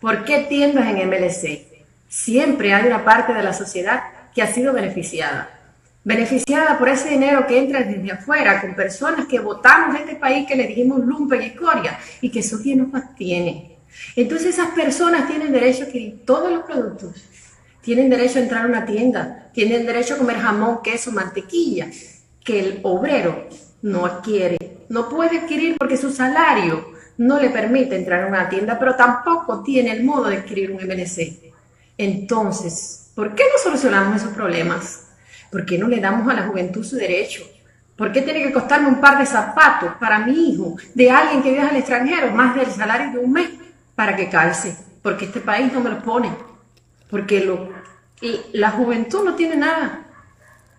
¿Por 0.00 0.24
qué 0.24 0.46
tiendas 0.48 0.86
en 0.86 1.08
MLC? 1.08 1.66
Siempre 2.08 2.72
hay 2.72 2.86
una 2.86 3.04
parte 3.04 3.32
de 3.32 3.42
la 3.42 3.52
sociedad 3.52 4.02
que 4.34 4.42
ha 4.42 4.52
sido 4.52 4.72
beneficiada. 4.72 5.50
Beneficiada 6.02 6.78
por 6.78 6.88
ese 6.88 7.10
dinero 7.10 7.46
que 7.46 7.58
entra 7.58 7.82
desde 7.82 8.12
afuera 8.12 8.60
con 8.60 8.74
personas 8.74 9.26
que 9.26 9.38
votamos 9.38 9.94
en 9.94 10.02
este 10.02 10.16
país 10.16 10.46
que 10.48 10.56
le 10.56 10.66
dijimos 10.66 11.04
lumpen 11.04 11.42
y 11.42 11.46
escoria 11.46 11.98
y 12.20 12.30
que 12.30 12.40
eso 12.40 12.60
quien 12.62 12.90
nos 12.90 13.14
tiene. 13.16 13.76
Entonces 14.16 14.54
esas 14.54 14.70
personas 14.70 15.28
tienen 15.28 15.52
derecho 15.52 15.82
a 15.82 15.86
adquirir 15.86 16.24
todos 16.24 16.50
los 16.50 16.64
productos. 16.64 17.22
Tienen 17.82 18.08
derecho 18.08 18.38
a 18.38 18.42
entrar 18.42 18.64
a 18.64 18.68
una 18.68 18.86
tienda. 18.86 19.50
Tienen 19.52 19.86
derecho 19.86 20.14
a 20.14 20.18
comer 20.18 20.38
jamón, 20.38 20.80
queso, 20.82 21.12
mantequilla. 21.12 21.88
Que 22.42 22.60
el 22.60 22.80
obrero 22.82 23.48
no 23.82 24.06
adquiere. 24.06 24.56
No 24.88 25.08
puede 25.08 25.40
adquirir 25.40 25.76
porque 25.78 25.96
su 25.96 26.10
salario 26.10 26.99
no 27.20 27.38
le 27.38 27.50
permite 27.50 27.96
entrar 27.96 28.24
a 28.24 28.28
una 28.28 28.48
tienda, 28.48 28.78
pero 28.78 28.96
tampoco 28.96 29.62
tiene 29.62 29.92
el 29.92 30.04
modo 30.04 30.30
de 30.30 30.38
adquirir 30.38 30.70
un 30.70 30.82
MLC. 30.82 31.52
Entonces, 31.98 33.12
¿por 33.14 33.34
qué 33.34 33.42
no 33.42 33.62
solucionamos 33.62 34.16
esos 34.16 34.32
problemas? 34.32 35.08
¿Por 35.52 35.66
qué 35.66 35.76
no 35.76 35.86
le 35.86 36.00
damos 36.00 36.26
a 36.30 36.34
la 36.34 36.46
juventud 36.46 36.82
su 36.82 36.96
derecho? 36.96 37.42
¿Por 37.94 38.10
qué 38.10 38.22
tiene 38.22 38.42
que 38.42 38.54
costarme 38.54 38.88
un 38.88 39.02
par 39.02 39.18
de 39.18 39.26
zapatos 39.26 39.92
para 40.00 40.20
mi 40.20 40.50
hijo 40.50 40.76
de 40.94 41.10
alguien 41.10 41.42
que 41.42 41.52
viaja 41.52 41.68
al 41.68 41.76
extranjero 41.76 42.30
más 42.30 42.56
del 42.56 42.70
salario 42.70 43.12
de 43.12 43.18
un 43.18 43.32
mes 43.32 43.50
para 43.94 44.16
que 44.16 44.30
calce? 44.30 44.74
Porque 45.02 45.26
este 45.26 45.40
país 45.40 45.70
no 45.74 45.80
me 45.80 45.90
lo 45.90 46.02
pone. 46.02 46.30
Porque 47.10 47.44
lo, 47.44 47.68
la 48.54 48.70
juventud 48.70 49.22
no 49.26 49.34
tiene 49.34 49.56
nada. 49.56 50.06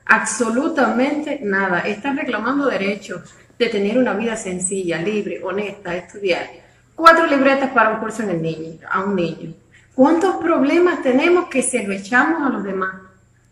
Absolutamente 0.08 1.40
nada. 1.44 1.82
Están 1.82 2.18
reclamando 2.18 2.66
derechos 2.66 3.36
de 3.66 3.70
tener 3.70 4.00
una 4.00 4.14
vida 4.14 4.36
sencilla, 4.36 5.00
libre, 5.00 5.40
honesta, 5.44 5.96
estudiar. 5.96 6.50
Cuatro 6.96 7.28
libretas 7.28 7.70
para 7.70 7.92
un 7.92 8.00
curso 8.00 8.24
en 8.24 8.32
el 8.32 8.42
niño, 8.42 8.80
a 8.90 9.04
un 9.04 9.16
niño. 9.16 9.54
¿Cuántos 9.94 10.38
problemas 10.38 11.04
tenemos 11.04 11.46
que 11.46 11.62
se 11.62 11.84
lo 11.84 11.94
echamos 11.94 12.42
a 12.42 12.50
los 12.50 12.64
demás? 12.64 12.96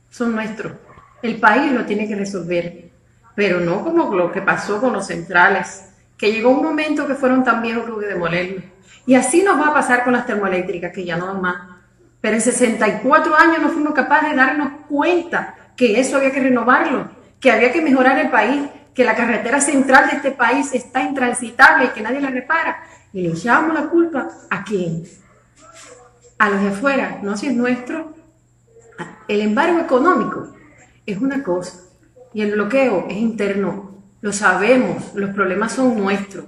Son 0.09 0.33
nuestros. 0.33 0.73
El 1.21 1.39
país 1.39 1.71
lo 1.71 1.85
tiene 1.85 2.07
que 2.07 2.15
resolver, 2.15 2.89
pero 3.35 3.59
no 3.59 3.83
como 3.83 4.15
lo 4.15 4.31
que 4.31 4.41
pasó 4.41 4.81
con 4.81 4.93
los 4.93 5.05
centrales, 5.05 5.85
que 6.17 6.31
llegó 6.31 6.49
un 6.49 6.63
momento 6.63 7.05
que 7.05 7.13
fueron 7.13 7.43
tan 7.43 7.61
viejos 7.61 7.85
que 7.85 7.91
hubo 7.91 7.99
que. 7.99 8.63
Y 9.05 9.13
así 9.13 9.43
nos 9.43 9.61
va 9.61 9.67
a 9.67 9.73
pasar 9.75 10.03
con 10.03 10.13
las 10.13 10.25
termoeléctricas, 10.25 10.91
que 10.91 11.05
ya 11.05 11.17
no 11.17 11.27
dan 11.27 11.41
más. 11.41 11.67
Pero 12.19 12.35
en 12.35 12.41
64 12.41 13.35
años 13.35 13.61
no 13.61 13.69
fuimos 13.69 13.93
capaces 13.93 14.31
de 14.31 14.37
darnos 14.37 14.71
cuenta 14.89 15.55
que 15.77 15.99
eso 15.99 16.17
había 16.17 16.31
que 16.31 16.41
renovarlo, 16.41 17.09
que 17.39 17.51
había 17.51 17.71
que 17.71 17.81
mejorar 17.81 18.17
el 18.17 18.29
país, 18.29 18.61
que 18.99 19.05
la 19.05 19.15
carretera 19.15 19.61
central 19.61 20.09
de 20.09 20.17
este 20.17 20.31
país 20.31 20.73
está 20.73 21.01
intransitable 21.01 21.85
y 21.85 21.87
que 21.91 22.01
nadie 22.01 22.19
la 22.19 22.31
repara. 22.31 22.83
Y 23.13 23.21
le 23.21 23.29
echamos 23.29 23.73
la 23.73 23.87
culpa 23.87 24.27
a 24.49 24.61
quién? 24.65 25.05
A 26.37 26.49
los 26.49 26.61
de 26.61 26.67
afuera, 26.67 27.19
no 27.23 27.37
si 27.37 27.47
es 27.47 27.55
nuestro. 27.55 28.13
El 29.29 29.39
embargo 29.39 29.79
económico 29.79 30.49
es 31.05 31.17
una 31.17 31.41
cosa 31.41 31.79
y 32.33 32.41
el 32.41 32.51
bloqueo 32.51 33.05
es 33.07 33.15
interno. 33.15 33.88
Lo 34.21 34.33
sabemos, 34.33 35.13
los 35.15 35.29
problemas 35.29 35.71
son 35.71 35.97
nuestros. 35.97 36.43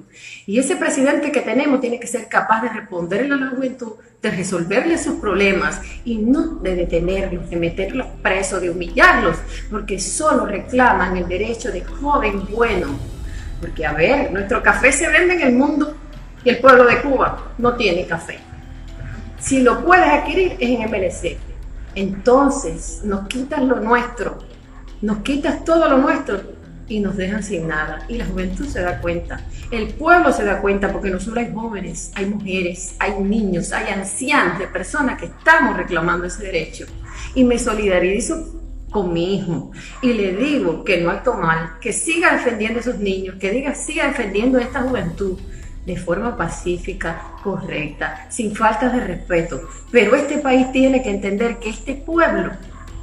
Y 0.46 0.60
ese 0.60 0.76
presidente 0.76 1.32
que 1.32 1.40
tenemos 1.40 1.80
tiene 1.80 2.02
que 2.02 2.08
ser 2.08 2.28
capaz 2.28 2.62
de 2.64 2.70
responderle 2.70 3.34
a 3.34 3.38
la 3.38 3.48
juventud, 3.48 3.94
de 4.22 4.30
resolverle 4.30 4.98
sus 4.98 5.22
problemas 5.22 5.80
y 6.04 6.18
no 6.18 6.56
de 6.56 6.76
detenerlos, 6.76 7.50
de 7.50 7.56
meterlos 7.56 8.08
presos, 8.22 8.62
de 8.62 8.70
humillarlos, 8.70 9.38
porque 9.70 10.02
solo 10.02 10.46
reclaman 10.46 11.16
el 11.16 11.30
derecho 11.30 11.72
de 11.72 11.86
joven 11.86 12.46
bueno. 12.50 12.88
Porque, 13.62 13.86
a 13.86 13.94
ver, 13.94 14.34
nuestro 14.34 14.62
café 14.62 14.92
se 14.92 15.08
vende 15.08 15.36
en 15.36 15.42
el 15.42 15.54
mundo 15.54 15.96
y 16.44 16.50
el 16.50 16.60
pueblo 16.60 16.84
de 16.84 17.02
Cuba 17.02 17.54
no 17.58 17.76
tiene 17.76 18.06
café. 18.06 18.38
Si 19.40 19.62
lo 19.62 19.86
puedes 19.86 20.08
adquirir 20.08 20.58
es 20.60 20.70
en 20.70 20.92
MLC. 20.92 21.38
Entonces 21.96 23.02
nos 23.06 23.28
quitas 23.28 23.62
lo 23.62 23.80
nuestro, 23.80 24.40
nos 25.02 25.20
quitas 25.20 25.64
todo 25.64 25.90
lo 25.90 25.98
nuestro 25.98 26.61
y 26.92 27.00
nos 27.00 27.16
dejan 27.16 27.42
sin 27.42 27.68
nada. 27.68 28.06
Y 28.10 28.18
la 28.18 28.26
juventud 28.26 28.68
se 28.68 28.82
da 28.82 29.00
cuenta, 29.00 29.46
el 29.72 29.94
pueblo 29.94 30.34
se 30.34 30.44
da 30.44 30.60
cuenta 30.60 30.92
porque 30.92 31.10
no 31.10 31.20
solo 31.20 31.40
hay 31.40 31.52
jóvenes, 31.54 32.12
hay 32.16 32.26
mujeres, 32.26 32.96
hay 33.00 33.18
niños, 33.20 33.72
hay 33.72 33.94
ancianos, 33.94 34.60
de 34.60 34.68
personas 34.68 35.18
que 35.18 35.28
estamos 35.28 35.78
reclamando 35.78 36.26
ese 36.26 36.44
derecho. 36.44 36.86
Y 37.34 37.46
me 37.46 37.58
solidarizo 37.58 38.62
con 38.90 39.14
mi 39.14 39.36
hijo 39.36 39.72
y 40.02 40.12
le 40.12 40.36
digo 40.36 40.84
que 40.84 41.00
no 41.00 41.12
acto 41.12 41.34
mal, 41.36 41.78
que 41.80 41.94
siga 41.94 42.34
defendiendo 42.34 42.80
a 42.80 42.82
esos 42.82 42.98
niños, 43.00 43.38
que 43.40 43.52
diga 43.52 43.74
siga 43.74 44.08
defendiendo 44.08 44.58
a 44.58 44.64
esta 44.64 44.82
juventud 44.82 45.40
de 45.86 45.96
forma 45.96 46.36
pacífica, 46.36 47.22
correcta, 47.42 48.28
sin 48.30 48.54
faltas 48.54 48.94
de 48.94 49.00
respeto. 49.00 49.62
Pero 49.92 50.16
este 50.16 50.40
país 50.40 50.72
tiene 50.74 51.02
que 51.02 51.10
entender 51.10 51.58
que 51.58 51.70
este 51.70 51.96
pueblo 51.96 52.52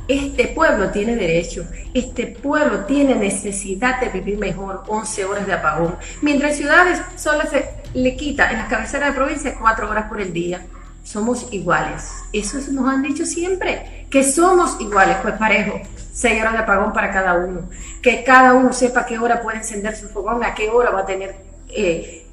este 0.09 0.49
pueblo 0.49 0.91
tiene 0.91 1.17
derecho, 1.17 1.67
este 1.93 2.27
pueblo 2.27 2.87
tiene 2.87 3.15
necesidad 3.15 4.01
de 4.01 4.09
vivir 4.09 4.39
mejor 4.39 4.83
11 4.89 5.25
horas 5.27 5.47
de 5.47 5.53
apagón, 5.53 5.97
mientras 6.23 6.57
ciudades 6.57 7.01
solo 7.17 7.43
se 7.49 7.69
le 7.95 8.17
quita 8.17 8.51
en 8.51 8.59
las 8.59 8.69
cabeceras 8.69 9.11
de 9.11 9.15
provincia 9.15 9.55
4 9.59 9.91
horas 9.91 10.09
por 10.09 10.21
el 10.21 10.33
día. 10.33 10.67
Somos 11.05 11.49
iguales. 11.53 12.11
Eso 12.35 12.59
nos 12.73 12.87
han 12.87 13.03
dicho 13.03 13.25
siempre, 13.25 14.07
que 14.11 14.23
somos 14.23 14.79
iguales, 14.81 15.17
pues 15.23 15.35
parejo. 15.35 15.81
6 16.13 16.41
horas 16.41 16.53
de 16.53 16.59
apagón 16.59 16.93
para 16.93 17.11
cada 17.11 17.35
uno. 17.35 17.69
Que 18.03 18.25
cada 18.25 18.53
uno 18.53 18.73
sepa 18.73 19.01
a 19.01 19.07
qué 19.07 19.19
hora 19.19 19.41
puede 19.41 19.59
encender 19.59 19.97
su 19.97 20.09
fogón, 20.09 20.45
a 20.45 20.55
qué 20.55 20.69
hora 20.69 20.91
va 20.91 21.01
a 21.01 21.07
tener, 21.07 21.37
eh, 21.69 22.27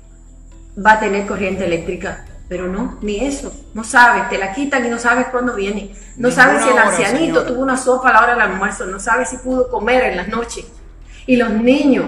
va 0.84 0.94
a 0.94 1.00
tener 1.00 1.26
corriente 1.26 1.66
eléctrica. 1.66 2.26
Pero 2.48 2.68
no, 2.68 2.98
ni 3.02 3.26
eso. 3.26 3.52
No 3.74 3.84
sabes, 3.84 4.30
te 4.30 4.38
la 4.38 4.54
quitan 4.54 4.86
y 4.86 4.90
no 4.90 5.00
sabes 5.00 5.28
cuándo 5.28 5.56
viene. 5.56 5.96
No 6.18 6.30
sabes 6.30 6.64
si 6.64 6.70
el 6.70 6.78
ancianito 6.78 7.44
tuvo 7.46 7.62
una 7.62 7.76
sopa 7.76 8.10
a 8.10 8.14
la 8.14 8.20
hora 8.22 8.34
del 8.34 8.42
almuerzo. 8.42 8.86
No 8.86 9.00
sabes 9.00 9.30
si 9.30 9.38
pudo 9.38 9.70
comer 9.70 10.04
en 10.04 10.18
las 10.18 10.28
noches. 10.28 10.66
Y 11.26 11.38
los 11.38 11.50
niños, 11.50 12.06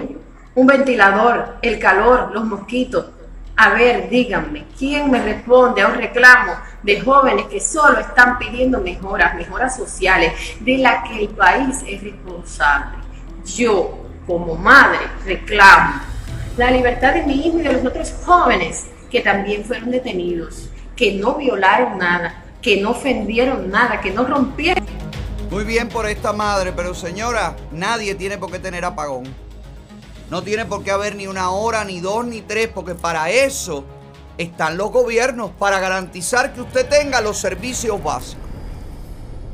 un 0.54 0.66
ventilador, 0.66 1.56
el 1.60 1.78
calor, 1.78 2.30
los 2.32 2.44
mosquitos. 2.44 3.06
A 3.56 3.70
ver, 3.70 4.08
díganme, 4.08 4.66
¿quién 4.78 5.10
me 5.10 5.20
responde 5.20 5.82
a 5.82 5.88
un 5.88 5.94
reclamo 5.94 6.52
de 6.84 7.00
jóvenes 7.00 7.46
que 7.46 7.58
solo 7.58 7.98
están 7.98 8.38
pidiendo 8.38 8.80
mejoras, 8.80 9.34
mejoras 9.34 9.76
sociales, 9.76 10.32
de 10.60 10.78
las 10.78 11.08
que 11.08 11.24
el 11.24 11.28
país 11.30 11.82
es 11.84 12.00
responsable? 12.00 12.98
Yo, 13.44 13.98
como 14.28 14.54
madre, 14.54 15.00
reclamo 15.24 16.00
la 16.56 16.70
libertad 16.70 17.14
de 17.14 17.24
mi 17.24 17.46
hijo 17.46 17.58
y 17.58 17.62
de 17.62 17.72
los 17.72 17.84
otros 17.84 18.14
jóvenes 18.24 18.86
que 19.10 19.20
también 19.20 19.64
fueron 19.64 19.90
detenidos, 19.90 20.68
que 20.96 21.14
no 21.14 21.36
violaron 21.36 21.98
nada, 21.98 22.44
que 22.60 22.80
no 22.80 22.90
ofendieron 22.90 23.70
nada, 23.70 24.00
que 24.00 24.10
no 24.10 24.24
rompieron. 24.26 24.84
Muy 25.50 25.64
bien 25.64 25.88
por 25.88 26.06
esta 26.06 26.32
madre, 26.32 26.72
pero 26.72 26.94
señora, 26.94 27.56
nadie 27.72 28.14
tiene 28.14 28.36
por 28.36 28.50
qué 28.50 28.58
tener 28.58 28.84
apagón. 28.84 29.24
No 30.30 30.42
tiene 30.42 30.66
por 30.66 30.84
qué 30.84 30.90
haber 30.90 31.16
ni 31.16 31.26
una 31.26 31.50
hora, 31.50 31.84
ni 31.84 32.00
dos, 32.00 32.26
ni 32.26 32.42
tres, 32.42 32.68
porque 32.68 32.94
para 32.94 33.30
eso 33.30 33.84
están 34.36 34.76
los 34.76 34.90
gobiernos, 34.90 35.52
para 35.58 35.80
garantizar 35.80 36.52
que 36.52 36.60
usted 36.60 36.86
tenga 36.86 37.22
los 37.22 37.38
servicios 37.38 38.02
básicos. 38.02 38.44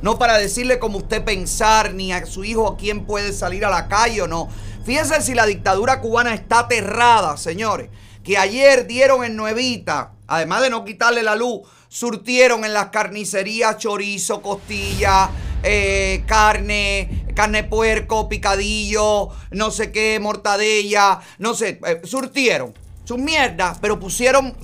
No 0.02 0.18
para 0.18 0.36
decirle 0.36 0.78
cómo 0.78 0.98
usted 0.98 1.24
pensar, 1.24 1.94
ni 1.94 2.12
a 2.12 2.26
su 2.26 2.44
hijo 2.44 2.68
a 2.68 2.76
quién 2.76 3.06
puede 3.06 3.32
salir 3.32 3.64
a 3.64 3.70
la 3.70 3.88
calle 3.88 4.22
o 4.22 4.26
no. 4.26 4.48
Fíjense 4.84 5.22
si 5.22 5.32
la 5.32 5.46
dictadura 5.46 6.00
cubana 6.00 6.34
está 6.34 6.58
aterrada, 6.60 7.36
señores. 7.36 7.88
Que 8.24 8.38
ayer 8.38 8.86
dieron 8.86 9.22
en 9.22 9.36
Nuevita, 9.36 10.12
además 10.26 10.62
de 10.62 10.70
no 10.70 10.84
quitarle 10.84 11.22
la 11.22 11.36
luz, 11.36 11.60
surtieron 11.88 12.64
en 12.64 12.72
las 12.72 12.86
carnicerías 12.86 13.76
chorizo, 13.76 14.40
costilla, 14.40 15.28
eh, 15.62 16.24
carne, 16.26 17.26
carne 17.36 17.64
puerco, 17.64 18.28
picadillo, 18.28 19.28
no 19.50 19.70
sé 19.70 19.92
qué, 19.92 20.18
mortadella, 20.20 21.20
no 21.38 21.54
sé, 21.54 21.78
eh, 21.86 22.00
surtieron 22.04 22.72
su 23.04 23.18
mierda, 23.18 23.76
pero 23.80 24.00
pusieron 24.00 24.56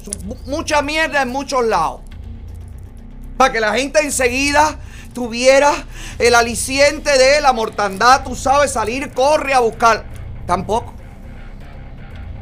mucha 0.47 0.81
mierda 0.81 1.23
en 1.23 1.29
muchos 1.29 1.65
lados. 1.67 2.01
Para 3.37 3.53
que 3.53 3.61
la 3.61 3.75
gente 3.75 4.01
enseguida 4.01 4.79
tuviera 5.13 5.73
el 6.19 6.35
aliciente 6.35 7.17
de 7.19 7.41
la 7.43 7.53
mortandad, 7.53 8.25
tú 8.25 8.35
sabes, 8.35 8.73
salir, 8.73 9.13
corre 9.13 9.53
a 9.53 9.61
buscar. 9.61 10.05
Tampoco. 10.47 10.95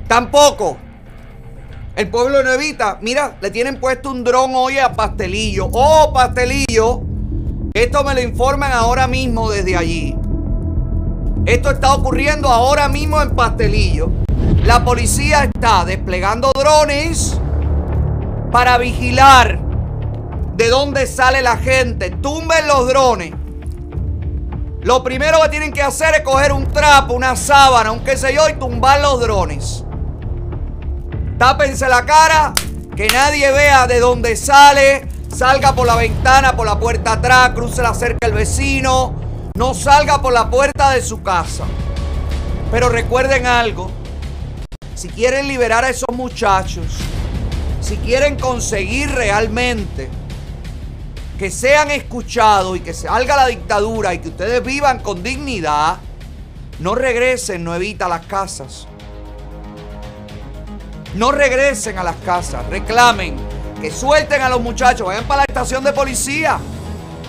Tampoco. 0.07 0.88
El 1.99 2.11
pueblo 2.11 2.39
de 2.39 2.45
Nuevita, 2.45 2.99
mira, 3.03 3.39
le 3.41 3.51
tienen 3.51 3.81
puesto 3.81 4.13
un 4.13 4.23
dron 4.23 4.53
hoy 4.55 4.79
a 4.79 4.93
Pastelillo. 4.93 5.69
Oh, 5.73 6.13
Pastelillo. 6.15 7.01
Esto 7.75 8.05
me 8.05 8.15
lo 8.15 8.21
informan 8.21 8.71
ahora 8.71 9.09
mismo 9.09 9.51
desde 9.51 9.77
allí. 9.77 10.17
Esto 11.45 11.73
está 11.73 11.93
ocurriendo 11.93 12.51
ahora 12.51 12.89
mismo 12.89 13.21
en 13.21 13.35
Pastelillo. 13.35 14.13
La 14.63 14.85
policía 14.85 15.51
está 15.53 15.85
desplegando 15.85 16.53
drones 16.57 17.37
para 18.53 18.79
vigilar 18.79 19.59
de 20.55 20.69
dónde 20.69 21.05
sale 21.09 21.43
la 21.43 21.57
gente. 21.57 22.11
Tumben 22.11 22.69
los 22.69 22.87
drones. 22.87 23.33
Lo 24.83 25.03
primero 25.03 25.43
que 25.43 25.49
tienen 25.49 25.73
que 25.73 25.83
hacer 25.83 26.15
es 26.15 26.21
coger 26.21 26.53
un 26.53 26.69
trapo, 26.69 27.15
una 27.15 27.35
sábana, 27.35 27.91
un 27.91 28.05
qué 28.05 28.17
sé 28.17 28.33
yo, 28.33 28.49
y 28.49 28.53
tumbar 28.53 29.01
los 29.01 29.19
drones. 29.19 29.85
Tápense 31.39 31.89
la 31.89 32.05
cara, 32.05 32.53
que 32.97 33.07
nadie 33.07 33.53
vea 33.53 33.87
de 33.87 34.01
dónde 34.01 34.35
sale. 34.35 35.07
Salga 35.33 35.73
por 35.73 35.87
la 35.87 35.95
ventana, 35.95 36.57
por 36.57 36.67
la 36.67 36.81
puerta 36.81 37.13
atrás, 37.13 37.51
cruce 37.51 37.81
la 37.81 37.95
cerca 37.95 38.27
el 38.27 38.33
vecino. 38.33 39.15
No 39.55 39.73
salga 39.73 40.21
por 40.21 40.33
la 40.33 40.51
puerta 40.51 40.91
de 40.91 41.01
su 41.01 41.23
casa. 41.23 41.63
Pero 42.73 42.89
recuerden 42.89 43.47
algo. 43.47 43.89
Si 44.97 45.09
quieren 45.09 45.47
liberar 45.47 45.85
a 45.85 45.91
esos 45.91 46.13
muchachos, 46.13 46.87
si 47.81 47.97
quieren 47.99 48.37
conseguir 48.37 49.09
realmente 49.13 50.09
que 51.39 51.53
sean 51.53 51.93
escuchados 51.93 52.77
y 52.77 52.81
que 52.81 52.93
salga 52.93 53.37
la 53.37 53.47
dictadura 53.47 54.13
y 54.13 54.19
que 54.19 54.31
ustedes 54.31 54.61
vivan 54.65 54.99
con 54.99 55.23
dignidad, 55.23 55.99
no 56.81 56.97
regresen, 56.97 57.63
no 57.63 57.77
evita 57.77 58.09
las 58.09 58.27
casas. 58.27 58.89
No 61.15 61.33
regresen 61.33 61.99
a 61.99 62.03
las 62.03 62.17
casas, 62.17 62.67
reclamen, 62.67 63.37
que 63.81 63.91
suelten 63.91 64.43
a 64.43 64.49
los 64.49 64.61
muchachos, 64.61 65.07
vayan 65.07 65.25
para 65.25 65.39
la 65.41 65.47
estación 65.49 65.83
de 65.83 65.93
policía. 65.93 66.59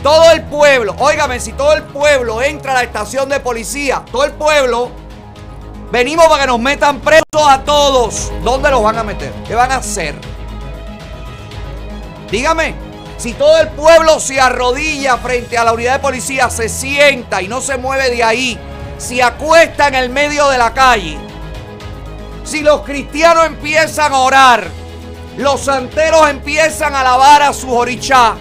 Todo 0.04 0.32
el 0.32 0.44
pueblo, 0.44 0.96
óigame, 1.00 1.40
si 1.40 1.54
todo 1.54 1.74
el 1.74 1.84
pueblo 1.84 2.42
entra 2.42 2.72
a 2.72 2.76
la 2.76 2.84
estación 2.84 3.30
de 3.30 3.40
policía, 3.40 4.04
todo 4.12 4.24
el 4.26 4.32
pueblo, 4.32 4.92
venimos 5.92 6.28
para 6.28 6.44
que 6.44 6.48
nos 6.48 6.60
metan 6.60 7.00
presos 7.00 7.48
a 7.48 7.64
todos. 7.64 8.32
¿Dónde 8.44 8.70
los 8.70 8.84
van 8.84 8.98
a 8.98 9.04
meter? 9.04 9.34
¿Qué 9.48 9.56
van 9.56 9.72
a 9.72 9.78
hacer? 9.78 10.16
Dígame, 12.32 12.76
si 13.18 13.34
todo 13.34 13.58
el 13.60 13.70
pueblo 13.70 14.20
se 14.20 14.40
arrodilla 14.40 15.18
frente 15.18 15.58
a 15.58 15.64
la 15.64 15.74
unidad 15.74 15.94
de 15.94 16.00
policía, 16.00 16.50
se 16.50 16.70
sienta 16.70 17.42
y 17.42 17.48
no 17.48 17.60
se 17.60 17.78
mueve 17.78 18.10
de 18.10 18.24
ahí, 18.24 18.58
se 18.98 19.22
acuesta 19.24 19.88
en 19.88 19.96
el 19.96 20.10
medio 20.10 20.48
de 20.50 20.58
la 20.58 20.74
calle, 20.74 21.18
si 22.50 22.62
los 22.62 22.82
cristianos 22.82 23.46
empiezan 23.46 24.12
a 24.12 24.18
orar, 24.18 24.68
los 25.38 25.62
santeros 25.62 26.28
empiezan 26.32 26.96
a 26.96 27.02
alabar 27.02 27.44
a 27.44 27.54
su 27.54 27.72
orichá, 27.72 28.36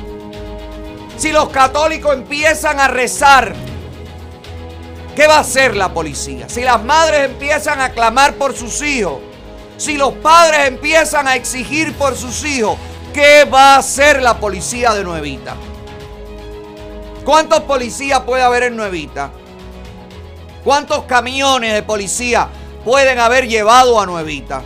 si 1.19 1.31
los 1.31 1.51
católicos 1.51 2.15
empiezan 2.15 2.81
a 2.81 2.89
rezar, 2.89 3.55
¿qué 5.15 5.27
va 5.27 5.37
a 5.37 5.41
hacer 5.41 5.77
la 5.77 5.93
policía? 5.93 6.49
Si 6.49 6.63
las 6.63 6.83
madres 6.83 7.27
empiezan 7.27 7.83
a 7.83 7.91
clamar 7.91 8.35
por 8.37 8.57
sus 8.57 8.81
hijos, 8.81 9.19
si 9.77 9.99
los 9.99 10.15
padres 10.15 10.69
empiezan 10.69 11.29
a 11.29 11.37
exigir 11.37 11.93
por 11.93 12.17
sus 12.17 12.43
hijos, 12.47 12.79
¿qué 13.13 13.45
va 13.45 13.75
a 13.75 13.79
hacer 13.79 14.23
la 14.23 14.41
policía 14.41 14.95
de 14.95 15.05
Nuevita? 15.05 15.55
¿Cuántos 17.27 17.61
policías 17.61 18.21
puede 18.21 18.43
haber 18.43 18.63
en 18.63 18.77
Nuevita? 18.77 19.31
¿Cuántos 20.65 21.03
camiones 21.03 21.75
de 21.75 21.83
policía 21.83 22.49
pueden 22.89 23.19
haber 23.19 23.47
llevado 23.47 24.01
a 24.01 24.07
Nuevita? 24.07 24.63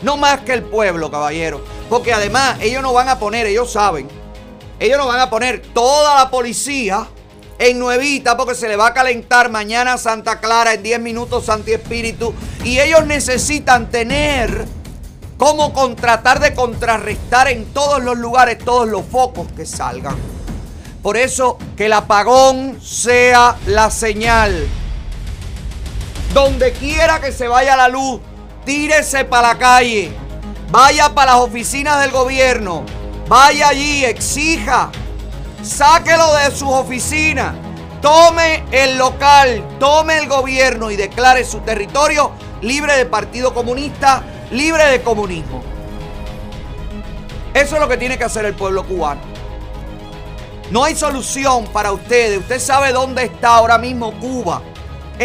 No 0.00 0.16
más 0.16 0.40
que 0.40 0.54
el 0.54 0.62
pueblo, 0.62 1.10
caballero. 1.10 1.62
Porque 1.90 2.10
además 2.10 2.56
ellos 2.62 2.80
no 2.80 2.94
van 2.94 3.10
a 3.10 3.18
poner, 3.18 3.46
ellos 3.46 3.70
saben, 3.70 4.08
ellos 4.80 4.96
no 4.96 5.06
van 5.08 5.20
a 5.20 5.28
poner 5.28 5.60
toda 5.60 6.14
la 6.14 6.30
policía 6.30 7.06
en 7.58 7.78
Nuevita 7.78 8.34
porque 8.34 8.54
se 8.54 8.66
le 8.66 8.76
va 8.76 8.86
a 8.86 8.94
calentar 8.94 9.50
mañana 9.50 9.98
Santa 9.98 10.40
Clara, 10.40 10.72
en 10.72 10.82
10 10.82 11.00
minutos 11.00 11.44
Santi 11.44 11.72
Espíritu. 11.72 12.32
Y 12.64 12.80
ellos 12.80 13.04
necesitan 13.04 13.90
tener 13.90 14.64
cómo 15.36 15.74
contratar 15.74 16.40
de 16.40 16.54
contrarrestar 16.54 17.48
en 17.48 17.66
todos 17.74 18.02
los 18.02 18.16
lugares 18.16 18.56
todos 18.64 18.88
los 18.88 19.04
focos 19.04 19.48
que 19.54 19.66
salgan. 19.66 20.16
Por 21.02 21.18
eso 21.18 21.58
que 21.76 21.86
el 21.86 21.92
apagón 21.92 22.80
sea 22.80 23.58
la 23.66 23.90
señal. 23.90 24.66
Donde 26.32 26.72
quiera 26.72 27.20
que 27.20 27.30
se 27.30 27.46
vaya 27.46 27.76
la 27.76 27.88
luz, 27.88 28.20
tírese 28.64 29.24
para 29.24 29.48
la 29.48 29.58
calle. 29.58 30.12
Vaya 30.70 31.10
para 31.10 31.32
las 31.32 31.42
oficinas 31.42 32.00
del 32.00 32.10
gobierno. 32.10 32.84
Vaya 33.28 33.68
allí, 33.68 34.04
exija. 34.06 34.90
Sáquelo 35.62 36.32
de 36.34 36.50
sus 36.50 36.70
oficinas. 36.70 37.54
Tome 38.00 38.64
el 38.72 38.96
local, 38.96 39.62
tome 39.78 40.18
el 40.18 40.28
gobierno 40.28 40.90
y 40.90 40.96
declare 40.96 41.44
su 41.44 41.60
territorio 41.60 42.32
libre 42.62 42.96
de 42.96 43.04
Partido 43.04 43.52
Comunista, 43.52 44.22
libre 44.50 44.86
de 44.86 45.02
comunismo. 45.02 45.62
Eso 47.52 47.74
es 47.74 47.80
lo 47.80 47.88
que 47.88 47.98
tiene 47.98 48.16
que 48.16 48.24
hacer 48.24 48.46
el 48.46 48.54
pueblo 48.54 48.84
cubano. 48.84 49.20
No 50.70 50.84
hay 50.84 50.96
solución 50.96 51.66
para 51.66 51.92
ustedes. 51.92 52.38
Usted 52.38 52.58
sabe 52.58 52.92
dónde 52.92 53.24
está 53.24 53.56
ahora 53.56 53.76
mismo 53.76 54.18
Cuba 54.18 54.62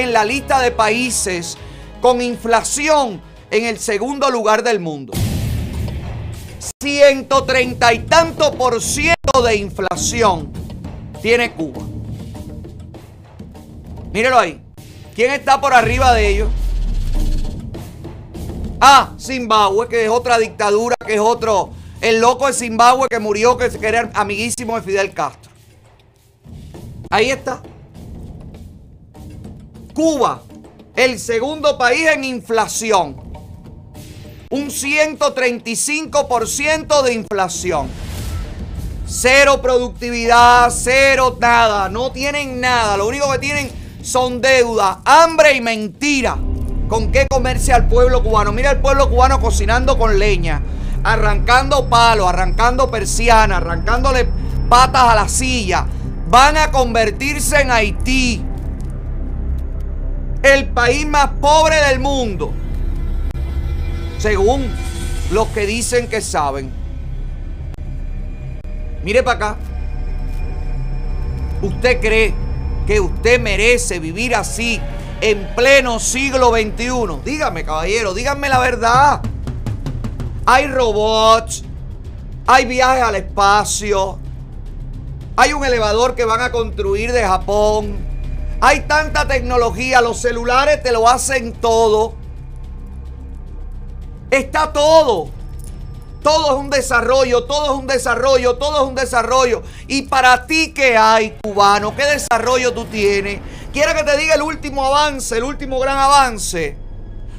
en 0.01 0.13
la 0.13 0.23
lista 0.23 0.59
de 0.59 0.71
países 0.71 1.57
con 2.01 2.21
inflación 2.21 3.21
en 3.49 3.65
el 3.65 3.79
segundo 3.79 4.29
lugar 4.29 4.63
del 4.63 4.79
mundo. 4.79 5.13
130 6.81 7.93
y 7.93 7.99
tanto 7.99 8.51
por 8.53 8.81
ciento 8.81 9.41
de 9.43 9.55
inflación 9.55 10.51
tiene 11.21 11.51
Cuba. 11.53 11.81
Mírelo 14.13 14.37
ahí. 14.37 14.61
¿Quién 15.15 15.31
está 15.31 15.59
por 15.59 15.73
arriba 15.73 16.13
de 16.13 16.27
ellos? 16.27 16.49
Ah, 18.79 19.13
Zimbabue, 19.19 19.87
que 19.87 20.05
es 20.05 20.09
otra 20.09 20.37
dictadura, 20.37 20.95
que 21.05 21.15
es 21.15 21.19
otro. 21.19 21.71
El 21.99 22.19
loco 22.19 22.45
de 22.45 22.53
Zimbabue 22.53 23.07
que 23.09 23.17
murió, 23.17 23.57
que 23.57 23.69
era 23.81 24.11
amiguísimo 24.13 24.75
de 24.75 24.83
Fidel 24.83 25.13
Castro. 25.13 25.51
Ahí 27.09 27.31
está. 27.31 27.61
Cuba, 29.97 30.41
el 30.95 31.17
segundo 31.17 31.77
país 31.79 32.07
en 32.13 32.23
inflación. 32.23 33.17
Un 34.51 34.67
135% 34.67 37.01
de 37.01 37.13
inflación. 37.15 37.87
Cero 39.07 39.59
productividad, 39.59 40.69
cero 40.69 41.35
nada. 41.41 41.89
No 41.89 42.11
tienen 42.11 42.61
nada. 42.61 42.95
Lo 42.95 43.07
único 43.07 43.31
que 43.31 43.39
tienen 43.39 43.71
son 44.03 44.39
deuda, 44.39 45.01
hambre 45.03 45.53
y 45.53 45.61
mentira. 45.61 46.37
¿Con 46.87 47.11
qué 47.11 47.25
comerse 47.27 47.73
al 47.73 47.87
pueblo 47.87 48.21
cubano? 48.21 48.51
Mira 48.51 48.69
el 48.69 48.79
pueblo 48.79 49.09
cubano 49.09 49.41
cocinando 49.41 49.97
con 49.97 50.19
leña, 50.19 50.61
arrancando 51.03 51.89
palos, 51.89 52.29
arrancando 52.29 52.91
persianas, 52.91 53.63
arrancándole 53.63 54.29
patas 54.69 55.05
a 55.05 55.15
la 55.15 55.27
silla. 55.27 55.87
Van 56.29 56.55
a 56.55 56.69
convertirse 56.69 57.61
en 57.61 57.71
Haití, 57.71 58.43
el 60.43 60.67
país 60.69 61.05
más 61.07 61.29
pobre 61.41 61.75
del 61.87 61.99
mundo, 61.99 62.53
según 64.17 64.67
los 65.31 65.47
que 65.49 65.65
dicen 65.65 66.07
que 66.07 66.21
saben. 66.21 66.71
Mire 69.03 69.23
para 69.23 69.37
acá. 69.37 69.57
¿Usted 71.61 71.99
cree 72.01 72.33
que 72.85 72.99
usted 72.99 73.39
merece 73.39 73.99
vivir 73.99 74.35
así 74.35 74.79
en 75.21 75.47
pleno 75.55 75.99
siglo 75.99 76.51
XXI? 76.51 77.21
Dígame, 77.25 77.63
caballero, 77.63 78.13
díganme 78.13 78.49
la 78.49 78.59
verdad. 78.59 79.21
Hay 80.45 80.67
robots, 80.67 81.63
hay 82.45 82.65
viajes 82.65 83.03
al 83.03 83.15
espacio, 83.15 84.19
hay 85.35 85.53
un 85.53 85.65
elevador 85.65 86.15
que 86.15 86.25
van 86.25 86.41
a 86.41 86.51
construir 86.51 87.11
de 87.11 87.23
Japón. 87.23 87.97
Hay 88.59 88.81
tanta 88.81 89.27
tecnología, 89.27 90.01
los 90.01 90.19
celulares 90.19 90.81
te 90.81 90.91
lo 90.91 91.07
hacen 91.07 91.53
todo. 91.53 92.15
Está 94.31 94.73
todo. 94.73 95.29
Todo 96.23 96.55
es 96.55 96.59
un 96.59 96.69
desarrollo, 96.69 97.43
todo 97.45 97.73
es 97.73 97.79
un 97.79 97.87
desarrollo, 97.87 98.57
todo 98.57 98.83
es 98.83 98.89
un 98.89 98.95
desarrollo. 98.95 99.63
Y 99.87 100.03
para 100.03 100.45
ti, 100.45 100.73
¿qué 100.73 100.97
hay, 100.97 101.37
cubano? 101.43 101.95
¿Qué 101.95 102.03
desarrollo 102.03 102.73
tú 102.73 102.85
tienes? 102.85 103.39
¿Quieres 103.71 103.93
que 103.93 104.03
te 104.03 104.17
diga 104.17 104.33
el 104.33 104.41
último 104.41 104.83
avance, 104.85 105.37
el 105.37 105.43
último 105.43 105.79
gran 105.79 105.97
avance? 105.97 106.75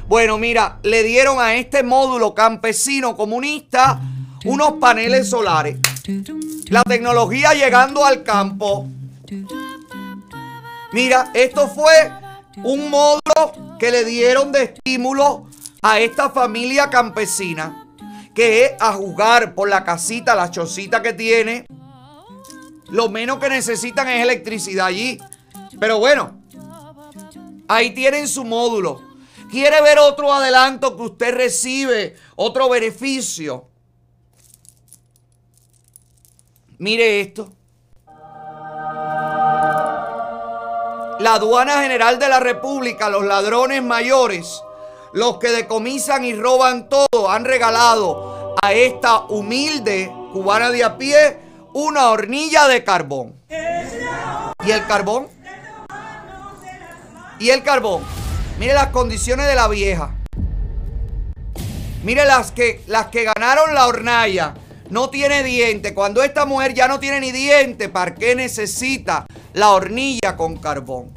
Bueno, 0.07 0.37
mira, 0.37 0.79
le 0.83 1.03
dieron 1.03 1.39
a 1.39 1.55
este 1.55 1.83
módulo 1.83 2.33
campesino 2.33 3.15
comunista 3.15 3.99
unos 4.45 4.73
paneles 4.79 5.29
solares. 5.29 5.77
La 6.69 6.83
tecnología 6.83 7.53
llegando 7.53 8.03
al 8.05 8.23
campo. 8.23 8.87
Mira, 10.91 11.31
esto 11.33 11.67
fue 11.67 12.11
un 12.63 12.89
módulo 12.89 13.77
que 13.79 13.91
le 13.91 14.05
dieron 14.05 14.51
de 14.51 14.63
estímulo 14.63 15.47
a 15.81 15.99
esta 15.99 16.29
familia 16.29 16.89
campesina 16.89 17.85
que 18.39 18.63
es 18.63 18.71
a 18.79 18.93
jugar 18.93 19.53
por 19.53 19.67
la 19.67 19.83
casita, 19.83 20.33
la 20.33 20.49
chocita 20.49 21.01
que 21.01 21.11
tiene. 21.11 21.65
Lo 22.87 23.09
menos 23.09 23.37
que 23.37 23.49
necesitan 23.49 24.07
es 24.07 24.23
electricidad 24.23 24.87
allí. 24.87 25.19
Pero 25.77 25.99
bueno, 25.99 26.41
ahí 27.67 27.93
tienen 27.93 28.29
su 28.29 28.45
módulo. 28.45 29.03
¿Quiere 29.51 29.81
ver 29.81 29.99
otro 29.99 30.31
adelanto 30.31 30.95
que 30.95 31.03
usted 31.03 31.33
recibe? 31.33 32.15
Otro 32.37 32.69
beneficio. 32.69 33.67
Mire 36.77 37.19
esto. 37.19 37.51
La 41.19 41.33
aduana 41.33 41.81
general 41.81 42.17
de 42.17 42.29
la 42.29 42.39
República, 42.39 43.09
los 43.09 43.25
ladrones 43.25 43.83
mayores, 43.83 44.63
los 45.11 45.37
que 45.37 45.49
decomisan 45.49 46.23
y 46.23 46.33
roban 46.33 46.87
todo, 46.87 47.29
han 47.29 47.43
regalado 47.43 48.55
a 48.63 48.71
esta 48.71 49.25
humilde 49.25 50.09
cubana 50.31 50.71
de 50.71 50.85
a 50.85 50.97
pie 50.97 51.37
una 51.73 52.11
hornilla 52.11 52.69
de 52.69 52.85
carbón. 52.85 53.35
¿Y 54.65 54.71
el 54.71 54.87
carbón? 54.87 55.27
¿Y 57.37 57.49
el 57.49 57.63
carbón? 57.63 58.01
Mire 58.57 58.73
las 58.73 58.87
condiciones 58.87 59.45
de 59.45 59.55
la 59.55 59.67
vieja. 59.67 60.15
Mire 62.01 62.23
las 62.23 62.53
que, 62.53 62.81
las 62.87 63.07
que 63.07 63.25
ganaron 63.25 63.75
la 63.75 63.87
hornalla. 63.87 64.53
No 64.89 65.09
tiene 65.09 65.43
diente. 65.43 65.93
Cuando 65.93 66.23
esta 66.23 66.45
mujer 66.45 66.73
ya 66.73 66.87
no 66.87 66.99
tiene 66.99 67.19
ni 67.19 67.31
diente, 67.31 67.89
¿para 67.89 68.15
qué 68.15 68.35
necesita 68.35 69.25
la 69.53 69.71
hornilla 69.71 70.35
con 70.35 70.57
carbón? 70.57 71.11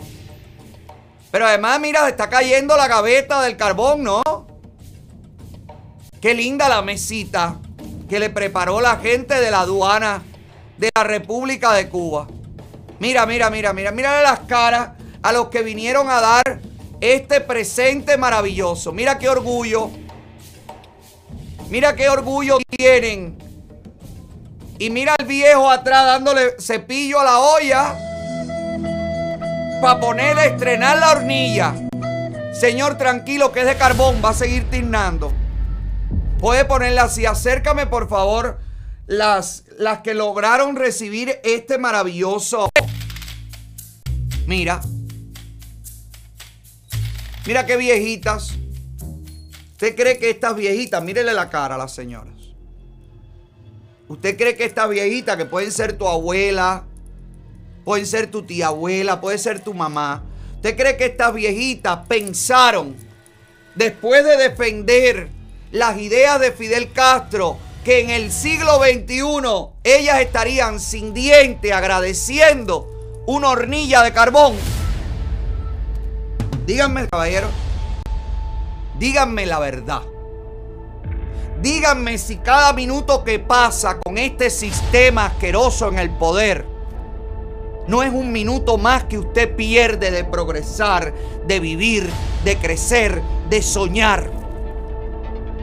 Pero 1.30 1.46
además, 1.46 1.80
mira, 1.80 2.08
está 2.08 2.28
cayendo 2.28 2.76
la 2.76 2.86
gaveta 2.88 3.40
del 3.42 3.56
carbón, 3.56 4.04
¿no? 4.04 4.22
Qué 6.20 6.34
linda 6.34 6.68
la 6.68 6.82
mesita 6.82 7.58
que 8.08 8.20
le 8.20 8.28
preparó 8.28 8.82
la 8.82 8.96
gente 8.98 9.40
de 9.40 9.50
la 9.50 9.60
aduana 9.60 10.22
de 10.76 10.90
la 10.94 11.04
República 11.04 11.72
de 11.72 11.88
Cuba. 11.88 12.28
Mira, 12.98 13.24
mira, 13.24 13.48
mira, 13.48 13.72
mira, 13.72 13.90
mira 13.90 14.22
las 14.22 14.40
caras 14.40 14.90
a 15.22 15.32
los 15.32 15.48
que 15.48 15.62
vinieron 15.62 16.10
a 16.10 16.20
dar 16.20 16.60
este 17.00 17.40
presente 17.40 18.18
maravilloso. 18.18 18.92
Mira 18.92 19.18
qué 19.18 19.30
orgullo. 19.30 19.90
Mira 21.70 21.96
qué 21.96 22.10
orgullo 22.10 22.58
tienen. 22.76 23.51
Y 24.82 24.90
mira 24.90 25.14
al 25.16 25.26
viejo 25.26 25.70
atrás 25.70 26.06
dándole 26.06 26.56
cepillo 26.58 27.20
a 27.20 27.22
la 27.22 27.38
olla 27.38 27.94
para 29.80 30.00
poner 30.00 30.36
a 30.36 30.46
estrenar 30.46 30.98
la 30.98 31.12
hornilla. 31.12 31.72
Señor, 32.52 32.98
tranquilo 32.98 33.52
que 33.52 33.60
es 33.60 33.66
de 33.66 33.76
carbón, 33.76 34.20
va 34.24 34.30
a 34.30 34.34
seguir 34.34 34.68
tirnando. 34.70 35.32
Puede 36.40 36.64
ponerla 36.64 37.04
así. 37.04 37.24
Acércame, 37.24 37.86
por 37.86 38.08
favor, 38.08 38.58
las, 39.06 39.62
las 39.78 40.00
que 40.00 40.14
lograron 40.14 40.74
recibir 40.74 41.38
este 41.44 41.78
maravilloso. 41.78 42.68
Mira. 44.48 44.80
Mira 47.46 47.66
qué 47.66 47.76
viejitas. 47.76 48.54
¿Usted 49.70 49.94
cree 49.94 50.18
que 50.18 50.30
estas 50.30 50.56
viejitas, 50.56 51.00
mírele 51.04 51.32
la 51.34 51.48
cara 51.50 51.76
a 51.76 51.78
las 51.78 51.94
señoras? 51.94 52.31
¿Usted 54.08 54.36
cree 54.36 54.56
que 54.56 54.64
estas 54.64 54.88
viejitas, 54.88 55.36
que 55.36 55.44
pueden 55.44 55.72
ser 55.72 55.94
tu 55.94 56.06
abuela, 56.06 56.84
pueden 57.84 58.06
ser 58.06 58.30
tu 58.30 58.42
tía 58.42 58.68
abuela, 58.68 59.20
puede 59.20 59.38
ser 59.38 59.60
tu 59.60 59.74
mamá, 59.74 60.22
¿usted 60.56 60.76
cree 60.76 60.96
que 60.96 61.06
estas 61.06 61.32
viejitas 61.34 62.00
pensaron, 62.06 62.94
después 63.74 64.24
de 64.24 64.36
defender 64.36 65.28
las 65.70 65.98
ideas 65.98 66.38
de 66.40 66.52
Fidel 66.52 66.92
Castro, 66.92 67.58
que 67.84 68.00
en 68.00 68.10
el 68.10 68.30
siglo 68.30 68.78
XXI 68.78 69.22
ellas 69.82 70.20
estarían 70.20 70.78
sin 70.78 71.14
diente 71.14 71.72
agradeciendo 71.72 72.88
una 73.26 73.48
hornilla 73.48 74.02
de 74.02 74.12
carbón? 74.12 74.54
Díganme, 76.66 77.08
caballero. 77.08 77.48
Díganme 78.98 79.46
la 79.46 79.58
verdad. 79.58 80.02
Díganme 81.62 82.18
si 82.18 82.38
cada 82.38 82.72
minuto 82.72 83.22
que 83.22 83.38
pasa 83.38 84.00
con 84.00 84.18
este 84.18 84.50
sistema 84.50 85.26
asqueroso 85.26 85.88
en 85.88 86.00
el 86.00 86.10
poder 86.10 86.66
no 87.86 88.02
es 88.02 88.12
un 88.12 88.32
minuto 88.32 88.78
más 88.78 89.04
que 89.04 89.18
usted 89.18 89.54
pierde 89.54 90.10
de 90.10 90.24
progresar, 90.24 91.14
de 91.46 91.60
vivir, 91.60 92.10
de 92.44 92.56
crecer, 92.56 93.22
de 93.48 93.62
soñar. 93.62 94.28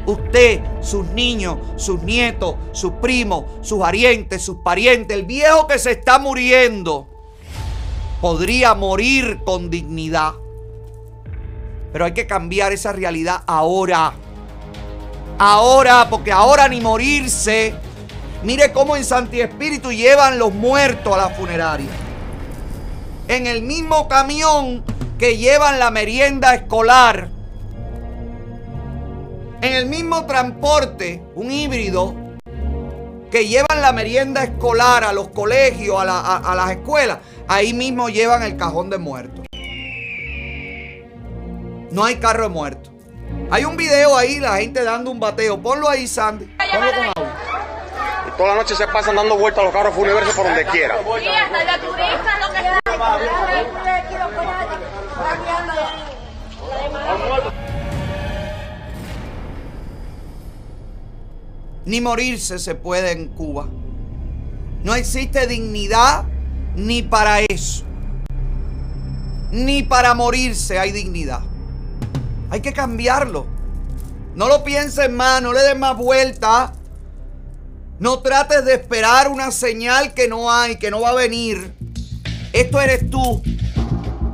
Usted, 0.05 0.61
sus 0.81 1.05
niños, 1.07 1.57
sus 1.75 2.01
nietos, 2.01 2.55
sus 2.71 2.93
primos, 2.93 3.45
sus 3.61 3.79
parientes, 3.79 4.41
sus 4.41 4.57
parientes, 4.57 5.17
el 5.17 5.25
viejo 5.25 5.67
que 5.67 5.79
se 5.79 5.91
está 5.91 6.17
muriendo, 6.17 7.07
podría 8.21 8.73
morir 8.73 9.41
con 9.43 9.69
dignidad. 9.69 10.33
Pero 11.91 12.05
hay 12.05 12.13
que 12.13 12.25
cambiar 12.25 12.71
esa 12.71 12.93
realidad 12.93 13.43
ahora. 13.47 14.13
Ahora, 15.39 16.07
porque 16.09 16.31
ahora 16.31 16.67
ni 16.67 16.81
morirse. 16.81 17.73
Mire 18.43 18.71
cómo 18.71 18.95
en 18.95 19.03
Santi 19.05 19.41
Espíritu 19.41 19.91
llevan 19.91 20.37
los 20.37 20.53
muertos 20.53 21.13
a 21.13 21.17
la 21.17 21.29
funeraria. 21.29 21.89
En 23.27 23.47
el 23.47 23.61
mismo 23.61 24.07
camión 24.07 24.83
que 25.17 25.37
llevan 25.37 25.79
la 25.79 25.91
merienda 25.91 26.53
escolar. 26.55 27.29
En 29.61 29.73
el 29.73 29.85
mismo 29.87 30.25
transporte, 30.25 31.21
un 31.35 31.51
híbrido, 31.51 32.15
que 33.29 33.47
llevan 33.47 33.81
la 33.81 33.91
merienda 33.91 34.43
escolar 34.43 35.03
a 35.03 35.13
los 35.13 35.27
colegios, 35.29 35.99
a, 36.01 36.05
la- 36.05 36.37
a- 36.37 36.55
las 36.55 36.71
escuelas. 36.71 37.19
Ahí 37.47 37.73
mismo 37.73 38.09
llevan 38.09 38.41
el 38.43 38.55
cajón 38.57 38.89
de 38.89 38.97
muertos. 38.97 39.45
No 41.91 42.03
hay 42.05 42.15
carro 42.15 42.43
de 42.43 42.49
muertos. 42.49 42.88
Hay 43.51 43.65
un 43.65 43.75
video 43.75 44.15
ahí, 44.15 44.39
la 44.39 44.57
gente 44.57 44.83
dando 44.83 45.09
un 45.09 45.19
bateo. 45.19 45.59
Ponlo 45.59 45.89
ahí, 45.89 46.07
Sandy. 46.07 46.45
Ponlo 46.45 46.91
con 46.91 47.05
audio. 47.05 47.33
Y 48.27 48.37
toda 48.37 48.49
la 48.49 48.55
noche 48.55 48.75
se 48.75 48.87
pasan 48.87 49.15
dando 49.15 49.37
vueltas 49.37 49.63
los 49.63 49.73
carros 49.73 49.95
fúnebres 49.95 50.29
por 50.35 50.45
donde 50.45 50.65
quiera. 50.65 50.97
Sí, 50.97 51.27
hasta 51.27 51.63
la 51.63 51.79
turista 51.79 52.39
lo 52.47 52.53
que 52.53 52.59
Ni 61.85 62.01
morirse 62.01 62.59
se 62.59 62.75
puede 62.75 63.13
en 63.13 63.29
Cuba. 63.29 63.67
No 64.83 64.93
existe 64.93 65.47
dignidad 65.47 66.25
ni 66.75 67.01
para 67.01 67.39
eso. 67.39 67.83
Ni 69.49 69.81
para 69.81 70.13
morirse 70.13 70.77
hay 70.77 70.91
dignidad. 70.91 71.41
Hay 72.49 72.61
que 72.61 72.73
cambiarlo. 72.73 73.45
No 74.35 74.47
lo 74.47 74.63
pienses 74.63 75.09
más, 75.09 75.41
no 75.41 75.53
le 75.53 75.61
des 75.61 75.77
más 75.77 75.95
vuelta. 75.97 76.73
No 77.99 78.19
trates 78.19 78.63
de 78.65 78.75
esperar 78.75 79.27
una 79.27 79.51
señal 79.51 80.13
que 80.13 80.27
no 80.27 80.51
hay, 80.51 80.77
que 80.77 80.89
no 80.89 81.01
va 81.01 81.09
a 81.09 81.15
venir. 81.15 81.73
Esto 82.53 82.79
eres 82.79 83.09
tú. 83.09 83.41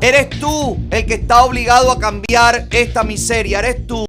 Eres 0.02 0.30
tú 0.40 0.78
el 0.92 1.06
que 1.06 1.16
está 1.16 1.44
obligado 1.44 1.92
a 1.92 2.00
cambiar 2.00 2.68
esta 2.70 3.04
miseria. 3.04 3.60
Eres 3.60 3.88
tú. 3.88 4.06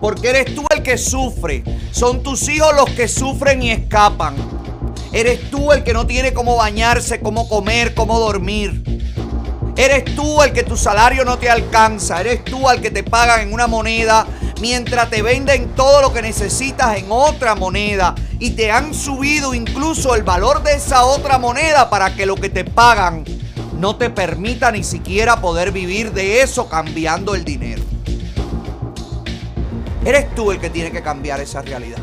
Porque 0.00 0.30
eres 0.30 0.54
tú 0.54 0.64
el 0.74 0.82
que 0.82 0.98
sufre. 0.98 1.64
Son 1.92 2.22
tus 2.22 2.48
hijos 2.48 2.74
los 2.76 2.90
que 2.90 3.08
sufren 3.08 3.62
y 3.62 3.70
escapan. 3.70 4.36
Eres 5.12 5.50
tú 5.50 5.72
el 5.72 5.82
que 5.82 5.92
no 5.92 6.06
tiene 6.06 6.32
cómo 6.32 6.56
bañarse, 6.56 7.20
cómo 7.20 7.48
comer, 7.48 7.94
cómo 7.94 8.18
dormir. 8.20 8.82
Eres 9.80 10.14
tú 10.14 10.42
el 10.42 10.52
que 10.52 10.62
tu 10.62 10.76
salario 10.76 11.24
no 11.24 11.38
te 11.38 11.48
alcanza. 11.48 12.20
Eres 12.20 12.44
tú 12.44 12.68
al 12.68 12.82
que 12.82 12.90
te 12.90 13.02
pagan 13.02 13.40
en 13.40 13.54
una 13.54 13.66
moneda 13.66 14.26
mientras 14.60 15.08
te 15.08 15.22
venden 15.22 15.74
todo 15.74 16.02
lo 16.02 16.12
que 16.12 16.20
necesitas 16.20 16.98
en 16.98 17.06
otra 17.08 17.54
moneda. 17.54 18.14
Y 18.38 18.50
te 18.50 18.70
han 18.70 18.92
subido 18.92 19.54
incluso 19.54 20.14
el 20.14 20.22
valor 20.22 20.62
de 20.62 20.74
esa 20.74 21.06
otra 21.06 21.38
moneda 21.38 21.88
para 21.88 22.14
que 22.14 22.26
lo 22.26 22.34
que 22.34 22.50
te 22.50 22.66
pagan 22.66 23.24
no 23.72 23.96
te 23.96 24.10
permita 24.10 24.70
ni 24.70 24.84
siquiera 24.84 25.40
poder 25.40 25.72
vivir 25.72 26.12
de 26.12 26.42
eso 26.42 26.68
cambiando 26.68 27.34
el 27.34 27.46
dinero. 27.46 27.82
Eres 30.04 30.34
tú 30.34 30.52
el 30.52 30.60
que 30.60 30.68
tiene 30.68 30.90
que 30.90 31.00
cambiar 31.00 31.40
esa 31.40 31.62
realidad. 31.62 32.00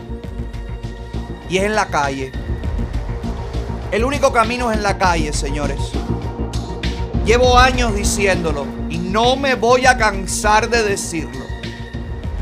Y 1.48 1.60
es 1.60 1.66
en 1.66 1.76
la 1.76 1.86
calle. 1.86 2.32
El 3.92 4.04
único 4.04 4.34
camino 4.34 4.72
es 4.72 4.78
en 4.78 4.84
la 4.84 4.98
calle, 4.98 5.32
señores. 5.32 5.78
Llevo 7.28 7.60
años 7.60 7.94
diciéndolo 7.94 8.66
y 8.90 8.98
no 9.00 9.36
me 9.36 9.56
voy 9.56 9.86
a 9.86 9.98
cansar 9.98 10.70
de 10.70 10.82
decirlo. 10.82 11.44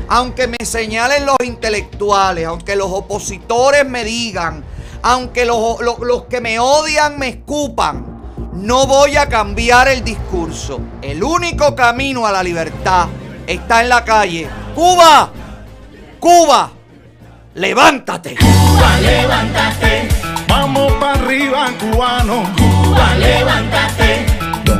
Aunque 0.08 0.46
me 0.46 0.64
señalen 0.64 1.26
los 1.26 1.34
intelectuales, 1.44 2.46
aunque 2.46 2.76
los 2.76 2.86
opositores 2.92 3.84
me 3.84 4.04
digan, 4.04 4.62
aunque 5.02 5.44
los, 5.44 5.80
los- 5.80 6.22
que 6.30 6.40
me 6.40 6.60
odian 6.60 7.18
me 7.18 7.26
escupan, 7.30 8.06
no 8.52 8.86
voy 8.86 9.16
a 9.16 9.28
cambiar 9.28 9.88
el 9.88 10.04
discurso. 10.04 10.78
El 11.02 11.24
único 11.24 11.74
camino 11.74 12.24
a 12.24 12.30
la 12.30 12.44
libertad 12.44 13.08
está 13.44 13.82
en 13.82 13.88
la 13.88 14.04
calle. 14.04 14.48
Cuba, 14.76 15.30
Cuba, 16.20 16.70
levántate. 17.54 18.36
Cuba, 18.36 19.00
levántate. 19.00 20.08
Vamos 20.46 20.92
para 20.94 21.14
arriba, 21.14 21.70
cubano. 21.80 22.44
Cuba, 22.56 23.14
levántate 23.16 24.35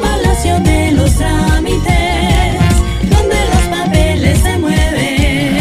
Palacio 0.00 0.58
de 0.58 0.90
los 0.90 1.16
trámites, 1.16 2.58
donde 3.02 3.36
los 3.48 3.62
papeles 3.70 4.40
se 4.40 4.58
mueven. 4.58 5.56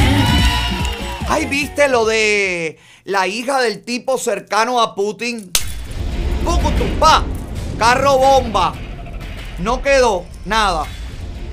Ay, 1.29 1.45
¿viste 1.45 1.87
lo 1.87 2.03
de 2.05 2.79
la 3.03 3.27
hija 3.27 3.61
del 3.61 3.83
tipo 3.83 4.17
cercano 4.17 4.81
a 4.81 4.95
Putin? 4.95 5.51
¡Pucutumpa! 6.43 7.23
Carro 7.77 8.17
bomba. 8.17 8.73
No 9.59 9.83
quedó 9.83 10.25
nada. 10.45 10.85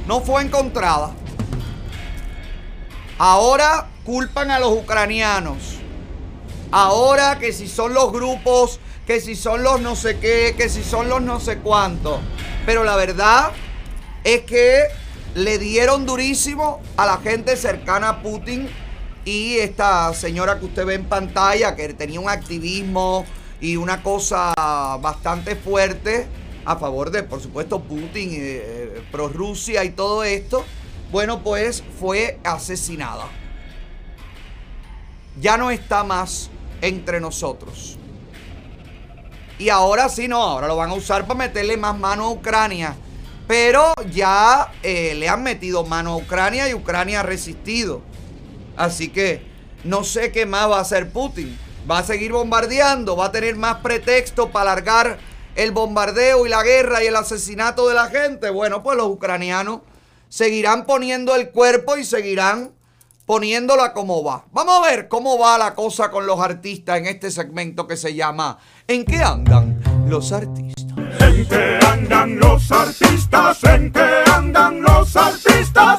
No 0.07 0.23
fue 0.23 0.41
encontrada. 0.41 1.11
Ahora 3.19 3.89
culpan 4.05 4.51
a 4.51 4.59
los 4.59 4.73
ucranianos. 4.73 5.77
Ahora 6.71 7.39
que 7.39 7.53
si 7.53 7.69
son 7.69 7.93
los 7.93 8.11
grupos, 8.11 8.81
que 9.11 9.21
si 9.21 9.35
son 9.35 9.65
los 9.65 9.81
no 9.81 9.97
sé 9.97 10.21
qué, 10.21 10.55
que 10.57 10.69
si 10.69 10.85
son 10.85 11.09
los 11.09 11.21
no 11.21 11.41
sé 11.41 11.59
cuánto. 11.59 12.21
Pero 12.65 12.85
la 12.85 12.95
verdad 12.95 13.51
es 14.23 14.43
que 14.43 14.85
le 15.35 15.59
dieron 15.59 16.07
durísimo 16.07 16.81
a 16.97 17.07
la 17.07 17.17
gente 17.17 17.57
cercana 17.57 18.09
a 18.09 18.23
Putin 18.23 18.69
y 19.25 19.57
esta 19.57 20.15
señora 20.15 20.61
que 20.61 20.67
usted 20.67 20.87
ve 20.87 20.95
en 20.95 21.07
pantalla, 21.07 21.75
que 21.75 21.93
tenía 21.93 22.21
un 22.21 22.29
activismo 22.29 23.25
y 23.61 23.75
una 23.75 24.01
cosa 24.01 24.55
bastante 25.03 25.57
fuerte 25.57 26.29
a 26.65 26.77
favor 26.77 27.11
de, 27.11 27.25
por 27.25 27.41
supuesto, 27.41 27.81
Putin, 27.81 28.31
eh, 28.33 29.03
pro 29.11 29.27
Rusia 29.27 29.83
y 29.83 29.91
todo 29.91 30.23
esto, 30.23 30.65
bueno, 31.11 31.43
pues 31.43 31.83
fue 31.99 32.39
asesinada. 32.45 33.27
Ya 35.41 35.57
no 35.57 35.73
está 35.73 36.05
más 36.05 36.49
entre 36.81 37.21
nosotros. 37.21 37.97
Y 39.61 39.69
ahora 39.69 40.09
sí, 40.09 40.27
no, 40.27 40.43
ahora 40.43 40.69
lo 40.69 40.77
van 40.77 40.89
a 40.89 40.95
usar 40.95 41.27
para 41.27 41.39
meterle 41.39 41.77
más 41.77 41.97
mano 41.97 42.25
a 42.25 42.31
Ucrania. 42.31 42.97
Pero 43.47 43.93
ya 44.11 44.73
eh, 44.83 45.15
le 45.15 45.29
han 45.29 45.43
metido 45.43 45.85
mano 45.85 46.13
a 46.13 46.17
Ucrania 46.17 46.67
y 46.67 46.73
Ucrania 46.73 47.21
ha 47.21 47.23
resistido. 47.23 48.01
Así 48.75 49.11
que 49.11 49.43
no 49.85 50.03
sé 50.03 50.33
qué 50.33 50.47
más 50.47 50.71
va 50.71 50.79
a 50.79 50.81
hacer 50.81 51.11
Putin. 51.11 51.59
Va 51.89 51.99
a 51.99 52.03
seguir 52.03 52.33
bombardeando, 52.33 53.17
va 53.17 53.27
a 53.27 53.33
tener 53.33 53.57
más 53.57 53.77
pretexto 53.83 54.51
para 54.51 54.73
alargar 54.73 55.19
el 55.57 55.73
bombardeo 55.73 56.47
y 56.47 56.49
la 56.49 56.63
guerra 56.63 57.05
y 57.05 57.09
el 57.09 57.17
asesinato 57.17 57.87
de 57.87 57.95
la 57.95 58.07
gente. 58.07 58.49
Bueno, 58.49 58.83
pues 58.83 58.97
los 58.97 59.09
ucranianos 59.09 59.83
seguirán 60.31 60.87
poniendo 60.87 61.35
el 61.35 61.51
cuerpo 61.51 61.99
y 61.99 62.05
seguirán 62.05 62.71
poniéndola 63.31 63.93
como 63.93 64.25
va. 64.25 64.45
Vamos 64.51 64.81
a 64.81 64.91
ver 64.91 65.07
cómo 65.07 65.39
va 65.39 65.57
la 65.57 65.73
cosa 65.73 66.11
con 66.11 66.27
los 66.27 66.41
artistas 66.41 66.99
en 66.99 67.07
este 67.07 67.31
segmento 67.31 67.87
que 67.87 67.97
se 67.97 68.13
llama 68.13 68.59
¿En 68.89 69.05
qué 69.05 69.19
andan 69.19 69.81
los 70.09 70.33
artistas? 70.33 70.97
¿En 71.21 71.47
qué 71.47 71.79
andan 71.87 72.41
los 72.41 72.73
artistas? 72.73 73.63
¿En 73.63 73.93
qué 73.93 74.25
andan 74.35 74.83
los 74.83 75.15
artistas? 75.15 75.50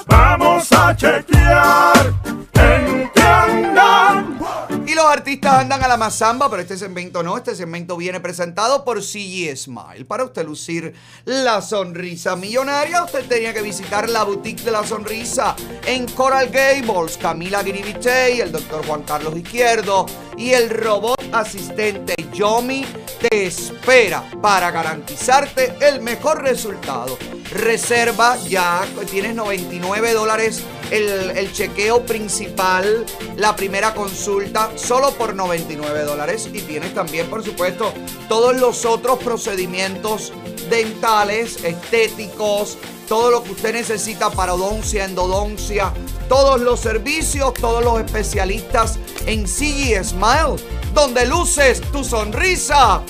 Vamos 0.07 0.71
a 0.71 0.95
chequear. 0.95 2.13
¿En 2.53 3.11
qué 3.13 3.21
andan? 3.21 4.39
Y 4.87 4.95
los 4.95 5.05
artistas 5.05 5.53
andan 5.53 5.83
a 5.83 5.87
la 5.87 5.97
mazamba, 5.97 6.49
pero 6.49 6.63
este 6.63 6.77
segmento 6.77 7.21
no. 7.21 7.37
Este 7.37 7.55
segmento 7.55 7.95
viene 7.95 8.19
presentado 8.19 8.83
por 8.83 9.03
CG 9.03 9.55
Smile. 9.55 10.05
Para 10.05 10.23
usted 10.23 10.45
lucir 10.45 10.95
la 11.25 11.61
sonrisa 11.61 12.35
millonaria, 12.35 13.03
usted 13.03 13.27
tenía 13.27 13.53
que 13.53 13.61
visitar 13.61 14.09
la 14.09 14.23
boutique 14.23 14.63
de 14.63 14.71
la 14.71 14.83
sonrisa 14.83 15.55
en 15.85 16.07
Coral 16.07 16.49
Gables. 16.49 17.17
Camila 17.17 17.61
Guiribitey, 17.61 18.41
el 18.41 18.51
doctor 18.51 18.85
Juan 18.87 19.03
Carlos 19.03 19.37
Izquierdo 19.37 20.07
y 20.37 20.53
el 20.53 20.71
robot 20.71 21.19
asistente 21.31 22.15
Yomi 22.33 22.83
te 23.19 23.45
espera 23.45 24.23
para 24.41 24.71
garantizarte 24.71 25.75
el 25.81 26.01
mejor 26.01 26.41
resultado. 26.41 27.17
Reserva 27.51 28.37
ya, 28.47 28.87
tienes 29.09 29.35
99 29.35 30.13
dólares 30.13 30.63
el, 30.91 31.51
chequeo 31.53 32.05
principal, 32.05 33.05
la 33.37 33.55
primera 33.55 33.93
consulta, 33.93 34.71
solo 34.75 35.11
por 35.11 35.35
99 35.35 36.03
dólares. 36.03 36.49
Y 36.53 36.61
tienes 36.61 36.93
también, 36.93 37.29
por 37.29 37.43
supuesto, 37.43 37.93
todos 38.27 38.55
los 38.57 38.85
otros 38.85 39.19
procedimientos 39.19 40.33
dentales, 40.69 41.63
estéticos, 41.63 42.77
todo 43.07 43.31
lo 43.31 43.43
que 43.43 43.51
usted 43.51 43.73
necesita 43.73 44.29
para 44.29 44.53
odoncia, 44.53 45.05
endodoncia, 45.05 45.91
todos 46.29 46.61
los 46.61 46.79
servicios, 46.79 47.53
todos 47.53 47.83
los 47.83 47.99
especialistas 47.99 48.99
en 49.25 49.47
CG 49.47 50.03
Smile, 50.03 50.55
donde 50.93 51.25
luces 51.25 51.81
tu 51.91 52.03
sonrisa. 52.03 53.01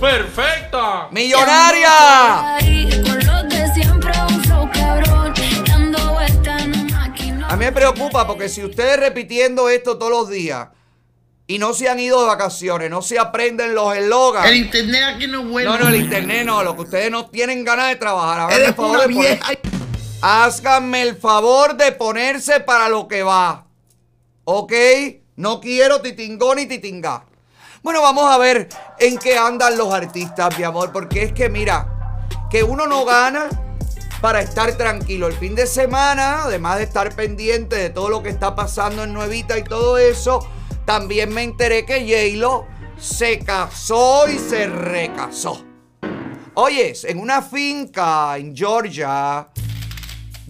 ¡Perfecta! 0.00 1.08
¡Millonaria! 1.10 2.56
A 7.50 7.56
mí 7.56 7.64
me 7.64 7.72
preocupa 7.72 8.26
porque 8.26 8.48
si 8.48 8.62
ustedes 8.64 8.98
repitiendo 9.00 9.68
esto 9.68 9.96
todos 9.98 10.10
los 10.12 10.28
días 10.28 10.68
y 11.46 11.58
no 11.58 11.72
se 11.72 11.88
han 11.88 11.98
ido 11.98 12.20
de 12.20 12.26
vacaciones, 12.26 12.90
no 12.90 13.00
se 13.00 13.18
aprenden 13.18 13.74
los 13.74 13.96
eslogans. 13.96 14.46
El 14.48 14.56
internet 14.56 15.02
aquí 15.14 15.26
no 15.26 15.40
es 15.40 15.48
bueno. 15.48 15.70
No, 15.72 15.78
no, 15.84 15.88
el 15.88 15.96
internet 15.96 16.44
no, 16.44 16.62
lo 16.62 16.74
que 16.76 16.82
ustedes 16.82 17.10
no 17.10 17.26
tienen 17.26 17.64
ganas 17.64 17.88
de 17.88 17.96
trabajar. 17.96 18.40
Háganme 18.50 18.66
el 18.66 18.74
favor 18.74 18.98
de 19.00 19.04
poner- 19.06 19.08
vieja. 19.08 19.52
Háganme 20.20 21.02
el 21.02 21.16
favor 21.16 21.76
de 21.76 21.92
ponerse 21.92 22.60
para 22.60 22.88
lo 22.90 23.08
que 23.08 23.22
va. 23.22 23.66
¿Ok? 24.44 24.72
No 25.36 25.60
quiero 25.60 26.02
titingón 26.02 26.56
ni 26.56 26.66
titingá. 26.66 27.24
Bueno, 27.80 28.02
vamos 28.02 28.28
a 28.28 28.38
ver 28.38 28.68
en 28.98 29.18
qué 29.18 29.38
andan 29.38 29.78
los 29.78 29.92
artistas, 29.94 30.58
mi 30.58 30.64
amor, 30.64 30.90
porque 30.92 31.22
es 31.22 31.32
que 31.32 31.48
mira, 31.48 32.26
que 32.50 32.64
uno 32.64 32.88
no 32.88 33.04
gana 33.04 33.48
para 34.20 34.40
estar 34.40 34.72
tranquilo 34.72 35.28
el 35.28 35.34
fin 35.34 35.54
de 35.54 35.64
semana, 35.64 36.42
además 36.42 36.78
de 36.78 36.84
estar 36.84 37.14
pendiente 37.14 37.76
de 37.76 37.90
todo 37.90 38.08
lo 38.08 38.20
que 38.20 38.30
está 38.30 38.56
pasando 38.56 39.04
en 39.04 39.12
Nuevita 39.12 39.56
y 39.56 39.62
todo 39.62 39.96
eso, 39.96 40.40
también 40.86 41.32
me 41.32 41.44
enteré 41.44 41.86
que 41.86 42.00
J-Lo 42.00 42.66
se 42.98 43.38
casó 43.38 44.28
y 44.28 44.38
se 44.38 44.66
recasó. 44.66 45.64
Oyes, 46.54 47.04
en 47.04 47.20
una 47.20 47.42
finca 47.42 48.36
en 48.38 48.56
Georgia, 48.56 49.50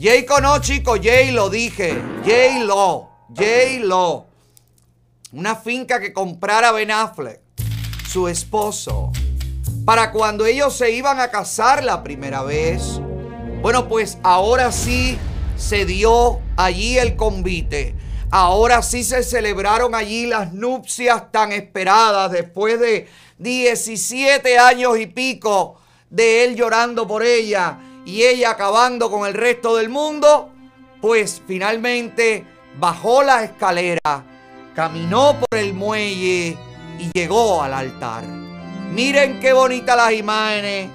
Jayco 0.00 0.40
no, 0.40 0.58
chico, 0.60 0.92
J-Lo 0.92 1.50
dije, 1.50 1.92
J-Lo, 2.24 3.10
J-Lo. 3.36 4.27
Una 5.32 5.56
finca 5.56 6.00
que 6.00 6.12
comprara 6.12 6.72
Ben 6.72 6.90
Affleck, 6.90 7.40
su 8.08 8.28
esposo, 8.28 9.12
para 9.84 10.10
cuando 10.10 10.46
ellos 10.46 10.74
se 10.76 10.90
iban 10.90 11.20
a 11.20 11.30
casar 11.30 11.84
la 11.84 12.02
primera 12.02 12.42
vez. 12.42 13.00
Bueno, 13.60 13.88
pues 13.88 14.18
ahora 14.22 14.72
sí 14.72 15.18
se 15.56 15.84
dio 15.84 16.40
allí 16.56 16.98
el 16.98 17.16
convite. 17.16 17.94
Ahora 18.30 18.82
sí 18.82 19.04
se 19.04 19.22
celebraron 19.22 19.94
allí 19.94 20.26
las 20.26 20.52
nupcias 20.52 21.30
tan 21.30 21.52
esperadas 21.52 22.30
después 22.30 22.78
de 22.80 23.08
17 23.38 24.58
años 24.58 24.98
y 24.98 25.06
pico 25.06 25.80
de 26.10 26.44
él 26.44 26.56
llorando 26.56 27.06
por 27.06 27.22
ella 27.22 27.78
y 28.04 28.22
ella 28.22 28.50
acabando 28.50 29.10
con 29.10 29.26
el 29.26 29.34
resto 29.34 29.76
del 29.76 29.88
mundo. 29.88 30.52
Pues 31.00 31.42
finalmente 31.46 32.44
bajó 32.78 33.22
la 33.22 33.44
escalera, 33.44 34.37
caminó 34.78 35.36
por 35.40 35.58
el 35.58 35.74
muelle 35.74 36.56
y 37.00 37.10
llegó 37.12 37.64
al 37.64 37.74
altar. 37.74 38.22
Miren 38.92 39.40
qué 39.40 39.52
bonitas 39.52 39.96
las 39.96 40.12
imágenes. 40.12 40.88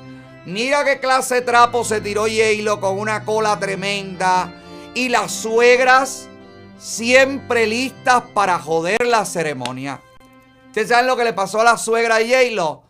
Mira 0.45 0.85
qué 0.85 1.01
clase 1.01 1.35
de 1.35 1.41
trapo 1.41 1.83
se 1.83 1.99
tiró 1.99 2.25
Yalo 2.25 2.79
con 2.79 2.97
una 2.97 3.25
cola 3.25 3.59
tremenda. 3.59 4.53
Y 4.95 5.09
las 5.09 5.33
suegras 5.33 6.29
siempre 6.79 7.67
listas 7.67 8.23
para 8.33 8.57
joder 8.57 9.05
la 9.05 9.25
ceremonia. 9.25 9.99
¿Ustedes 10.67 10.87
saben 10.87 11.05
lo 11.05 11.17
que 11.17 11.25
le 11.25 11.33
pasó 11.33 11.59
a 11.59 11.65
la 11.65 11.77
suegra 11.77 12.19
de 12.19 12.29
Yalo? 12.29 12.83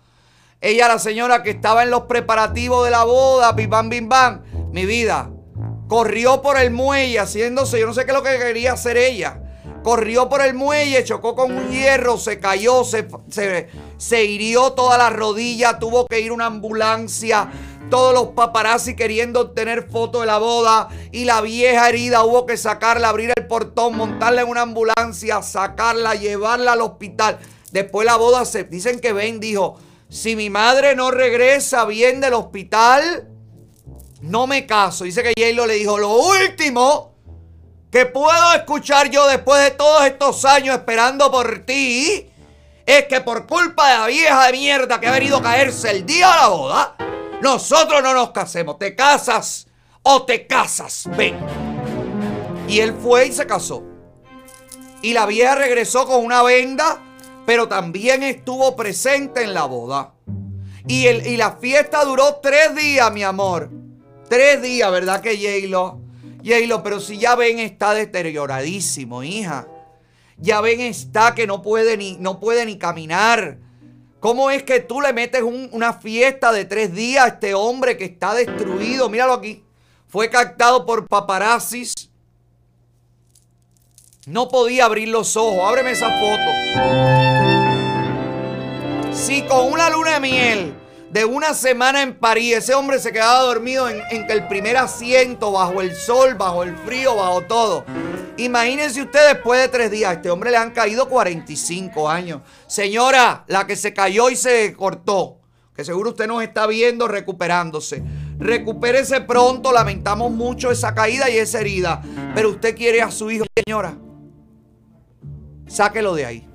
Ella, 0.62 0.90
la 0.90 1.00
señora 1.00 1.42
que 1.42 1.50
estaba 1.50 1.82
en 1.82 1.90
los 1.90 2.04
preparativos 2.04 2.86
de 2.86 2.92
la 2.92 3.04
boda, 3.04 3.52
bim 3.54 3.68
bam, 3.68 3.90
bim 3.90 4.08
bam. 4.08 4.44
Mi 4.72 4.86
vida, 4.86 5.32
corrió 5.88 6.44
por 6.44 6.60
el 6.60 6.70
muelle 6.70 7.20
haciéndose, 7.20 7.80
yo 7.80 7.88
no 7.88 7.96
sé 7.96 8.06
qué 8.06 8.12
es 8.12 8.18
lo 8.18 8.22
que 8.22 8.38
quería 8.38 8.74
hacer 8.74 8.98
ella. 8.98 9.43
Corrió 9.84 10.30
por 10.30 10.42
el 10.42 10.54
muelle, 10.54 11.04
chocó 11.04 11.36
con 11.36 11.52
un 11.52 11.70
hierro, 11.70 12.18
se 12.18 12.40
cayó, 12.40 12.86
se, 12.86 13.06
se, 13.30 13.70
se 13.98 14.24
hirió 14.24 14.72
toda 14.72 14.98
la 14.98 15.10
rodilla, 15.10 15.78
tuvo 15.78 16.06
que 16.08 16.22
ir 16.22 16.32
una 16.32 16.46
ambulancia. 16.46 17.52
Todos 17.90 18.14
los 18.14 18.28
paparazzi 18.30 18.96
queriendo 18.96 19.42
obtener 19.42 19.90
fotos 19.90 20.22
de 20.22 20.28
la 20.28 20.38
boda. 20.38 20.88
Y 21.12 21.26
la 21.26 21.42
vieja 21.42 21.90
herida 21.90 22.24
hubo 22.24 22.46
que 22.46 22.56
sacarla, 22.56 23.10
abrir 23.10 23.34
el 23.36 23.46
portón, 23.46 23.98
montarla 23.98 24.42
en 24.42 24.48
una 24.48 24.62
ambulancia, 24.62 25.42
sacarla, 25.44 26.16
llevarla 26.16 26.74
al 26.74 26.82
hospital. 26.82 27.40
Después 27.72 28.06
la 28.06 28.16
boda 28.16 28.46
se. 28.46 28.64
Dicen 28.64 29.00
que 29.00 29.12
Ben 29.12 29.40
dijo: 29.42 29.78
Si 30.10 30.36
mi 30.36 30.50
madre 30.50 30.96
no 30.96 31.12
regresa 31.12 31.86
bien 31.86 32.22
del 32.22 32.34
hospital, 32.34 33.28
no 34.22 34.48
me 34.48 34.66
caso. 34.66 35.04
Dice 35.04 35.22
que 35.22 35.34
J-Lo 35.38 35.68
le 35.68 35.76
dijo: 35.76 35.98
Lo 35.98 36.14
último 36.14 37.13
que 37.94 38.08
puedo 38.08 38.54
escuchar 38.56 39.12
yo 39.12 39.28
después 39.28 39.62
de 39.62 39.70
todos 39.70 40.04
estos 40.08 40.46
años 40.46 40.78
esperando 40.78 41.30
por 41.30 41.60
ti 41.60 42.28
es 42.88 43.06
que 43.06 43.22
por 43.22 43.46
culpa 43.46 43.88
de 43.88 43.98
la 44.00 44.08
vieja 44.08 44.48
de 44.48 44.52
mierda 44.54 45.00
que 45.00 45.06
ha 45.06 45.12
venido 45.12 45.38
a 45.38 45.44
caerse 45.44 45.92
el 45.92 46.04
día 46.04 46.28
de 46.28 46.36
la 46.38 46.48
boda, 46.48 46.96
nosotros 47.40 48.02
no 48.02 48.16
nos 48.16 48.32
casemos. 48.32 48.80
Te 48.80 48.96
casas 48.96 49.68
o 50.02 50.24
te 50.24 50.48
casas. 50.48 51.08
Ven. 51.16 51.38
Y 52.68 52.80
él 52.80 52.96
fue 53.00 53.28
y 53.28 53.32
se 53.32 53.46
casó. 53.46 53.84
Y 55.04 55.14
la 55.14 55.28
vieja 55.28 55.54
regresó 55.54 56.08
con 56.08 56.26
una 56.26 56.42
venda, 56.42 57.00
pero 57.46 57.68
también 57.68 58.24
estuvo 58.24 58.76
presente 58.76 59.44
en 59.44 59.54
la 59.54 59.66
boda. 59.66 60.16
Y, 60.88 61.06
el, 61.06 61.28
y 61.28 61.38
la 61.38 61.58
fiesta 61.58 62.04
duró 62.06 62.40
tres 62.42 62.74
días, 62.74 63.14
mi 63.14 63.22
amor. 63.22 63.70
Tres 64.28 64.64
días, 64.64 64.92
¿verdad 64.92 65.22
que 65.22 65.38
J-Lo? 65.38 66.03
J-Lo, 66.44 66.84
pero 66.84 67.00
si 67.00 67.18
ya 67.18 67.36
ven 67.36 67.60
está 67.60 67.94
deterioradísimo, 67.94 69.24
hija. 69.24 69.68
Ya 70.38 70.60
ven 70.62 70.82
está 70.82 71.34
que 71.36 71.48
no 71.48 71.62
puede 71.62 71.96
ni, 71.96 72.18
no 72.18 72.40
puede 72.40 72.66
ni 72.66 72.78
caminar. 72.78 73.58
¿Cómo 74.20 74.50
es 74.52 74.64
que 74.64 74.80
tú 74.80 75.00
le 75.02 75.14
metes 75.14 75.42
un- 75.42 75.70
una 75.72 75.94
fiesta 75.94 76.52
de 76.52 76.66
tres 76.66 76.94
días 76.94 77.24
a 77.26 77.28
este 77.30 77.54
hombre 77.54 77.98
que 77.98 78.06
está 78.06 78.34
destruido? 78.34 79.10
Míralo 79.10 79.34
aquí. 79.34 79.64
Fue 80.08 80.30
captado 80.30 80.86
por 80.86 81.08
paparazzis. 81.08 81.94
No 84.26 84.48
podía 84.48 84.86
abrir 84.86 85.10
los 85.10 85.36
ojos. 85.36 85.60
Ábreme 85.64 85.92
esa 85.92 86.10
foto. 86.20 86.52
Si 89.16 89.42
con 89.44 89.72
una 89.72 89.90
luna 89.90 90.12
de 90.14 90.20
miel 90.20 90.74
de 91.14 91.26
una 91.26 91.54
semana 91.54 92.02
en 92.02 92.16
París, 92.16 92.58
ese 92.58 92.74
hombre 92.74 92.98
se 92.98 93.12
quedaba 93.12 93.42
dormido 93.42 93.88
en, 93.88 94.02
el 94.10 94.48
primer 94.48 94.78
asiento, 94.78 95.52
bajo 95.52 95.80
el 95.80 95.96
sol, 95.96 96.34
bajo 96.34 96.64
el 96.64 96.76
frío, 96.76 97.16
bajo 97.16 97.42
todo. 97.42 97.86
Imagínense 98.38 99.00
ustedes 99.00 99.36
después 99.36 99.62
de 99.62 99.68
tres 99.68 99.92
días, 99.92 100.10
a 100.10 100.14
este 100.14 100.32
hombre 100.32 100.50
le 100.50 100.58
han 100.58 100.72
caído 100.72 101.08
45 101.08 102.10
años. 102.10 102.42
Señora, 102.66 103.44
la 103.46 103.68
que 103.68 103.76
se 103.76 103.94
cayó 103.94 104.32
y 104.32 104.36
se 104.36 104.74
cortó, 104.74 105.38
que 105.76 105.86
seguro 105.86 106.10
usted 106.10 106.26
nos 106.26 106.42
está 106.42 106.66
viendo 106.66 107.08
recuperándose. 107.08 108.04
Recupérese 108.40 109.22
pronto, 109.22 109.72
lamentamos 109.72 110.32
mucho 110.32 110.72
esa 110.72 110.96
caída 110.96 111.30
y 111.30 111.38
esa 111.38 111.60
herida. 111.60 112.02
Pero 112.34 112.50
usted 112.50 112.76
quiere 112.76 113.04
a 113.04 113.12
su 113.12 113.30
hijo, 113.30 113.46
señora. 113.64 113.96
Sáquelo 115.68 116.16
de 116.16 116.26
ahí. 116.26 116.48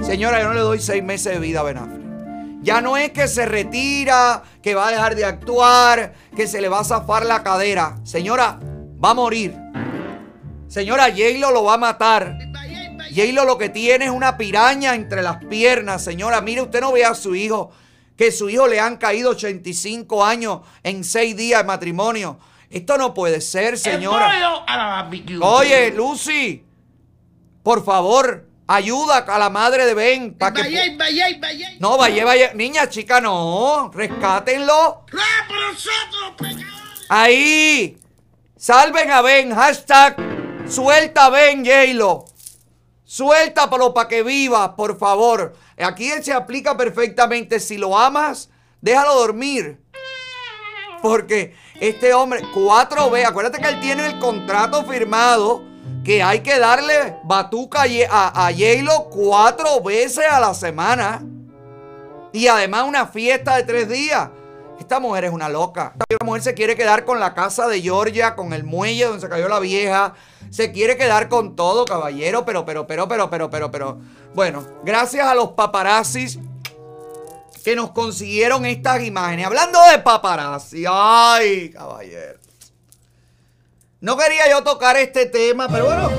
Señora, 0.00 0.40
yo 0.40 0.48
no 0.48 0.54
le 0.54 0.60
doy 0.60 0.80
seis 0.80 1.04
meses 1.04 1.34
de 1.34 1.40
vida 1.40 1.62
a. 1.62 1.99
Ya 2.62 2.80
no 2.80 2.96
es 2.96 3.10
que 3.10 3.26
se 3.26 3.46
retira, 3.46 4.42
que 4.62 4.74
va 4.74 4.88
a 4.88 4.90
dejar 4.90 5.14
de 5.14 5.24
actuar, 5.24 6.12
que 6.36 6.46
se 6.46 6.60
le 6.60 6.68
va 6.68 6.80
a 6.80 6.84
zafar 6.84 7.24
la 7.24 7.42
cadera. 7.42 7.98
Señora, 8.04 8.60
va 9.02 9.10
a 9.10 9.14
morir. 9.14 9.56
Señora, 10.68 11.06
J-Lo 11.06 11.50
lo 11.50 11.64
va 11.64 11.74
a 11.74 11.78
matar. 11.78 12.36
J-Lo 13.14 13.44
lo 13.44 13.56
que 13.56 13.70
tiene 13.70 14.04
es 14.04 14.10
una 14.10 14.36
piraña 14.36 14.94
entre 14.94 15.22
las 15.22 15.42
piernas. 15.46 16.04
Señora, 16.04 16.42
mire, 16.42 16.62
usted 16.62 16.80
no 16.80 16.92
ve 16.92 17.04
a 17.04 17.14
su 17.14 17.34
hijo. 17.34 17.70
Que 18.16 18.30
su 18.30 18.50
hijo 18.50 18.66
le 18.66 18.78
han 18.78 18.98
caído 18.98 19.30
85 19.30 20.22
años 20.22 20.60
en 20.82 21.02
6 21.02 21.34
días 21.36 21.62
de 21.62 21.66
matrimonio. 21.66 22.38
Esto 22.68 22.98
no 22.98 23.14
puede 23.14 23.40
ser, 23.40 23.78
señora. 23.78 24.30
Oye, 25.40 25.90
Lucy, 25.92 26.62
por 27.62 27.82
favor, 27.82 28.49
ayuda 28.74 29.18
a 29.18 29.38
la 29.38 29.50
madre 29.50 29.84
de 29.84 29.94
Ben. 29.94 30.34
para 30.38 30.52
que 30.54 30.62
pu- 30.62 30.98
no, 31.80 31.98
vaya, 31.98 32.24
vaya. 32.24 32.54
Niña, 32.54 32.88
chica, 32.88 33.20
no. 33.20 33.90
Rescátenlo. 33.92 35.04
Ahí. 37.08 37.98
Salven 38.56 39.10
a 39.10 39.22
Ben. 39.22 39.52
Hashtag 39.54 40.16
suelta 40.68 41.26
a 41.26 41.30
Ben, 41.30 41.64
J-Lo. 41.64 42.24
Suéltalo 43.04 43.92
para 43.92 44.08
que 44.08 44.22
viva, 44.22 44.76
por 44.76 44.96
favor. 44.98 45.56
Aquí 45.78 46.08
se 46.22 46.32
aplica 46.32 46.76
perfectamente. 46.76 47.58
Si 47.58 47.76
lo 47.76 47.98
amas, 47.98 48.50
déjalo 48.80 49.14
dormir. 49.16 49.80
Porque 51.02 51.56
este 51.80 52.12
hombre, 52.14 52.42
cuatro 52.54 53.10
veces, 53.10 53.28
acuérdate 53.30 53.60
que 53.60 53.68
él 53.68 53.80
tiene 53.80 54.06
el 54.06 54.18
contrato 54.18 54.84
firmado 54.84 55.64
que 56.04 56.22
hay 56.22 56.40
que 56.40 56.58
darle 56.58 57.18
batuca 57.24 57.84
a, 58.10 58.46
a, 58.46 58.52
cuatro 59.10 59.80
veces 59.82 60.24
a 60.30 60.40
la 60.40 60.54
semana. 60.54 61.22
Y 62.32 62.46
además 62.46 62.84
una 62.86 63.06
fiesta 63.06 63.56
de 63.56 63.64
tres 63.64 63.88
días. 63.88 64.30
Esta 64.78 64.98
mujer 64.98 65.24
es 65.24 65.32
una 65.32 65.48
loca. 65.48 65.94
Esta 66.08 66.24
mujer 66.24 66.42
se 66.42 66.54
quiere 66.54 66.74
quedar 66.74 67.04
con 67.04 67.20
la 67.20 67.34
casa 67.34 67.68
de 67.68 67.82
Georgia, 67.82 68.34
con 68.34 68.52
el 68.52 68.64
muelle 68.64 69.04
donde 69.04 69.20
se 69.20 69.28
cayó 69.28 69.48
la 69.48 69.60
vieja. 69.60 70.14
Se 70.50 70.72
quiere 70.72 70.96
quedar 70.96 71.28
con 71.28 71.54
todo, 71.54 71.84
caballero. 71.84 72.44
Pero, 72.46 72.64
pero, 72.64 72.86
pero, 72.86 73.06
pero, 73.06 73.28
pero, 73.28 73.50
pero, 73.50 73.70
pero. 73.70 73.98
Bueno, 74.34 74.64
gracias 74.82 75.26
a 75.26 75.34
los 75.34 75.50
paparazzis 75.50 76.38
que 77.62 77.76
nos 77.76 77.90
consiguieron 77.90 78.64
estas 78.64 79.02
imágenes. 79.02 79.46
Hablando 79.46 79.78
de 79.90 79.98
paparazzi. 79.98 80.84
Ay, 80.88 81.70
caballero. 81.70 82.39
No 84.02 84.16
quería 84.16 84.48
yo 84.48 84.64
tocar 84.64 84.96
este 84.96 85.26
tema, 85.26 85.68
pero 85.68 85.84
bueno. 85.84 86.10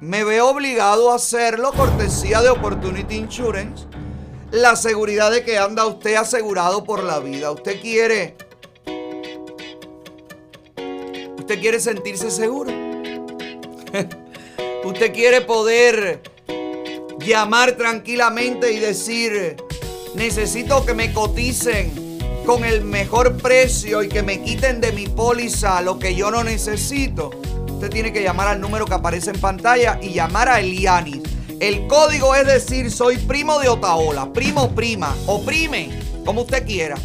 Me 0.00 0.24
veo 0.24 0.48
obligado 0.48 1.12
a 1.12 1.16
hacerlo, 1.16 1.74
cortesía 1.74 2.40
de 2.40 2.48
Opportunity 2.48 3.16
Insurance. 3.16 3.84
La 4.52 4.74
seguridad 4.74 5.30
de 5.30 5.44
que 5.44 5.58
anda 5.58 5.84
usted 5.84 6.14
asegurado 6.14 6.84
por 6.84 7.04
la 7.04 7.18
vida. 7.18 7.50
Usted 7.50 7.78
quiere. 7.78 8.36
Usted 11.38 11.60
quiere 11.60 11.78
sentirse 11.78 12.30
seguro. 12.30 12.72
usted 14.84 15.12
quiere 15.12 15.42
poder 15.42 16.22
llamar 17.18 17.72
tranquilamente 17.72 18.72
y 18.72 18.78
decir, 18.78 19.56
necesito 20.14 20.86
que 20.86 20.94
me 20.94 21.12
coticen 21.12 22.05
con 22.46 22.64
el 22.64 22.84
mejor 22.84 23.36
precio 23.36 24.04
y 24.04 24.08
que 24.08 24.22
me 24.22 24.40
quiten 24.40 24.80
de 24.80 24.92
mi 24.92 25.08
póliza 25.08 25.82
lo 25.82 25.98
que 25.98 26.14
yo 26.14 26.30
no 26.30 26.44
necesito. 26.44 27.30
Usted 27.68 27.90
tiene 27.90 28.12
que 28.12 28.22
llamar 28.22 28.46
al 28.46 28.60
número 28.60 28.86
que 28.86 28.94
aparece 28.94 29.30
en 29.30 29.40
pantalla 29.40 29.98
y 30.00 30.14
llamar 30.14 30.48
a 30.48 30.60
Elianis. 30.60 31.22
El 31.58 31.88
código 31.88 32.36
es 32.36 32.46
decir, 32.46 32.92
soy 32.92 33.16
primo 33.16 33.58
de 33.58 33.68
Otaola, 33.68 34.32
primo, 34.32 34.70
prima 34.70 35.14
o 35.26 35.42
prime, 35.42 35.90
como 36.24 36.42
usted 36.42 36.64
quiera. 36.64 36.96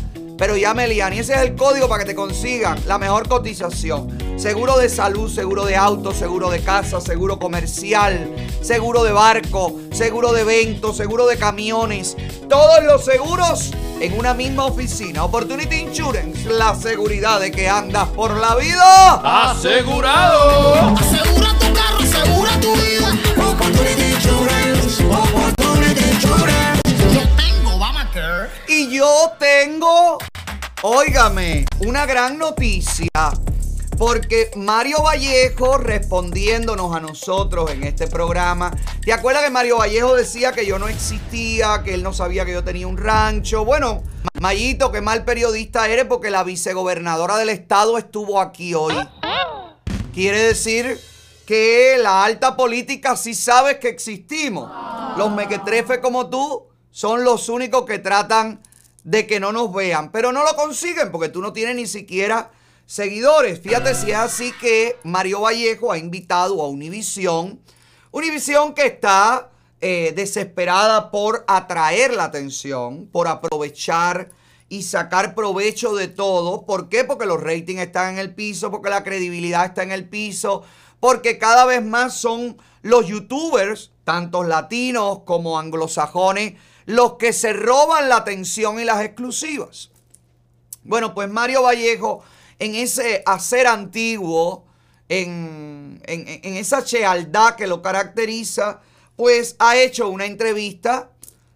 Pero 0.41 0.57
llame 0.57 0.85
Eliani, 0.85 1.19
ese 1.19 1.35
es 1.35 1.41
el 1.41 1.55
código 1.55 1.87
para 1.87 2.03
que 2.03 2.07
te 2.09 2.15
consigan 2.15 2.75
la 2.87 2.97
mejor 2.97 3.27
cotización. 3.27 4.17
Seguro 4.39 4.75
de 4.79 4.89
salud, 4.89 5.31
seguro 5.31 5.65
de 5.65 5.75
auto, 5.75 6.15
seguro 6.15 6.49
de 6.49 6.61
casa, 6.61 6.99
seguro 6.99 7.37
comercial, 7.37 8.27
seguro 8.59 9.03
de 9.03 9.11
barco, 9.11 9.75
seguro 9.91 10.33
de 10.33 10.41
eventos, 10.41 10.97
seguro 10.97 11.27
de 11.27 11.37
camiones. 11.37 12.17
Todos 12.49 12.83
los 12.83 13.05
seguros 13.05 13.69
en 13.99 14.17
una 14.17 14.33
misma 14.33 14.65
oficina. 14.65 15.25
Opportunity 15.25 15.75
Insurance, 15.75 16.49
la 16.49 16.73
seguridad 16.73 17.39
de 17.39 17.51
que 17.51 17.69
andas 17.69 18.07
por 18.07 18.35
la 18.35 18.55
vida. 18.55 19.51
¡Asegurado! 19.51 20.95
Asegura 20.97 21.55
tu 21.59 21.71
carro, 21.71 21.99
asegura 21.99 22.59
tu 22.59 22.73
vida. 22.77 23.15
Opportunity 23.47 24.13
Insurance. 24.15 25.03
Y 28.67 28.89
yo 28.89 29.33
tengo, 29.39 30.17
óigame, 30.81 31.65
una 31.85 32.05
gran 32.05 32.37
noticia. 32.37 33.09
Porque 33.97 34.49
Mario 34.55 35.03
Vallejo 35.03 35.77
respondiéndonos 35.77 36.95
a 36.95 36.99
nosotros 36.99 37.69
en 37.71 37.83
este 37.83 38.07
programa. 38.07 38.71
¿Te 39.03 39.13
acuerdas 39.13 39.43
que 39.43 39.51
Mario 39.51 39.77
Vallejo 39.77 40.15
decía 40.15 40.53
que 40.53 40.65
yo 40.65 40.79
no 40.79 40.87
existía, 40.87 41.83
que 41.83 41.93
él 41.93 42.01
no 42.01 42.11
sabía 42.11 42.45
que 42.45 42.53
yo 42.53 42.63
tenía 42.63 42.87
un 42.87 42.97
rancho? 42.97 43.63
Bueno, 43.63 44.01
Mayito, 44.39 44.91
qué 44.91 45.01
mal 45.01 45.23
periodista 45.23 45.87
eres 45.87 46.05
porque 46.05 46.31
la 46.31 46.43
vicegobernadora 46.43 47.37
del 47.37 47.49
estado 47.49 47.99
estuvo 47.99 48.41
aquí 48.41 48.73
hoy. 48.73 48.95
Quiere 50.15 50.41
decir 50.41 50.99
que 51.45 51.97
la 51.99 52.23
alta 52.23 52.55
política 52.55 53.15
sí 53.15 53.35
sabe 53.35 53.77
que 53.77 53.89
existimos. 53.89 54.71
Los 55.15 55.31
mequetrefes 55.31 55.99
como 55.99 56.27
tú 56.27 56.70
son 56.91 57.23
los 57.23 57.49
únicos 57.49 57.85
que 57.85 57.99
tratan 57.99 58.61
de 59.03 59.25
que 59.25 59.39
no 59.39 59.51
nos 59.51 59.73
vean, 59.73 60.11
pero 60.11 60.31
no 60.31 60.43
lo 60.43 60.55
consiguen 60.55 61.11
porque 61.11 61.29
tú 61.29 61.41
no 61.41 61.53
tienes 61.53 61.75
ni 61.75 61.87
siquiera 61.87 62.51
seguidores. 62.85 63.59
Fíjate 63.59 63.95
si 63.95 64.11
es 64.11 64.17
así 64.17 64.51
que 64.59 64.97
Mario 65.03 65.41
Vallejo 65.41 65.91
ha 65.91 65.97
invitado 65.97 66.61
a 66.61 66.67
Univisión. 66.67 67.59
Univisión 68.11 68.73
que 68.73 68.85
está 68.85 69.49
eh, 69.79 70.13
desesperada 70.15 71.09
por 71.09 71.43
atraer 71.47 72.13
la 72.13 72.25
atención, 72.25 73.07
por 73.07 73.27
aprovechar 73.27 74.29
y 74.69 74.83
sacar 74.83 75.33
provecho 75.33 75.95
de 75.95 76.07
todo. 76.07 76.65
¿Por 76.65 76.89
qué? 76.89 77.03
Porque 77.03 77.25
los 77.25 77.41
ratings 77.41 77.81
están 77.81 78.13
en 78.13 78.19
el 78.19 78.35
piso, 78.35 78.69
porque 78.69 78.89
la 78.89 79.03
credibilidad 79.03 79.65
está 79.65 79.83
en 79.83 79.91
el 79.91 80.07
piso, 80.07 80.63
porque 80.99 81.37
cada 81.37 81.65
vez 81.65 81.83
más 81.83 82.15
son 82.15 82.57
los 82.81 83.07
youtubers, 83.07 83.91
tantos 84.03 84.47
latinos 84.47 85.19
como 85.25 85.57
anglosajones, 85.57 86.53
los 86.85 87.13
que 87.13 87.33
se 87.33 87.53
roban 87.53 88.09
la 88.09 88.17
atención 88.17 88.79
y 88.79 88.85
las 88.85 89.01
exclusivas. 89.03 89.91
Bueno, 90.83 91.13
pues 91.13 91.29
Mario 91.29 91.63
Vallejo, 91.63 92.23
en 92.59 92.75
ese 92.75 93.23
hacer 93.25 93.67
antiguo, 93.67 94.65
en, 95.09 96.01
en- 96.05 96.55
esa 96.55 96.83
chealdad 96.83 97.55
que 97.55 97.67
lo 97.67 97.81
caracteriza, 97.81 98.79
pues 99.15 99.55
ha 99.59 99.77
hecho 99.77 100.09
una 100.09 100.25
entrevista 100.25 101.11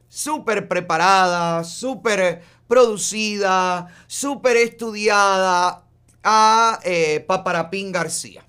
súper 0.10 0.68
preparada, 0.68 1.64
súper 1.64 2.44
producida, 2.68 3.88
súper 4.08 4.58
estudiada 4.58 5.84
a 6.24 6.80
eh, 6.84 7.24
Paparapín 7.28 7.92
García. 7.92 8.46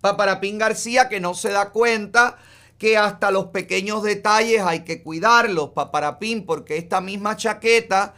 Paparapín 0.00 0.58
García 0.58 1.08
que 1.08 1.20
no 1.20 1.34
se 1.34 1.50
da 1.50 1.70
cuenta 1.70 2.38
que 2.82 2.98
hasta 2.98 3.30
los 3.30 3.46
pequeños 3.46 4.02
detalles 4.02 4.60
hay 4.62 4.80
que 4.80 5.04
cuidarlos, 5.04 5.70
Paparapín, 5.70 6.44
porque 6.44 6.78
esta 6.78 7.00
misma 7.00 7.36
chaqueta 7.36 8.14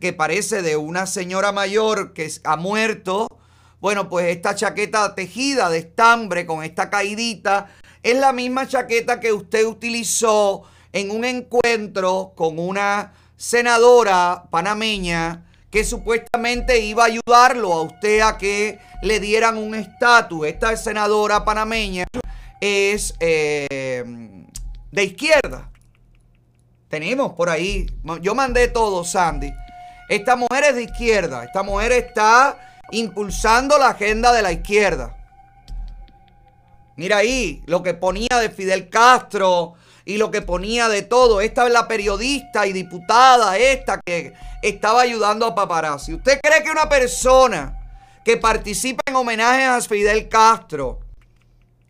que 0.00 0.14
parece 0.14 0.62
de 0.62 0.78
una 0.78 1.04
señora 1.04 1.52
mayor 1.52 2.14
que 2.14 2.32
ha 2.44 2.56
muerto, 2.56 3.26
bueno, 3.78 4.08
pues 4.08 4.34
esta 4.34 4.54
chaqueta 4.54 5.14
tejida 5.14 5.68
de 5.68 5.80
estambre 5.80 6.46
con 6.46 6.64
esta 6.64 6.88
caidita 6.88 7.68
es 8.02 8.16
la 8.16 8.32
misma 8.32 8.66
chaqueta 8.66 9.20
que 9.20 9.34
usted 9.34 9.66
utilizó 9.66 10.62
en 10.94 11.10
un 11.10 11.26
encuentro 11.26 12.32
con 12.34 12.58
una 12.58 13.12
senadora 13.36 14.44
panameña 14.50 15.44
que 15.68 15.84
supuestamente 15.84 16.80
iba 16.80 17.02
a 17.02 17.08
ayudarlo 17.08 17.74
a 17.74 17.82
usted 17.82 18.20
a 18.20 18.38
que 18.38 18.78
le 19.02 19.20
dieran 19.20 19.58
un 19.58 19.74
estatus. 19.74 20.46
Esta 20.46 20.74
senadora 20.78 21.44
panameña 21.44 22.06
es 22.60 23.14
eh, 23.20 24.04
de 24.90 25.04
izquierda. 25.04 25.70
Tenemos 26.88 27.32
por 27.32 27.48
ahí. 27.48 27.86
Yo 28.20 28.34
mandé 28.34 28.68
todo, 28.68 29.04
Sandy. 29.04 29.52
Esta 30.08 30.36
mujer 30.36 30.64
es 30.64 30.74
de 30.74 30.82
izquierda. 30.82 31.44
Esta 31.44 31.62
mujer 31.62 31.92
está 31.92 32.58
impulsando 32.90 33.78
la 33.78 33.90
agenda 33.90 34.32
de 34.32 34.42
la 34.42 34.52
izquierda. 34.52 35.16
Mira 36.96 37.18
ahí 37.18 37.62
lo 37.66 37.82
que 37.82 37.94
ponía 37.94 38.38
de 38.40 38.50
Fidel 38.50 38.90
Castro 38.90 39.74
y 40.04 40.16
lo 40.16 40.30
que 40.30 40.42
ponía 40.42 40.88
de 40.88 41.02
todo. 41.02 41.40
Esta 41.40 41.66
es 41.66 41.72
la 41.72 41.86
periodista 41.86 42.66
y 42.66 42.72
diputada 42.72 43.56
esta 43.56 44.00
que 44.04 44.34
estaba 44.60 45.02
ayudando 45.02 45.46
a 45.46 45.54
paparazzi. 45.54 46.14
¿Usted 46.14 46.40
cree 46.42 46.62
que 46.62 46.70
una 46.70 46.88
persona 46.88 47.76
que 48.24 48.36
participa 48.36 49.02
en 49.06 49.16
homenajes 49.16 49.68
a 49.68 49.80
Fidel 49.88 50.28
Castro 50.28 51.00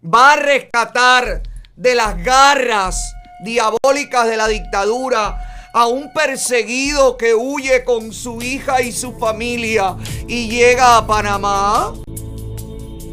va 0.03 0.33
a 0.33 0.37
rescatar 0.37 1.43
de 1.77 1.95
las 1.95 2.23
garras 2.23 3.13
diabólicas 3.45 4.27
de 4.29 4.37
la 4.37 4.49
dictadura 4.49 5.69
a 5.73 5.87
un 5.87 6.13
perseguido 6.13 7.17
que 7.17 7.35
huye 7.35 7.85
con 7.85 8.13
su 8.13 8.43
hija 8.43 8.83
y 8.83 8.93
su 8.93 9.13
familia 9.19 9.97
y 10.27 10.49
llega 10.49 10.97
a 10.97 11.07
Panamá? 11.07 11.93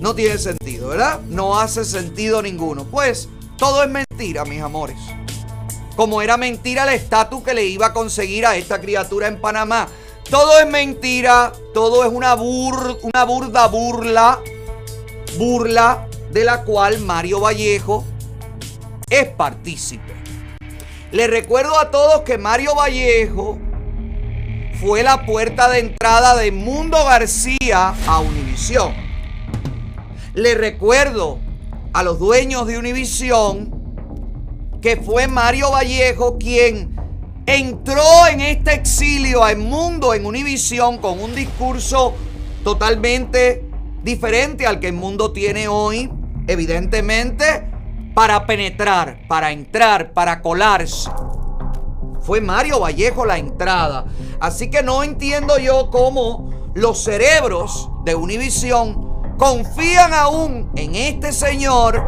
No 0.01 0.15
tiene 0.15 0.37
sentido, 0.37 0.89
¿verdad? 0.89 1.19
No 1.21 1.59
hace 1.59 1.83
sentido 1.85 2.41
ninguno. 2.41 2.83
Pues 2.85 3.29
todo 3.57 3.83
es 3.83 3.89
mentira, 3.89 4.45
mis 4.45 4.61
amores. 4.61 4.97
Como 5.95 6.21
era 6.21 6.37
mentira 6.37 6.83
el 6.83 6.89
estatus 6.89 7.43
que 7.43 7.53
le 7.53 7.65
iba 7.65 7.87
a 7.87 7.93
conseguir 7.93 8.45
a 8.45 8.55
esta 8.55 8.79
criatura 8.79 9.27
en 9.27 9.41
Panamá. 9.41 9.87
Todo 10.29 10.59
es 10.59 10.67
mentira, 10.67 11.51
todo 11.73 12.03
es 12.03 12.11
una, 12.11 12.35
bur- 12.35 12.99
una 13.01 13.23
burda 13.23 13.67
burla, 13.67 14.39
burla 15.37 16.07
de 16.31 16.43
la 16.43 16.63
cual 16.63 16.99
Mario 16.99 17.39
Vallejo 17.39 18.05
es 19.09 19.27
partícipe. 19.27 20.13
Le 21.11 21.27
recuerdo 21.27 21.79
a 21.79 21.89
todos 21.89 22.21
que 22.21 22.37
Mario 22.37 22.75
Vallejo 22.75 23.57
fue 24.79 25.03
la 25.03 25.25
puerta 25.25 25.69
de 25.69 25.79
entrada 25.79 26.35
de 26.35 26.51
Mundo 26.51 26.97
García 27.05 27.95
a 28.05 28.19
Univisión. 28.19 28.93
Le 30.33 30.53
recuerdo 30.53 31.39
a 31.93 32.03
los 32.03 32.19
dueños 32.19 32.67
de 32.67 32.77
Univisión 32.77 33.77
que 34.81 34.97
fue 34.97 35.27
Mario 35.27 35.71
Vallejo 35.71 36.37
quien 36.37 36.95
entró 37.45 38.27
en 38.29 38.41
este 38.41 38.73
exilio 38.73 39.43
a 39.43 39.55
Mundo 39.55 40.13
en 40.13 40.25
Univisión 40.25 40.97
con 40.97 41.19
un 41.21 41.33
discurso 41.33 42.13
totalmente 42.63 43.66
diferente 44.03 44.65
al 44.67 44.79
que 44.79 44.87
el 44.87 44.93
mundo 44.93 45.31
tiene 45.31 45.67
hoy, 45.67 46.11
evidentemente, 46.47 47.69
para 48.13 48.45
penetrar, 48.45 49.19
para 49.27 49.51
entrar, 49.51 50.13
para 50.13 50.41
colarse. 50.41 51.09
Fue 52.21 52.41
Mario 52.41 52.79
Vallejo 52.79 53.25
la 53.25 53.37
entrada. 53.37 54.05
Así 54.39 54.69
que 54.69 54.83
no 54.83 55.03
entiendo 55.03 55.57
yo 55.59 55.89
cómo 55.91 56.71
los 56.73 57.03
cerebros 57.03 57.89
de 58.05 58.15
Univisión 58.15 59.35
confían 59.37 60.13
aún 60.13 60.71
en 60.75 60.95
este 60.95 61.31
señor 61.31 62.03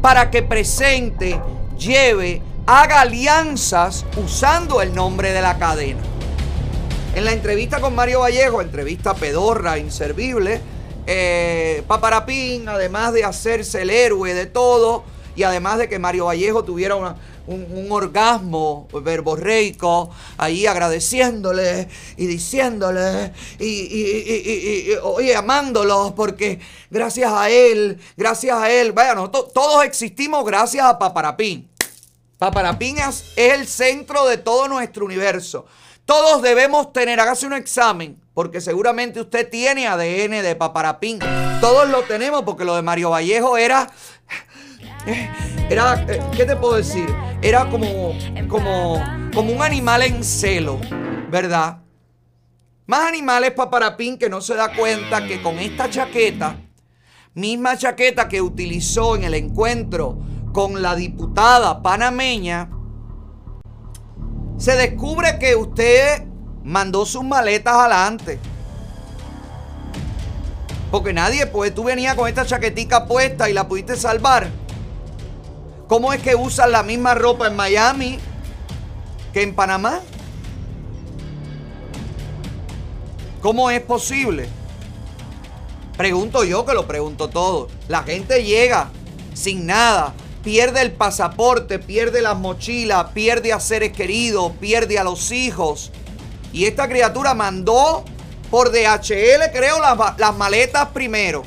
para 0.00 0.30
que 0.30 0.42
presente, 0.42 1.40
lleve, 1.78 2.42
haga 2.66 3.00
alianzas 3.00 4.06
usando 4.16 4.82
el 4.82 4.94
nombre 4.94 5.32
de 5.32 5.42
la 5.42 5.58
cadena. 5.58 6.00
En 7.14 7.24
la 7.24 7.32
entrevista 7.32 7.80
con 7.80 7.94
Mario 7.94 8.20
Vallejo, 8.20 8.60
entrevista 8.60 9.14
pedorra, 9.14 9.78
inservible, 9.78 10.60
eh, 11.06 11.82
Paparapín, 11.86 12.68
además 12.68 13.12
de 13.12 13.24
hacerse 13.24 13.82
el 13.82 13.90
héroe 13.90 14.34
de 14.34 14.46
todo, 14.46 15.04
y 15.36 15.42
además 15.42 15.78
de 15.78 15.88
que 15.88 15.98
Mario 15.98 16.26
Vallejo 16.26 16.62
tuviera 16.64 16.94
un, 16.94 17.12
un 17.46 17.88
orgasmo 17.90 18.86
verborreico, 19.02 20.10
ahí 20.38 20.66
agradeciéndole 20.66 21.88
y 22.16 22.26
diciéndole 22.26 23.32
y, 23.58 23.64
y- 23.64 24.24
y- 24.26 24.90
y- 24.92 24.94
oye, 25.02 25.34
amándolos, 25.34 26.12
porque 26.12 26.60
gracias 26.90 27.32
a 27.32 27.50
él, 27.50 27.98
gracias 28.16 28.56
a 28.56 28.70
él, 28.70 28.92
vaya, 28.92 29.14
nosotros 29.14 29.52
todos 29.52 29.84
existimos 29.84 30.44
gracias 30.44 30.86
a 30.86 30.98
Paparapín. 30.98 31.68
Paparapín 32.38 32.98
es 32.98 33.24
el 33.36 33.66
centro 33.66 34.26
de 34.26 34.38
todo 34.38 34.68
nuestro 34.68 35.04
universo. 35.04 35.66
Todos 36.04 36.42
debemos 36.42 36.92
tener, 36.92 37.18
hágase 37.18 37.46
un 37.46 37.54
examen, 37.54 38.20
porque 38.34 38.60
seguramente 38.60 39.20
usted 39.20 39.48
tiene 39.48 39.86
ADN 39.86 40.42
de 40.42 40.56
Paparapín. 40.56 41.20
Todos 41.60 41.88
lo 41.88 42.02
tenemos, 42.02 42.42
porque 42.42 42.64
lo 42.64 42.74
de 42.74 42.82
Mario 42.82 43.10
Vallejo 43.10 43.56
era. 43.56 43.88
Era, 45.70 46.04
eh, 46.08 46.20
¿qué 46.36 46.44
te 46.44 46.56
puedo 46.56 46.74
decir? 46.74 47.06
Era 47.40 47.70
como, 47.70 48.12
como, 48.48 49.02
como 49.32 49.52
un 49.52 49.62
animal 49.62 50.02
en 50.02 50.22
celo, 50.24 50.78
¿verdad? 51.30 51.78
Más 52.86 53.08
animales 53.08 53.52
paparapín 53.52 54.18
que 54.18 54.28
no 54.28 54.42
se 54.42 54.54
da 54.54 54.74
cuenta 54.74 55.26
que 55.26 55.40
con 55.40 55.58
esta 55.58 55.88
chaqueta, 55.88 56.56
misma 57.32 57.78
chaqueta 57.78 58.28
que 58.28 58.42
utilizó 58.42 59.16
en 59.16 59.24
el 59.24 59.34
encuentro 59.34 60.18
con 60.52 60.82
la 60.82 60.94
diputada 60.94 61.82
panameña, 61.82 62.70
se 64.58 64.76
descubre 64.76 65.38
que 65.38 65.56
usted 65.56 66.33
mandó 66.64 67.04
sus 67.04 67.22
maletas 67.22 67.74
adelante. 67.74 68.40
Porque 70.90 71.12
nadie, 71.12 71.46
pues 71.46 71.74
tú 71.74 71.84
venías 71.84 72.14
con 72.14 72.28
esta 72.28 72.46
chaquetica 72.46 73.06
puesta 73.06 73.50
y 73.50 73.52
la 73.52 73.68
pudiste 73.68 73.96
salvar. 73.96 74.48
¿Cómo 75.88 76.12
es 76.12 76.22
que 76.22 76.34
usan 76.34 76.72
la 76.72 76.82
misma 76.82 77.14
ropa 77.14 77.46
en 77.46 77.56
Miami 77.56 78.18
que 79.32 79.42
en 79.42 79.54
Panamá? 79.54 80.00
¿Cómo 83.42 83.70
es 83.70 83.82
posible? 83.82 84.48
Pregunto 85.98 86.44
yo 86.44 86.64
que 86.64 86.72
lo 86.72 86.86
pregunto 86.86 87.28
todo. 87.28 87.68
La 87.88 88.02
gente 88.02 88.42
llega 88.42 88.88
sin 89.34 89.66
nada, 89.66 90.14
pierde 90.42 90.80
el 90.80 90.92
pasaporte, 90.92 91.78
pierde 91.78 92.22
las 92.22 92.38
mochilas, 92.38 93.10
pierde 93.12 93.52
a 93.52 93.60
seres 93.60 93.92
queridos, 93.92 94.52
pierde 94.60 94.98
a 94.98 95.04
los 95.04 95.30
hijos. 95.30 95.92
Y 96.54 96.66
esta 96.66 96.88
criatura 96.88 97.34
mandó 97.34 98.04
por 98.48 98.70
DHL, 98.70 99.50
creo, 99.52 99.80
las, 99.80 100.16
las 100.18 100.36
maletas 100.36 100.86
primero. 100.90 101.42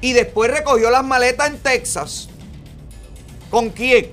Y 0.00 0.14
después 0.14 0.50
recogió 0.50 0.90
las 0.90 1.04
maletas 1.04 1.48
en 1.48 1.58
Texas. 1.58 2.30
¿Con 3.50 3.68
quién? 3.68 4.12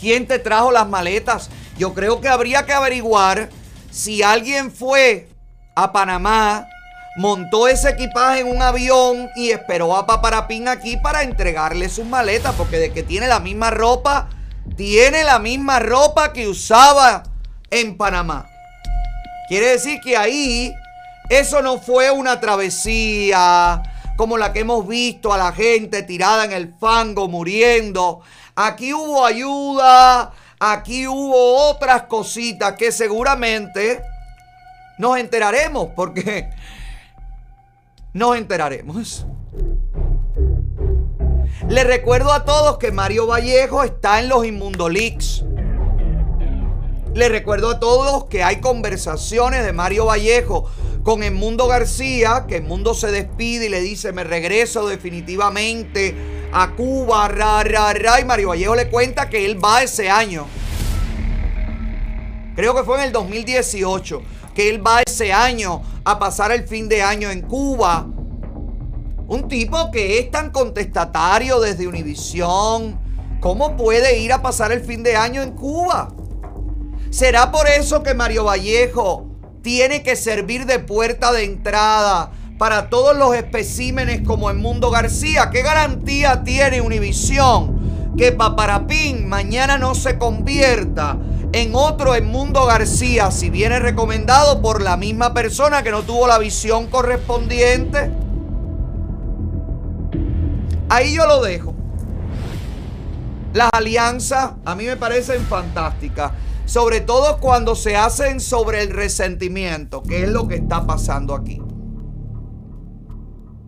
¿Quién 0.00 0.26
te 0.26 0.40
trajo 0.40 0.72
las 0.72 0.88
maletas? 0.88 1.48
Yo 1.78 1.94
creo 1.94 2.20
que 2.20 2.26
habría 2.26 2.66
que 2.66 2.72
averiguar 2.72 3.50
si 3.92 4.20
alguien 4.20 4.72
fue 4.72 5.28
a 5.76 5.92
Panamá, 5.92 6.66
montó 7.16 7.68
ese 7.68 7.90
equipaje 7.90 8.40
en 8.40 8.48
un 8.48 8.62
avión 8.62 9.30
y 9.36 9.50
esperó 9.50 9.96
a 9.96 10.06
Paparapín 10.06 10.66
aquí 10.66 10.96
para 10.96 11.22
entregarle 11.22 11.88
sus 11.88 12.04
maletas, 12.04 12.52
porque 12.58 12.78
de 12.78 12.92
que 12.92 13.04
tiene 13.04 13.28
la 13.28 13.38
misma 13.38 13.70
ropa, 13.70 14.28
tiene 14.76 15.22
la 15.22 15.38
misma 15.38 15.78
ropa 15.78 16.32
que 16.32 16.48
usaba 16.48 17.22
en 17.70 17.96
Panamá. 17.96 18.46
Quiere 19.48 19.68
decir 19.68 20.00
que 20.00 20.16
ahí 20.16 20.74
eso 21.28 21.62
no 21.62 21.78
fue 21.78 22.10
una 22.10 22.40
travesía 22.40 23.82
como 24.16 24.38
la 24.38 24.52
que 24.52 24.60
hemos 24.60 24.86
visto 24.86 25.32
a 25.32 25.38
la 25.38 25.52
gente 25.52 26.02
tirada 26.02 26.44
en 26.44 26.52
el 26.52 26.74
fango 26.78 27.28
muriendo. 27.28 28.20
Aquí 28.54 28.94
hubo 28.94 29.24
ayuda, 29.24 30.32
aquí 30.58 31.06
hubo 31.06 31.70
otras 31.70 32.02
cositas 32.04 32.74
que 32.74 32.90
seguramente 32.90 34.02
nos 34.98 35.18
enteraremos 35.18 35.88
porque 35.94 36.50
nos 38.14 38.36
enteraremos. 38.36 39.26
Le 41.68 41.84
recuerdo 41.84 42.32
a 42.32 42.44
todos 42.44 42.78
que 42.78 42.92
Mario 42.92 43.26
Vallejo 43.26 43.82
está 43.82 44.20
en 44.20 44.28
los 44.28 44.46
Inmundolix. 44.46 45.44
Le 47.16 47.30
recuerdo 47.30 47.70
a 47.70 47.80
todos 47.80 48.26
que 48.26 48.42
hay 48.42 48.56
conversaciones 48.56 49.64
de 49.64 49.72
Mario 49.72 50.04
Vallejo 50.04 50.70
con 51.02 51.22
Edmundo 51.22 51.66
García, 51.66 52.44
que 52.46 52.56
Edmundo 52.56 52.92
se 52.92 53.10
despide 53.10 53.64
y 53.64 53.68
le 53.70 53.80
dice, 53.80 54.12
me 54.12 54.22
regreso 54.22 54.86
definitivamente 54.86 56.14
a 56.52 56.72
Cuba, 56.72 57.26
ra, 57.28 57.64
ra, 57.64 57.94
ra, 57.94 58.20
y 58.20 58.26
Mario 58.26 58.50
Vallejo 58.50 58.74
le 58.74 58.90
cuenta 58.90 59.30
que 59.30 59.46
él 59.46 59.64
va 59.64 59.82
ese 59.82 60.10
año. 60.10 60.46
Creo 62.54 62.74
que 62.74 62.84
fue 62.84 62.98
en 62.98 63.04
el 63.04 63.12
2018, 63.12 64.22
que 64.54 64.68
él 64.68 64.86
va 64.86 65.00
ese 65.00 65.32
año 65.32 65.80
a 66.04 66.18
pasar 66.18 66.52
el 66.52 66.68
fin 66.68 66.86
de 66.86 67.00
año 67.00 67.30
en 67.30 67.40
Cuba. 67.40 68.06
Un 69.26 69.48
tipo 69.48 69.90
que 69.90 70.18
es 70.18 70.30
tan 70.30 70.50
contestatario 70.50 71.60
desde 71.60 71.88
Univisión, 71.88 73.00
¿cómo 73.40 73.74
puede 73.74 74.18
ir 74.18 74.34
a 74.34 74.42
pasar 74.42 74.70
el 74.70 74.82
fin 74.82 75.02
de 75.02 75.16
año 75.16 75.40
en 75.40 75.52
Cuba? 75.52 76.10
¿Será 77.16 77.50
por 77.50 77.66
eso 77.66 78.02
que 78.02 78.12
Mario 78.12 78.44
Vallejo 78.44 79.26
tiene 79.62 80.02
que 80.02 80.16
servir 80.16 80.66
de 80.66 80.80
puerta 80.80 81.32
de 81.32 81.44
entrada 81.44 82.30
para 82.58 82.90
todos 82.90 83.16
los 83.16 83.34
especímenes 83.34 84.20
como 84.20 84.50
en 84.50 84.58
Mundo 84.58 84.90
García? 84.90 85.48
¿Qué 85.50 85.62
garantía 85.62 86.44
tiene 86.44 86.82
Univisión 86.82 88.12
que 88.18 88.32
Paparapín 88.32 89.30
mañana 89.30 89.78
no 89.78 89.94
se 89.94 90.18
convierta 90.18 91.16
en 91.52 91.74
otro 91.74 92.14
en 92.14 92.26
Mundo 92.26 92.66
García 92.66 93.30
si 93.30 93.48
viene 93.48 93.78
recomendado 93.78 94.60
por 94.60 94.82
la 94.82 94.98
misma 94.98 95.32
persona 95.32 95.82
que 95.82 95.92
no 95.92 96.02
tuvo 96.02 96.26
la 96.26 96.36
visión 96.36 96.88
correspondiente? 96.88 98.10
Ahí 100.90 101.14
yo 101.14 101.26
lo 101.26 101.40
dejo. 101.40 101.74
Las 103.54 103.70
alianzas 103.72 104.50
a 104.66 104.74
mí 104.74 104.84
me 104.84 104.98
parecen 104.98 105.40
fantásticas. 105.46 106.32
Sobre 106.66 107.00
todo 107.00 107.38
cuando 107.38 107.74
se 107.76 107.96
hacen 107.96 108.40
sobre 108.40 108.82
el 108.82 108.90
resentimiento, 108.90 110.02
que 110.02 110.24
es 110.24 110.28
lo 110.28 110.48
que 110.48 110.56
está 110.56 110.84
pasando 110.86 111.34
aquí. 111.34 111.62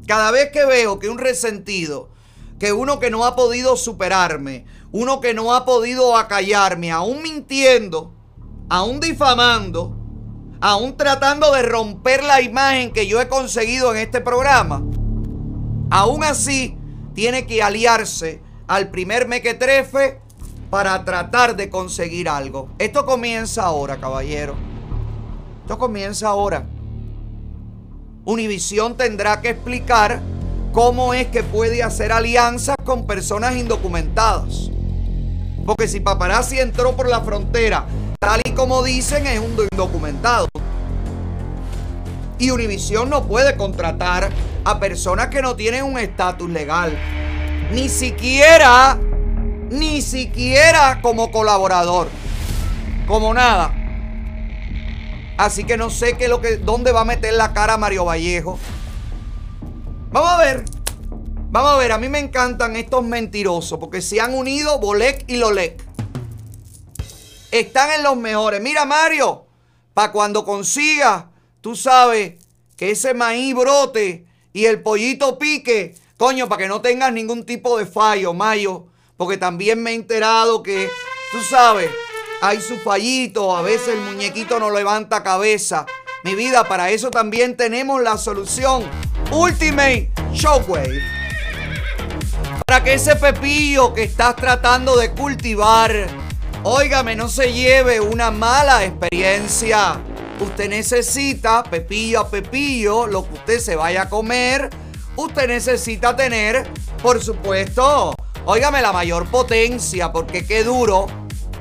Cada 0.07 0.31
vez 0.31 0.51
que 0.51 0.65
veo 0.65 0.99
que 0.99 1.09
un 1.09 1.19
resentido, 1.19 2.11
que 2.59 2.73
uno 2.73 2.99
que 2.99 3.11
no 3.11 3.25
ha 3.25 3.37
podido 3.37 3.77
superarme, 3.77 4.67
uno 4.91 5.21
que 5.21 5.33
no 5.33 5.55
ha 5.55 5.65
podido 5.65 6.17
acallarme, 6.17 6.91
aún 6.91 7.23
mintiendo, 7.23 8.15
aún 8.69 9.01
difamando, 9.01 9.97
aún 10.61 10.97
tratando 10.97 11.53
de 11.53 11.63
romper 11.63 12.25
la 12.25 12.41
imagen 12.41 12.93
que 12.93 13.07
yo 13.07 13.21
he 13.21 13.29
conseguido 13.29 13.93
en 13.93 13.99
este 13.99 14.21
programa, 14.21 14.83
aún 15.91 16.25
así 16.25 16.77
tiene 17.15 17.47
que 17.47 17.63
aliarse 17.63 18.43
al 18.67 18.91
primer 18.91 19.29
mequetrefe 19.29 20.21
para 20.71 21.05
tratar 21.05 21.57
de 21.57 21.71
conseguir 21.71 22.29
algo. 22.29 22.69
Esto 22.79 23.07
comienza 23.07 23.63
ahora, 23.63 23.97
caballero. 23.99 24.55
Esto 25.63 25.79
comienza 25.79 26.29
ahora. 26.29 26.65
Univisión 28.25 28.97
tendrá 28.97 29.41
que 29.41 29.51
explicar 29.51 30.21
cómo 30.73 31.15
es 31.15 31.29
que 31.29 31.43
puede 31.43 31.83
hacer 31.83 32.13
alianzas 32.13 32.77
con 32.85 33.07
personas 33.07 33.57
indocumentadas. 33.57 34.71
Porque 35.65 35.89
si 35.89 36.01
Paparazzi 36.01 36.59
entró 36.59 36.95
por 36.95 37.09
la 37.09 37.23
frontera, 37.23 37.87
tal 38.21 38.41
y 38.45 38.51
como 38.51 38.83
dicen, 38.83 39.27
es 39.27 39.41
un 39.41 39.57
indocumentado. 39.71 40.49
Y 42.39 42.51
Univisión 42.51 43.11
no 43.11 43.25
puede 43.25 43.57
contratar 43.57 44.31
a 44.65 44.79
personas 44.79 45.29
que 45.29 45.43
no 45.43 45.57
tienen 45.57 45.85
un 45.85 45.99
estatus 45.99 46.49
legal. 46.49 46.97
Ni 47.73 47.89
siquiera 47.89 48.99
ni 49.71 50.03
siquiera 50.03 51.01
como 51.03 51.31
colaborador, 51.31 52.09
como 53.07 53.35
nada. 53.35 53.75
Así 55.37 55.65
que 55.65 55.77
no 55.77 55.89
sé 55.89 56.17
qué 56.17 56.27
lo 56.27 56.41
que, 56.41 56.57
dónde 56.57 56.91
va 56.91 57.03
a 57.03 57.05
meter 57.05 57.33
la 57.35 57.53
cara 57.53 57.77
Mario 57.77 58.05
Vallejo. 58.05 58.59
Vamos 60.11 60.31
a 60.31 60.39
ver. 60.39 60.65
Vamos 61.51 61.71
a 61.71 61.77
ver, 61.77 61.93
a 61.93 61.99
mí 61.99 62.09
me 62.09 62.19
encantan 62.19 62.77
estos 62.77 63.05
mentirosos 63.05 63.79
porque 63.79 64.03
se 64.03 64.21
han 64.21 64.35
unido 64.35 64.79
Bolek 64.81 65.25
y 65.29 65.37
Lolek. 65.37 65.83
Están 67.51 67.91
en 67.93 68.03
los 68.03 68.17
mejores. 68.19 68.61
Mira, 68.61 68.85
Mario, 68.85 69.47
para 69.95 70.13
cuando 70.13 70.45
consiga, 70.45 71.31
tú 71.63 71.75
sabes 71.75 72.35
que 72.77 72.91
ese 72.91 73.15
maíz 73.15 73.55
brote 73.55 74.27
y 74.53 74.67
el 74.67 74.83
pollito 74.83 75.39
pique, 75.39 75.95
coño, 76.19 76.49
para 76.49 76.63
que 76.63 76.69
no 76.69 76.83
tengas 76.83 77.13
ningún 77.13 77.47
tipo 77.47 77.79
de 77.79 77.87
fallo, 77.87 78.35
Mayo. 78.35 78.88
Porque 79.19 79.37
también 79.37 79.83
me 79.83 79.91
he 79.91 79.95
enterado 79.95 80.63
que, 80.63 80.89
tú 81.33 81.41
sabes, 81.43 81.91
hay 82.41 82.61
su 82.61 82.79
fallito, 82.79 83.57
a 83.57 83.63
veces 83.63 83.89
el 83.89 84.01
muñequito 84.01 84.61
no 84.61 84.71
levanta 84.71 85.25
cabeza. 85.25 85.87
Mi 86.23 86.37
vida, 86.37 86.69
para 86.69 86.91
eso 86.91 87.11
también 87.11 87.57
tenemos 87.57 88.01
la 88.01 88.17
solución. 88.17 88.85
Ultimate 89.33 90.13
Shockwave. 90.33 91.03
Para 92.65 92.85
que 92.85 92.95
ese 92.95 93.17
pepillo 93.17 93.93
que 93.93 94.05
estás 94.05 94.37
tratando 94.37 94.97
de 94.97 95.11
cultivar, 95.11 96.07
óigame, 96.63 97.17
no 97.17 97.29
se 97.29 97.53
lleve 97.53 98.01
una 98.01 98.31
mala 98.31 98.85
experiencia. 98.85 99.99
Usted 100.39 100.69
necesita, 100.69 101.65
pepillo 101.65 102.21
a 102.21 102.31
pepillo, 102.31 103.09
lo 103.09 103.27
que 103.27 103.35
usted 103.35 103.59
se 103.59 103.75
vaya 103.75 104.03
a 104.03 104.09
comer, 104.09 104.71
usted 105.17 105.49
necesita 105.49 106.15
tener, 106.15 106.71
por 107.03 107.21
supuesto, 107.21 108.15
Óigame 108.51 108.81
la 108.81 108.95
mayor 108.95 109.27
potencia, 109.27 110.11
porque 110.11 110.47
qué 110.47 110.65
duro 110.65 111.07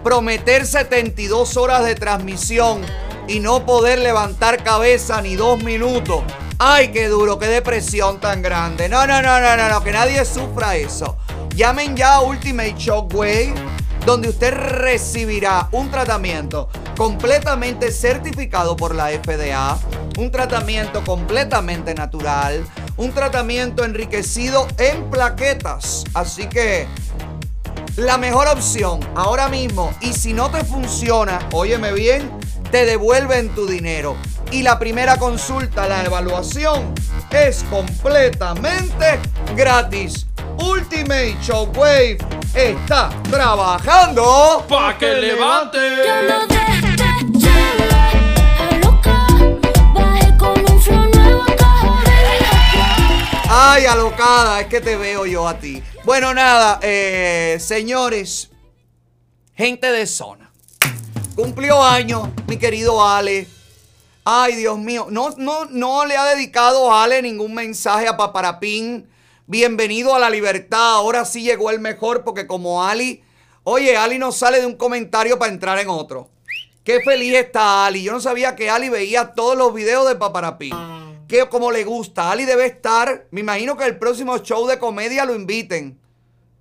prometer 0.06 0.66
72 0.66 1.58
horas 1.58 1.84
de 1.84 1.96
transmisión 1.96 2.80
y 3.28 3.42
no 3.42 3.66
poder 3.66 4.00
levantar 4.00 4.64
cabeza 4.64 5.22
ni 5.22 5.36
dos 5.36 5.62
minutos. 5.62 6.24
Ay, 6.60 6.94
qué 6.94 7.10
duro, 7.10 7.38
qué 7.40 7.48
depresión 7.48 8.22
tan 8.22 8.42
grande. 8.42 8.88
No, 8.88 9.06
no, 9.06 9.22
no, 9.22 9.42
no, 9.42 9.58
no, 9.58 9.68
no, 9.68 9.84
que 9.84 9.92
nadie 9.92 10.24
sufra 10.24 10.78
eso. 10.78 11.18
Llamen 11.58 11.98
ya 11.98 12.14
a 12.14 12.22
Ultimate 12.22 12.76
Shockwave, 12.78 13.54
donde 14.06 14.30
usted 14.30 14.54
recibirá 14.54 15.68
un 15.74 15.92
tratamiento 15.92 16.70
completamente 16.96 17.92
certificado 17.92 18.78
por 18.78 18.96
la 18.96 19.10
FDA, 19.10 19.78
un 20.18 20.32
tratamiento 20.32 21.04
completamente 21.04 21.94
natural, 21.94 22.66
un 22.98 23.12
tratamiento 23.14 23.86
enriquecido 23.86 24.68
en 24.78 25.10
plaquetas. 25.10 26.04
Así 26.14 26.48
que 26.48 26.88
la 27.96 28.18
mejor 28.18 28.48
opción 28.48 29.00
ahora 29.16 29.48
mismo, 29.48 29.94
y 30.02 30.14
si 30.14 30.34
no 30.34 30.52
te 30.52 30.64
funciona, 30.64 31.40
óyeme 31.52 31.94
bien, 31.94 32.30
te 32.72 32.86
devuelven 32.86 33.50
tu 33.56 33.66
dinero. 33.66 34.16
Y 34.52 34.64
la 34.64 34.80
primera 34.80 35.18
consulta, 35.18 35.88
la 35.88 36.04
evaluación, 36.04 36.94
es 37.32 37.64
completamente 37.70 39.20
gratis. 39.56 40.28
Ultimate 40.60 41.38
Shockwave 41.42 42.18
está 42.54 43.10
trabajando 43.30 44.66
Pa' 44.68 44.98
que 44.98 45.14
levante. 45.14 47.07
Ay, 53.50 53.86
alocada, 53.86 54.60
es 54.60 54.68
que 54.68 54.82
te 54.82 54.98
veo 54.98 55.26
yo 55.26 55.48
a 55.48 55.58
ti. 55.58 55.82
Bueno, 56.04 56.34
nada, 56.34 56.80
eh, 56.82 57.58
señores, 57.62 58.52
gente 59.56 59.90
de 59.90 60.06
zona. 60.06 60.52
Cumplió 61.34 61.82
años, 61.82 62.28
mi 62.48 62.58
querido 62.58 63.08
Ale. 63.08 63.48
Ay, 64.26 64.56
Dios 64.56 64.78
mío, 64.78 65.08
no, 65.10 65.30
no, 65.38 65.64
no 65.66 66.06
le 66.06 66.18
ha 66.18 66.26
dedicado 66.26 66.94
Ale 66.94 67.22
ningún 67.22 67.54
mensaje 67.54 68.10
a 68.10 68.18
Paparapín. 68.18 69.10
Bienvenido 69.46 70.14
a 70.14 70.20
la 70.20 70.30
libertad. 70.30 70.96
Ahora 70.96 71.24
sí 71.24 71.42
llegó 71.42 71.70
el 71.70 71.80
mejor 71.80 72.26
porque 72.26 72.48
como 72.48 72.84
Ali, 72.84 73.24
oye, 73.64 73.96
Ali 73.96 74.20
no 74.20 74.34
sale 74.34 74.60
de 74.60 74.66
un 74.66 74.76
comentario 74.76 75.40
para 75.40 75.54
entrar 75.54 75.80
en 75.80 75.88
otro. 75.88 76.30
Qué 76.84 77.00
feliz 77.00 77.34
está 77.36 77.86
Ali. 77.86 78.04
Yo 78.04 78.12
no 78.12 78.20
sabía 78.20 78.58
que 78.58 78.70
Ali 78.70 78.90
veía 78.90 79.32
todos 79.34 79.58
los 79.58 79.74
videos 79.74 80.06
de 80.06 80.16
Paparapín. 80.16 81.07
Que 81.28 81.48
como 81.50 81.72
le 81.72 81.84
gusta. 81.84 82.32
Ali 82.32 82.46
debe 82.46 82.66
estar. 82.66 83.28
Me 83.32 83.42
imagino 83.42 83.76
que 83.78 83.86
el 83.86 83.98
próximo 83.98 84.38
show 84.40 84.66
de 84.68 84.80
comedia 84.80 85.26
lo 85.26 85.36
inviten. 85.36 86.00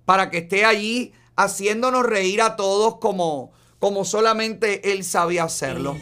Para 0.05 0.29
que 0.29 0.39
esté 0.39 0.65
allí 0.65 1.13
haciéndonos 1.35 2.03
reír 2.05 2.41
a 2.41 2.55
todos 2.55 2.97
como, 2.97 3.51
como 3.79 4.03
solamente 4.05 4.91
él 4.93 5.03
sabía 5.03 5.43
hacerlo. 5.43 5.97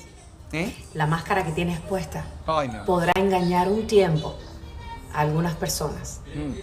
¿Eh? 0.52 0.74
La 0.94 1.06
máscara 1.08 1.44
que 1.44 1.52
tienes 1.52 1.80
puesta 1.82 2.26
Ay, 2.46 2.70
no. 2.70 2.86
podrá 2.86 3.12
engañar 3.16 3.68
un 3.68 3.88
tiempo 3.88 4.38
a 5.12 5.20
algunas 5.22 5.56
personas, 5.56 6.22
Mm. 6.34 6.54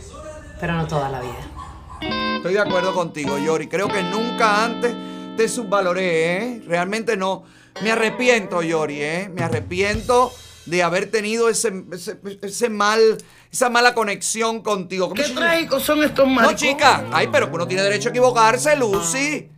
pero 0.61 0.73
no 0.75 0.87
toda 0.87 1.09
la 1.11 1.21
vida. 1.21 2.37
Estoy 2.37 2.55
de 2.55 2.61
acuerdo 2.61 2.95
contigo, 2.95 3.37
Yori. 3.39 3.69
Creo 3.69 3.89
que 3.89 4.03
nunca 4.03 4.65
antes 4.65 4.95
te 5.37 5.49
subvaloré, 5.49 6.37
¿eh? 6.37 6.63
Realmente 6.67 7.17
no. 7.17 7.45
Me 7.83 7.91
arrepiento, 7.91 8.63
Yori, 8.63 9.03
¿eh? 9.03 9.31
Me 9.35 9.43
arrepiento 9.43 10.33
de 10.67 10.83
haber 10.83 11.11
tenido 11.11 11.49
ese, 11.49 11.73
ese, 11.93 12.19
ese 12.43 12.69
mal, 12.69 13.19
esa 13.51 13.69
mala 13.69 13.95
conexión 13.95 14.63
contigo. 14.63 15.13
Qué 15.13 15.25
trágicos 15.25 15.83
son 15.83 16.03
estos 16.03 16.27
No, 16.27 16.35
maricos. 16.35 16.57
chica. 16.57 17.07
Ay, 17.13 17.29
pero 17.33 17.49
que 17.49 17.55
uno 17.57 17.67
tiene 17.67 17.83
derecho 17.83 18.09
a 18.09 18.11
equivocarse, 18.11 18.77
Lucy. 18.77 19.49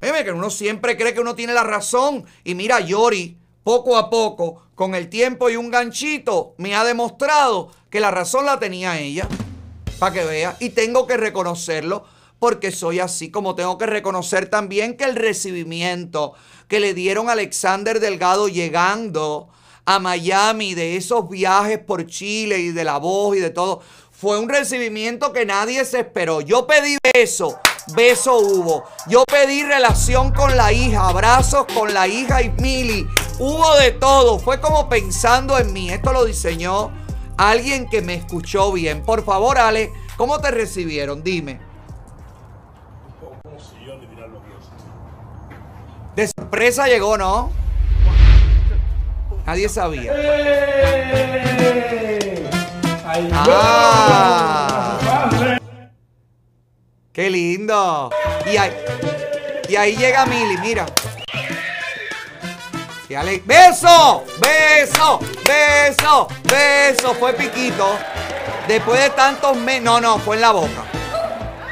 Oye, 0.00 0.24
que 0.24 0.32
uno 0.32 0.50
siempre 0.50 0.96
cree 0.96 1.14
que 1.14 1.20
uno 1.20 1.34
tiene 1.34 1.52
la 1.54 1.64
razón. 1.64 2.24
Y 2.44 2.54
mira, 2.54 2.80
Yori, 2.80 3.38
poco 3.62 3.96
a 3.96 4.10
poco, 4.10 4.62
con 4.74 4.94
el 4.94 5.08
tiempo 5.08 5.48
y 5.50 5.56
un 5.56 5.70
ganchito, 5.70 6.54
me 6.58 6.74
ha 6.74 6.84
demostrado 6.84 7.70
que 7.90 8.00
la 8.00 8.10
razón 8.10 8.44
la 8.46 8.58
tenía 8.58 8.98
ella. 8.98 9.28
Para 9.98 10.12
que 10.12 10.24
vea. 10.24 10.56
Y 10.60 10.70
tengo 10.70 11.06
que 11.06 11.16
reconocerlo 11.16 12.04
porque 12.38 12.72
soy 12.72 12.98
así, 13.00 13.30
como 13.30 13.54
tengo 13.54 13.78
que 13.78 13.86
reconocer 13.86 14.50
también 14.50 14.96
que 14.96 15.04
el 15.04 15.16
recibimiento 15.16 16.34
que 16.68 16.80
le 16.80 16.92
dieron 16.92 17.28
a 17.28 17.32
Alexander 17.32 18.00
Delgado 18.00 18.48
llegando 18.48 19.48
a 19.86 19.98
Miami 19.98 20.74
de 20.74 20.96
esos 20.96 21.28
viajes 21.28 21.78
por 21.78 22.06
Chile 22.06 22.58
y 22.58 22.72
de 22.72 22.84
la 22.84 22.98
voz 22.98 23.36
y 23.36 23.40
de 23.40 23.50
todo, 23.50 23.82
fue 24.10 24.38
un 24.38 24.48
recibimiento 24.48 25.32
que 25.32 25.44
nadie 25.44 25.84
se 25.84 26.00
esperó. 26.00 26.40
Yo 26.40 26.66
pedí 26.66 26.96
beso, 27.14 27.58
beso 27.94 28.38
hubo. 28.38 28.84
Yo 29.06 29.24
pedí 29.24 29.62
relación 29.62 30.32
con 30.32 30.56
la 30.56 30.72
hija, 30.72 31.08
abrazos 31.08 31.66
con 31.74 31.92
la 31.92 32.06
hija 32.06 32.42
y 32.42 32.50
Mili. 32.50 33.06
Hubo 33.38 33.74
de 33.76 33.90
todo, 33.90 34.38
fue 34.38 34.60
como 34.60 34.88
pensando 34.88 35.58
en 35.58 35.72
mí. 35.72 35.90
Esto 35.90 36.12
lo 36.12 36.24
diseñó 36.24 36.90
alguien 37.36 37.88
que 37.88 38.00
me 38.00 38.14
escuchó 38.14 38.72
bien. 38.72 39.02
Por 39.02 39.24
favor, 39.24 39.58
Ale, 39.58 39.92
¿cómo 40.16 40.40
te 40.40 40.50
recibieron? 40.50 41.22
Dime. 41.22 41.60
De 46.14 46.28
sorpresa 46.28 46.86
llegó, 46.86 47.18
¿no? 47.18 47.63
Nadie 49.46 49.68
sabía. 49.68 50.12
Ah. 53.32 54.98
Qué 57.12 57.30
lindo. 57.30 58.10
Y 58.46 58.56
ahí, 58.56 58.72
y 59.68 59.76
ahí 59.76 59.96
llega 59.96 60.26
Mili, 60.26 60.56
mira. 60.58 60.86
Y 63.08 63.40
¡Beso! 63.40 64.24
¡Beso! 64.40 65.20
¡Beso! 65.46 66.28
¡Beso! 66.50 67.14
Fue 67.14 67.32
piquito. 67.34 67.96
Después 68.66 69.00
de 69.00 69.10
tantos 69.10 69.56
meses. 69.56 69.82
No, 69.82 70.00
no, 70.00 70.18
fue 70.18 70.34
en 70.34 70.42
la 70.42 70.50
boca. 70.50 70.84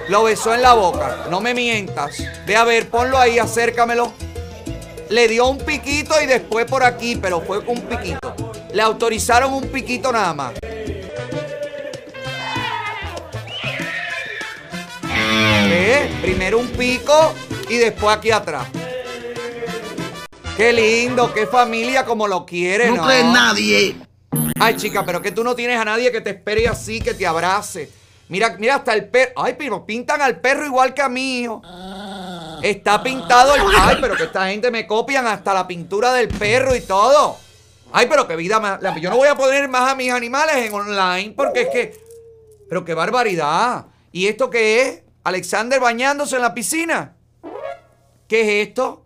Lo 0.09 0.23
besó 0.25 0.55
en 0.55 0.63
la 0.63 0.75
boca. 0.75 1.25
No 1.31 1.41
me 1.41 1.53
mientas. 1.53 2.23
Ve 2.47 2.55
a 2.55 2.63
ver, 2.65 2.89
ponlo 2.89 3.19
ahí, 3.19 3.41
acércamelo. 3.41 4.13
Le 5.09 5.29
dio 5.29 5.49
un 5.49 5.59
piquito 5.59 6.15
y 6.23 6.27
después 6.27 6.67
por 6.67 6.83
aquí, 6.83 7.17
pero 7.17 7.41
fue 7.41 7.65
con 7.65 7.79
un 7.79 7.83
piquito. 7.83 8.35
Le 8.73 8.83
autorizaron 8.83 9.53
un 9.53 9.69
piquito 9.69 10.11
nada 10.13 10.33
más. 10.33 10.53
¿Ve? 15.69 16.11
Primero 16.23 16.59
un 16.59 16.69
pico 16.69 17.35
y 17.69 17.77
después 17.77 18.17
aquí 18.17 18.31
atrás. 18.31 18.67
Qué 20.57 20.73
lindo, 20.73 21.33
qué 21.33 21.47
familia 21.47 22.05
como 22.05 22.29
lo 22.29 22.45
quiere, 22.45 22.89
¿no? 22.89 22.97
No 22.97 23.07
crees 23.07 23.25
nadie. 23.25 23.97
Ay, 24.61 24.77
chica, 24.77 25.05
pero 25.05 25.21
que 25.21 25.33
tú 25.33 25.43
no 25.43 25.55
tienes 25.55 25.79
a 25.79 25.85
nadie 25.85 26.13
que 26.13 26.21
te 26.21 26.31
espere 26.31 26.69
así, 26.69 27.01
que 27.01 27.15
te 27.15 27.27
abrace. 27.27 27.91
Mira, 28.29 28.57
mira 28.59 28.77
hasta 28.77 28.95
el 28.95 29.09
perro. 29.09 29.33
Ay, 29.37 29.57
pero 29.59 29.85
pintan 29.85 30.23
al 30.23 30.41
perro 30.41 30.65
igual 30.65 30.95
que 30.95 31.03
a 31.03 31.09
mí, 31.09 31.41
hijo. 31.41 31.63
Está 32.63 33.03
pintado 33.03 33.55
el. 33.55 33.63
Ay, 33.79 33.97
pero 34.01 34.17
que 34.17 34.25
esta 34.25 34.47
gente 34.49 34.71
me 34.71 34.87
copian 34.87 35.27
hasta 35.27 35.53
la 35.53 35.67
pintura 35.67 36.13
del 36.13 36.29
perro 36.29 36.75
y 36.77 36.81
todo. 36.81 37.37
Ay, 37.93 38.07
pero 38.09 38.27
qué 38.29 38.37
vida 38.37 38.61
más. 38.61 38.81
Yo 39.01 39.11
no 39.11 39.17
voy 39.17 39.29
a 39.29 39.35
poner 39.35 39.69
más 39.69 39.91
a 39.91 39.95
mis 39.95 40.11
animales 40.13 40.57
en 40.57 40.73
online 40.73 41.35
porque 41.37 41.63
es 41.63 41.69
que. 41.69 42.01
Pero 42.69 42.85
qué 42.85 42.95
barbaridad. 42.95 43.87
¿Y 44.13 44.29
esto 44.29 44.49
qué 44.49 44.83
es? 44.83 45.03
¿Alexander 45.25 45.81
bañándose 45.81 46.37
en 46.37 46.43
la 46.43 46.55
piscina? 46.55 47.17
¿Qué 48.29 48.41
es 48.63 48.69
esto? 48.69 49.05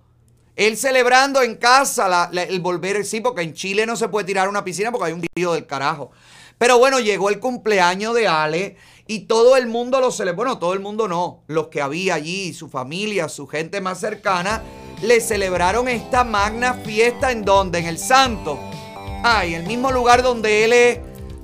Él 0.55 0.77
celebrando 0.77 1.43
en 1.43 1.57
casa 1.57 2.09
la- 2.09 2.43
el 2.43 2.61
volver, 2.61 3.05
sí, 3.05 3.21
porque 3.21 3.43
en 3.43 3.53
Chile 3.55 3.85
no 3.87 3.97
se 3.97 4.09
puede 4.09 4.25
tirar 4.27 4.49
una 4.49 4.65
piscina 4.65 4.91
porque 4.91 5.07
hay 5.09 5.13
un 5.13 5.27
lío 5.35 5.53
del 5.53 5.67
carajo. 5.67 6.13
Pero 6.59 6.79
bueno, 6.79 7.01
llegó 7.01 7.29
el 7.29 7.39
cumpleaños 7.41 8.15
de 8.15 8.29
Ale 8.29 8.77
y 9.07 9.21
todo 9.21 9.57
el 9.57 9.67
mundo 9.67 10.01
lo 10.01 10.11
celebró. 10.11 10.37
Bueno, 10.37 10.59
todo 10.59 10.73
el 10.73 10.81
mundo 10.81 11.09
no. 11.09 11.45
Los 11.47 11.69
que 11.69 11.81
había 11.81 12.15
allí, 12.15 12.53
su 12.53 12.69
familia, 12.69 13.29
su 13.29 13.47
gente 13.47 13.81
más 13.81 14.01
cercana, 14.01 14.63
le 15.03 15.21
celebraron 15.21 15.89
esta 15.89 16.25
magna 16.25 16.75
fiesta 16.75 17.31
en 17.31 17.45
donde, 17.45 17.79
en 17.79 17.87
el 17.87 17.99
Santo. 17.99 18.59
Ay, 19.23 19.55
el 19.55 19.65
mismo 19.65 19.93
lugar 19.93 20.23
donde 20.23 20.65
él 20.65 20.73
es, 20.73 20.99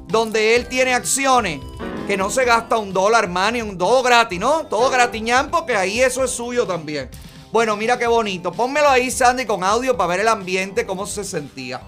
donde 0.09 0.57
él 0.57 0.67
tiene 0.67 0.95
acciones. 0.95 1.61
Que 2.07 2.17
no 2.17 2.31
se 2.31 2.45
gasta 2.45 2.79
un 2.79 2.93
dólar 2.93 3.29
más 3.29 3.53
ni 3.53 3.63
un 3.63 3.79
todo 3.79 4.03
gratis, 4.03 4.39
¿no? 4.39 4.67
Todo 4.67 4.91
gratiñán 4.91 5.51
porque 5.51 5.77
ahí 5.77 6.01
eso 6.01 6.25
es 6.25 6.33
suyo 6.33 6.67
también. 6.67 7.09
Bueno, 7.53 7.77
mira 7.77 7.99
qué 7.99 8.09
bonito. 8.09 8.51
Pónmelo 8.51 8.89
ahí, 8.89 9.11
Sandy, 9.11 9.47
con 9.47 9.63
audio 9.63 9.97
para 9.97 10.09
ver 10.09 10.21
el 10.21 10.29
ambiente, 10.29 10.85
cómo 10.85 11.07
se 11.07 11.23
sentía. 11.23 11.81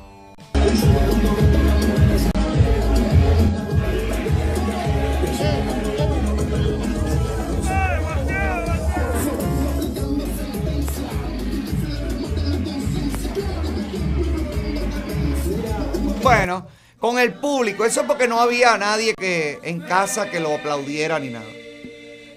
Bueno, 16.24 16.66
con 16.98 17.18
el 17.18 17.34
público. 17.34 17.84
Eso 17.84 18.00
es 18.00 18.06
porque 18.06 18.26
no 18.26 18.40
había 18.40 18.78
nadie 18.78 19.12
que 19.14 19.58
en 19.62 19.82
casa 19.82 20.30
que 20.30 20.40
lo 20.40 20.54
aplaudiera 20.54 21.18
ni 21.18 21.28
nada. 21.28 21.44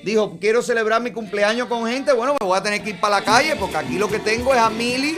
Dijo, 0.03 0.37
quiero 0.41 0.61
celebrar 0.61 1.01
mi 1.01 1.11
cumpleaños 1.11 1.69
con 1.69 1.87
gente. 1.87 2.11
Bueno, 2.11 2.35
me 2.37 2.45
voy 2.45 2.57
a 2.57 2.61
tener 2.61 2.83
que 2.83 2.89
ir 2.89 2.99
para 2.99 3.21
la 3.21 3.25
calle 3.25 3.55
porque 3.55 3.77
aquí 3.77 3.97
lo 3.97 4.09
que 4.09 4.19
tengo 4.19 4.53
es 4.53 4.59
a 4.59 4.69
Mili 4.69 5.17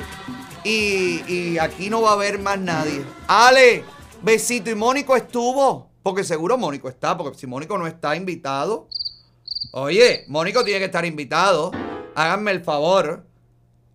y, 0.63 1.23
y 1.27 1.57
aquí 1.57 1.89
no 1.89 2.03
va 2.03 2.11
a 2.11 2.13
haber 2.13 2.37
más 2.37 2.59
nadie. 2.59 3.03
Ale, 3.27 3.83
besito. 4.21 4.69
¿Y 4.69 4.75
Mónico 4.75 5.15
estuvo? 5.15 5.89
Porque 6.03 6.23
seguro 6.23 6.55
Mónico 6.55 6.89
está, 6.89 7.17
porque 7.17 7.39
si 7.39 7.47
Mónico 7.47 7.75
no 7.75 7.87
está 7.87 8.15
invitado. 8.15 8.87
Oye, 9.71 10.25
Mónico 10.27 10.63
tiene 10.63 10.77
que 10.77 10.85
estar 10.85 11.05
invitado. 11.05 11.71
Háganme 12.13 12.51
el 12.51 12.63
favor. 12.63 13.25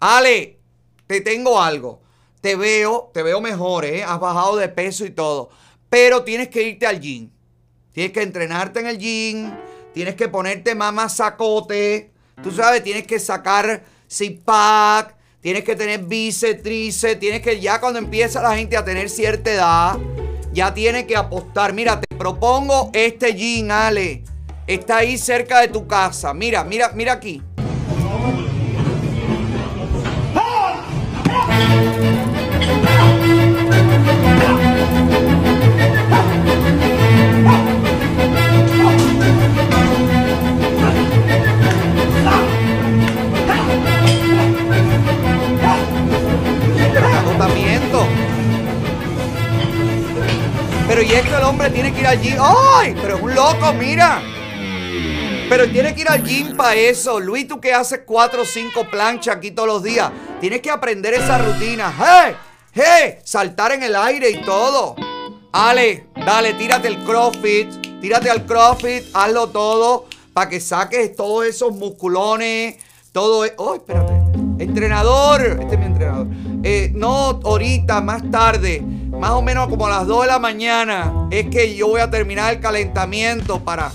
Ale, 0.00 0.58
te 1.06 1.20
tengo 1.20 1.62
algo. 1.62 2.03
Te 2.44 2.56
veo, 2.56 3.10
te 3.14 3.22
veo 3.22 3.40
mejor, 3.40 3.86
¿eh? 3.86 4.04
Has 4.04 4.20
bajado 4.20 4.56
de 4.56 4.68
peso 4.68 5.06
y 5.06 5.10
todo. 5.10 5.48
Pero 5.88 6.24
tienes 6.24 6.48
que 6.48 6.62
irte 6.62 6.86
al 6.86 7.00
gym. 7.00 7.30
Tienes 7.90 8.12
que 8.12 8.20
entrenarte 8.20 8.80
en 8.80 8.86
el 8.86 8.98
gym. 8.98 9.50
Tienes 9.94 10.14
que 10.14 10.28
ponerte 10.28 10.74
más 10.74 10.92
masacote. 10.92 12.12
Tú 12.42 12.50
sabes, 12.50 12.84
tienes 12.84 13.06
que 13.06 13.18
sacar 13.18 13.82
six 14.06 14.42
pack. 14.44 15.16
Tienes 15.40 15.64
que 15.64 15.74
tener 15.74 16.00
bíceps. 16.00 16.62
Tienes 17.18 17.40
que 17.40 17.58
ya 17.60 17.80
cuando 17.80 17.98
empieza 17.98 18.42
la 18.42 18.54
gente 18.54 18.76
a 18.76 18.84
tener 18.84 19.08
cierta 19.08 19.50
edad, 19.50 19.96
ya 20.52 20.74
tiene 20.74 21.06
que 21.06 21.16
apostar. 21.16 21.72
Mira, 21.72 21.98
te 21.98 22.14
propongo 22.14 22.90
este 22.92 23.32
gym, 23.32 23.70
Ale. 23.70 24.22
Está 24.66 24.98
ahí 24.98 25.16
cerca 25.16 25.62
de 25.62 25.68
tu 25.68 25.86
casa. 25.86 26.34
Mira, 26.34 26.62
mira, 26.62 26.90
mira 26.94 27.14
aquí. 27.14 27.42
Al. 52.16 52.36
¡Ay! 52.40 52.94
Pero 53.00 53.16
es 53.16 53.22
un 53.22 53.34
loco, 53.34 53.72
mira. 53.72 54.22
Pero 55.48 55.70
tiene 55.70 55.94
que 55.94 56.02
ir 56.02 56.08
al 56.08 56.22
gym 56.24 56.56
para 56.56 56.74
eso. 56.74 57.20
Luis, 57.20 57.46
tú 57.46 57.60
que 57.60 57.72
haces 57.72 58.00
cuatro 58.06 58.42
o 58.42 58.44
cinco 58.44 58.88
planchas 58.90 59.36
aquí 59.36 59.50
todos 59.50 59.68
los 59.68 59.82
días. 59.82 60.10
Tienes 60.40 60.60
que 60.60 60.70
aprender 60.70 61.14
esa 61.14 61.38
rutina. 61.38 61.94
¡Hey! 61.96 62.34
¡Hey! 62.72 63.18
Saltar 63.24 63.72
en 63.72 63.82
el 63.82 63.94
aire 63.94 64.30
y 64.30 64.42
todo. 64.42 64.96
Ale, 65.52 66.08
dale, 66.16 66.54
tírate 66.54 66.88
el 66.88 66.98
crossfit. 67.04 68.00
Tírate 68.00 68.30
al 68.30 68.44
crossfit. 68.46 69.04
Hazlo 69.14 69.48
todo 69.48 70.06
para 70.32 70.50
que 70.50 70.60
saques 70.60 71.14
todos 71.14 71.46
esos 71.46 71.72
musculones. 71.72 72.76
Todo. 73.12 73.44
¡Oh, 73.58 73.74
espérate! 73.74 74.14
Entrenador. 74.58 75.42
Este 75.60 75.74
es 75.74 75.78
mi 75.78 75.86
entrenador. 75.86 76.26
Eh, 76.64 76.90
no, 76.94 77.40
ahorita, 77.44 78.00
más 78.00 78.28
tarde. 78.30 78.82
Más 79.18 79.30
o 79.30 79.42
menos 79.42 79.68
como 79.68 79.86
a 79.86 79.90
las 79.90 80.06
2 80.06 80.22
de 80.22 80.26
la 80.28 80.38
mañana. 80.38 81.28
Es 81.30 81.48
que 81.48 81.74
yo 81.74 81.88
voy 81.88 82.00
a 82.00 82.10
terminar 82.10 82.52
el 82.52 82.60
calentamiento 82.60 83.60
para. 83.64 83.90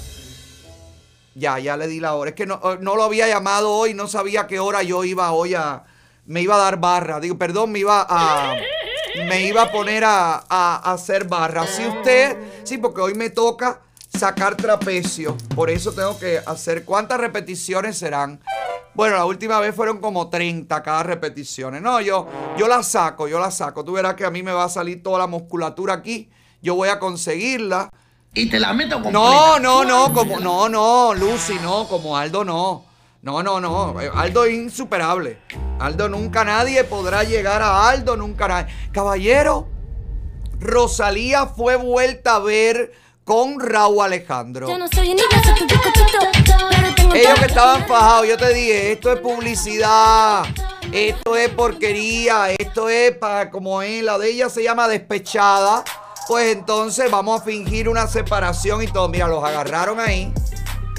Ya, 1.36 1.60
ya 1.60 1.78
le 1.78 1.88
di 1.88 2.00
la 2.00 2.16
hora. 2.16 2.30
Es 2.32 2.36
que 2.36 2.46
no, 2.46 2.56
eh, 2.64 2.78
no 2.82 2.96
lo 2.96 3.04
había 3.04 3.28
llamado 3.28 3.72
hoy, 3.72 3.94
no 3.94 4.08
sabía 4.08 4.48
qué 4.48 4.60
hora 4.60 4.82
yo 4.84 5.04
iba 5.04 5.32
hoy 5.32 5.54
a. 5.56 5.84
Me 6.26 6.42
iba 6.42 6.56
a 6.56 6.60
dar 6.60 6.80
barra. 6.80 7.20
Digo, 7.20 7.38
perdón, 7.38 7.72
me 7.72 7.80
iba 7.80 8.06
a. 8.10 8.56
Me 9.28 9.46
iba 9.48 9.64
a 9.64 9.72
poner 9.72 10.04
a, 10.04 10.36
a- 10.50 10.82
a 10.84 10.94
hacer 10.94 11.26
barra. 11.26 11.66
Si 11.68 11.86
usted. 11.86 12.38
Sí, 12.64 12.78
porque 12.78 13.02
hoy 13.02 13.14
me 13.14 13.30
toca 13.30 13.82
sacar 14.18 14.56
trapecio. 14.56 15.38
Por 15.56 15.70
eso 15.70 15.92
tengo 15.92 16.18
que 16.18 16.40
hacer. 16.46 16.86
¿Cuántas 16.86 17.20
repeticiones 17.20 17.98
serán? 17.98 18.40
Bueno, 18.94 19.16
la 19.16 19.26
última 19.26 19.60
vez 19.60 19.76
fueron 19.76 20.00
como 20.00 20.30
30 20.30 20.82
cada 20.84 21.04
repetición. 21.04 21.82
No, 21.82 22.02
yo, 22.02 22.28
yo 22.58 22.68
la 22.68 22.84
saco, 22.84 23.28
yo 23.28 23.40
la 23.40 23.52
saco. 23.52 23.86
Tú 23.86 23.94
verás 23.94 24.16
que 24.16 24.26
a 24.26 24.32
mí 24.32 24.44
me 24.44 24.52
va 24.52 24.66
a 24.66 24.70
salir 24.70 25.02
toda 25.02 25.20
la 25.20 25.28
musculatura 25.28 25.94
aquí. 25.94 26.30
Yo 26.62 26.76
voy 26.76 26.90
a 26.90 27.00
conseguirla. 27.00 27.90
Y 28.34 28.50
te 28.50 28.60
la 28.60 28.74
meto 28.74 28.96
completa. 28.96 29.18
No, 29.20 29.60
no, 29.60 29.86
no, 29.86 30.14
como, 30.14 30.40
no, 30.40 30.70
no, 30.70 31.14
Lucy, 31.14 31.56
no, 31.62 31.88
como 31.88 32.18
Aldo 32.18 32.44
no. 32.44 32.86
No, 33.22 33.44
no, 33.44 33.60
no. 33.60 33.96
Aldo 34.14 34.46
es 34.46 34.54
insuperable. 34.54 35.40
Aldo 35.80 36.10
nunca 36.10 36.44
nadie 36.44 36.84
podrá 36.84 37.24
llegar 37.24 37.62
a 37.62 37.90
Aldo, 37.90 38.16
nunca 38.16 38.48
nadie. 38.48 38.74
Caballero, 38.92 39.68
Rosalía 40.60 41.46
fue 41.48 41.76
vuelta 41.76 42.36
a 42.36 42.40
ver 42.40 42.92
con 43.30 43.60
Raúl 43.60 44.04
Alejandro. 44.04 44.68
Yo 44.68 44.80
no 44.80 44.88
soy 44.88 45.10
niña, 45.10 45.22
soy 45.44 45.54
tu 45.54 45.68
bizcochito, 45.68 46.18
pero 46.72 46.96
tengo 46.96 47.14
Ellos 47.14 47.40
que 47.40 47.46
estaban 47.46 47.86
fajados, 47.88 48.28
yo 48.28 48.38
te 48.38 48.52
dije, 48.52 48.92
esto 48.94 49.14
es 49.14 49.20
publicidad, 49.20 50.46
esto 50.92 51.36
es 51.36 51.50
porquería, 51.50 52.50
esto 52.50 52.90
es 52.90 53.16
para, 53.16 53.52
como 53.52 53.84
es, 53.84 54.02
la 54.02 54.18
de 54.18 54.32
ella 54.32 54.50
se 54.50 54.64
llama 54.64 54.88
despechada, 54.88 55.84
pues 56.28 56.56
entonces 56.56 57.12
vamos 57.12 57.40
a 57.40 57.44
fingir 57.44 57.88
una 57.88 58.08
separación 58.08 58.82
y 58.82 58.88
todo. 58.88 59.08
Mira, 59.10 59.28
los 59.28 59.44
agarraron 59.44 60.00
ahí, 60.00 60.34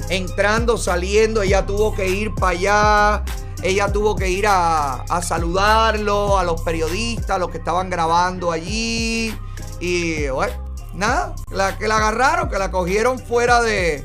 entrando, 0.09 0.79
saliendo, 0.79 1.43
ella 1.43 1.67
tuvo 1.67 1.97
que 1.97 2.09
ir 2.11 2.33
para 2.37 2.53
allá, 2.57 3.25
ella 3.65 3.91
tuvo 3.91 4.15
que 4.15 4.29
ir 4.29 4.47
a, 4.47 5.03
a 5.03 5.21
saludarlo, 5.21 6.39
a 6.39 6.45
los 6.45 6.63
periodistas, 6.63 7.31
a 7.31 7.39
los 7.39 7.51
que 7.51 7.59
estaban 7.59 7.91
grabando 7.91 8.53
allí, 8.53 9.37
y 9.81 10.29
bueno, 10.29 10.70
nada, 10.95 11.35
la 11.51 11.79
que 11.79 11.89
la 11.89 11.97
agarraron, 11.97 12.49
que 12.49 12.59
la 12.59 12.71
cogieron 12.71 13.19
fuera 13.19 13.61
de 13.61 14.05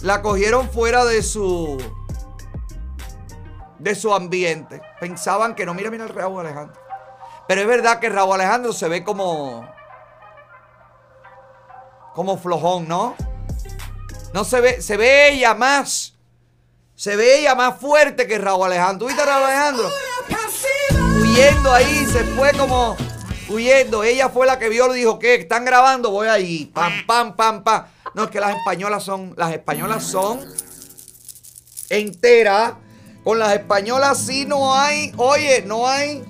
la 0.00 0.22
cogieron 0.22 0.68
fuera 0.70 1.04
de 1.04 1.22
su 1.22 1.78
de 3.78 3.94
su 3.94 4.14
ambiente. 4.14 4.80
Pensaban 5.00 5.54
que 5.54 5.66
no, 5.66 5.74
mira, 5.74 5.90
mira 5.90 6.04
el 6.04 6.10
Raúl 6.10 6.40
Alejandro. 6.40 6.80
Pero 7.48 7.60
es 7.60 7.66
verdad 7.66 7.98
que 7.98 8.08
Raúl 8.08 8.34
Alejandro 8.34 8.72
se 8.72 8.88
ve 8.88 9.02
como 9.04 9.68
como 12.14 12.38
flojón, 12.38 12.86
¿no? 12.88 13.16
No 14.32 14.44
se 14.44 14.60
ve, 14.60 14.82
se 14.82 14.96
ve 14.96 15.30
ella 15.30 15.54
más. 15.54 16.14
Se 16.94 17.16
ve 17.16 17.40
ella 17.40 17.54
más 17.54 17.78
fuerte 17.78 18.26
que 18.26 18.38
Raúl 18.38 18.66
Alejandro. 18.66 19.08
¿Viste 19.08 19.24
Raúl 19.24 19.44
Alejandro? 19.44 19.90
Huyendo 21.20 21.72
ahí, 21.72 22.06
se 22.06 22.24
fue 22.24 22.52
como 22.52 22.96
Ella 23.58 24.28
fue 24.28 24.46
la 24.46 24.58
que 24.58 24.68
vio, 24.68 24.88
le 24.88 24.94
dijo, 24.94 25.18
¿qué? 25.18 25.34
¿Están 25.34 25.64
grabando? 25.64 26.10
Voy 26.10 26.28
allí. 26.28 26.66
Pam, 26.66 27.06
pam, 27.06 27.36
pam, 27.36 27.62
pam. 27.62 27.84
No, 28.14 28.24
es 28.24 28.30
que 28.30 28.40
las 28.40 28.56
españolas 28.56 29.02
son, 29.02 29.34
las 29.36 29.52
españolas 29.52 30.04
son 30.04 30.40
enteras. 31.88 32.74
Con 33.24 33.38
las 33.38 33.52
españolas 33.54 34.18
sí 34.18 34.44
no 34.46 34.74
hay, 34.74 35.12
oye, 35.16 35.62
no 35.62 35.88
hay, 35.88 36.24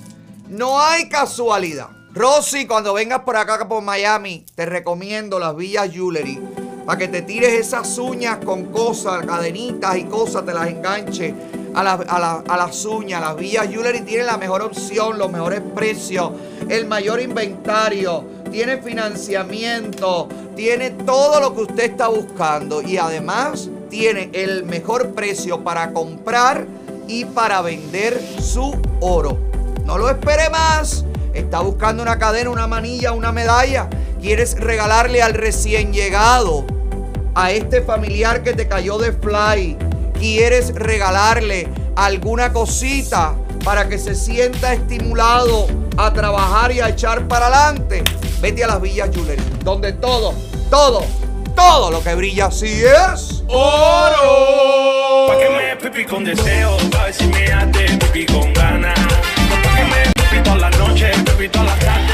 no 0.48 0.80
hay 0.80 1.08
casualidad. 1.08 1.88
Rosy, 2.12 2.66
cuando 2.66 2.92
vengas 2.92 3.20
por 3.20 3.36
acá 3.36 3.66
por 3.66 3.82
Miami, 3.82 4.44
te 4.54 4.66
recomiendo 4.66 5.38
las 5.38 5.56
Villas 5.56 5.90
Jewelry. 5.90 6.38
Para 6.84 6.98
que 6.98 7.08
te 7.08 7.22
tires 7.22 7.52
esas 7.52 7.96
uñas 7.96 8.38
con 8.44 8.66
cosas, 8.66 9.24
cadenitas 9.24 9.96
y 9.96 10.04
cosas, 10.04 10.44
te 10.44 10.52
las 10.52 10.66
enganches 10.68 11.32
a, 11.74 11.82
las- 11.82 12.00
a 12.08 12.18
la- 12.18 12.42
a 12.48 12.56
las 12.56 12.84
uñas. 12.84 13.20
Las 13.20 13.36
Villas 13.36 13.68
Jewelry 13.68 14.00
tienen 14.02 14.26
la 14.26 14.36
mejor 14.36 14.62
opción, 14.62 15.18
los 15.18 15.30
mejores 15.30 15.60
precios, 15.74 16.30
el 16.68 16.86
mayor 16.86 17.20
inventario, 17.20 18.24
tiene 18.50 18.78
financiamiento, 18.78 20.28
tiene 20.54 20.90
todo 20.90 21.40
lo 21.40 21.54
que 21.54 21.62
usted 21.62 21.84
está 21.90 22.08
buscando 22.08 22.82
y 22.82 22.98
además 22.98 23.68
tiene 23.88 24.30
el 24.32 24.64
mejor 24.64 25.10
precio 25.14 25.62
para 25.64 25.92
comprar 25.92 26.66
y 27.08 27.24
para 27.24 27.62
vender 27.62 28.20
su 28.40 28.74
oro. 29.00 29.38
No 29.84 29.98
lo 29.98 30.08
espere 30.08 30.48
más. 30.50 31.04
Está 31.34 31.60
buscando 31.60 32.02
una 32.02 32.18
cadena, 32.18 32.50
una 32.50 32.66
manilla, 32.66 33.12
una 33.12 33.32
medalla. 33.32 33.88
¿Quieres 34.20 34.58
regalarle 34.58 35.22
al 35.22 35.34
recién 35.34 35.92
llegado, 35.92 36.64
a 37.34 37.50
este 37.50 37.80
familiar 37.82 38.42
que 38.42 38.52
te 38.52 38.68
cayó 38.68 38.98
de 38.98 39.12
fly? 39.12 39.76
¿Quieres 40.22 40.72
regalarle 40.76 41.68
alguna 41.96 42.52
cosita 42.52 43.34
para 43.64 43.88
que 43.88 43.98
se 43.98 44.14
sienta 44.14 44.72
estimulado 44.72 45.66
a 45.96 46.12
trabajar 46.12 46.70
y 46.70 46.78
a 46.78 46.90
echar 46.90 47.26
para 47.26 47.48
adelante? 47.48 48.04
Vete 48.40 48.62
a 48.62 48.68
las 48.68 48.80
Villas 48.80 49.10
Jewelry, 49.12 49.42
donde 49.64 49.94
todo, 49.94 50.32
todo, 50.70 51.04
todo 51.56 51.90
lo 51.90 52.04
que 52.04 52.14
brilla 52.14 52.46
así 52.46 52.84
es 52.84 53.42
oro. 53.48 55.26
Pa' 55.26 55.38
que 55.38 55.50
me 55.50 55.76
pipi 55.76 56.04
con 56.04 56.22
deseo, 56.24 56.76
pa' 56.92 57.06
ver 57.06 57.14
si 57.14 57.26
me 57.26 57.52
hace 57.52 57.98
pipi 57.98 58.24
con 58.26 58.52
ganas. 58.52 58.96
Pa' 59.00 59.74
que 59.74 59.84
me 59.86 60.12
pipi 60.12 60.40
toda 60.44 60.56
la 60.56 60.70
noche, 60.70 61.10
pipi 61.24 61.48
toda 61.48 61.64
la 61.64 61.76
tarde. 61.80 62.12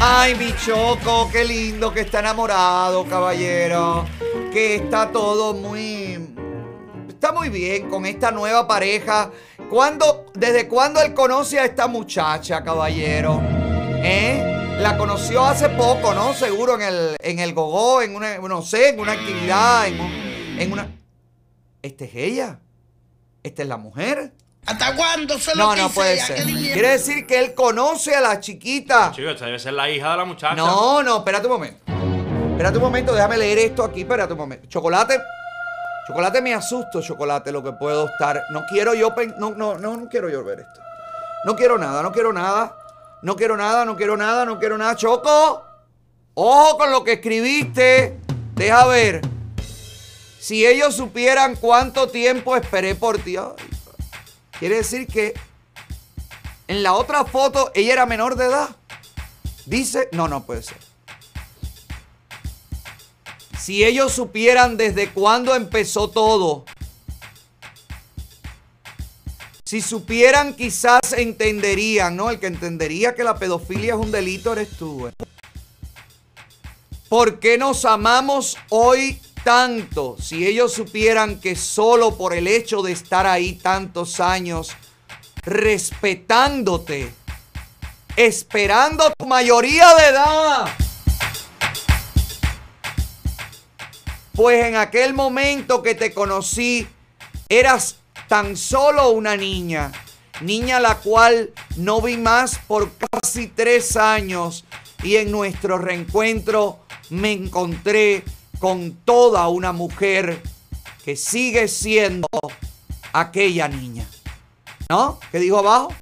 Ay, 0.00 0.36
mi 0.36 0.54
choco, 0.64 1.28
qué 1.32 1.44
lindo 1.44 1.92
que 1.92 2.02
está 2.02 2.20
enamorado, 2.20 3.04
caballero. 3.04 4.04
Que 4.52 4.76
está 4.76 5.10
todo 5.10 5.54
muy. 5.54 6.36
Está 7.16 7.32
muy 7.32 7.48
bien 7.48 7.88
con 7.88 8.04
esta 8.04 8.30
nueva 8.30 8.68
pareja. 8.68 9.30
¿Cuándo, 9.70 10.26
¿Desde 10.34 10.68
cuándo 10.68 11.00
él 11.00 11.14
conoce 11.14 11.58
a 11.58 11.64
esta 11.64 11.86
muchacha, 11.86 12.62
caballero? 12.62 13.40
¿Eh? 13.42 14.76
La 14.80 14.98
conoció 14.98 15.42
hace 15.46 15.70
poco, 15.70 16.12
¿no? 16.12 16.34
Seguro 16.34 16.74
en 16.74 16.82
el, 16.82 17.16
en 17.20 17.38
el 17.38 17.54
gogó, 17.54 18.02
en 18.02 18.14
una, 18.14 18.36
no 18.36 18.60
sé, 18.60 18.90
en 18.90 19.00
una 19.00 19.12
actividad, 19.12 19.86
en, 19.88 19.98
un- 19.98 20.56
en 20.60 20.72
una. 20.72 20.88
¿Esta 21.80 22.04
es 22.04 22.14
ella? 22.14 22.58
¿Esta 23.42 23.62
es 23.62 23.68
la 23.68 23.78
mujer? 23.78 24.34
¿Hasta 24.66 24.94
cuándo 24.94 25.38
se 25.38 25.54
lo 25.56 25.64
No, 25.68 25.74
no 25.76 25.88
puede 25.88 26.18
ya? 26.18 26.26
ser. 26.26 26.44
Quiere 26.44 26.88
decir 26.90 27.26
que 27.26 27.38
él 27.38 27.54
conoce 27.54 28.14
a 28.14 28.20
la 28.20 28.40
chiquita. 28.40 29.10
Chico, 29.16 29.30
esta 29.30 29.46
debe 29.46 29.58
ser 29.58 29.72
la 29.72 29.88
hija 29.88 30.10
de 30.10 30.16
la 30.18 30.24
muchacha. 30.26 30.54
No, 30.54 31.02
no, 31.02 31.16
espérate 31.16 31.46
un 31.46 31.52
momento. 31.54 31.80
Espérate 32.52 32.76
un 32.76 32.84
momento, 32.84 33.14
déjame 33.14 33.38
leer 33.38 33.58
esto 33.58 33.82
aquí, 33.84 34.02
espérate 34.02 34.34
un 34.34 34.38
momento. 34.38 34.66
Chocolate. 34.68 35.18
Chocolate 36.06 36.40
me 36.40 36.54
asusto, 36.54 37.02
chocolate, 37.02 37.50
lo 37.50 37.62
que 37.64 37.72
puedo 37.72 38.06
estar. 38.06 38.40
No 38.50 38.64
quiero 38.68 38.94
yo, 38.94 39.12
no, 39.38 39.50
no, 39.50 39.76
no, 39.76 39.96
no 39.96 40.08
quiero 40.08 40.28
yo 40.28 40.44
ver 40.44 40.60
esto. 40.60 40.80
No 41.44 41.56
quiero 41.56 41.78
nada, 41.78 42.02
no 42.02 42.12
quiero 42.12 42.32
nada. 42.32 42.76
No 43.22 43.34
quiero 43.34 43.56
nada, 43.56 43.84
no 43.84 43.96
quiero 43.96 44.16
nada, 44.16 44.44
no 44.44 44.58
quiero 44.58 44.78
nada. 44.78 44.94
Choco, 44.94 45.64
ojo 46.34 46.78
con 46.78 46.92
lo 46.92 47.02
que 47.02 47.14
escribiste. 47.14 48.20
Deja 48.54 48.86
ver. 48.86 49.20
Si 50.38 50.64
ellos 50.64 50.94
supieran 50.94 51.56
cuánto 51.56 52.08
tiempo 52.08 52.54
esperé 52.54 52.94
por 52.94 53.18
ti. 53.18 53.36
Quiere 54.60 54.76
decir 54.76 55.08
que 55.08 55.34
en 56.68 56.84
la 56.84 56.92
otra 56.92 57.24
foto 57.24 57.72
ella 57.74 57.94
era 57.94 58.06
menor 58.06 58.36
de 58.36 58.46
edad. 58.46 58.68
Dice, 59.64 60.08
no, 60.12 60.28
no 60.28 60.44
puede 60.44 60.62
ser. 60.62 60.85
Si 63.66 63.84
ellos 63.84 64.12
supieran 64.12 64.76
desde 64.76 65.10
cuándo 65.10 65.52
empezó 65.52 66.08
todo, 66.08 66.64
si 69.64 69.80
supieran 69.80 70.54
quizás 70.54 71.12
entenderían, 71.12 72.14
¿no? 72.14 72.30
El 72.30 72.38
que 72.38 72.46
entendería 72.46 73.16
que 73.16 73.24
la 73.24 73.36
pedofilia 73.40 73.94
es 73.94 73.98
un 73.98 74.12
delito 74.12 74.52
eres 74.52 74.70
tú. 74.78 75.08
¿eh? 75.08 75.12
¿Por 77.08 77.40
qué 77.40 77.58
nos 77.58 77.84
amamos 77.84 78.56
hoy 78.68 79.20
tanto? 79.42 80.16
Si 80.22 80.46
ellos 80.46 80.72
supieran 80.72 81.40
que 81.40 81.56
solo 81.56 82.16
por 82.16 82.34
el 82.34 82.46
hecho 82.46 82.82
de 82.82 82.92
estar 82.92 83.26
ahí 83.26 83.54
tantos 83.54 84.20
años, 84.20 84.70
respetándote, 85.42 87.12
esperando 88.14 89.12
tu 89.18 89.26
mayoría 89.26 89.92
de 89.96 90.06
edad, 90.06 90.85
Pues 94.36 94.66
en 94.66 94.76
aquel 94.76 95.14
momento 95.14 95.82
que 95.82 95.94
te 95.94 96.12
conocí, 96.12 96.86
eras 97.48 97.96
tan 98.28 98.54
solo 98.54 99.08
una 99.12 99.34
niña. 99.34 99.90
Niña 100.42 100.78
la 100.78 100.96
cual 100.96 101.54
no 101.76 102.02
vi 102.02 102.18
más 102.18 102.58
por 102.68 102.90
casi 102.92 103.46
tres 103.46 103.96
años. 103.96 104.66
Y 105.02 105.16
en 105.16 105.30
nuestro 105.30 105.78
reencuentro 105.78 106.80
me 107.08 107.32
encontré 107.32 108.24
con 108.58 108.92
toda 109.06 109.48
una 109.48 109.72
mujer 109.72 110.42
que 111.02 111.16
sigue 111.16 111.66
siendo 111.66 112.28
aquella 113.14 113.68
niña. 113.68 114.06
¿No? 114.90 115.18
¿Qué 115.32 115.38
dijo 115.38 115.60
abajo? 115.60 115.94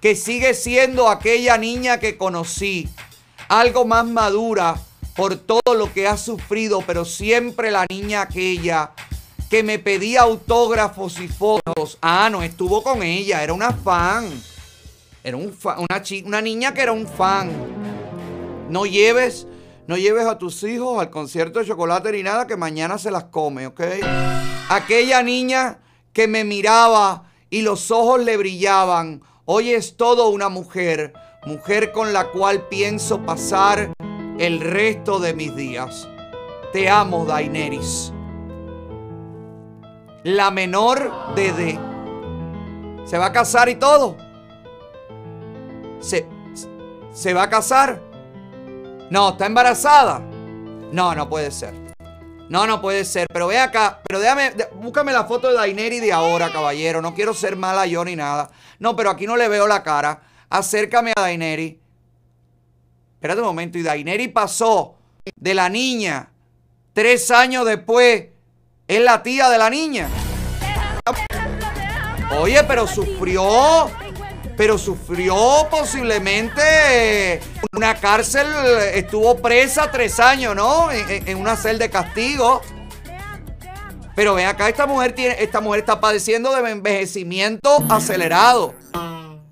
Que 0.00 0.16
sigue 0.16 0.54
siendo 0.54 1.10
aquella 1.10 1.58
niña 1.58 2.00
que 2.00 2.16
conocí. 2.16 2.88
Algo 3.48 3.84
más 3.84 4.06
madura 4.06 4.80
por 5.16 5.36
todo 5.36 5.74
lo 5.74 5.92
que 5.92 6.06
ha 6.06 6.16
sufrido, 6.16 6.82
pero 6.86 7.04
siempre 7.04 7.70
la 7.70 7.86
niña 7.88 8.22
aquella 8.22 8.90
que 9.48 9.62
me 9.62 9.78
pedía 9.78 10.22
autógrafos 10.22 11.18
y 11.20 11.28
fotos. 11.28 11.98
Ah, 12.02 12.28
no 12.30 12.42
estuvo 12.42 12.82
con 12.82 13.02
ella, 13.02 13.42
era 13.42 13.52
una 13.52 13.72
fan. 13.72 14.28
Era 15.24 15.36
un 15.36 15.52
fa- 15.52 15.78
una, 15.78 16.02
una 16.24 16.40
niña 16.42 16.74
que 16.74 16.82
era 16.82 16.92
un 16.92 17.06
fan. 17.06 17.50
No 18.68 18.84
lleves, 18.86 19.46
no 19.86 19.96
lleves 19.96 20.26
a 20.26 20.38
tus 20.38 20.62
hijos 20.64 21.00
al 21.00 21.10
concierto 21.10 21.60
de 21.60 21.66
chocolate 21.66 22.12
ni 22.12 22.22
nada, 22.22 22.46
que 22.46 22.56
mañana 22.56 22.98
se 22.98 23.10
las 23.10 23.24
come, 23.24 23.66
¿ok? 23.68 23.80
Aquella 24.68 25.22
niña 25.22 25.78
que 26.12 26.26
me 26.28 26.44
miraba 26.44 27.30
y 27.50 27.62
los 27.62 27.90
ojos 27.90 28.20
le 28.24 28.36
brillaban. 28.36 29.22
Hoy 29.44 29.70
es 29.70 29.96
todo 29.96 30.28
una 30.28 30.48
mujer, 30.48 31.12
mujer 31.46 31.92
con 31.92 32.12
la 32.12 32.26
cual 32.32 32.66
pienso 32.68 33.24
pasar 33.24 33.92
el 34.38 34.60
resto 34.60 35.18
de 35.18 35.34
mis 35.34 35.54
días. 35.54 36.08
Te 36.72 36.88
amo, 36.88 37.24
Daenerys. 37.24 38.12
La 40.24 40.50
menor 40.50 41.34
de 41.34 41.52
D. 41.52 41.80
¿Se 43.04 43.16
va 43.18 43.26
a 43.26 43.32
casar 43.32 43.68
y 43.68 43.76
todo? 43.76 44.16
¿Se, 46.00 46.26
se 47.12 47.32
va 47.32 47.44
a 47.44 47.50
casar? 47.50 48.02
No, 49.10 49.30
¿está 49.30 49.46
embarazada? 49.46 50.18
No, 50.90 51.14
no 51.14 51.28
puede 51.28 51.50
ser. 51.50 51.72
No, 52.48 52.66
no 52.66 52.80
puede 52.80 53.04
ser. 53.04 53.26
Pero 53.32 53.46
ve 53.46 53.58
acá, 53.58 54.00
pero 54.06 54.20
déjame, 54.20 54.52
búscame 54.74 55.12
la 55.12 55.24
foto 55.24 55.48
de 55.48 55.54
Daenerys 55.54 56.02
de 56.02 56.12
ahora, 56.12 56.52
caballero. 56.52 57.00
No 57.00 57.14
quiero 57.14 57.34
ser 57.34 57.56
mala 57.56 57.86
yo 57.86 58.04
ni 58.04 58.16
nada. 58.16 58.50
No, 58.78 58.94
pero 58.96 59.10
aquí 59.10 59.26
no 59.26 59.36
le 59.36 59.48
veo 59.48 59.66
la 59.66 59.82
cara. 59.82 60.22
Acércame 60.50 61.12
a 61.16 61.20
Daenerys. 61.20 61.85
Espérate 63.26 63.40
un 63.40 63.48
momento. 63.48 63.76
Y 63.76 63.82
Daenerys 63.82 64.28
pasó 64.28 64.94
de 65.34 65.52
la 65.52 65.68
niña 65.68 66.30
tres 66.92 67.28
años 67.32 67.66
después. 67.66 68.26
Es 68.86 69.00
la 69.00 69.20
tía 69.24 69.48
de 69.48 69.58
la 69.58 69.68
niña. 69.68 70.08
Oye, 72.38 72.62
pero 72.62 72.86
sufrió. 72.86 73.90
Pero 74.56 74.78
sufrió 74.78 75.66
posiblemente 75.68 77.40
una 77.72 77.96
cárcel. 77.96 78.46
Estuvo 78.94 79.36
presa 79.38 79.90
tres 79.90 80.20
años, 80.20 80.54
¿no? 80.54 80.92
En 80.92 81.36
una 81.36 81.56
celda 81.56 81.86
de 81.86 81.90
castigo. 81.90 82.62
Pero 84.14 84.34
ven 84.34 84.46
acá, 84.46 84.68
esta 84.68 84.86
mujer 84.86 85.16
tiene, 85.16 85.34
esta 85.40 85.60
mujer 85.60 85.80
está 85.80 85.98
padeciendo 85.98 86.54
de 86.54 86.70
envejecimiento 86.70 87.84
acelerado. 87.88 88.72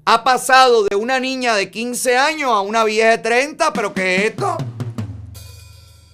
Ha 0.06 0.22
pasado 0.22 0.84
de 0.84 0.96
una 0.96 1.18
niña 1.18 1.54
de 1.54 1.70
15 1.70 2.18
años 2.18 2.50
a 2.50 2.60
una 2.60 2.84
vieja 2.84 3.10
de 3.10 3.18
30, 3.18 3.72
pero 3.72 3.94
¿qué 3.94 4.16
es 4.16 4.24
esto? 4.24 4.58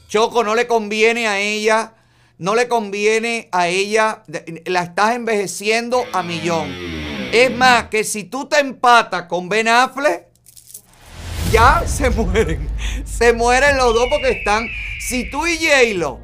Choco, 0.09 0.44
no 0.44 0.55
le 0.55 0.69
conviene 0.69 1.27
a 1.27 1.41
ella, 1.41 1.94
no 2.39 2.55
le 2.55 2.69
conviene 2.69 3.49
a 3.51 3.67
ella, 3.67 4.23
la 4.67 4.85
estás 4.85 5.17
envejeciendo 5.17 6.05
a 6.12 6.23
millón. 6.23 6.73
Es 7.33 7.51
más, 7.51 7.89
que 7.89 8.05
si 8.05 8.25
tú 8.25 8.49
te 8.49 8.60
empatas 8.60 9.25
con 9.25 9.49
Ben 9.49 9.67
Affleck, 9.67 10.27
ya 11.51 11.83
se 11.85 12.10
mueren. 12.10 12.69
Se 13.05 13.33
mueren 13.33 13.77
los 13.77 13.93
dos 13.93 14.07
porque 14.09 14.31
están. 14.31 14.69
Si 15.01 15.28
tú 15.31 15.49
y 15.49 15.57
J-Lo 15.57 16.20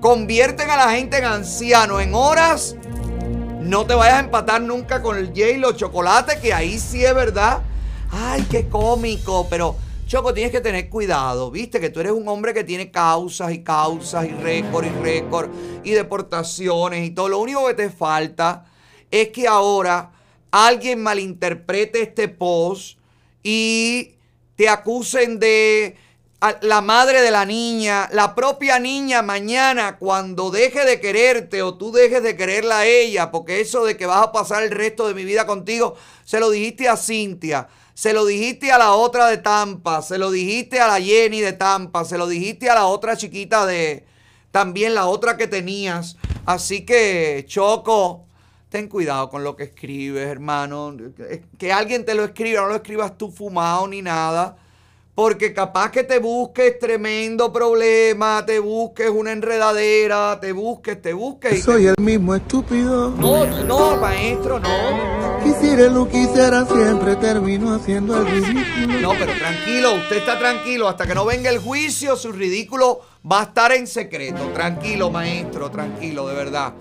convierten 0.00 0.70
a 0.70 0.76
la 0.76 0.90
gente 0.92 1.18
en 1.18 1.26
anciano 1.26 2.00
en 2.00 2.14
horas, 2.14 2.76
no 3.64 3.86
te 3.86 3.94
vayas 3.94 4.16
a 4.16 4.20
empatar 4.20 4.60
nunca 4.60 5.00
con 5.00 5.16
el 5.16 5.28
J-Lo 5.28 5.72
chocolate, 5.72 6.38
que 6.38 6.52
ahí 6.52 6.78
sí 6.78 7.02
es 7.02 7.14
verdad. 7.14 7.62
Ay, 8.10 8.46
qué 8.50 8.68
cómico, 8.68 9.46
pero 9.48 9.76
Choco, 10.06 10.34
tienes 10.34 10.52
que 10.52 10.60
tener 10.60 10.90
cuidado, 10.90 11.50
viste 11.50 11.80
que 11.80 11.88
tú 11.88 12.00
eres 12.00 12.12
un 12.12 12.28
hombre 12.28 12.52
que 12.52 12.62
tiene 12.62 12.90
causas 12.90 13.52
y 13.52 13.64
causas 13.64 14.26
y 14.26 14.32
récord 14.32 14.84
y 14.84 14.90
récord 14.90 15.50
y 15.82 15.92
deportaciones 15.92 17.06
y 17.06 17.10
todo. 17.10 17.30
Lo 17.30 17.38
único 17.38 17.66
que 17.66 17.74
te 17.74 17.88
falta 17.88 18.66
es 19.10 19.30
que 19.30 19.48
ahora 19.48 20.12
alguien 20.50 21.02
malinterprete 21.02 22.02
este 22.02 22.28
post 22.28 22.98
y 23.42 24.12
te 24.56 24.68
acusen 24.68 25.38
de 25.38 25.96
la 26.60 26.80
madre 26.80 27.22
de 27.22 27.30
la 27.30 27.44
niña, 27.44 28.08
la 28.12 28.34
propia 28.34 28.78
niña 28.78 29.22
mañana 29.22 29.96
cuando 29.98 30.50
deje 30.50 30.84
de 30.84 31.00
quererte 31.00 31.62
o 31.62 31.74
tú 31.74 31.92
dejes 31.92 32.22
de 32.22 32.36
quererla 32.36 32.80
a 32.80 32.86
ella, 32.86 33.30
porque 33.30 33.60
eso 33.60 33.84
de 33.84 33.96
que 33.96 34.06
vas 34.06 34.22
a 34.22 34.32
pasar 34.32 34.62
el 34.62 34.70
resto 34.70 35.08
de 35.08 35.14
mi 35.14 35.24
vida 35.24 35.46
contigo, 35.46 35.96
se 36.24 36.40
lo 36.40 36.50
dijiste 36.50 36.88
a 36.88 36.96
Cintia, 36.96 37.68
se 37.94 38.12
lo 38.12 38.26
dijiste 38.26 38.72
a 38.72 38.78
la 38.78 38.92
otra 38.92 39.28
de 39.28 39.38
Tampa, 39.38 40.02
se 40.02 40.18
lo 40.18 40.30
dijiste 40.30 40.80
a 40.80 40.88
la 40.88 41.00
Jenny 41.00 41.40
de 41.40 41.52
Tampa, 41.52 42.04
se 42.04 42.18
lo 42.18 42.26
dijiste 42.26 42.68
a 42.68 42.74
la 42.74 42.86
otra 42.86 43.16
chiquita 43.16 43.64
de, 43.66 44.04
también 44.50 44.94
la 44.94 45.06
otra 45.06 45.36
que 45.36 45.46
tenías. 45.46 46.16
Así 46.46 46.84
que, 46.84 47.44
Choco, 47.48 48.26
ten 48.68 48.88
cuidado 48.88 49.28
con 49.30 49.42
lo 49.42 49.56
que 49.56 49.64
escribes, 49.64 50.28
hermano. 50.28 50.96
Que 51.58 51.72
alguien 51.72 52.04
te 52.04 52.14
lo 52.14 52.24
escriba, 52.24 52.60
no 52.62 52.68
lo 52.68 52.76
escribas 52.76 53.16
tú 53.16 53.30
fumado 53.30 53.88
ni 53.88 54.02
nada. 54.02 54.56
Porque 55.14 55.54
capaz 55.54 55.92
que 55.92 56.02
te 56.02 56.18
busques 56.18 56.76
tremendo 56.80 57.52
problema, 57.52 58.44
te 58.44 58.58
busques 58.58 59.08
una 59.10 59.30
enredadera, 59.30 60.38
te 60.40 60.50
busques, 60.50 61.00
te 61.00 61.12
busques. 61.12 61.52
y 61.52 61.56
te- 61.56 61.62
Soy 61.62 61.86
el 61.86 61.94
mismo 62.00 62.34
estúpido. 62.34 63.10
No, 63.10 63.46
no, 63.64 63.96
maestro, 63.96 64.58
no. 64.58 64.68
Quisiera 65.44 65.86
lo 65.88 66.08
quisiera 66.08 66.64
siempre 66.66 67.14
termino 67.16 67.72
haciendo 67.74 68.16
el 68.18 68.26
ridículo. 68.26 69.00
No, 69.00 69.10
pero 69.12 69.32
tranquilo, 69.38 69.94
usted 69.94 70.16
está 70.16 70.36
tranquilo. 70.38 70.88
Hasta 70.88 71.06
que 71.06 71.14
no 71.14 71.24
venga 71.24 71.48
el 71.48 71.58
juicio, 71.58 72.16
su 72.16 72.32
ridículo 72.32 73.00
va 73.30 73.40
a 73.40 73.44
estar 73.44 73.70
en 73.70 73.86
secreto. 73.86 74.50
Tranquilo, 74.52 75.10
maestro, 75.10 75.70
tranquilo, 75.70 76.26
de 76.26 76.34
verdad. 76.34 76.72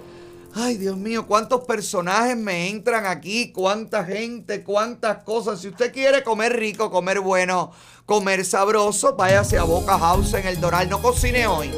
Ay, 0.55 0.77
Dios 0.77 0.95
mío, 0.97 1.25
cuántos 1.25 1.61
personajes 1.65 2.37
me 2.37 2.69
entran 2.69 3.07
aquí, 3.07 3.51
cuánta 3.51 4.03
gente, 4.05 4.63
cuántas 4.63 5.23
cosas. 5.23 5.59
Si 5.61 5.67
usted 5.69 5.91
quiere 5.91 6.23
comer 6.23 6.55
rico, 6.55 6.91
comer 6.91 7.21
bueno, 7.21 7.71
comer 8.05 8.45
sabroso, 8.45 9.15
váyase 9.15 9.57
a 9.57 9.63
Boca 9.63 9.97
House 9.97 10.35
en 10.35 10.45
el 10.45 10.61
Doral. 10.61 10.89
No 10.89 11.01
cocine 11.01 11.47
hoy. 11.47 11.71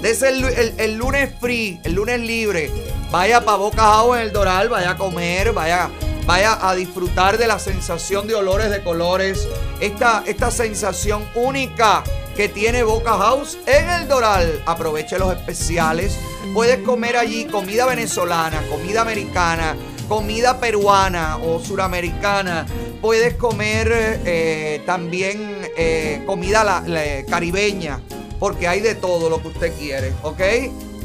Dese 0.00 0.28
el, 0.30 0.42
el- 0.44 0.74
el 0.80 0.94
lunes 0.96 1.34
free, 1.38 1.80
el 1.84 1.92
lunes 1.94 2.20
libre. 2.20 2.70
Vaya 3.10 3.44
para 3.44 3.58
Boca 3.58 3.82
House 3.82 4.16
en 4.16 4.22
el 4.22 4.32
Doral, 4.32 4.70
vaya 4.70 4.90
a 4.92 4.96
comer, 4.96 5.52
vaya, 5.52 5.90
vaya 6.28 6.58
a 6.68 6.74
disfrutar 6.74 7.38
de 7.38 7.46
la 7.46 7.58
sensación 7.58 8.26
de 8.26 8.34
olores, 8.34 8.68
de 8.70 8.82
colores. 8.82 9.48
Esta, 9.80 10.22
esta 10.26 10.50
sensación 10.50 11.26
única 11.34 12.04
que 12.36 12.50
tiene 12.50 12.82
Boca 12.82 13.16
House 13.16 13.56
en 13.64 13.88
el 13.88 14.08
Doral. 14.08 14.62
Aproveche 14.66 15.18
los 15.18 15.34
especiales. 15.34 16.18
Puedes 16.52 16.80
comer 16.84 17.16
allí 17.16 17.46
comida 17.46 17.86
venezolana, 17.86 18.62
comida 18.68 19.00
americana, 19.00 19.74
comida 20.06 20.60
peruana 20.60 21.38
o 21.38 21.60
suramericana. 21.60 22.66
Puedes 23.00 23.32
comer 23.34 23.88
eh, 24.26 24.82
también 24.84 25.66
eh, 25.78 26.22
comida 26.26 26.62
la- 26.62 27.24
caribeña, 27.26 28.02
porque 28.38 28.68
hay 28.68 28.80
de 28.80 28.96
todo 28.96 29.30
lo 29.30 29.40
que 29.40 29.48
usted 29.48 29.72
quiere, 29.78 30.12
¿ok? 30.22 30.42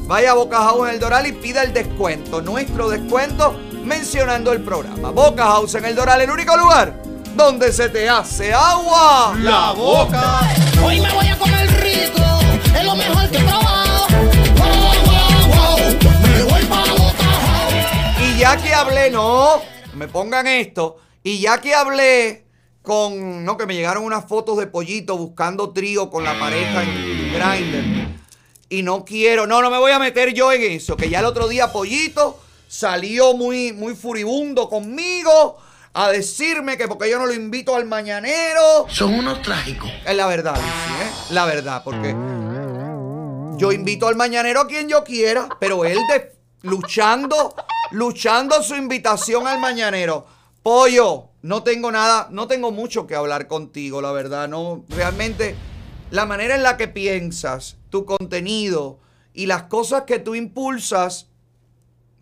Vaya 0.05 0.31
a 0.31 0.33
Boca 0.33 0.57
House 0.57 0.89
en 0.89 0.95
el 0.95 0.99
Doral 0.99 1.27
y 1.27 1.31
pida 1.31 1.63
el 1.63 1.71
descuento, 1.71 2.41
nuestro 2.41 2.89
descuento, 2.89 3.57
mencionando 3.83 4.51
el 4.51 4.61
programa. 4.61 5.11
Boca 5.11 5.45
House 5.45 5.75
en 5.75 5.85
el 5.85 5.95
Doral, 5.95 6.21
el 6.21 6.31
único 6.31 6.55
lugar 6.57 6.93
donde 7.35 7.71
se 7.73 7.89
te 7.89 8.07
hace 8.07 8.53
agua 8.53 9.35
La 9.39 9.71
boca. 9.71 10.41
Hoy 10.83 11.01
me 11.01 11.11
voy 11.11 11.27
a 11.27 11.37
comer 11.37 11.67
rico, 11.81 12.21
es 12.77 12.85
lo 12.85 12.95
mejor 12.95 13.29
que 13.29 13.37
he 13.37 13.43
probado. 13.43 14.07
Wow, 14.57 14.67
wow, 15.05 15.47
wow, 15.47 15.77
me 16.21 16.43
voy 16.43 16.63
pa' 16.65 16.91
boca. 16.91 18.19
Y 18.21 18.37
ya 18.37 18.57
que 18.57 18.73
hablé, 18.73 19.09
no, 19.09 19.61
me 19.95 20.07
pongan 20.07 20.47
esto. 20.47 20.97
Y 21.23 21.39
ya 21.39 21.59
que 21.59 21.73
hablé 21.73 22.45
con, 22.81 23.45
no, 23.45 23.57
que 23.57 23.65
me 23.65 23.75
llegaron 23.75 24.03
unas 24.03 24.25
fotos 24.25 24.57
de 24.57 24.67
pollito 24.67 25.17
buscando 25.17 25.71
trío 25.71 26.09
con 26.09 26.23
la 26.23 26.37
pareja 26.37 26.83
en 26.83 27.33
Grindr. 27.33 28.13
Y 28.69 28.83
no 28.83 29.05
quiero, 29.05 29.47
no, 29.47 29.61
no 29.61 29.69
me 29.69 29.77
voy 29.77 29.91
a 29.91 29.99
meter 29.99 30.33
yo 30.33 30.51
en 30.51 30.63
eso. 30.63 30.97
Que 30.97 31.09
ya 31.09 31.19
el 31.19 31.25
otro 31.25 31.47
día 31.47 31.71
pollito 31.71 32.42
salió 32.73 33.35
muy, 33.35 33.71
muy 33.71 33.95
furibundo 33.95 34.67
conmigo 34.67 35.57
a 35.93 36.09
decirme 36.09 36.75
que 36.75 36.87
porque 36.87 37.07
yo 37.07 37.19
no 37.19 37.27
lo 37.27 37.33
invito 37.33 37.75
al 37.75 37.85
mañanero. 37.85 38.87
Son 38.89 39.13
unos 39.13 39.43
trágicos. 39.43 39.91
Es 40.03 40.15
la 40.15 40.25
verdad, 40.25 40.55
Lizzy, 40.55 41.03
¿eh? 41.03 41.11
La 41.29 41.45
verdad, 41.45 41.83
porque 41.83 42.15
yo 43.59 43.71
invito 43.71 44.07
al 44.07 44.15
mañanero 44.15 44.61
a 44.61 44.67
quien 44.67 44.89
yo 44.89 45.03
quiera, 45.03 45.47
pero 45.59 45.85
él 45.85 45.99
de- 46.09 46.33
luchando, 46.63 47.53
luchando 47.91 48.63
su 48.63 48.73
invitación 48.75 49.45
al 49.47 49.59
mañanero. 49.59 50.25
Pollo, 50.63 51.29
no 51.43 51.61
tengo 51.61 51.91
nada, 51.91 52.27
no 52.31 52.47
tengo 52.47 52.71
mucho 52.71 53.05
que 53.05 53.13
hablar 53.13 53.45
contigo, 53.47 54.01
la 54.01 54.11
verdad. 54.11 54.47
No, 54.47 54.83
realmente, 54.89 55.55
la 56.09 56.25
manera 56.25 56.55
en 56.55 56.63
la 56.63 56.75
que 56.75 56.87
piensas, 56.87 57.77
tu 57.91 58.03
contenido 58.05 58.97
y 59.31 59.45
las 59.45 59.63
cosas 59.63 60.03
que 60.07 60.17
tú 60.17 60.33
impulsas 60.33 61.27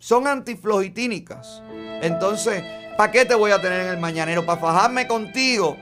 son 0.02 0.26
antiflogitínicas. 0.26 1.62
Entonces, 2.02 2.64
¿para 2.98 3.12
qué 3.12 3.24
te 3.24 3.36
voy 3.36 3.52
a 3.52 3.62
tener 3.62 3.82
en 3.82 3.88
el 3.90 4.00
mañanero? 4.00 4.44
¿Para 4.44 4.60
fajarme 4.60 5.08
contigo? 5.08 5.78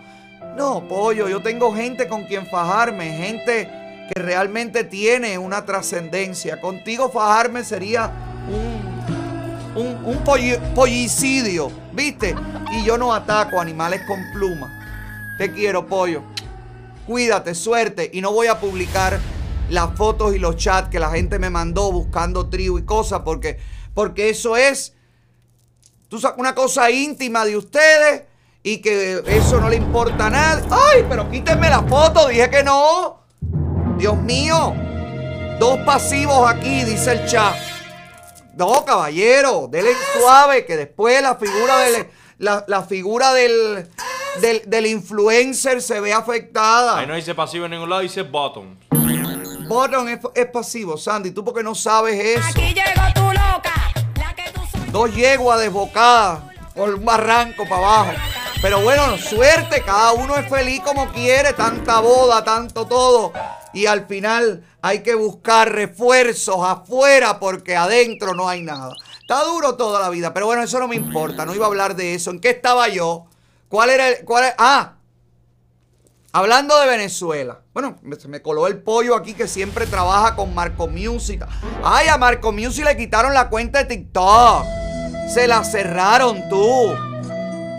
No, 0.58 0.86
pollo, 0.90 1.30
yo 1.30 1.42
tengo 1.42 1.74
gente 1.74 2.10
con 2.10 2.26
quien 2.26 2.46
fajarme, 2.46 3.12
gente 3.14 3.70
que 4.14 4.22
realmente 4.22 4.84
tiene 4.84 5.38
una 5.38 5.64
trascendencia. 5.64 6.60
Contigo 6.60 7.10
fajarme 7.10 7.64
sería 7.64 8.12
un, 8.50 9.82
un, 9.82 10.06
un 10.06 10.24
polli- 10.26 10.60
pollicidio, 10.74 11.72
¿viste? 11.94 12.36
Y 12.74 12.84
yo 12.84 12.98
no 12.98 13.14
ataco 13.14 13.62
animales 13.62 14.02
con 14.06 14.20
pluma. 14.34 14.76
Te 15.38 15.54
quiero, 15.54 15.88
pollo. 15.88 16.24
Cuídate, 17.08 17.56
suerte. 17.56 18.10
Y 18.12 18.20
no 18.20 18.34
voy 18.34 18.48
a 18.48 18.60
publicar 18.60 19.18
las 19.70 19.96
fotos 19.96 20.36
y 20.36 20.40
los 20.40 20.58
chats 20.58 20.90
que 20.90 21.00
la 21.00 21.12
gente 21.12 21.40
me 21.40 21.50
mandó 21.50 21.90
buscando 21.92 22.50
tribu 22.50 22.80
y 22.80 22.84
cosas 22.84 23.22
porque, 23.24 23.60
porque 24.00 24.30
eso 24.30 24.56
es 24.56 24.96
una 26.38 26.56
cosa 26.56 26.90
íntima 26.90 27.44
de 27.44 27.58
ustedes 27.58 28.24
y 28.64 28.78
que 28.78 29.22
eso 29.28 29.60
no 29.60 29.68
le 29.68 29.76
importa 29.76 30.28
a 30.28 30.30
nadie. 30.30 30.64
¡Ay, 30.72 31.06
pero 31.10 31.30
quítenme 31.30 31.70
la 31.70 31.84
foto! 31.84 32.30
Dije 32.30 32.50
que 32.50 32.64
no. 32.64 33.26
Dios 33.98 34.16
mío. 34.16 34.74
Dos 35.60 35.80
pasivos 35.80 36.50
aquí, 36.50 36.86
dice 36.86 37.12
el 37.12 37.26
chat. 37.28 37.54
No, 38.56 38.86
caballero, 38.86 39.68
dele 39.70 39.92
suave, 40.18 40.66
que 40.66 40.78
después 40.78 41.22
la 41.22 41.36
figura 41.36 41.80
del, 41.80 42.08
la, 42.38 42.64
la 42.70 42.84
figura 42.84 43.34
del, 43.34 43.86
del, 44.40 44.62
del 44.66 44.86
influencer 44.86 45.82
se 45.82 46.00
ve 46.00 46.14
afectada. 46.14 47.00
Ahí 47.00 47.06
no 47.06 47.16
dice 47.16 47.36
pasivo 47.36 47.66
en 47.66 47.72
ningún 47.72 47.90
lado, 47.90 48.02
dice 48.02 48.22
bottom. 48.22 48.78
Bottom 49.68 50.08
es, 50.08 50.20
es 50.34 50.46
pasivo, 50.48 50.98
Sandy. 50.98 51.32
Tú 51.32 51.44
porque 51.44 51.62
no 51.62 51.76
sabes 51.76 52.38
eso. 52.38 52.48
Aquí 52.50 52.74
llegó 52.74 53.14
tu 53.14 53.22
loca. 53.22 53.69
Dos 54.92 55.14
yeguas 55.16 55.60
desbocadas 55.60 56.40
por 56.76 56.96
un 56.96 57.06
barranco 57.06 57.64
para 57.64 57.78
abajo. 57.78 58.12
Pero 58.62 58.82
bueno, 58.82 59.18
suerte, 59.18 59.84
cada 59.84 60.14
uno 60.14 60.36
es 60.36 60.50
feliz 60.50 60.82
como 60.82 61.08
quiere, 61.10 61.54
tanta 61.54 62.00
boda, 62.00 62.44
tanto 62.44 62.88
todo. 62.88 63.32
Y 63.72 63.86
al 63.86 64.08
final 64.08 64.66
hay 64.82 65.04
que 65.04 65.14
buscar 65.14 65.72
refuerzos 65.72 66.58
afuera 66.62 67.40
porque 67.40 67.76
adentro 67.76 68.34
no 68.34 68.50
hay 68.50 68.64
nada. 68.64 68.94
Está 69.22 69.44
duro 69.44 69.76
toda 69.76 70.00
la 70.02 70.10
vida, 70.10 70.34
pero 70.34 70.48
bueno, 70.48 70.64
eso 70.64 70.80
no 70.80 70.88
me 70.88 70.96
importa, 70.96 71.46
no 71.46 71.54
iba 71.54 71.66
a 71.66 71.70
hablar 71.70 71.96
de 71.96 72.16
eso. 72.16 72.32
¿En 72.32 72.42
qué 72.42 72.50
estaba 72.50 72.90
yo? 72.90 73.28
¿Cuál 73.70 73.92
era 73.92 74.10
el...? 74.10 74.26
Cuál 74.26 74.54
ah, 74.58 74.96
Hablando 76.32 76.80
de 76.80 76.88
Venezuela. 76.88 77.62
Bueno, 77.74 77.98
se 78.20 78.28
me 78.28 78.42
coló 78.42 78.68
el 78.68 78.82
pollo 78.84 79.16
aquí 79.16 79.34
que 79.34 79.48
siempre 79.48 79.88
trabaja 79.88 80.36
con 80.36 80.54
Marco 80.54 80.88
Music. 80.88 81.44
Ay, 81.84 82.08
a 82.08 82.18
Marco 82.18 82.52
Music 82.52 82.86
le 82.86 82.96
quitaron 82.96 83.34
la 83.34 83.50
cuenta 83.50 83.80
de 83.80 83.86
TikTok. 83.86 84.79
Se 85.30 85.46
la 85.46 85.64
cerraron 85.64 86.50
tú. 86.50 86.92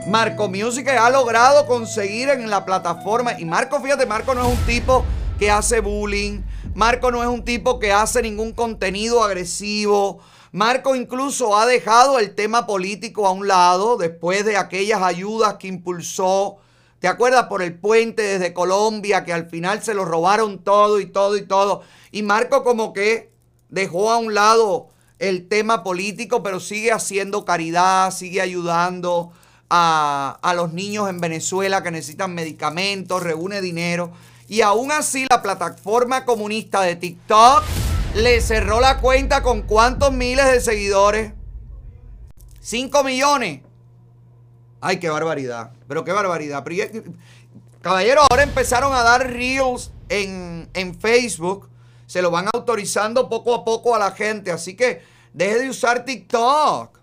Marco 0.07 0.49
Music 0.49 0.87
ha 0.87 1.11
logrado 1.11 1.67
conseguir 1.67 2.29
en 2.29 2.49
la 2.49 2.65
plataforma. 2.65 3.41
Y 3.41 3.45
Marco, 3.45 3.81
fíjate, 3.81 4.07
Marco 4.07 4.37
no 4.37 4.47
es 4.47 4.57
un 4.57 4.67
tipo 4.67 5.05
que 5.37 5.51
hace 5.51 5.81
bullying. 5.81 6.43
Marco 6.75 7.11
no 7.11 7.25
es 7.25 7.29
un 7.29 7.45
tipo 7.45 7.81
que 7.81 7.91
hace 7.91 8.23
ningún 8.23 8.53
contenido 8.53 9.25
agresivo. 9.25 10.21
Marco 10.53 10.95
incluso 10.95 11.57
ha 11.57 11.67
dejado 11.67 12.21
el 12.21 12.37
tema 12.37 12.69
político 12.69 13.27
a 13.27 13.33
un 13.33 13.49
lado 13.49 13.97
después 13.97 14.45
de 14.45 14.57
aquellas 14.57 15.03
ayudas 15.03 15.55
que 15.55 15.67
impulsó. 15.67 16.59
¿Te 17.01 17.09
acuerdas 17.09 17.47
por 17.49 17.63
el 17.63 17.77
puente 17.77 18.23
desde 18.23 18.55
Colombia 18.55 19.25
que 19.25 19.33
al 19.33 19.51
final 19.51 19.83
se 19.83 19.95
lo 19.95 20.05
robaron 20.05 20.63
todo 20.63 21.01
y 21.01 21.07
todo 21.07 21.37
y 21.37 21.43
todo? 21.43 21.83
Y 22.13 22.23
Marco 22.23 22.63
como 22.63 22.93
que 22.93 23.33
dejó 23.71 24.13
a 24.13 24.19
un 24.19 24.35
lado 24.35 24.90
el 25.21 25.47
tema 25.47 25.85
político, 25.85 26.43
pero 26.43 26.59
sigue 26.59 26.91
haciendo 26.91 27.45
caridad, 27.45 28.11
sigue 28.11 28.41
ayudando 28.41 29.31
a, 29.69 30.39
a 30.43 30.55
los 30.55 30.73
niños 30.73 31.09
en 31.09 31.21
Venezuela 31.21 31.83
que 31.83 31.93
necesitan 31.93 32.35
medicamentos, 32.35 33.23
reúne 33.23 33.61
dinero. 33.61 34.11
Y 34.49 34.63
aún 34.63 34.91
así 34.91 35.27
la 35.31 35.43
plataforma 35.43 36.25
comunista 36.25 36.81
de 36.81 36.97
TikTok 36.97 37.63
le 38.17 38.41
cerró 38.41 38.81
la 38.81 38.99
cuenta 38.99 39.43
con 39.43 39.63
cuántos 39.63 40.13
miles 40.13 40.51
de 40.51 40.61
seguidores. 40.61 41.33
5 42.61 43.05
millones. 43.05 43.61
Ay, 44.81 44.99
qué 44.99 45.09
barbaridad. 45.09 45.73
Pero 45.87 46.05
qué 46.05 46.13
barbaridad. 46.13 46.65
Caballero, 47.83 48.23
ahora 48.29 48.43
empezaron 48.43 48.93
a 48.93 49.03
dar 49.03 49.31
reels 49.31 49.93
en, 50.09 50.69
en 50.75 50.99
Facebook. 50.99 51.70
Se 52.11 52.21
lo 52.21 52.33
van 52.33 52.49
autorizando 52.53 53.29
poco 53.29 53.55
a 53.55 53.65
poco 53.65 53.95
a 53.95 53.99
la 54.01 54.11
gente. 54.11 54.51
Así 54.51 54.75
que 54.75 55.01
deje 55.33 55.61
de 55.61 55.71
usar 55.71 56.05
TikTok. 56.05 56.99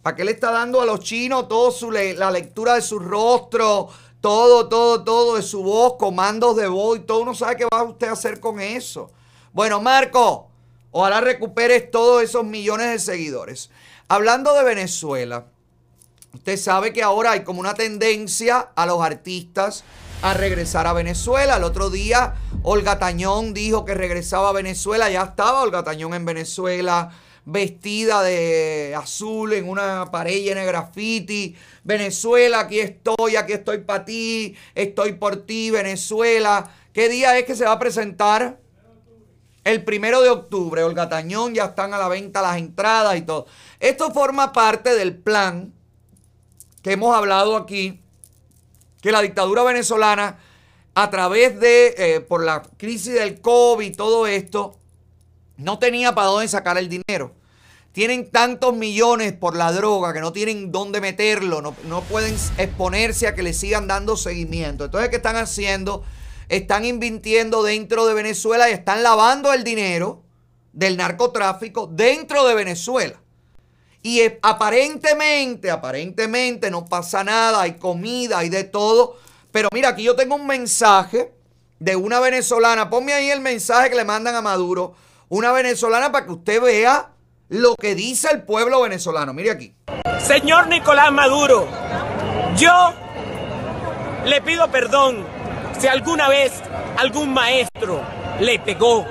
¿Para 0.00 0.16
qué 0.16 0.24
le 0.24 0.30
está 0.30 0.50
dando 0.50 0.80
a 0.80 0.86
los 0.86 1.00
chinos 1.00 1.48
todo 1.48 1.70
su 1.70 1.90
la 1.90 2.30
lectura 2.30 2.76
de 2.76 2.80
su 2.80 2.98
rostro? 2.98 3.90
Todo, 4.22 4.66
todo, 4.70 5.04
todo 5.04 5.36
de 5.36 5.42
su 5.42 5.62
voz, 5.62 5.96
comandos 5.98 6.56
de 6.56 6.66
voz 6.66 6.96
y 6.96 7.00
todo. 7.02 7.20
Uno 7.20 7.34
sabe 7.34 7.58
qué 7.58 7.66
va 7.70 7.82
usted 7.82 8.08
a 8.08 8.12
hacer 8.12 8.40
con 8.40 8.58
eso. 8.58 9.10
Bueno, 9.52 9.82
Marco, 9.82 10.48
ojalá 10.92 11.20
recuperes 11.20 11.90
todos 11.90 12.22
esos 12.22 12.42
millones 12.42 12.90
de 12.90 12.98
seguidores. 13.00 13.68
Hablando 14.08 14.54
de 14.54 14.64
Venezuela, 14.64 15.44
usted 16.32 16.56
sabe 16.56 16.94
que 16.94 17.02
ahora 17.02 17.32
hay 17.32 17.44
como 17.44 17.60
una 17.60 17.74
tendencia 17.74 18.70
a 18.74 18.86
los 18.86 19.02
artistas 19.02 19.84
a 20.22 20.34
regresar 20.34 20.86
a 20.86 20.92
Venezuela. 20.92 21.56
El 21.56 21.64
otro 21.64 21.90
día 21.90 22.34
Olga 22.62 22.98
Tañón 22.98 23.54
dijo 23.54 23.84
que 23.84 23.94
regresaba 23.94 24.50
a 24.50 24.52
Venezuela. 24.52 25.10
Ya 25.10 25.22
estaba 25.22 25.62
Olga 25.62 25.84
Tañón 25.84 26.14
en 26.14 26.24
Venezuela 26.24 27.10
vestida 27.44 28.22
de 28.22 28.94
azul 28.94 29.54
en 29.54 29.68
una 29.68 30.10
pared 30.10 30.42
llena 30.42 30.60
de 30.60 30.66
graffiti. 30.66 31.56
Venezuela, 31.82 32.60
aquí 32.60 32.78
estoy, 32.80 33.36
aquí 33.36 33.54
estoy 33.54 33.78
para 33.78 34.04
ti, 34.04 34.54
estoy 34.74 35.12
por 35.14 35.46
ti, 35.46 35.70
Venezuela. 35.70 36.70
¿Qué 36.92 37.08
día 37.08 37.38
es 37.38 37.44
que 37.44 37.54
se 37.56 37.64
va 37.64 37.72
a 37.72 37.78
presentar? 37.78 38.60
El 39.64 39.84
primero 39.84 40.20
de 40.22 40.30
octubre, 40.30 40.82
Olga 40.82 41.08
Tañón, 41.08 41.54
ya 41.54 41.66
están 41.66 41.94
a 41.94 41.98
la 41.98 42.08
venta 42.08 42.42
las 42.42 42.58
entradas 42.58 43.16
y 43.16 43.22
todo. 43.22 43.46
Esto 43.80 44.10
forma 44.12 44.52
parte 44.52 44.94
del 44.94 45.16
plan 45.16 45.74
que 46.82 46.92
hemos 46.92 47.14
hablado 47.14 47.56
aquí, 47.56 48.02
que 49.08 49.12
la 49.12 49.22
dictadura 49.22 49.62
venezolana, 49.62 50.36
a 50.94 51.08
través 51.08 51.58
de, 51.58 51.94
eh, 51.96 52.20
por 52.20 52.44
la 52.44 52.60
crisis 52.76 53.14
del 53.14 53.40
COVID 53.40 53.86
y 53.86 53.92
todo 53.92 54.26
esto, 54.26 54.78
no 55.56 55.78
tenía 55.78 56.14
para 56.14 56.26
dónde 56.26 56.46
sacar 56.46 56.76
el 56.76 56.90
dinero. 56.90 57.32
Tienen 57.92 58.30
tantos 58.30 58.76
millones 58.76 59.32
por 59.32 59.56
la 59.56 59.72
droga 59.72 60.12
que 60.12 60.20
no 60.20 60.34
tienen 60.34 60.70
dónde 60.70 61.00
meterlo, 61.00 61.62
no, 61.62 61.74
no 61.84 62.02
pueden 62.02 62.36
exponerse 62.58 63.26
a 63.26 63.34
que 63.34 63.42
le 63.42 63.54
sigan 63.54 63.86
dando 63.86 64.14
seguimiento. 64.14 64.84
Entonces, 64.84 65.08
¿qué 65.08 65.16
están 65.16 65.36
haciendo? 65.36 66.04
Están 66.50 66.84
invirtiendo 66.84 67.62
dentro 67.62 68.04
de 68.04 68.12
Venezuela 68.12 68.68
y 68.68 68.74
están 68.74 69.02
lavando 69.02 69.54
el 69.54 69.64
dinero 69.64 70.22
del 70.74 70.98
narcotráfico 70.98 71.86
dentro 71.86 72.46
de 72.46 72.54
Venezuela. 72.54 73.18
Y 74.02 74.22
aparentemente, 74.42 75.70
aparentemente 75.70 76.70
no 76.70 76.84
pasa 76.84 77.24
nada, 77.24 77.62
hay 77.62 77.74
comida, 77.78 78.38
hay 78.38 78.48
de 78.48 78.64
todo. 78.64 79.16
Pero 79.50 79.68
mira, 79.72 79.90
aquí 79.90 80.02
yo 80.02 80.14
tengo 80.14 80.36
un 80.36 80.46
mensaje 80.46 81.32
de 81.78 81.96
una 81.96 82.20
venezolana. 82.20 82.90
Ponme 82.90 83.12
ahí 83.12 83.30
el 83.30 83.40
mensaje 83.40 83.90
que 83.90 83.96
le 83.96 84.04
mandan 84.04 84.34
a 84.34 84.42
Maduro. 84.42 84.94
Una 85.28 85.52
venezolana 85.52 86.12
para 86.12 86.26
que 86.26 86.32
usted 86.32 86.62
vea 86.62 87.10
lo 87.48 87.74
que 87.74 87.94
dice 87.94 88.28
el 88.30 88.42
pueblo 88.42 88.82
venezolano. 88.82 89.32
Mire 89.32 89.50
aquí. 89.50 89.74
Señor 90.20 90.68
Nicolás 90.68 91.12
Maduro, 91.12 91.68
yo 92.56 92.92
le 94.24 94.40
pido 94.42 94.70
perdón 94.70 95.24
si 95.78 95.86
alguna 95.86 96.28
vez 96.28 96.52
algún 96.96 97.32
maestro 97.32 98.02
le 98.40 98.58
pegó, 98.58 99.06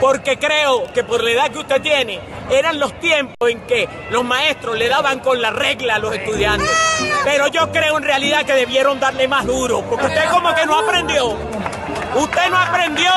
porque 0.00 0.38
creo 0.38 0.92
que 0.92 1.04
por 1.04 1.22
la 1.22 1.30
edad 1.30 1.50
que 1.50 1.58
usted 1.58 1.80
tiene, 1.80 2.20
eran 2.50 2.78
los 2.78 2.98
tiempos 3.00 3.48
en 3.48 3.60
que 3.62 3.88
los 4.10 4.24
maestros 4.24 4.76
le 4.78 4.88
daban 4.88 5.20
con 5.20 5.40
la 5.40 5.50
regla 5.50 5.96
a 5.96 5.98
los 5.98 6.14
estudiantes. 6.14 6.70
Pero 7.24 7.48
yo 7.48 7.70
creo 7.72 7.96
en 7.98 8.04
realidad 8.04 8.44
que 8.44 8.54
debieron 8.54 9.00
darle 9.00 9.28
más 9.28 9.46
duro, 9.46 9.82
porque 9.88 10.06
usted 10.06 10.28
como 10.30 10.54
que 10.54 10.66
no 10.66 10.78
aprendió. 10.78 11.36
Usted 12.14 12.50
no 12.50 12.56
aprendió. 12.56 13.12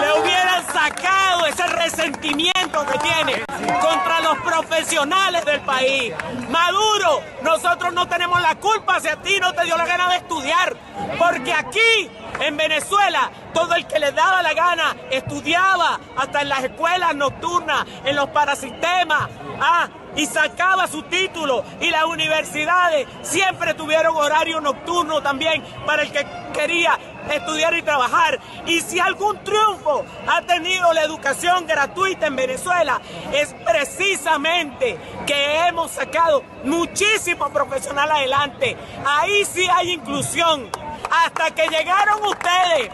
Le 0.00 0.20
hubieran 0.20 0.64
sacado 0.66 1.46
ese 1.46 1.66
resentimiento 1.66 2.86
que 2.86 2.98
tiene 2.98 3.44
contra 3.80 4.20
los 4.20 4.38
profesionales 4.38 5.44
del 5.44 5.60
país. 5.60 6.12
Maduro, 6.48 7.22
nosotros 7.42 7.92
no 7.92 8.08
tenemos 8.08 8.40
la 8.40 8.54
culpa 8.56 9.00
si 9.00 9.08
a 9.08 9.16
ti 9.16 9.38
no 9.40 9.52
te 9.52 9.64
dio 9.64 9.76
la 9.76 9.86
gana 9.86 10.08
de 10.10 10.16
estudiar. 10.16 10.76
Porque 11.18 11.52
aquí, 11.52 12.10
en 12.40 12.56
Venezuela, 12.56 13.30
todo 13.52 13.74
el 13.74 13.86
que 13.86 13.98
le 13.98 14.12
daba 14.12 14.42
la 14.42 14.54
gana 14.54 14.96
estudiaba 15.10 15.98
hasta 16.16 16.42
en 16.42 16.48
las 16.48 16.64
escuelas 16.64 17.14
nocturnas, 17.14 17.84
en 18.04 18.16
los 18.16 18.28
parasistemas. 18.30 19.28
Ah, 19.60 19.88
y 20.18 20.26
sacaba 20.26 20.88
su 20.88 21.02
título 21.04 21.64
y 21.80 21.90
las 21.90 22.04
universidades 22.04 23.06
siempre 23.22 23.72
tuvieron 23.74 24.16
horario 24.16 24.60
nocturno 24.60 25.22
también 25.22 25.62
para 25.86 26.02
el 26.02 26.10
que 26.10 26.26
quería 26.52 26.98
estudiar 27.30 27.74
y 27.74 27.82
trabajar. 27.82 28.40
Y 28.66 28.80
si 28.80 28.98
algún 28.98 29.38
triunfo 29.44 30.04
ha 30.26 30.42
tenido 30.42 30.92
la 30.92 31.02
educación 31.02 31.66
gratuita 31.68 32.26
en 32.26 32.34
Venezuela, 32.34 33.00
es 33.32 33.54
precisamente 33.64 34.98
que 35.24 35.68
hemos 35.68 35.92
sacado 35.92 36.42
muchísimos 36.64 37.50
profesionales 37.50 38.16
adelante. 38.16 38.76
Ahí 39.06 39.44
sí 39.44 39.68
hay 39.72 39.92
inclusión. 39.92 40.68
Hasta 41.10 41.52
que 41.52 41.68
llegaron 41.68 42.22
ustedes 42.24 42.90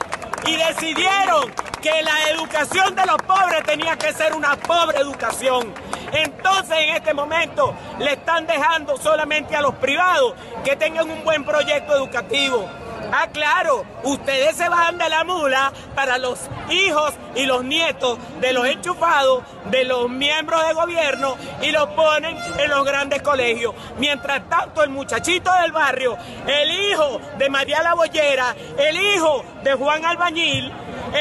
y 0.47 0.57
decidieron 0.57 1.53
que 1.81 2.03
la 2.03 2.31
educación 2.31 2.95
de 2.95 3.07
los 3.07 3.17
pobres 3.19 3.63
tenía 3.65 3.97
que 3.97 4.13
ser 4.13 4.35
una 4.35 4.57
pobre 4.57 4.99
educación. 4.99 5.73
Entonces 6.13 6.77
en 6.79 6.97
este 6.97 7.13
momento 7.13 7.75
le 7.99 8.13
están 8.13 8.47
dejando 8.47 8.97
solamente 8.97 9.57
a 9.57 9.63
los 9.63 9.75
privados 9.77 10.35
que 10.65 10.77
tengan 10.77 11.11
un 11.11 11.25
buen 11.25 11.45
proyecto 11.45 11.95
educativo. 11.95 12.69
Ah, 13.13 13.29
claro, 13.33 13.85
ustedes 14.03 14.57
se 14.57 14.69
bajan 14.69 14.99
de 14.99 15.09
la 15.09 15.25
mula 15.25 15.73
para 15.95 16.19
los 16.19 16.41
hijos 16.71 17.15
y 17.35 17.45
los 17.45 17.63
nietos 17.63 18.19
de 18.41 18.53
los 18.53 18.67
enchufados, 18.67 19.43
de 19.67 19.85
los 19.85 20.09
miembros 20.09 20.67
de 20.67 20.73
gobierno 20.73 21.37
y 21.63 21.71
los 21.71 21.89
ponen 21.91 22.37
en 22.59 22.71
los 22.71 22.85
grandes 22.85 23.23
colegios. 23.23 23.75
Mientras 23.99 24.49
tanto, 24.49 24.83
el 24.83 24.91
muchachito 24.91 25.53
del 25.63 25.73
barrio, 25.73 26.17
el 26.47 26.71
hijo 26.71 27.21
de 27.39 27.51
María 27.51 27.83
la 27.83 27.95
Bollera, 27.95 28.57
el 28.79 28.97
hijo 28.97 29.45
de 29.65 29.75
Juan 29.75 30.05
Albañil, 30.05 30.71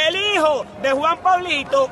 el 0.08 0.16
hijo 0.16 0.66
de 0.82 0.92
Juan 0.92 1.18
Pablito, 1.20 1.90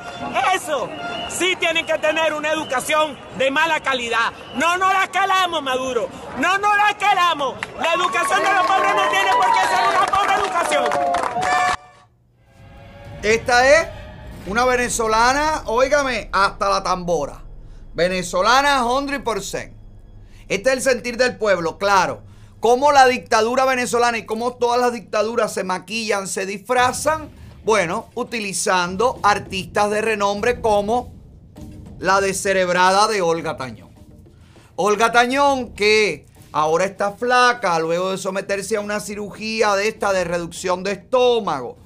eso 0.54 0.90
sí 1.30 1.56
tienen 1.58 1.86
que 1.86 1.98
tener 1.98 2.34
una 2.34 2.52
educación 2.52 3.18
de 3.38 3.50
mala 3.50 3.80
calidad. 3.80 4.32
No 4.56 4.78
nos 4.78 4.94
la 4.94 5.08
calamos, 5.08 5.64
Maduro. 5.64 6.10
No 6.38 6.58
nos 6.58 6.78
la 6.78 6.98
calamos. 7.00 7.56
La 7.80 7.94
educación 7.94 8.44
de 8.44 8.54
los 8.54 8.68
pobres 8.68 8.96
no 8.96 9.10
tiene 9.10 9.32
por 9.32 9.46
qué 9.54 9.62
ser 9.68 9.88
una 9.90 10.06
pobre 10.06 10.34
educación. 10.34 10.86
Esta 13.24 13.68
es 13.68 13.88
una 14.46 14.66
venezolana, 14.66 15.64
óigame, 15.68 16.30
hasta 16.34 16.70
la 16.70 16.84
tambora. 16.84 17.42
Venezolana 17.94 18.84
100%. 18.84 19.74
Este 20.50 20.70
es 20.70 20.76
el 20.76 20.82
sentir 20.82 21.18
del 21.18 21.38
pueblo, 21.38 21.78
claro. 21.78 22.24
Cómo 22.62 22.92
la 22.92 23.08
dictadura 23.08 23.66
venezolana 23.66 24.20
y 24.20 24.26
cómo 24.28 24.54
todas 24.54 24.80
las 24.80 24.94
dictaduras 24.94 25.52
se 25.52 25.64
maquillan, 25.64 26.28
se 26.28 26.46
disfrazan. 26.46 27.32
Bueno, 27.66 28.10
utilizando 28.14 29.20
artistas 29.24 29.90
de 29.90 30.02
renombre 30.04 30.62
como 30.62 31.12
la 31.98 32.22
descerebrada 32.22 33.08
de 33.08 33.24
Olga 33.24 33.58
Tañón. 33.58 33.90
Olga 34.76 35.12
Tañón 35.12 35.74
que 35.74 36.28
ahora 36.52 36.86
está 36.86 37.14
flaca 37.14 37.80
luego 37.80 38.12
de 38.12 38.20
someterse 38.20 38.78
a 38.78 38.82
una 38.82 39.00
cirugía 39.00 39.74
de 39.74 39.88
esta 39.88 40.14
de 40.14 40.24
reducción 40.24 40.84
de 40.84 40.92
estómago. 40.92 41.78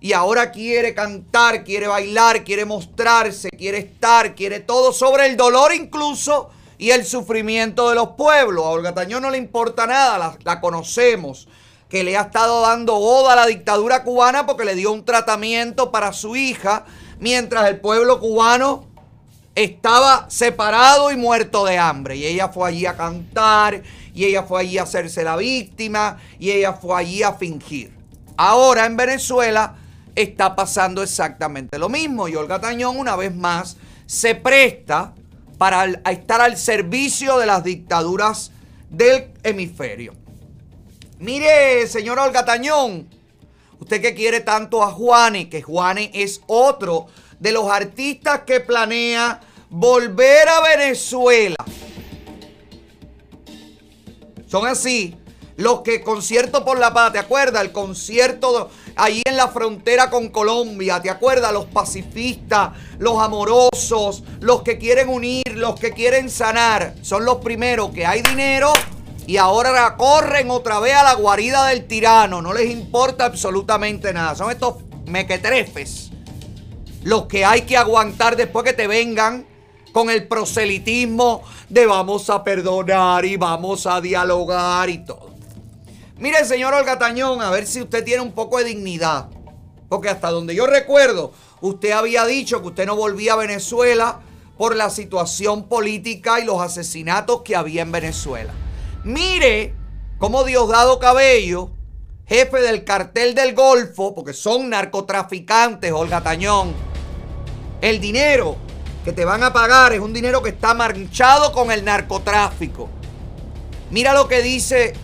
Y 0.00 0.14
ahora 0.14 0.50
quiere 0.50 0.94
cantar, 0.94 1.62
quiere 1.62 1.88
bailar, 1.88 2.42
quiere 2.42 2.64
mostrarse, 2.64 3.50
quiere 3.50 3.76
estar, 3.76 4.34
quiere 4.34 4.60
todo 4.60 4.94
sobre 4.94 5.26
el 5.26 5.36
dolor 5.36 5.74
incluso 5.74 6.48
y 6.82 6.90
el 6.90 7.06
sufrimiento 7.06 7.90
de 7.90 7.94
los 7.94 8.08
pueblos. 8.16 8.64
A 8.64 8.70
Olga 8.70 8.92
Tañón 8.92 9.22
no 9.22 9.30
le 9.30 9.38
importa 9.38 9.86
nada, 9.86 10.36
la, 10.42 10.60
conocemos, 10.60 11.46
que 11.88 12.02
le 12.02 12.16
ha 12.16 12.22
estado 12.22 12.60
dando 12.62 12.98
boda 12.98 13.34
a 13.34 13.36
la 13.36 13.46
dictadura 13.46 14.02
cubana 14.02 14.46
porque 14.46 14.64
le 14.64 14.74
dio 14.74 14.90
un 14.90 15.04
tratamiento 15.04 15.92
para 15.92 16.12
su 16.12 16.34
hija, 16.34 16.84
mientras 17.20 17.68
el 17.68 17.78
pueblo 17.78 18.18
cubano 18.18 18.84
estaba 19.54 20.28
separado 20.28 21.12
y 21.12 21.16
muerto 21.16 21.64
de 21.64 21.78
hambre. 21.78 22.16
Y 22.16 22.26
ella 22.26 22.48
fue 22.48 22.68
allí 22.68 22.84
a 22.84 22.96
cantar, 22.96 23.84
y 24.12 24.24
ella 24.24 24.42
fue 24.42 24.62
allí 24.62 24.76
a 24.78 24.82
hacerse 24.82 25.22
la 25.22 25.36
víctima, 25.36 26.18
y 26.40 26.50
ella 26.50 26.72
fue 26.72 26.98
allí 26.98 27.22
a 27.22 27.34
fingir. 27.34 27.92
Ahora 28.36 28.86
en 28.86 28.96
Venezuela 28.96 29.76
está 30.16 30.56
pasando 30.56 31.00
exactamente 31.00 31.78
lo 31.78 31.88
mismo. 31.88 32.26
Y 32.26 32.34
Olga 32.34 32.60
Tañón 32.60 32.98
una 32.98 33.14
vez 33.14 33.32
más 33.32 33.76
se 34.04 34.34
presta 34.34 35.12
para 35.62 35.84
estar 36.10 36.40
al 36.40 36.56
servicio 36.56 37.38
de 37.38 37.46
las 37.46 37.62
dictaduras 37.62 38.50
del 38.90 39.30
hemisferio. 39.44 40.12
Mire, 41.20 41.86
señor 41.86 42.18
Olga 42.18 42.44
Tañón, 42.44 43.08
usted 43.78 44.02
que 44.02 44.12
quiere 44.12 44.40
tanto 44.40 44.82
a 44.82 44.90
Juane, 44.90 45.48
que 45.48 45.62
Juane 45.62 46.10
es 46.14 46.40
otro 46.48 47.06
de 47.38 47.52
los 47.52 47.70
artistas 47.70 48.40
que 48.40 48.58
planea 48.58 49.38
volver 49.70 50.48
a 50.48 50.62
Venezuela. 50.62 51.64
Son 54.48 54.66
así. 54.66 55.14
Los 55.56 55.82
que 55.82 56.02
concierto 56.02 56.64
por 56.64 56.80
la 56.80 56.92
paz, 56.92 57.12
¿te 57.12 57.20
acuerdas? 57.20 57.62
El 57.62 57.70
concierto 57.70 58.68
ahí 58.96 59.22
en 59.24 59.36
la 59.36 59.48
frontera 59.48 60.10
con 60.10 60.28
Colombia, 60.28 61.00
¿te 61.00 61.10
acuerdas? 61.10 61.52
Los 61.52 61.66
pacifistas, 61.66 62.70
los 62.98 63.18
amorosos, 63.18 64.24
los 64.40 64.62
que 64.62 64.78
quieren 64.78 65.08
unir, 65.08 65.56
los 65.56 65.78
que 65.78 65.92
quieren 65.92 66.30
sanar. 66.30 66.94
Son 67.02 67.24
los 67.24 67.36
primeros 67.36 67.90
que 67.90 68.06
hay 68.06 68.22
dinero 68.22 68.72
y 69.26 69.36
ahora 69.36 69.96
corren 69.96 70.50
otra 70.50 70.80
vez 70.80 70.94
a 70.94 71.04
la 71.04 71.14
guarida 71.14 71.66
del 71.66 71.86
tirano. 71.86 72.42
No 72.42 72.52
les 72.52 72.70
importa 72.70 73.24
absolutamente 73.24 74.12
nada. 74.12 74.34
Son 74.34 74.50
estos 74.50 74.76
mequetrefes 75.06 76.12
los 77.04 77.26
que 77.26 77.44
hay 77.44 77.62
que 77.62 77.76
aguantar 77.76 78.36
después 78.36 78.64
que 78.64 78.72
te 78.72 78.86
vengan 78.86 79.46
con 79.92 80.08
el 80.08 80.26
proselitismo 80.26 81.42
de 81.68 81.86
vamos 81.86 82.30
a 82.30 82.42
perdonar 82.42 83.24
y 83.24 83.36
vamos 83.36 83.86
a 83.86 84.00
dialogar 84.00 84.88
y 84.88 84.98
todo. 84.98 85.31
Mire, 86.22 86.44
señor 86.44 86.72
Olga 86.72 87.00
Tañón, 87.00 87.42
a 87.42 87.50
ver 87.50 87.66
si 87.66 87.82
usted 87.82 88.04
tiene 88.04 88.22
un 88.22 88.30
poco 88.30 88.58
de 88.58 88.66
dignidad. 88.66 89.28
Porque 89.88 90.08
hasta 90.08 90.30
donde 90.30 90.54
yo 90.54 90.68
recuerdo, 90.68 91.32
usted 91.60 91.90
había 91.90 92.24
dicho 92.26 92.62
que 92.62 92.68
usted 92.68 92.86
no 92.86 92.94
volvía 92.94 93.32
a 93.32 93.36
Venezuela 93.38 94.20
por 94.56 94.76
la 94.76 94.88
situación 94.88 95.64
política 95.68 96.38
y 96.38 96.44
los 96.44 96.62
asesinatos 96.62 97.42
que 97.42 97.56
había 97.56 97.82
en 97.82 97.90
Venezuela. 97.90 98.52
Mire 99.02 99.74
cómo 100.18 100.44
Diosdado 100.44 101.00
Cabello, 101.00 101.72
jefe 102.24 102.60
del 102.60 102.84
cartel 102.84 103.34
del 103.34 103.56
Golfo, 103.56 104.14
porque 104.14 104.32
son 104.32 104.70
narcotraficantes, 104.70 105.90
Olga 105.90 106.22
Tañón, 106.22 106.72
el 107.80 108.00
dinero 108.00 108.58
que 109.04 109.12
te 109.12 109.24
van 109.24 109.42
a 109.42 109.52
pagar 109.52 109.92
es 109.92 109.98
un 109.98 110.12
dinero 110.12 110.40
que 110.40 110.50
está 110.50 110.72
manchado 110.72 111.50
con 111.50 111.72
el 111.72 111.84
narcotráfico. 111.84 112.88
Mira 113.90 114.14
lo 114.14 114.28
que 114.28 114.40
dice 114.40 114.94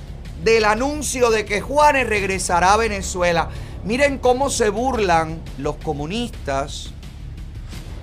del 0.43 0.65
anuncio 0.65 1.31
de 1.31 1.45
que 1.45 1.61
Juanes 1.61 2.09
regresará 2.09 2.75
a 2.75 2.77
Venezuela. 2.77 3.49
Miren 3.85 4.19
cómo 4.19 4.51
se 4.51 4.71
burlan 4.71 5.41
los 5.59 5.77
comunistas 5.77 6.93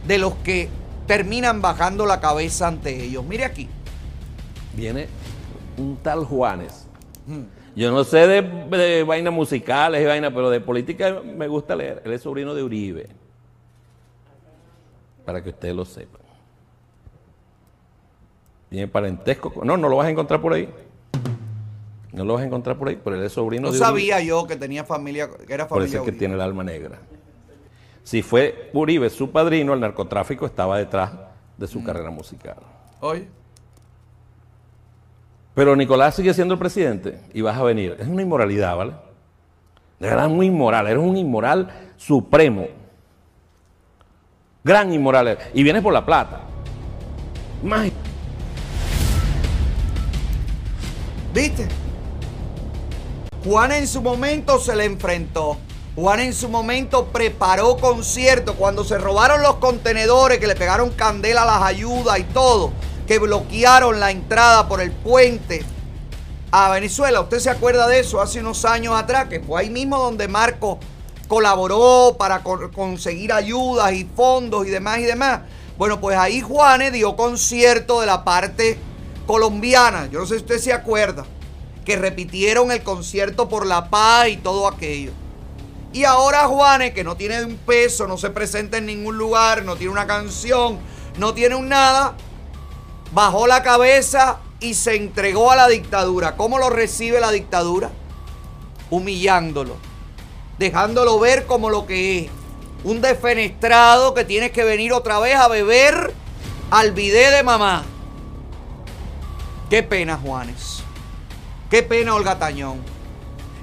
de 0.07 0.17
los 0.17 0.35
que 0.35 0.69
terminan 1.07 1.61
bajando 1.61 2.05
la 2.05 2.19
cabeza 2.19 2.67
ante 2.67 3.03
ellos. 3.03 3.23
Mire 3.25 3.45
aquí. 3.45 3.69
Viene 4.75 5.07
un 5.77 5.97
tal 5.97 6.25
Juanes. 6.25 6.87
Yo 7.75 7.91
no 7.91 8.03
sé 8.03 8.27
de, 8.27 8.41
de 8.41 9.03
vainas 9.03 9.33
musicales 9.33 10.01
y 10.01 10.05
vainas, 10.05 10.31
pero 10.33 10.49
de 10.49 10.61
política 10.61 11.21
me 11.23 11.47
gusta 11.47 11.75
leer. 11.75 12.01
Él 12.05 12.13
es 12.13 12.21
sobrino 12.21 12.53
de 12.53 12.63
Uribe. 12.63 13.07
Para 15.25 15.43
que 15.43 15.49
ustedes 15.49 15.75
lo 15.75 15.85
sepan. 15.85 16.21
Tiene 18.69 18.87
parentesco. 18.87 19.53
No, 19.63 19.77
no 19.77 19.89
lo 19.89 19.97
vas 19.97 20.07
a 20.07 20.09
encontrar 20.09 20.41
por 20.41 20.53
ahí. 20.53 20.69
No 22.15 22.23
lo 22.25 22.33
vas 22.35 22.43
a 22.43 22.45
encontrar 22.45 22.77
por 22.77 22.87
ahí, 22.87 22.99
pero 23.03 23.15
él 23.17 23.23
es 23.23 23.33
sobrino 23.33 23.67
No 23.67 23.73
de 23.73 23.77
sabía 23.79 24.21
yo 24.21 24.47
que 24.47 24.55
tenía 24.55 24.83
familia, 24.85 25.29
que 25.29 25.53
era 25.53 25.67
Por 25.67 25.81
eso 25.83 25.85
familia 25.91 25.97
es 25.97 26.03
que 26.03 26.09
Uribe. 26.09 26.17
tiene 26.19 26.33
el 26.35 26.41
alma 26.41 26.63
negra. 26.63 26.97
Si 28.03 28.21
fue 28.21 28.69
Uribe 28.73 29.09
su 29.09 29.31
padrino, 29.31 29.73
el 29.73 29.79
narcotráfico 29.81 30.45
estaba 30.45 30.77
detrás 30.77 31.11
de 31.57 31.65
Mm. 31.65 31.69
su 31.69 31.83
carrera 31.83 32.09
musical. 32.11 32.55
Oye. 33.01 33.27
Pero 35.53 35.75
Nicolás 35.75 36.15
sigue 36.15 36.33
siendo 36.33 36.53
el 36.53 36.59
presidente 36.59 37.19
y 37.33 37.41
vas 37.41 37.57
a 37.57 37.63
venir. 37.63 37.95
Es 37.99 38.07
una 38.07 38.21
inmoralidad, 38.21 38.75
¿vale? 38.77 38.93
De 39.99 40.07
verdad, 40.09 40.27
muy 40.29 40.47
inmoral. 40.47 40.87
Eres 40.87 41.01
un 41.03 41.15
inmoral 41.17 41.69
supremo. 41.97 42.67
Gran 44.63 44.91
inmoral. 44.93 45.37
Y 45.53 45.63
vienes 45.63 45.81
por 45.81 45.93
la 45.93 46.05
plata. 46.05 46.41
Más. 47.63 47.89
¿Viste? 51.33 51.67
Juan 53.45 53.71
en 53.71 53.87
su 53.87 54.01
momento 54.01 54.59
se 54.59 54.75
le 54.75 54.85
enfrentó. 54.85 55.57
Juan 55.95 56.19
en 56.19 56.33
su 56.33 56.49
momento 56.49 57.05
preparó 57.05 57.77
conciertos 57.77 58.55
cuando 58.57 58.83
se 58.83 58.97
robaron 58.97 59.41
los 59.41 59.55
contenedores 59.57 60.39
que 60.39 60.47
le 60.47 60.55
pegaron 60.55 60.89
candela 60.89 61.43
a 61.43 61.45
las 61.45 61.61
ayudas 61.63 62.19
y 62.19 62.23
todo, 62.23 62.73
que 63.07 63.19
bloquearon 63.19 63.99
la 63.99 64.11
entrada 64.11 64.67
por 64.67 64.81
el 64.81 64.91
puente 64.91 65.63
a 66.51 66.71
Venezuela. 66.71 67.21
¿Usted 67.21 67.39
se 67.39 67.49
acuerda 67.49 67.87
de 67.87 67.99
eso 67.99 68.19
hace 68.19 68.39
unos 68.41 68.65
años 68.65 68.93
atrás? 68.97 69.27
Que 69.29 69.39
fue 69.39 69.61
ahí 69.61 69.69
mismo 69.69 69.97
donde 69.99 70.27
Marco 70.27 70.79
colaboró 71.29 72.15
para 72.17 72.43
co- 72.43 72.71
conseguir 72.73 73.31
ayudas 73.31 73.93
y 73.93 74.05
fondos 74.15 74.67
y 74.67 74.71
demás 74.71 74.99
y 74.99 75.03
demás. 75.03 75.41
Bueno, 75.77 76.01
pues 76.01 76.17
ahí 76.17 76.41
Juanes 76.41 76.91
dio 76.93 77.15
concierto 77.15 78.01
de 78.01 78.07
la 78.07 78.23
parte 78.25 78.77
colombiana. 79.27 80.07
Yo 80.11 80.19
no 80.19 80.25
sé 80.25 80.35
si 80.35 80.41
usted 80.41 80.59
se 80.59 80.73
acuerda. 80.73 81.25
Que 81.85 81.95
repitieron 81.95 82.71
el 82.71 82.83
concierto 82.83 83.47
por 83.47 83.65
la 83.65 83.89
paz 83.89 84.29
y 84.29 84.37
todo 84.37 84.67
aquello. 84.67 85.11
Y 85.93 86.03
ahora 86.03 86.47
Juanes, 86.47 86.93
que 86.93 87.05
no 87.05 87.15
tiene 87.15 87.41
un 87.45 87.55
peso, 87.55 88.05
no 88.05 88.17
se 88.17 88.29
presenta 88.29 88.77
en 88.77 88.85
ningún 88.85 89.17
lugar, 89.17 89.63
no 89.63 89.77
tiene 89.77 89.93
una 89.93 90.05
canción, 90.05 90.77
no 91.17 91.33
tiene 91.33 91.55
un 91.55 91.69
nada, 91.69 92.15
bajó 93.13 93.47
la 93.47 93.63
cabeza 93.63 94.39
y 94.59 94.73
se 94.73 94.95
entregó 94.95 95.51
a 95.51 95.55
la 95.55 95.69
dictadura. 95.69 96.35
¿Cómo 96.35 96.59
lo 96.59 96.69
recibe 96.69 97.21
la 97.21 97.31
dictadura? 97.31 97.91
Humillándolo, 98.89 99.77
dejándolo 100.59 101.17
ver 101.19 101.45
como 101.45 101.69
lo 101.69 101.85
que 101.85 102.19
es. 102.19 102.29
Un 102.83 102.99
defenestrado 103.01 104.13
que 104.13 104.25
tiene 104.25 104.51
que 104.51 104.65
venir 104.65 104.91
otra 104.91 105.19
vez 105.19 105.35
a 105.35 105.47
beber 105.47 106.13
al 106.71 106.91
bidé 106.91 107.31
de 107.31 107.41
mamá. 107.41 107.83
Qué 109.69 109.81
pena, 109.81 110.19
Juanes. 110.21 110.74
Qué 111.69 111.81
pena, 111.81 112.13
Olga 112.13 112.37
Tañón. 112.37 112.81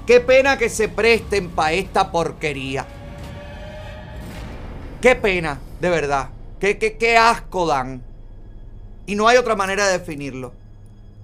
Qué 0.07 0.21
pena 0.21 0.59
que 0.59 0.69
se 0.69 0.89
presten 0.89 1.51
para 1.51 1.73
esta 1.73 2.11
porquería. 2.11 2.87
Qué 5.01 5.15
pena, 5.15 5.61
de 5.81 5.91
verdad. 5.91 6.31
Qué, 6.59 6.79
qué, 6.79 6.97
qué 6.99 7.17
asco 7.17 7.67
dan. 7.67 8.03
Y 9.07 9.15
no 9.15 9.29
hay 9.29 9.37
otra 9.37 9.55
manera 9.55 9.87
de 9.87 9.99
definirlo. 9.99 10.53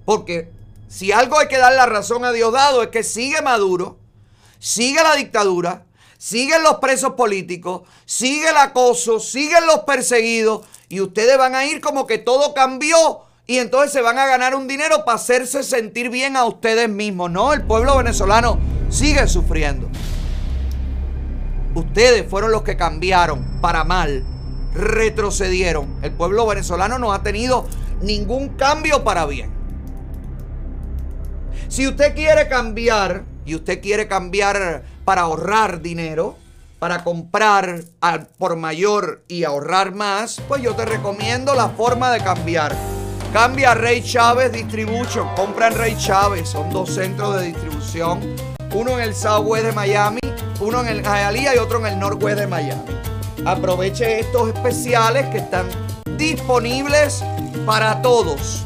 Porque 0.05 0.51
si 0.87 1.11
algo 1.11 1.37
hay 1.37 1.47
que 1.47 1.57
dar 1.57 1.73
la 1.73 1.85
razón 1.85 2.23
a 2.23 2.31
Diosdado 2.31 2.81
es 2.81 2.89
que 2.89 3.03
sigue 3.03 3.41
Maduro, 3.41 3.99
sigue 4.57 5.03
la 5.03 5.15
dictadura, 5.15 5.85
siguen 6.17 6.63
los 6.63 6.75
presos 6.75 7.13
políticos, 7.13 7.83
sigue 8.05 8.49
el 8.49 8.57
acoso, 8.57 9.19
siguen 9.19 9.65
los 9.67 9.79
perseguidos 9.79 10.65
y 10.87 11.01
ustedes 11.01 11.37
van 11.37 11.55
a 11.55 11.65
ir 11.65 11.81
como 11.81 12.07
que 12.07 12.17
todo 12.17 12.53
cambió 12.53 13.28
y 13.49 13.57
entonces 13.57 13.91
se 13.91 14.01
van 14.01 14.19
a 14.19 14.27
ganar 14.27 14.53
un 14.53 14.67
dinero 14.67 15.05
para 15.05 15.15
hacerse 15.15 15.63
sentir 15.63 16.11
bien 16.11 16.37
a 16.37 16.45
ustedes 16.45 16.87
mismos. 16.87 17.31
No, 17.31 17.51
el 17.51 17.63
pueblo 17.63 17.97
venezolano 17.97 18.59
sigue 18.89 19.27
sufriendo. 19.27 19.89
Ustedes 21.73 22.29
fueron 22.29 22.51
los 22.51 22.61
que 22.61 22.77
cambiaron 22.77 23.59
para 23.59 23.83
mal, 23.83 24.23
retrocedieron. 24.75 25.97
El 26.03 26.11
pueblo 26.11 26.45
venezolano 26.45 26.99
no 26.99 27.11
ha 27.11 27.23
tenido 27.23 27.65
ningún 28.03 28.49
cambio 28.49 29.03
para 29.03 29.25
bien. 29.25 29.49
Si 31.69 31.87
usted 31.87 32.13
quiere 32.13 32.47
cambiar 32.49 33.23
y 33.45 33.55
usted 33.55 33.81
quiere 33.81 34.07
cambiar 34.07 34.83
para 35.05 35.21
ahorrar 35.21 35.81
dinero, 35.81 36.37
para 36.77 37.03
comprar 37.03 37.81
al 37.99 38.27
por 38.27 38.57
mayor 38.57 39.23
y 39.27 39.43
ahorrar 39.43 39.95
más, 39.95 40.39
pues 40.47 40.61
yo 40.61 40.75
te 40.75 40.85
recomiendo 40.85 41.55
la 41.55 41.69
forma 41.69 42.11
de 42.11 42.23
cambiar. 42.23 42.98
Cambia 43.33 43.75
Rey 43.75 44.01
Chávez 44.01 44.51
Distribution. 44.51 45.27
Compra 45.35 45.67
en 45.67 45.75
Rey 45.75 45.95
Chávez. 45.95 46.49
Son 46.49 46.67
dos 46.71 46.89
centros 46.89 47.39
de 47.39 47.47
distribución. 47.47 48.35
Uno 48.73 48.97
en 48.97 49.01
el 49.01 49.13
Southwest 49.15 49.65
de 49.65 49.71
Miami, 49.71 50.19
uno 50.59 50.81
en 50.81 50.87
el 50.87 51.03
Hialeah 51.03 51.55
y 51.55 51.57
otro 51.59 51.79
en 51.79 51.93
el 51.93 51.99
Northwest 51.99 52.39
de 52.39 52.47
Miami. 52.47 52.81
Aproveche 53.45 54.19
estos 54.19 54.49
especiales 54.49 55.27
que 55.27 55.37
están 55.37 55.67
disponibles 56.17 57.23
para 57.67 58.01
todos. 58.01 58.65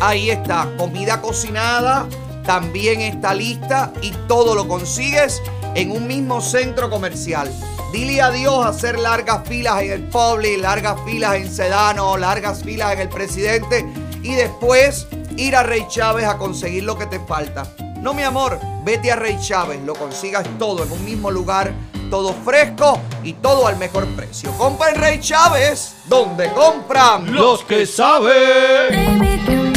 Ahí 0.00 0.30
está, 0.30 0.68
comida 0.76 1.20
cocinada, 1.20 2.06
también 2.44 3.00
está 3.00 3.34
lista 3.34 3.92
y 4.02 4.10
todo 4.26 4.56
lo 4.56 4.66
consigues 4.66 5.40
en 5.76 5.92
un 5.92 6.08
mismo 6.08 6.40
centro 6.40 6.90
comercial. 6.90 7.52
Dile 7.92 8.22
adiós 8.22 8.64
a 8.64 8.68
hacer 8.68 8.98
largas 9.00 9.48
filas 9.48 9.82
en 9.82 9.90
el 9.90 10.02
Publix, 10.04 10.60
largas 10.60 10.96
filas 11.04 11.34
en 11.34 11.50
Sedano, 11.50 12.16
largas 12.16 12.62
filas 12.62 12.92
en 12.92 13.00
el 13.00 13.08
Presidente 13.08 13.84
y 14.22 14.34
después 14.34 15.08
ir 15.36 15.56
a 15.56 15.64
Rey 15.64 15.84
Chávez 15.88 16.26
a 16.26 16.38
conseguir 16.38 16.84
lo 16.84 16.96
que 16.96 17.06
te 17.06 17.18
falta. 17.18 17.64
No, 18.00 18.14
mi 18.14 18.22
amor, 18.22 18.60
vete 18.84 19.10
a 19.10 19.16
Rey 19.16 19.36
Chávez, 19.40 19.80
lo 19.82 19.94
consigas 19.94 20.46
todo 20.56 20.84
en 20.84 20.92
un 20.92 21.04
mismo 21.04 21.32
lugar, 21.32 21.72
todo 22.10 22.32
fresco 22.32 23.00
y 23.24 23.32
todo 23.34 23.66
al 23.66 23.76
mejor 23.76 24.06
precio. 24.14 24.52
Compra 24.52 24.90
en 24.90 24.96
Rey 24.96 25.20
Chávez, 25.20 25.96
donde 26.06 26.48
compran 26.52 27.34
Los 27.34 27.64
que 27.64 27.86
saben. 27.86 29.69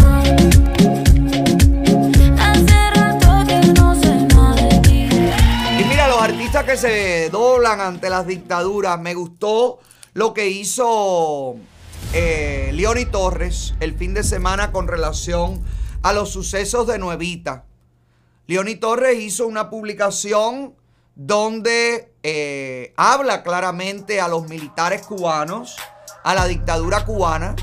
Que 6.62 6.78
se 6.78 7.32
doblan 7.32 7.82
ante 7.82 8.12
las 8.12 8.28
dictaduras, 8.28 9.00
me 9.00 9.16
gustó 9.16 9.80
lo 10.14 10.36
que 10.36 10.50
hizo 10.50 11.56
eh, 12.14 13.08
Torres 13.12 13.74
el 13.80 13.96
fin 13.98 14.14
de 14.14 14.24
semana 14.24 14.72
con 14.72 14.88
relación 14.88 15.64
a 16.04 16.14
los 16.14 16.30
sucesos 16.30 16.86
de 16.86 17.00
Nuevita. 17.00 17.66
Leoni 18.46 18.76
Torres 18.76 19.20
hizo 19.20 19.48
una 19.48 19.72
publicación 19.72 20.76
donde 21.16 22.14
eh, 22.22 22.94
habla 22.98 23.42
claramente 23.42 24.22
a 24.22 24.28
los 24.28 24.48
militares 24.48 25.08
cubanos, 25.08 25.76
a 26.24 26.36
la 26.36 26.46
dictadura 26.46 27.04
cubana, 27.04 27.56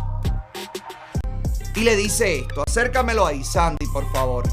y 1.77 1.81
le 1.83 1.95
dice 1.95 2.41
esto. 2.41 2.65
Acércamelo 2.67 3.25
ahí, 3.25 3.45
Sandy, 3.45 3.87
por 3.87 4.11
favor. 4.13 4.45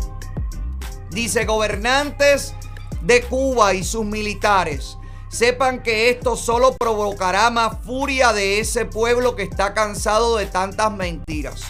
Dice, 1.09 1.45
gobernantes 1.45 2.53
de 3.01 3.21
Cuba 3.23 3.73
y 3.73 3.83
sus 3.83 4.05
militares, 4.05 4.97
sepan 5.29 5.83
que 5.83 6.09
esto 6.09 6.35
solo 6.35 6.75
provocará 6.77 7.49
más 7.49 7.77
furia 7.85 8.33
de 8.33 8.59
ese 8.59 8.85
pueblo 8.85 9.35
que 9.35 9.43
está 9.43 9.73
cansado 9.73 10.37
de 10.37 10.45
tantas 10.45 10.91
mentiras. 10.91 11.61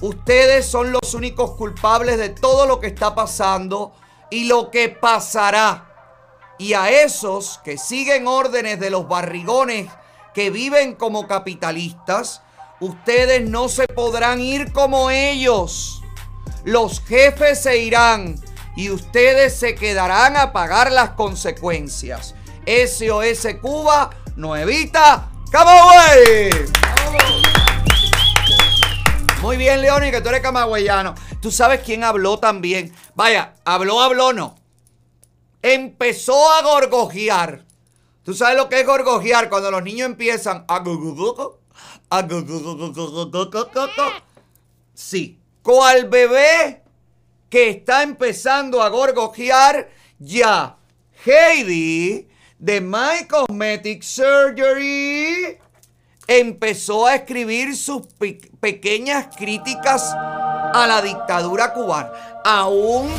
Ustedes 0.00 0.66
son 0.66 0.92
los 0.92 1.14
únicos 1.14 1.52
culpables 1.52 2.18
de 2.18 2.28
todo 2.28 2.66
lo 2.66 2.80
que 2.80 2.88
está 2.88 3.14
pasando 3.14 3.92
y 4.30 4.44
lo 4.44 4.70
que 4.70 4.88
pasará. 4.88 5.88
Y 6.58 6.74
a 6.74 6.90
esos 6.90 7.60
que 7.64 7.78
siguen 7.78 8.26
órdenes 8.26 8.80
de 8.80 8.90
los 8.90 9.06
barrigones 9.06 9.90
que 10.34 10.50
viven 10.50 10.94
como 10.94 11.28
capitalistas, 11.28 12.42
ustedes 12.80 13.48
no 13.48 13.68
se 13.68 13.86
podrán 13.86 14.40
ir 14.40 14.72
como 14.72 15.10
ellos. 15.10 16.02
Los 16.64 17.00
jefes 17.00 17.62
se 17.62 17.78
irán 17.78 18.41
y 18.76 18.90
ustedes 18.90 19.54
se 19.56 19.74
quedarán 19.74 20.36
a 20.36 20.52
pagar 20.52 20.92
las 20.92 21.10
consecuencias. 21.10 22.34
SOS 22.66 23.56
Cuba, 23.60 24.10
Nuevita, 24.36 25.30
Camagüey. 25.50 26.50
Muy 29.42 29.56
bien, 29.56 29.80
Leoni, 29.80 30.12
que 30.12 30.20
tú 30.20 30.28
eres 30.28 30.40
camagüeyano. 30.40 31.16
Tú 31.40 31.50
sabes 31.50 31.80
quién 31.80 32.04
habló 32.04 32.38
también. 32.38 32.94
Vaya, 33.16 33.54
habló, 33.64 34.00
habló, 34.00 34.32
no. 34.32 34.56
Empezó 35.60 36.52
a 36.52 36.62
gorgojear. 36.62 37.64
Tú 38.22 38.34
sabes 38.34 38.56
lo 38.56 38.68
que 38.68 38.80
es 38.80 38.86
gorgojear 38.86 39.48
cuando 39.48 39.72
los 39.72 39.82
niños 39.82 40.06
empiezan 40.06 40.64
a 40.68 40.80
Sí, 44.94 45.40
cual 45.62 46.08
bebé 46.08 46.81
que 47.52 47.68
está 47.68 48.02
empezando 48.02 48.82
a 48.82 48.88
gorgojear 48.88 49.90
ya? 50.18 50.78
Heidi 51.26 52.26
de 52.58 52.80
My 52.80 53.26
Cosmetic 53.28 54.02
Surgery 54.02 55.58
empezó 56.26 57.06
a 57.06 57.16
escribir 57.16 57.76
sus 57.76 58.06
pe- 58.18 58.40
pequeñas 58.58 59.36
críticas 59.36 60.14
a 60.14 60.86
la 60.88 61.02
dictadura 61.02 61.74
cubana. 61.74 62.10
Aún 62.42 63.10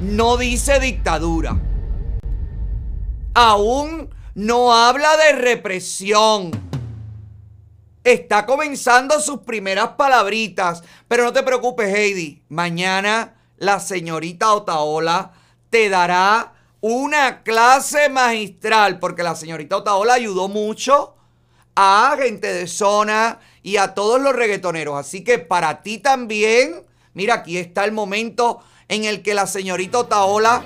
no 0.00 0.36
dice 0.36 0.78
dictadura. 0.78 1.60
Aún 3.34 4.14
no 4.36 4.72
habla 4.72 5.16
de 5.16 5.32
represión. 5.32 6.52
Está 8.04 8.46
comenzando 8.46 9.18
sus 9.20 9.40
primeras 9.40 9.88
palabritas. 9.98 10.84
Pero 11.08 11.24
no 11.24 11.32
te 11.32 11.42
preocupes, 11.42 11.92
Heidi. 11.92 12.44
Mañana 12.48 13.32
la 13.58 13.80
señorita 13.80 14.52
Otaola 14.52 15.32
te 15.70 15.88
dará 15.88 16.52
una 16.80 17.42
clase 17.42 18.08
magistral. 18.08 18.98
Porque 18.98 19.22
la 19.22 19.34
señorita 19.34 19.78
Otaola 19.78 20.14
ayudó 20.14 20.48
mucho 20.48 21.14
a 21.74 22.16
gente 22.18 22.52
de 22.52 22.66
zona 22.66 23.38
y 23.62 23.76
a 23.76 23.94
todos 23.94 24.20
los 24.20 24.34
reggaetoneros. 24.34 24.96
Así 24.98 25.24
que 25.24 25.38
para 25.38 25.82
ti 25.82 25.98
también, 25.98 26.82
mira, 27.14 27.34
aquí 27.34 27.58
está 27.58 27.84
el 27.84 27.92
momento 27.92 28.60
en 28.88 29.04
el 29.04 29.22
que 29.22 29.34
la 29.34 29.46
señorita 29.46 29.98
Otaola 29.98 30.64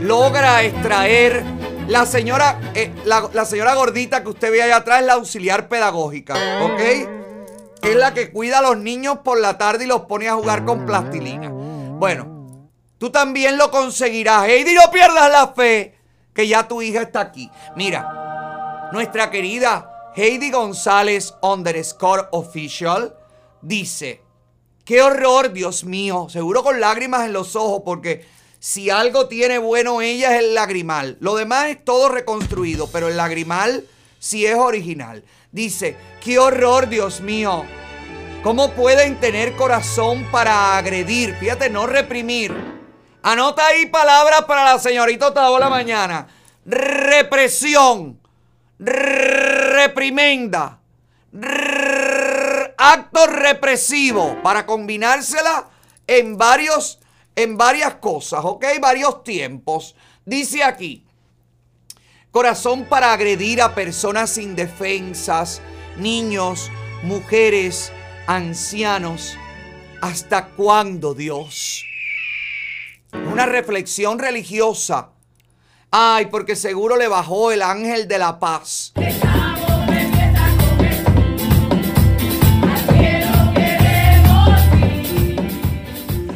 logra 0.00 0.62
extraer 0.62 1.44
la 1.88 2.06
señora, 2.06 2.58
eh, 2.74 2.92
la, 3.04 3.44
señora 3.44 3.74
gordita 3.74 4.22
que 4.22 4.30
usted 4.30 4.50
ve 4.50 4.62
allá 4.62 4.76
atrás 4.76 5.00
es 5.00 5.06
la 5.06 5.12
auxiliar 5.14 5.68
pedagógica, 5.68 6.34
¿ok? 6.62 6.80
Es 7.82 7.96
la 7.96 8.14
que 8.14 8.30
cuida 8.30 8.58
a 8.58 8.62
los 8.62 8.78
niños 8.78 9.18
por 9.22 9.38
la 9.38 9.58
tarde 9.58 9.84
y 9.84 9.86
los 9.86 10.02
pone 10.02 10.28
a 10.28 10.34
jugar 10.34 10.64
con 10.64 10.86
plastilina. 10.86 11.63
Bueno, 11.98 12.70
tú 12.98 13.10
también 13.10 13.56
lo 13.56 13.70
conseguirás. 13.70 14.48
Heidi, 14.48 14.74
no 14.74 14.90
pierdas 14.90 15.30
la 15.30 15.48
fe 15.48 15.98
que 16.34 16.48
ya 16.48 16.66
tu 16.66 16.82
hija 16.82 17.02
está 17.02 17.20
aquí. 17.20 17.50
Mira, 17.76 18.90
nuestra 18.92 19.30
querida 19.30 20.12
Heidi 20.16 20.50
González 20.50 21.34
underscore 21.42 22.24
official 22.32 23.16
dice, 23.62 24.22
qué 24.84 25.02
horror, 25.02 25.52
Dios 25.52 25.84
mío, 25.84 26.28
seguro 26.28 26.62
con 26.62 26.80
lágrimas 26.80 27.24
en 27.24 27.32
los 27.32 27.56
ojos 27.56 27.82
porque 27.84 28.26
si 28.58 28.90
algo 28.90 29.28
tiene 29.28 29.58
bueno 29.58 30.00
ella 30.00 30.34
es 30.34 30.44
el 30.44 30.54
lagrimal. 30.54 31.16
Lo 31.20 31.34
demás 31.34 31.66
es 31.68 31.84
todo 31.84 32.08
reconstruido, 32.08 32.88
pero 32.90 33.08
el 33.08 33.16
lagrimal 33.16 33.86
sí 34.18 34.46
es 34.46 34.56
original. 34.56 35.24
Dice, 35.52 35.96
qué 36.22 36.38
horror, 36.38 36.88
Dios 36.88 37.20
mío. 37.20 37.64
¿Cómo 38.44 38.72
pueden 38.72 39.18
tener 39.20 39.56
corazón 39.56 40.28
para 40.30 40.76
agredir? 40.76 41.34
Fíjate, 41.36 41.70
no 41.70 41.86
reprimir. 41.86 42.54
Anota 43.22 43.66
ahí 43.66 43.86
palabras 43.86 44.42
para 44.42 44.64
la 44.64 44.78
señorita 44.78 45.28
Otaola 45.28 45.70
mañana. 45.70 46.26
Represión. 46.66 48.20
Reprimenda. 48.78 50.78
Acto 52.76 53.26
represivo. 53.28 54.42
Para 54.42 54.66
combinársela 54.66 55.70
en 56.06 56.36
varios, 56.36 56.98
en 57.34 57.56
varias 57.56 57.94
cosas, 57.94 58.44
¿ok? 58.44 58.62
Varios 58.78 59.24
tiempos. 59.24 59.96
Dice 60.26 60.62
aquí. 60.62 61.06
Corazón 62.30 62.84
para 62.90 63.14
agredir 63.14 63.62
a 63.62 63.74
personas 63.74 64.36
indefensas, 64.36 65.62
niños, 65.96 66.70
mujeres, 67.04 67.90
ancianos. 68.26 69.36
¿Hasta 70.00 70.46
cuándo, 70.48 71.14
Dios? 71.14 71.84
Una 73.12 73.46
reflexión 73.46 74.18
religiosa. 74.18 75.10
Ay, 75.90 76.26
porque 76.26 76.56
seguro 76.56 76.96
le 76.96 77.08
bajó 77.08 77.52
el 77.52 77.62
ángel 77.62 78.08
de 78.08 78.18
la 78.18 78.38
paz. 78.38 78.92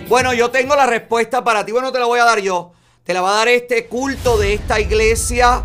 Bueno, 0.09 0.33
yo 0.33 0.51
tengo 0.51 0.75
la 0.75 0.87
respuesta 0.87 1.45
para 1.45 1.67
ti. 1.67 1.73
Bueno, 1.73 1.93
te 1.93 1.99
la 1.99 2.07
voy 2.07 2.19
a 2.21 2.25
dar 2.25 2.41
yo. 2.41 2.73
Te 3.05 3.13
la 3.13 3.21
va 3.21 3.33
a 3.33 3.39
dar 3.39 3.49
este 3.49 3.87
culto 3.87 4.39
de 4.39 4.55
esta 4.55 4.81
iglesia. 4.81 5.65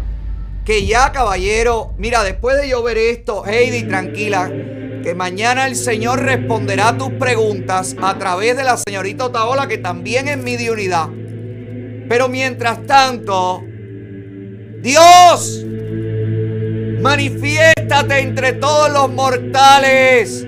Que 0.66 0.86
ya, 0.86 1.12
caballero, 1.12 1.94
mira, 1.98 2.24
después 2.24 2.58
de 2.58 2.70
yo 2.70 2.82
ver 2.84 2.98
esto, 2.98 3.46
Heidi, 3.46 3.84
tranquila, 3.84 4.50
que 5.04 5.14
mañana 5.14 5.68
el 5.68 5.76
Señor 5.76 6.24
responderá 6.24 6.98
tus 6.98 7.12
preguntas 7.12 7.94
a 8.02 8.18
través 8.18 8.56
de 8.56 8.64
la 8.64 8.78
señorita 8.78 9.26
Otaola, 9.26 9.68
que 9.68 9.78
también 9.78 10.30
es 10.30 10.38
mi 10.38 10.56
de 10.56 10.72
unidad. 10.72 11.10
Pero 12.08 12.30
mientras 12.30 12.86
tanto, 12.88 13.62
Dios, 14.82 15.66
manifiéstate 17.02 18.20
entre 18.20 18.54
todos 18.54 18.90
los 18.92 19.12
mortales. 19.12 20.48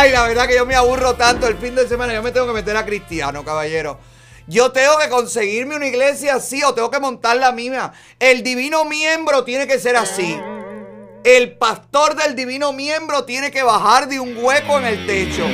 Ay, 0.00 0.12
la 0.12 0.28
verdad 0.28 0.46
que 0.46 0.54
yo 0.54 0.64
me 0.64 0.76
aburro 0.76 1.16
tanto 1.16 1.48
el 1.48 1.58
fin 1.58 1.74
de 1.74 1.88
semana. 1.88 2.14
Yo 2.14 2.22
me 2.22 2.30
tengo 2.30 2.46
que 2.46 2.52
meter 2.52 2.76
a 2.76 2.86
cristiano, 2.86 3.44
caballero. 3.44 3.98
Yo 4.46 4.70
tengo 4.70 4.96
que 4.96 5.08
conseguirme 5.08 5.74
una 5.74 5.88
iglesia 5.88 6.36
así 6.36 6.62
o 6.62 6.72
tengo 6.72 6.88
que 6.88 7.00
montar 7.00 7.36
la 7.36 7.50
mía. 7.50 7.92
El 8.20 8.44
divino 8.44 8.84
miembro 8.84 9.42
tiene 9.42 9.66
que 9.66 9.80
ser 9.80 9.96
así. 9.96 10.40
El 11.24 11.58
pastor 11.58 12.14
del 12.14 12.36
divino 12.36 12.72
miembro 12.72 13.24
tiene 13.24 13.50
que 13.50 13.64
bajar 13.64 14.06
de 14.06 14.20
un 14.20 14.36
hueco 14.36 14.78
en 14.78 14.84
el 14.84 15.04
techo. 15.04 15.44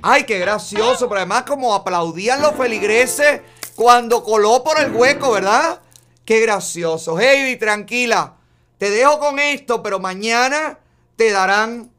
Ay, 0.00 0.22
qué 0.22 0.38
gracioso. 0.38 1.08
Pero 1.08 1.18
además 1.18 1.42
como 1.42 1.74
aplaudían 1.74 2.40
los 2.40 2.54
feligreses 2.54 3.40
cuando 3.74 4.22
coló 4.22 4.62
por 4.62 4.78
el 4.78 4.92
hueco, 4.92 5.32
¿verdad? 5.32 5.80
Qué 6.24 6.38
gracioso. 6.38 7.18
Heidi, 7.18 7.56
tranquila. 7.56 8.34
Te 8.78 8.90
dejo 8.90 9.18
con 9.18 9.40
esto, 9.40 9.82
pero 9.82 9.98
mañana 9.98 10.78
te 11.16 11.32
darán 11.32 11.91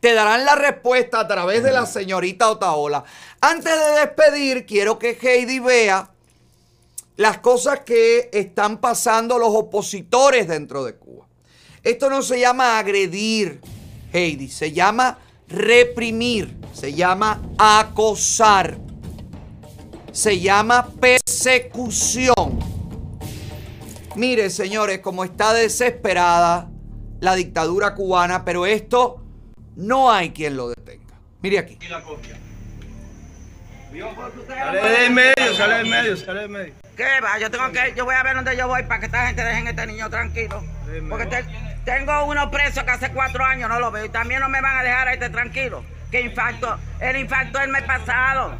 te 0.00 0.14
darán 0.14 0.44
la 0.44 0.54
respuesta 0.54 1.20
a 1.20 1.28
través 1.28 1.62
de 1.62 1.72
la 1.72 1.86
señorita 1.86 2.50
Otaola. 2.50 3.04
Antes 3.40 3.72
de 3.72 4.00
despedir, 4.00 4.66
quiero 4.66 4.98
que 4.98 5.18
Heidi 5.20 5.58
vea 5.58 6.10
las 7.16 7.38
cosas 7.38 7.80
que 7.80 8.30
están 8.32 8.78
pasando 8.78 9.38
los 9.38 9.54
opositores 9.54 10.48
dentro 10.48 10.84
de 10.84 10.94
Cuba. 10.94 11.26
Esto 11.82 12.08
no 12.08 12.22
se 12.22 12.40
llama 12.40 12.78
agredir, 12.78 13.60
Heidi, 14.12 14.48
se 14.48 14.72
llama 14.72 15.18
reprimir, 15.48 16.56
se 16.72 16.94
llama 16.94 17.42
acosar, 17.58 18.78
se 20.12 20.40
llama 20.40 20.88
persecución. 20.98 22.58
Mire, 24.16 24.50
señores, 24.50 25.00
como 25.00 25.24
está 25.24 25.52
desesperada 25.52 26.70
la 27.20 27.34
dictadura 27.34 27.94
cubana, 27.94 28.44
pero 28.44 28.64
esto 28.64 29.19
no 29.80 30.10
hay 30.12 30.30
quien 30.30 30.56
lo 30.56 30.68
detenga. 30.68 31.14
Mire 31.42 31.58
aquí. 31.58 31.78
Sale 34.46 34.80
del 35.00 35.10
medio, 35.12 35.54
sale 35.56 35.74
del 35.74 35.86
medio, 35.86 36.16
sale 36.16 36.40
del 36.40 36.48
medio. 36.48 36.74
¿Qué 36.96 37.20
va? 37.22 37.38
Yo 37.38 37.50
tengo 37.50 37.70
que, 37.72 37.94
yo 37.96 38.04
voy 38.04 38.14
a 38.14 38.22
ver 38.22 38.36
dónde 38.36 38.56
yo 38.56 38.68
voy 38.68 38.82
para 38.84 39.00
que 39.00 39.06
esta 39.06 39.26
gente 39.26 39.42
dejen 39.42 39.66
a 39.66 39.70
este 39.70 39.86
niño 39.86 40.10
tranquilo. 40.10 40.62
Porque 41.08 41.26
te- 41.26 41.44
tengo 41.84 42.24
uno 42.26 42.50
preso 42.50 42.84
que 42.84 42.90
hace 42.90 43.10
cuatro 43.10 43.44
años 43.44 43.68
no 43.68 43.80
lo 43.80 43.90
veo 43.90 44.04
y 44.04 44.08
también 44.10 44.40
no 44.40 44.48
me 44.48 44.60
van 44.60 44.76
a 44.78 44.82
dejar 44.82 45.08
a 45.08 45.14
este 45.14 45.30
tranquilo. 45.30 45.82
¿Qué 46.10 46.20
infarto? 46.20 46.78
El 47.00 47.16
infarto 47.16 47.58
el 47.60 47.70
mes 47.70 47.82
pasado. 47.84 48.54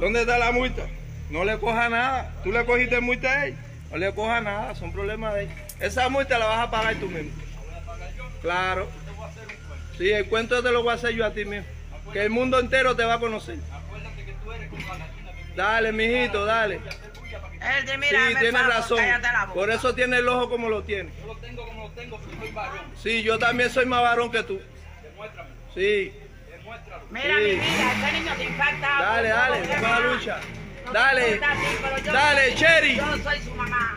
¿Dónde 0.00 0.22
está 0.22 0.38
la 0.38 0.50
multa? 0.52 0.82
No 1.30 1.44
le 1.44 1.58
coja 1.58 1.88
nada. 1.88 2.32
Tú 2.42 2.52
le 2.52 2.64
cogiste 2.64 3.00
multa 3.00 3.28
a 3.30 3.46
él. 3.46 3.56
No 3.90 3.98
le 3.98 4.14
coja 4.14 4.40
nada, 4.40 4.74
son 4.74 4.92
problemas 4.92 5.34
de 5.34 5.42
él. 5.44 5.50
Esa 5.80 6.08
multa 6.08 6.38
la 6.38 6.46
vas 6.46 6.60
a 6.60 6.70
pagar 6.70 6.94
tú 6.96 7.08
mismo. 7.08 7.30
Claro. 8.42 8.88
Sí, 9.98 10.10
el 10.10 10.26
cuento 10.26 10.62
te 10.62 10.70
lo 10.70 10.82
voy 10.82 10.92
a 10.92 10.94
hacer 10.94 11.12
yo 11.12 11.24
a 11.24 11.30
ti 11.32 11.44
mismo. 11.44 11.66
Que 12.12 12.22
el 12.22 12.30
mundo 12.30 12.58
entero 12.58 12.94
te 12.94 13.04
va 13.04 13.14
a 13.14 13.20
conocer. 13.20 13.56
Dale, 15.54 15.92
mijito, 15.92 16.44
dale. 16.44 16.74
Él 16.76 17.86
de 17.86 17.98
mira, 17.98 18.18
Sí, 18.28 18.46
favor, 18.52 18.68
razón. 18.68 18.98
la. 18.98 19.50
Por 19.54 19.70
eso 19.70 19.94
tiene 19.94 20.18
el 20.18 20.28
ojo 20.28 20.48
como 20.50 20.68
lo 20.68 20.82
tiene. 20.82 21.10
Sí, 23.02 23.22
yo 23.22 23.38
también 23.38 23.70
soy 23.70 23.86
más 23.86 24.02
varón 24.02 24.30
que 24.30 24.42
tú. 24.42 24.60
Sí. 25.74 26.12
Mira, 27.10 27.36
Sí. 27.38 27.42
mi 27.44 27.50
vida, 27.54 27.92
este 27.92 28.12
niño 28.12 28.32
te 28.36 28.44
infarta. 28.44 28.88
Dale, 29.00 29.28
dale, 29.28 29.62
Yo 29.62 29.68
vamos 29.74 29.84
a 29.86 30.00
la 30.00 30.12
lucha. 30.14 30.36
No 30.84 30.92
Dale. 30.92 31.40
pero 31.82 31.98
yo- 31.98 32.12
Dale, 32.12 32.54
Cherry. 32.54 32.96
Yo 32.96 33.18
soy 33.22 33.40
su 33.40 33.54
mamá. 33.54 33.96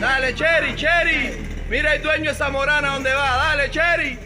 Dale, 0.00 0.34
Cherry, 0.34 0.74
Cherry. 0.76 1.36
Mira 1.68 1.94
el 1.94 2.02
dueño 2.02 2.30
de 2.30 2.36
Zamorana 2.36 2.88
dónde 2.94 3.12
va. 3.12 3.36
Dale, 3.36 3.70
Cherry. 3.70 4.18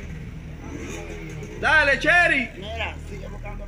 Dale, 1.62 1.96
Cherry. 2.00 2.50
Mira, 2.56 2.92
sigue 3.08 3.28
buscando 3.28 3.64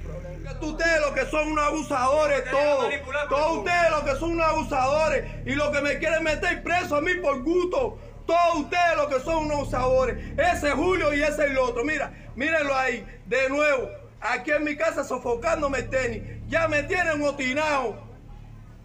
son 1.30 1.52
unos 1.52 1.64
abusadores, 1.64 2.44
todos. 2.50 2.92
Todos 3.28 3.58
ustedes 3.58 3.90
los 3.90 4.02
que 4.02 4.16
son 4.18 4.30
unos 4.32 4.46
abusadores 4.46 5.24
y 5.46 5.54
los 5.54 5.70
que 5.70 5.80
me 5.80 5.98
quieren 5.98 6.24
meter 6.24 6.62
preso 6.64 6.96
a 6.96 7.00
mí 7.00 7.14
por 7.22 7.42
gusto. 7.42 7.98
Todos 8.26 8.56
ustedes 8.56 8.96
los 8.96 9.06
que 9.14 9.20
son 9.20 9.44
unos 9.44 9.58
abusadores. 9.58 10.16
Ese 10.36 10.68
es 10.68 10.74
Julio 10.74 11.14
y 11.14 11.22
ese 11.22 11.44
es 11.44 11.50
el 11.50 11.58
otro. 11.58 11.84
Mira, 11.84 12.12
mírenlo 12.34 12.76
ahí, 12.76 13.06
de 13.26 13.48
nuevo. 13.48 13.88
Aquí 14.20 14.50
en 14.50 14.64
mi 14.64 14.76
casa 14.76 15.04
sofocándome 15.04 15.78
el 15.78 15.90
tenis. 15.90 16.22
Ya 16.48 16.66
me 16.66 16.82
tienen 16.82 17.20
motinado. 17.20 17.96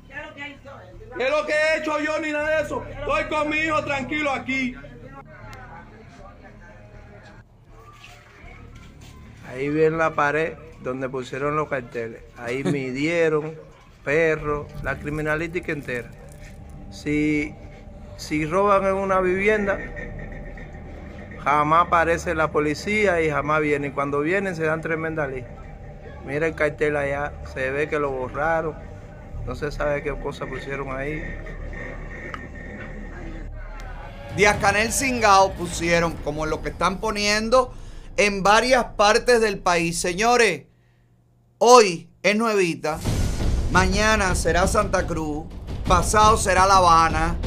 ¿Qué 0.08 1.24
es 1.24 1.30
lo 1.32 1.46
que 1.48 1.54
he 1.54 1.80
hecho 1.80 2.00
yo 2.00 2.20
ni 2.20 2.32
nada 2.32 2.58
de 2.58 2.64
eso? 2.64 2.86
Estoy 2.88 3.24
con 3.26 3.50
mi 3.50 3.58
hijo 3.58 3.84
tranquilo 3.84 4.32
aquí. 4.32 4.76
Ahí 9.50 9.70
viene 9.70 9.98
la 9.98 10.12
pared 10.12 10.54
donde 10.84 11.10
pusieron 11.10 11.56
los 11.56 11.68
carteles. 11.68 12.22
Ahí 12.38 12.64
midieron 12.66 13.56
perros, 14.04 14.68
la 14.84 15.00
criminalística 15.00 15.72
entera. 15.72 16.10
Si, 16.92 17.54
si 18.18 18.46
roban 18.46 18.86
en 18.86 18.94
una 18.94 19.20
vivienda, 19.22 19.80
jamás 21.44 21.88
aparece 21.88 22.36
la 22.36 22.52
policía 22.52 23.22
y 23.22 23.30
jamás 23.30 23.62
vienen. 23.62 23.92
Cuando 23.92 24.22
vienen 24.22 24.56
se 24.56 24.64
dan 24.66 24.82
tremenda 24.82 25.28
lista. 25.28 25.50
Mira 26.26 26.46
el 26.46 26.54
cartel 26.54 26.96
allá, 26.96 27.34
se 27.52 27.72
ve 27.72 27.90
que 27.90 27.98
lo 27.98 28.12
borraron. 28.12 28.76
No 29.48 29.56
se 29.56 29.72
sabe 29.72 30.04
qué 30.04 30.12
cosa 30.12 30.46
pusieron 30.46 30.96
ahí. 30.96 31.24
Díaz 34.36 34.58
Canel 34.58 34.92
Singao 34.92 35.54
pusieron 35.54 36.14
como 36.18 36.46
lo 36.46 36.62
que 36.62 36.70
están 36.70 37.00
poniendo 37.00 37.74
en 38.20 38.44
varias 38.44 38.84
partes 38.98 39.40
del 39.40 39.60
país. 39.60 39.98
Señores, 39.98 40.64
hoy 41.58 42.10
es 42.22 42.36
Nuevita, 42.36 43.00
mañana 43.72 44.36
será 44.36 44.68
Santa 44.68 45.08
Cruz, 45.08 45.46
pasado 45.88 46.36
será 46.36 46.68
La 46.68 46.78
Habana, 46.78 47.38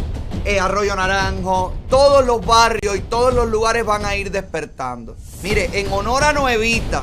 eh, 0.46 0.58
Arroyo 0.58 0.96
Naranjo, 0.96 1.74
todos 1.90 2.24
los 2.24 2.44
barrios 2.46 2.96
y 2.96 3.00
todos 3.00 3.34
los 3.34 3.50
lugares 3.50 3.84
van 3.84 4.06
a 4.06 4.16
ir 4.16 4.30
despertando. 4.30 5.14
Mire, 5.42 5.68
en 5.74 5.92
honor 5.92 6.24
a 6.24 6.32
Nuevita 6.32 7.02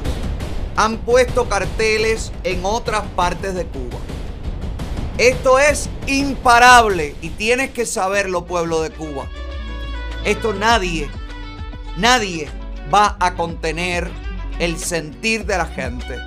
han 0.76 0.98
puesto 0.98 1.48
carteles 1.48 2.32
en 2.44 2.66
otras 2.66 3.04
partes 3.16 3.54
de 3.54 3.68
Cuba. 3.68 4.00
Esto 5.20 5.60
es 5.60 5.92
imparable 6.08 7.16
y 7.22 7.30
tienes 7.30 7.70
que 7.70 7.86
saberlo, 7.86 8.46
pueblo 8.46 8.82
de 8.82 8.90
Cuba. 8.90 9.28
Esto 10.26 10.56
nadie, 10.56 11.08
nadie 11.98 12.50
va 12.94 13.16
a 13.20 13.34
contener 13.34 14.10
el 14.60 14.78
sentir 14.78 15.46
de 15.46 15.58
la 15.58 15.66
gente. 15.66 16.18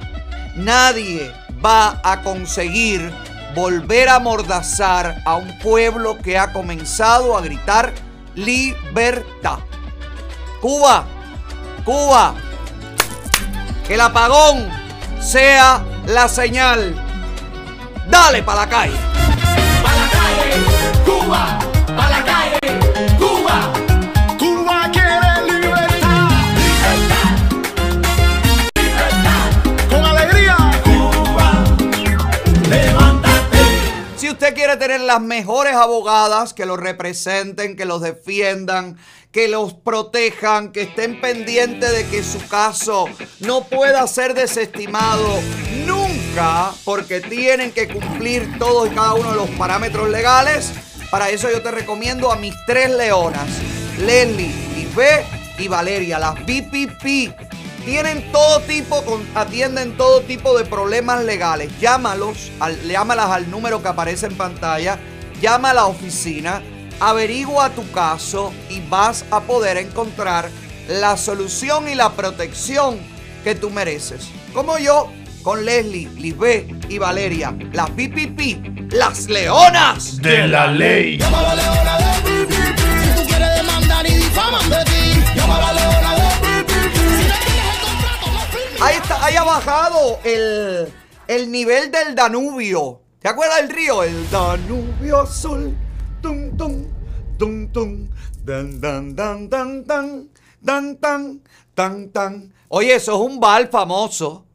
Nadie 0.56 1.32
va 1.64 2.00
a 2.02 2.22
conseguir 2.22 3.12
volver 3.54 4.08
a 4.08 4.16
amordazar 4.16 5.22
a 5.24 5.36
un 5.36 5.58
pueblo 5.58 6.18
que 6.18 6.38
ha 6.38 6.52
comenzado 6.52 7.36
a 7.36 7.40
gritar 7.42 7.92
libertad. 8.34 9.58
Cuba, 10.60 11.04
Cuba, 11.84 12.34
que 13.86 13.94
el 13.94 14.00
apagón 14.00 14.68
sea 15.20 15.84
la 16.06 16.28
señal. 16.28 16.94
Dale 18.08 18.42
para 18.42 18.62
la 18.62 18.68
calle. 18.68 18.96
Cuba, 21.04 21.58
pa' 21.96 22.10
la 22.10 22.24
calle, 22.24 22.41
tener 34.78 35.00
las 35.00 35.20
mejores 35.20 35.74
abogadas 35.74 36.54
que 36.54 36.66
los 36.66 36.78
representen, 36.78 37.76
que 37.76 37.84
los 37.84 38.00
defiendan, 38.00 38.98
que 39.32 39.48
los 39.48 39.72
protejan, 39.72 40.72
que 40.72 40.82
estén 40.82 41.20
pendientes 41.20 41.90
de 41.90 42.06
que 42.06 42.22
su 42.22 42.46
caso 42.48 43.06
no 43.40 43.64
pueda 43.64 44.06
ser 44.06 44.34
desestimado 44.34 45.40
nunca, 45.86 46.72
porque 46.84 47.20
tienen 47.20 47.72
que 47.72 47.88
cumplir 47.88 48.58
todos 48.58 48.90
y 48.90 48.94
cada 48.94 49.14
uno 49.14 49.30
de 49.30 49.36
los 49.36 49.50
parámetros 49.50 50.10
legales, 50.10 50.72
para 51.10 51.30
eso 51.30 51.50
yo 51.50 51.62
te 51.62 51.70
recomiendo 51.70 52.30
a 52.30 52.36
mis 52.36 52.54
tres 52.66 52.90
leonas, 52.90 53.48
Leslie, 53.98 54.54
Lisbeth 54.74 55.24
y 55.58 55.68
Valeria, 55.68 56.18
las 56.18 56.34
BPP. 56.34 57.51
Tienen 57.84 58.30
todo 58.30 58.60
tipo, 58.60 59.02
atienden 59.34 59.96
todo 59.96 60.20
tipo 60.20 60.56
de 60.56 60.64
problemas 60.64 61.24
legales. 61.24 61.70
Llámalos, 61.80 62.50
al- 62.60 62.80
llámalas 62.86 63.30
al 63.30 63.50
número 63.50 63.82
que 63.82 63.88
aparece 63.88 64.26
en 64.26 64.36
pantalla. 64.36 64.98
Llama 65.40 65.70
a 65.70 65.74
la 65.74 65.86
oficina, 65.86 66.62
averigua 67.00 67.70
tu 67.70 67.90
caso 67.90 68.52
y 68.70 68.80
vas 68.88 69.24
a 69.32 69.40
poder 69.40 69.78
encontrar 69.78 70.48
la 70.88 71.16
solución 71.16 71.88
y 71.88 71.96
la 71.96 72.12
protección 72.12 72.98
que 73.42 73.56
tú 73.56 73.68
mereces. 73.70 74.28
Como 74.54 74.78
yo, 74.78 75.10
con 75.42 75.64
Leslie, 75.64 76.08
Lisbeth 76.16 76.88
y 76.88 76.98
Valeria, 76.98 77.52
las 77.72 77.90
BPP, 77.96 78.92
las 78.92 79.26
leonas 79.28 80.18
De 80.22 80.46
la 80.46 80.68
ley. 80.68 81.18
Llama 81.18 81.38
a 81.40 81.42
la 81.42 81.54
leona 81.56 81.98
de 81.98 82.46
PPP. 82.46 82.78
Si 82.78 83.20
tú 83.22 83.26
quieres 83.28 83.56
demandar 83.56 84.06
y 84.08 84.14
difaman 84.14 84.70
de 84.70 84.84
ti. 84.84 85.22
Llama 85.34 85.56
a 85.56 85.60
la 85.60 85.72
leona 85.72 86.14
de 86.14 86.31
Ahí 88.80 88.96
está, 88.96 89.24
haya 89.24 89.44
bajado 89.44 90.18
el, 90.24 90.92
el 91.28 91.50
nivel 91.50 91.90
del 91.90 92.14
Danubio. 92.14 93.00
¿Te 93.20 93.28
acuerdas 93.28 93.58
del 93.58 93.70
río? 93.70 94.02
El 94.02 94.28
Danubio 94.30 95.20
azul. 95.20 95.76
Tum, 96.20 96.56
tum. 96.56 98.08
Dan, 98.44 98.80
dan, 98.80 99.14
dan, 99.14 99.48
dan, 99.48 99.84
dan. 99.84 100.30
Dan, 100.60 100.96
tan, 101.74 102.10
tan. 102.12 102.54
Oye, 102.68 102.94
eso 102.94 103.14
es 103.14 103.30
un 103.30 103.40
bar 103.40 103.68
famoso. 103.68 104.46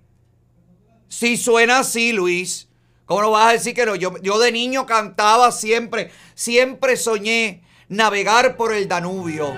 Si 1.09 1.37
suena 1.37 1.79
así, 1.79 2.13
Luis. 2.13 2.69
¿Cómo 3.05 3.21
no 3.21 3.31
vas 3.31 3.49
a 3.49 3.51
decir 3.53 3.73
que 3.73 3.85
no? 3.85 3.95
Yo, 3.95 4.17
yo 4.21 4.39
de 4.39 4.51
niño 4.51 4.85
cantaba 4.85 5.51
siempre, 5.51 6.11
siempre 6.35 6.97
soñé 6.97 7.63
navegar 7.87 8.57
por 8.57 8.73
el 8.73 8.87
Danubio. 8.87 9.53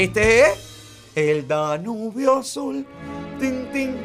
Este 0.00 0.42
es 0.42 0.48
el 1.16 1.48
Danubio 1.48 2.38
azul. 2.38 2.86
Tin, 3.40 3.68
tin, 3.72 3.96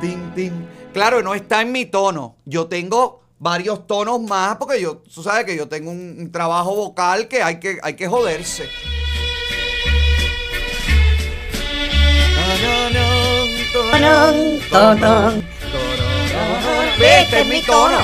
tin, 0.00 0.34
tin. 0.34 0.66
Claro, 0.94 1.22
no 1.22 1.34
está 1.34 1.60
en 1.60 1.72
mi 1.72 1.84
tono. 1.84 2.36
Yo 2.46 2.68
tengo 2.68 3.20
varios 3.38 3.86
tonos 3.86 4.18
más 4.22 4.56
porque 4.56 4.80
yo, 4.80 5.02
tú 5.14 5.22
sabes 5.22 5.44
que 5.44 5.54
yo 5.54 5.68
tengo 5.68 5.90
un, 5.90 6.16
un 6.18 6.32
trabajo 6.32 6.74
vocal 6.74 7.28
que 7.28 7.42
hay 7.42 7.60
que, 7.60 7.78
hay 7.82 7.96
que 7.96 8.08
joderse. 8.08 8.66
Este 16.98 17.40
es 17.40 17.46
mi 17.46 17.60
tono. 17.60 17.98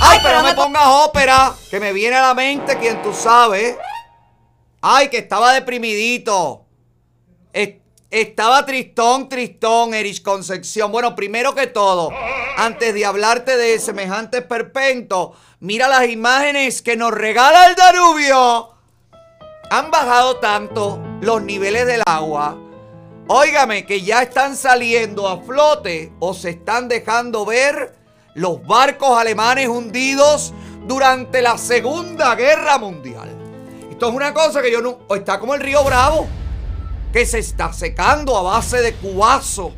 Ay, 0.00 0.18
pero 0.22 0.38
no 0.38 0.44
me 0.44 0.54
pongas 0.54 0.84
ópera, 0.86 1.54
que 1.70 1.80
me 1.80 1.92
viene 1.92 2.16
a 2.16 2.22
la 2.28 2.34
mente 2.34 2.78
quien 2.78 3.02
tú 3.02 3.12
sabes. 3.12 3.76
Ay, 4.80 5.08
que 5.08 5.18
estaba 5.18 5.52
deprimidito. 5.52 6.64
Es- 7.52 7.74
Estaba 8.08 8.64
tristón, 8.64 9.28
tristón, 9.28 9.92
Erich 9.92 10.22
Concepción. 10.22 10.92
Bueno, 10.92 11.16
primero 11.16 11.56
que 11.56 11.66
todo, 11.66 12.10
antes 12.56 12.94
de 12.94 13.04
hablarte 13.04 13.56
de 13.56 13.80
semejante 13.80 14.42
perpento, 14.42 15.34
mira 15.58 15.88
las 15.88 16.08
imágenes 16.08 16.82
que 16.82 16.96
nos 16.96 17.10
regala 17.10 17.66
el 17.66 17.74
Danubio. 17.74 18.70
Han 19.70 19.90
bajado 19.90 20.36
tanto 20.36 21.02
los 21.20 21.42
niveles 21.42 21.84
del 21.86 22.00
agua. 22.06 22.56
Óigame, 23.26 23.84
que 23.84 24.00
ya 24.02 24.22
están 24.22 24.56
saliendo 24.56 25.28
a 25.28 25.38
flote 25.42 26.12
o 26.20 26.32
se 26.32 26.50
están 26.50 26.86
dejando 26.88 27.44
ver 27.44 27.96
los 28.36 28.64
barcos 28.66 29.18
alemanes 29.18 29.68
hundidos 29.68 30.54
durante 30.86 31.42
la 31.42 31.58
Segunda 31.58 32.34
Guerra 32.34 32.78
Mundial. 32.78 33.28
Esto 33.90 34.08
es 34.08 34.14
una 34.14 34.32
cosa 34.32 34.62
que 34.62 34.70
yo 34.70 34.80
no... 34.80 34.98
o 35.08 35.14
Está 35.16 35.40
como 35.40 35.54
el 35.54 35.60
río 35.60 35.82
Bravo, 35.84 36.26
que 37.12 37.26
se 37.26 37.38
está 37.40 37.72
secando 37.72 38.36
a 38.36 38.42
base 38.42 38.80
de 38.82 38.94
cubazo. 38.94 39.72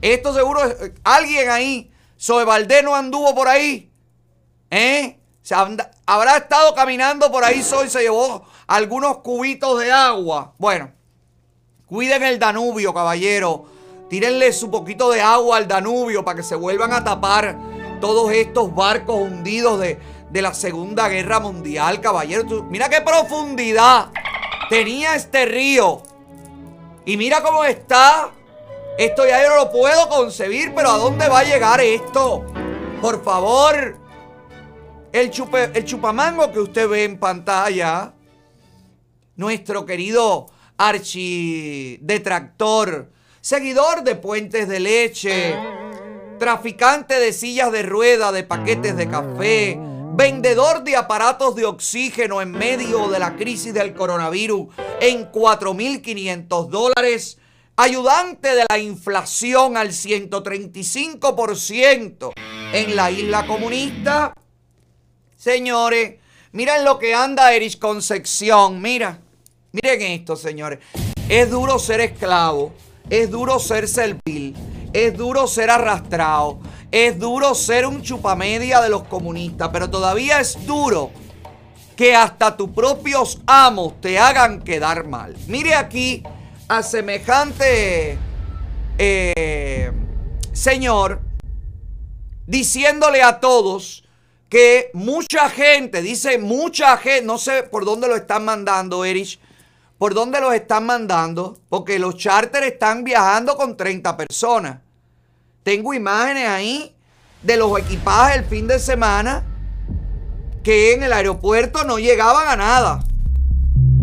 Esto 0.00 0.32
seguro, 0.34 0.62
es- 0.64 0.92
alguien 1.02 1.50
ahí, 1.50 1.90
Valdés 2.46 2.84
no 2.84 2.94
anduvo 2.94 3.34
por 3.34 3.48
ahí. 3.48 3.90
¿Eh? 4.70 5.18
Se 5.42 5.54
habrá 5.54 6.36
estado 6.36 6.74
caminando 6.74 7.30
por 7.30 7.44
ahí, 7.44 7.62
Zoe 7.62 7.88
se 7.88 8.02
llevó 8.02 8.44
algunos 8.66 9.18
cubitos 9.18 9.80
de 9.80 9.90
agua. 9.92 10.52
Bueno, 10.58 10.92
Cuiden 11.86 12.24
el 12.24 12.38
Danubio, 12.40 12.92
caballero. 12.92 13.64
Tírenle 14.10 14.52
su 14.52 14.70
poquito 14.72 15.08
de 15.10 15.20
agua 15.20 15.56
al 15.56 15.68
Danubio 15.68 16.24
para 16.24 16.36
que 16.36 16.42
se 16.42 16.56
vuelvan 16.56 16.92
a 16.92 17.04
tapar 17.04 17.56
todos 18.00 18.32
estos 18.32 18.74
barcos 18.74 19.16
hundidos 19.16 19.80
de, 19.80 19.98
de 20.30 20.42
la 20.42 20.54
Segunda 20.54 21.08
Guerra 21.08 21.40
Mundial, 21.40 22.00
caballero. 22.00 22.64
Mira 22.70 22.88
qué 22.88 23.00
profundidad 23.00 24.10
tenía 24.68 25.14
este 25.14 25.46
río. 25.46 26.02
Y 27.04 27.16
mira 27.16 27.42
cómo 27.42 27.64
está. 27.64 28.30
Esto 28.98 29.26
ya 29.26 29.42
yo 29.42 29.50
no 29.50 29.56
lo 29.56 29.70
puedo 29.70 30.08
concebir, 30.08 30.72
pero 30.74 30.90
¿a 30.90 30.98
dónde 30.98 31.28
va 31.28 31.40
a 31.40 31.44
llegar 31.44 31.80
esto? 31.80 32.44
Por 33.00 33.22
favor. 33.22 33.98
El, 35.12 35.30
chupe- 35.30 35.70
el 35.74 35.84
chupamango 35.84 36.50
que 36.52 36.60
usted 36.60 36.88
ve 36.88 37.04
en 37.04 37.18
pantalla, 37.18 38.12
nuestro 39.36 39.86
querido 39.86 40.46
archidetractor, 40.76 43.10
seguidor 43.40 44.02
de 44.02 44.16
puentes 44.16 44.68
de 44.68 44.80
leche, 44.80 45.54
traficante 46.38 47.18
de 47.18 47.32
sillas 47.32 47.72
de 47.72 47.82
rueda, 47.82 48.30
de 48.32 48.42
paquetes 48.42 48.96
de 48.96 49.08
café, 49.08 49.78
vendedor 50.14 50.82
de 50.84 50.96
aparatos 50.96 51.54
de 51.56 51.66
oxígeno 51.66 52.40
en 52.40 52.52
medio 52.52 53.08
de 53.08 53.18
la 53.18 53.36
crisis 53.36 53.74
del 53.74 53.92
coronavirus 53.94 54.68
en 55.00 55.30
4.500 55.30 56.68
dólares, 56.68 57.38
ayudante 57.76 58.54
de 58.54 58.64
la 58.68 58.78
inflación 58.78 59.76
al 59.76 59.88
135% 59.88 62.32
en 62.72 62.96
la 62.96 63.10
isla 63.10 63.46
comunista. 63.46 64.32
Señores, 65.36 66.14
miren 66.52 66.84
lo 66.84 66.98
que 66.98 67.14
anda 67.14 67.52
Erich 67.52 67.78
Concepción, 67.78 68.80
mira, 68.80 69.20
miren 69.72 70.00
esto, 70.02 70.36
señores. 70.36 70.78
Es 71.28 71.50
duro 71.50 71.78
ser 71.78 72.00
esclavo, 72.00 72.72
es 73.10 73.30
duro 73.30 73.58
ser 73.58 73.86
servil, 73.86 74.56
es 74.96 75.14
duro 75.14 75.46
ser 75.46 75.68
arrastrado, 75.68 76.58
es 76.90 77.18
duro 77.18 77.54
ser 77.54 77.84
un 77.84 78.00
chupamedia 78.00 78.80
de 78.80 78.88
los 78.88 79.02
comunistas, 79.02 79.68
pero 79.70 79.90
todavía 79.90 80.40
es 80.40 80.64
duro 80.64 81.10
que 81.94 82.14
hasta 82.14 82.56
tus 82.56 82.70
propios 82.70 83.42
amos 83.46 84.00
te 84.00 84.18
hagan 84.18 84.62
quedar 84.62 85.06
mal. 85.06 85.36
Mire 85.48 85.74
aquí 85.74 86.22
a 86.66 86.82
semejante 86.82 88.16
eh, 88.96 89.92
señor 90.54 91.20
diciéndole 92.46 93.22
a 93.22 93.38
todos 93.38 94.02
que 94.48 94.90
mucha 94.94 95.50
gente, 95.50 96.00
dice 96.00 96.38
mucha 96.38 96.96
gente, 96.96 97.26
no 97.26 97.36
sé 97.36 97.64
por 97.64 97.84
dónde 97.84 98.08
lo 98.08 98.16
están 98.16 98.46
mandando, 98.46 99.04
Erich, 99.04 99.38
por 99.98 100.14
dónde 100.14 100.40
los 100.40 100.54
están 100.54 100.86
mandando, 100.86 101.58
porque 101.68 101.98
los 101.98 102.16
charters 102.16 102.66
están 102.66 103.04
viajando 103.04 103.58
con 103.58 103.76
30 103.76 104.16
personas. 104.16 104.85
Tengo 105.66 105.92
imágenes 105.92 106.48
ahí 106.48 106.94
de 107.42 107.56
los 107.56 107.76
equipajes 107.76 108.36
el 108.36 108.44
fin 108.44 108.68
de 108.68 108.78
semana 108.78 109.42
que 110.62 110.94
en 110.94 111.02
el 111.02 111.12
aeropuerto 111.12 111.82
no 111.82 111.98
llegaban 111.98 112.46
a 112.46 112.54
nada. 112.54 113.04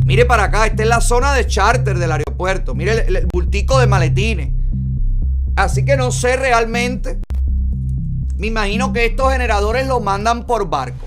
Mire 0.06 0.26
para 0.26 0.44
acá, 0.44 0.66
esta 0.66 0.84
es 0.84 0.90
la 0.90 1.00
zona 1.00 1.34
de 1.34 1.48
charter 1.48 1.98
del 2.00 2.12
aeropuerto. 2.12 2.76
Mire 2.76 3.06
el, 3.08 3.28
bultico 3.32 3.80
de 3.80 3.88
maletines. 3.88 4.50
Así 5.56 5.86
que 5.86 5.96
no 5.96 6.12
sé 6.12 6.36
realmente. 6.36 7.20
Me 8.36 8.48
imagino 8.48 8.92
que 8.92 9.06
estos 9.06 9.32
generadores 9.32 9.88
los 9.88 10.04
mandan 10.04 10.46
por 10.46 10.70
barco. 10.70 11.06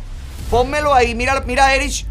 Pónmelo 0.50 0.94
ahí. 0.94 1.14
Mira, 1.14 1.38
mira, 1.46 1.74
Erich, 1.74 2.06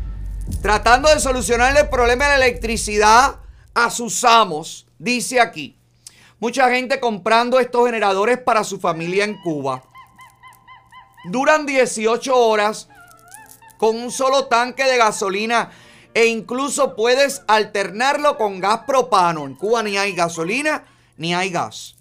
tratando 0.61 1.09
de 1.09 1.19
solucionar 1.19 1.75
el 1.75 1.90
problema 1.90 2.25
de 2.25 2.38
la 2.38 2.45
electricidad 2.45 3.38
a 3.74 3.90
sus 3.90 4.24
amos. 4.24 4.85
Dice 4.99 5.41
aquí. 5.41 5.80
Mucha 6.40 6.70
gente 6.70 7.00
comprando 7.00 7.60
estos 7.60 7.86
generadores 7.86 8.38
para 8.38 8.66
su 8.66 8.80
familia 8.80 9.24
en 9.24 9.42
Cuba. 9.42 9.84
Duran 11.26 11.66
18 11.66 12.36
horas 12.36 12.90
con 13.78 13.96
un 13.96 14.12
solo 14.12 14.46
tanque 14.46 14.84
de 14.84 14.98
gasolina 14.98 15.72
e 16.14 16.26
incluso 16.26 16.96
puedes 16.96 17.42
alternarlo 17.48 18.38
con 18.38 18.60
gas 18.60 18.82
propano. 18.86 19.46
En 19.46 19.56
Cuba 19.56 19.82
ni 19.82 19.98
hay 19.98 20.14
gasolina 20.14 20.84
ni 21.18 21.34
hay 21.34 21.52
gas. 21.52 21.96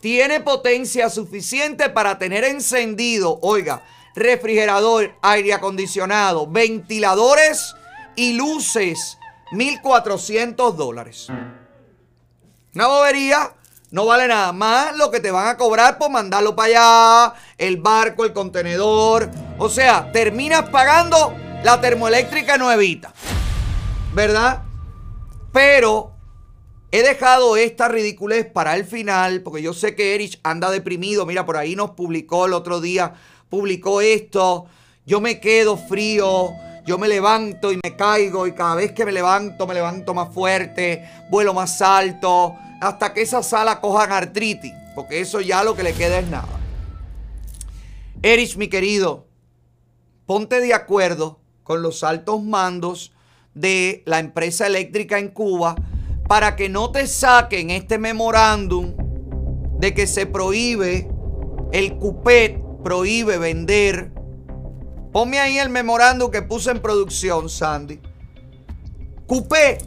Tiene 0.00 0.40
potencia 0.40 1.08
suficiente 1.08 1.90
para 1.90 2.18
tener 2.18 2.42
encendido, 2.42 3.38
oiga, 3.40 3.84
refrigerador, 4.16 5.14
aire 5.22 5.54
acondicionado, 5.54 6.46
ventiladores 6.48 7.76
y 8.16 8.32
luces. 8.32 9.16
1.400 9.52 10.72
dólares. 10.74 11.28
Una 12.72 12.86
bobería 12.86 13.56
no 13.90 14.06
vale 14.06 14.28
nada 14.28 14.52
más 14.52 14.96
lo 14.96 15.10
que 15.10 15.18
te 15.18 15.32
van 15.32 15.48
a 15.48 15.56
cobrar 15.56 15.98
por 15.98 16.10
mandarlo 16.10 16.54
para 16.54 17.28
allá, 17.28 17.34
el 17.58 17.76
barco, 17.78 18.24
el 18.24 18.32
contenedor. 18.32 19.30
O 19.58 19.68
sea, 19.68 20.12
terminas 20.12 20.68
pagando 20.68 21.34
la 21.64 21.80
termoeléctrica 21.80 22.56
nuevita. 22.56 23.12
¿Verdad? 24.14 24.62
Pero 25.52 26.12
he 26.92 27.02
dejado 27.02 27.56
esta 27.56 27.88
ridiculez 27.88 28.46
para 28.46 28.76
el 28.76 28.84
final, 28.84 29.42
porque 29.42 29.62
yo 29.62 29.74
sé 29.74 29.96
que 29.96 30.14
Erich 30.14 30.38
anda 30.44 30.70
deprimido. 30.70 31.26
Mira, 31.26 31.44
por 31.44 31.56
ahí 31.56 31.74
nos 31.74 31.90
publicó 31.90 32.46
el 32.46 32.52
otro 32.52 32.80
día, 32.80 33.14
publicó 33.48 34.00
esto. 34.00 34.66
Yo 35.04 35.20
me 35.20 35.40
quedo 35.40 35.76
frío. 35.76 36.50
Yo 36.86 36.96
me 36.96 37.08
levanto 37.08 37.72
y 37.72 37.78
me 37.84 37.94
caigo 37.94 38.46
y 38.46 38.52
cada 38.52 38.74
vez 38.74 38.92
que 38.92 39.04
me 39.04 39.12
levanto 39.12 39.66
me 39.66 39.74
levanto 39.74 40.14
más 40.14 40.32
fuerte, 40.32 41.08
vuelo 41.28 41.52
más 41.52 41.80
alto, 41.82 42.56
hasta 42.80 43.12
que 43.12 43.22
esa 43.22 43.42
sala 43.42 43.80
cojan 43.80 44.10
artritis, 44.10 44.72
porque 44.94 45.20
eso 45.20 45.40
ya 45.40 45.62
lo 45.62 45.76
que 45.76 45.82
le 45.82 45.92
queda 45.92 46.18
es 46.18 46.28
nada. 46.28 46.58
Erich, 48.22 48.56
mi 48.56 48.68
querido, 48.68 49.26
ponte 50.26 50.60
de 50.60 50.74
acuerdo 50.74 51.40
con 51.62 51.82
los 51.82 52.02
altos 52.02 52.42
mandos 52.42 53.12
de 53.54 54.02
la 54.06 54.18
empresa 54.18 54.66
eléctrica 54.66 55.18
en 55.18 55.28
Cuba 55.28 55.76
para 56.28 56.56
que 56.56 56.68
no 56.68 56.90
te 56.90 57.06
saquen 57.06 57.70
este 57.70 57.98
memorándum 57.98 58.94
de 59.78 59.94
que 59.94 60.06
se 60.06 60.26
prohíbe, 60.26 61.08
el 61.72 61.96
CUPET 61.96 62.60
prohíbe 62.84 63.38
vender. 63.38 64.12
Ponme 65.12 65.40
ahí 65.40 65.58
el 65.58 65.70
memorándum 65.70 66.30
que 66.30 66.42
puse 66.42 66.70
en 66.70 66.80
producción, 66.80 67.48
Sandy. 67.48 68.00
CUPET 69.26 69.82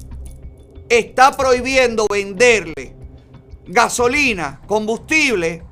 está 0.98 1.36
prohibiendo 1.36 2.06
venderle 2.10 2.96
gasolina, 3.66 4.62
combustible 4.68 5.64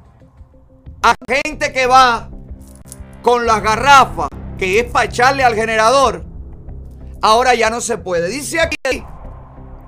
a 1.03 1.16
gente 1.27 1.74
que 1.74 1.85
va 1.88 2.30
con 3.22 3.45
las 3.45 3.61
garrafas, 3.61 4.30
que 4.58 4.80
es 4.80 4.85
para 4.85 5.06
echarle 5.06 5.43
al 5.43 5.56
generador. 5.56 6.25
Ahora 7.22 7.53
ya 7.56 7.69
no 7.69 7.82
se 7.82 7.98
puede. 7.98 8.30
Dice 8.30 8.59
aquí, 8.59 9.03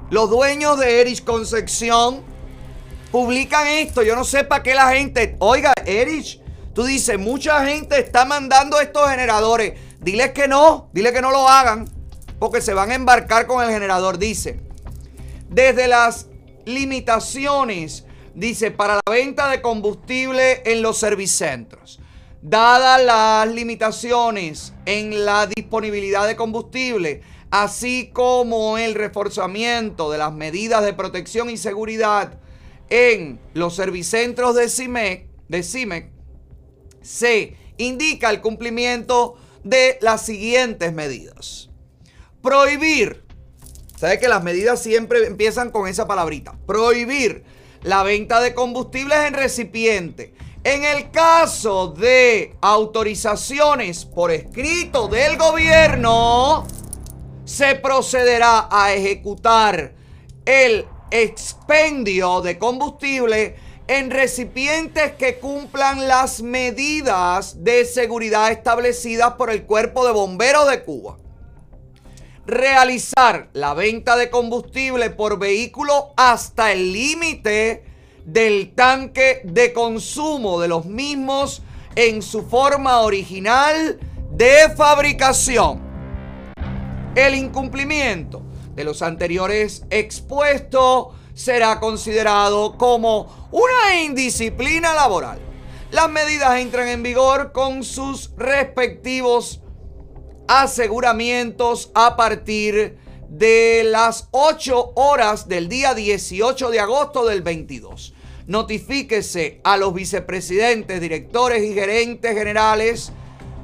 los 0.10 0.30
dueños 0.30 0.80
de 0.80 1.02
Erich 1.02 1.24
Concepción 1.24 2.24
publican 3.12 3.68
esto. 3.68 4.02
Yo 4.04 4.16
no 4.16 4.24
sé 4.24 4.44
para 4.44 4.64
qué 4.64 4.76
la 4.76 4.90
gente... 4.90 5.36
Oiga, 5.40 5.74
Erich, 5.86 6.42
tú 6.74 6.84
dices, 6.84 7.18
mucha 7.20 7.66
gente 7.66 8.00
está 8.00 8.26
mandando 8.26 8.80
estos 8.80 9.10
generadores. 9.10 9.80
Diles 10.00 10.32
que 10.32 10.48
no, 10.48 10.90
dile 10.94 11.14
que 11.14 11.22
no 11.22 11.32
lo 11.32 11.48
hagan, 11.48 11.90
porque 12.40 12.62
se 12.62 12.74
van 12.74 12.92
a 12.92 12.96
embarcar 12.96 13.48
con 13.48 13.64
el 13.64 13.70
generador. 13.70 14.18
Dice, 14.18 14.60
desde 15.54 15.88
las 15.88 16.28
limitaciones, 16.66 18.06
dice, 18.34 18.72
para 18.72 18.96
la 18.96 19.12
venta 19.12 19.50
de 19.50 19.62
combustible 19.62 20.64
en 20.66 20.82
los 20.82 20.98
servicentros. 20.98 22.00
Dadas 22.42 23.04
las 23.04 23.48
limitaciones 23.54 24.74
en 24.86 25.26
la 25.26 25.46
disponibilidad 25.48 26.28
de 26.28 26.36
combustible, 26.36 27.22
así 27.52 28.10
como 28.12 28.78
el 28.78 28.96
reforzamiento 28.96 30.12
de 30.12 30.18
las 30.18 30.34
medidas 30.34 30.84
de 30.84 30.94
protección 30.94 31.50
y 31.50 31.58
seguridad 31.58 32.40
en 32.90 33.40
los 33.54 33.76
servicentros 33.76 34.56
de 34.56 34.70
CIMEC, 34.70 35.28
de 35.48 36.10
se 37.02 37.58
indica 37.78 38.30
el 38.30 38.42
cumplimiento 38.42 39.36
de 39.64 39.98
las 40.02 40.26
siguientes 40.26 40.94
medidas. 40.94 41.70
Prohibir, 42.42 43.23
¿sabe 44.04 44.20
que 44.20 44.28
las 44.28 44.44
medidas 44.44 44.84
siempre 44.84 45.26
empiezan 45.26 45.72
con 45.72 45.88
esa 45.88 46.06
palabrita? 46.06 46.58
Prohibir 46.68 47.46
la 47.84 48.04
venta 48.04 48.42
de 48.42 48.54
combustibles 48.54 49.18
en 49.20 49.34
recipiente. 49.34 50.34
En 50.66 50.84
el 50.84 51.10
caso 51.10 51.88
de 51.88 52.54
autorizaciones 52.60 54.04
por 54.04 54.32
escrito 54.32 55.08
del 55.08 55.38
gobierno, 55.38 56.68
se 57.46 57.76
procederá 57.76 58.68
a 58.70 58.92
ejecutar 58.92 59.94
el 60.44 60.86
expendio 61.10 62.42
de 62.42 62.60
combustible 62.60 63.56
en 63.88 64.12
recipientes 64.12 65.14
que 65.14 65.40
cumplan 65.40 66.10
las 66.10 66.42
medidas 66.42 67.64
de 67.64 67.86
seguridad 67.86 68.52
establecidas 68.52 69.36
por 69.36 69.50
el 69.50 69.64
Cuerpo 69.64 70.06
de 70.06 70.12
Bomberos 70.12 70.70
de 70.70 70.84
Cuba. 70.84 71.23
Realizar 72.46 73.48
la 73.54 73.74
venta 73.74 74.18
de 74.18 74.30
combustible 74.30 75.10
por 75.12 75.40
vehículo 75.40 76.14
hasta 76.18 76.74
el 76.74 76.92
límite 76.92 77.86
del 78.26 78.74
tanque 78.76 79.40
de 79.46 79.72
consumo 79.72 80.60
de 80.60 80.68
los 80.68 80.86
mismos 80.86 81.62
en 81.96 82.22
su 82.22 82.44
forma 82.44 83.00
original 83.00 83.98
de 84.32 84.70
fabricación. 84.76 85.82
El 87.16 87.36
incumplimiento 87.36 88.42
de 88.76 88.84
los 88.84 89.02
anteriores 89.02 89.86
expuestos 89.90 91.16
será 91.34 91.80
considerado 91.80 92.78
como 92.78 93.50
una 93.52 94.02
indisciplina 94.04 94.94
laboral. 94.94 95.40
Las 95.92 96.10
medidas 96.10 96.60
entran 96.60 96.90
en 96.90 97.04
vigor 97.04 97.54
con 97.54 97.86
sus 97.86 98.32
respectivos 98.36 99.63
aseguramientos 100.48 101.92
a 101.94 102.16
partir 102.16 102.98
de 103.30 103.84
las 103.86 104.28
8 104.32 104.94
horas 104.96 105.48
del 105.48 105.68
día 105.68 105.94
18 105.94 106.70
de 106.70 106.80
agosto 106.80 107.26
del 107.26 107.42
22. 107.42 108.14
Notifíquese 108.46 109.62
a 109.64 109.78
los 109.78 109.94
vicepresidentes, 109.94 111.02
directores 111.02 111.64
y 111.64 111.74
gerentes 111.74 112.34
generales, 112.34 113.12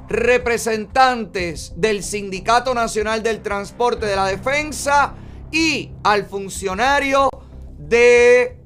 representantes 0.08 1.74
del 1.76 2.04
Sindicato 2.04 2.74
Nacional 2.74 3.22
del 3.22 3.42
Transporte 3.42 4.06
de 4.06 4.16
la 4.16 4.26
Defensa 4.26 5.14
y 5.52 5.92
al 6.04 6.26
funcionario 6.26 7.30
de 7.78 8.58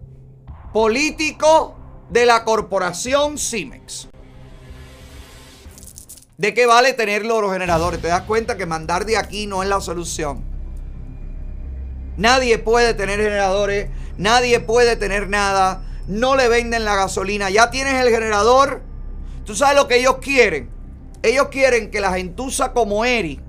político 0.72 1.76
de 2.10 2.26
la 2.26 2.44
corporación 2.44 3.38
CIMEX. 3.38 4.13
¿De 6.38 6.54
qué 6.54 6.66
vale 6.66 6.94
tener 6.94 7.26
los 7.26 7.52
generadores? 7.52 8.02
Te 8.02 8.08
das 8.08 8.24
cuenta 8.24 8.58
que 8.58 8.66
mandar 8.66 9.06
de 9.06 9.18
aquí 9.18 9.46
no 9.46 9.62
es 9.62 9.70
la 9.70 9.80
solución. 9.82 10.44
Nadie 12.18 12.58
puede 12.58 12.94
tener 12.94 13.20
generadores, 13.20 13.90
nadie 14.18 14.60
puede 14.60 14.96
tener 14.96 15.30
nada, 15.30 15.84
no 16.08 16.36
le 16.36 16.48
venden 16.48 16.86
la 16.86 16.96
gasolina, 16.96 17.50
ya 17.50 17.70
tienes 17.70 17.94
el 17.94 18.10
generador. 18.10 18.82
Tú 19.46 19.56
sabes 19.56 19.76
lo 19.76 19.88
que 19.88 19.98
ellos 19.98 20.18
quieren. 20.22 20.70
Ellos 21.22 21.50
quieren 21.50 21.92
que 21.92 22.02
la 22.02 22.14
gentuza 22.14 22.74
como 22.74 23.06
Eri 23.06 23.40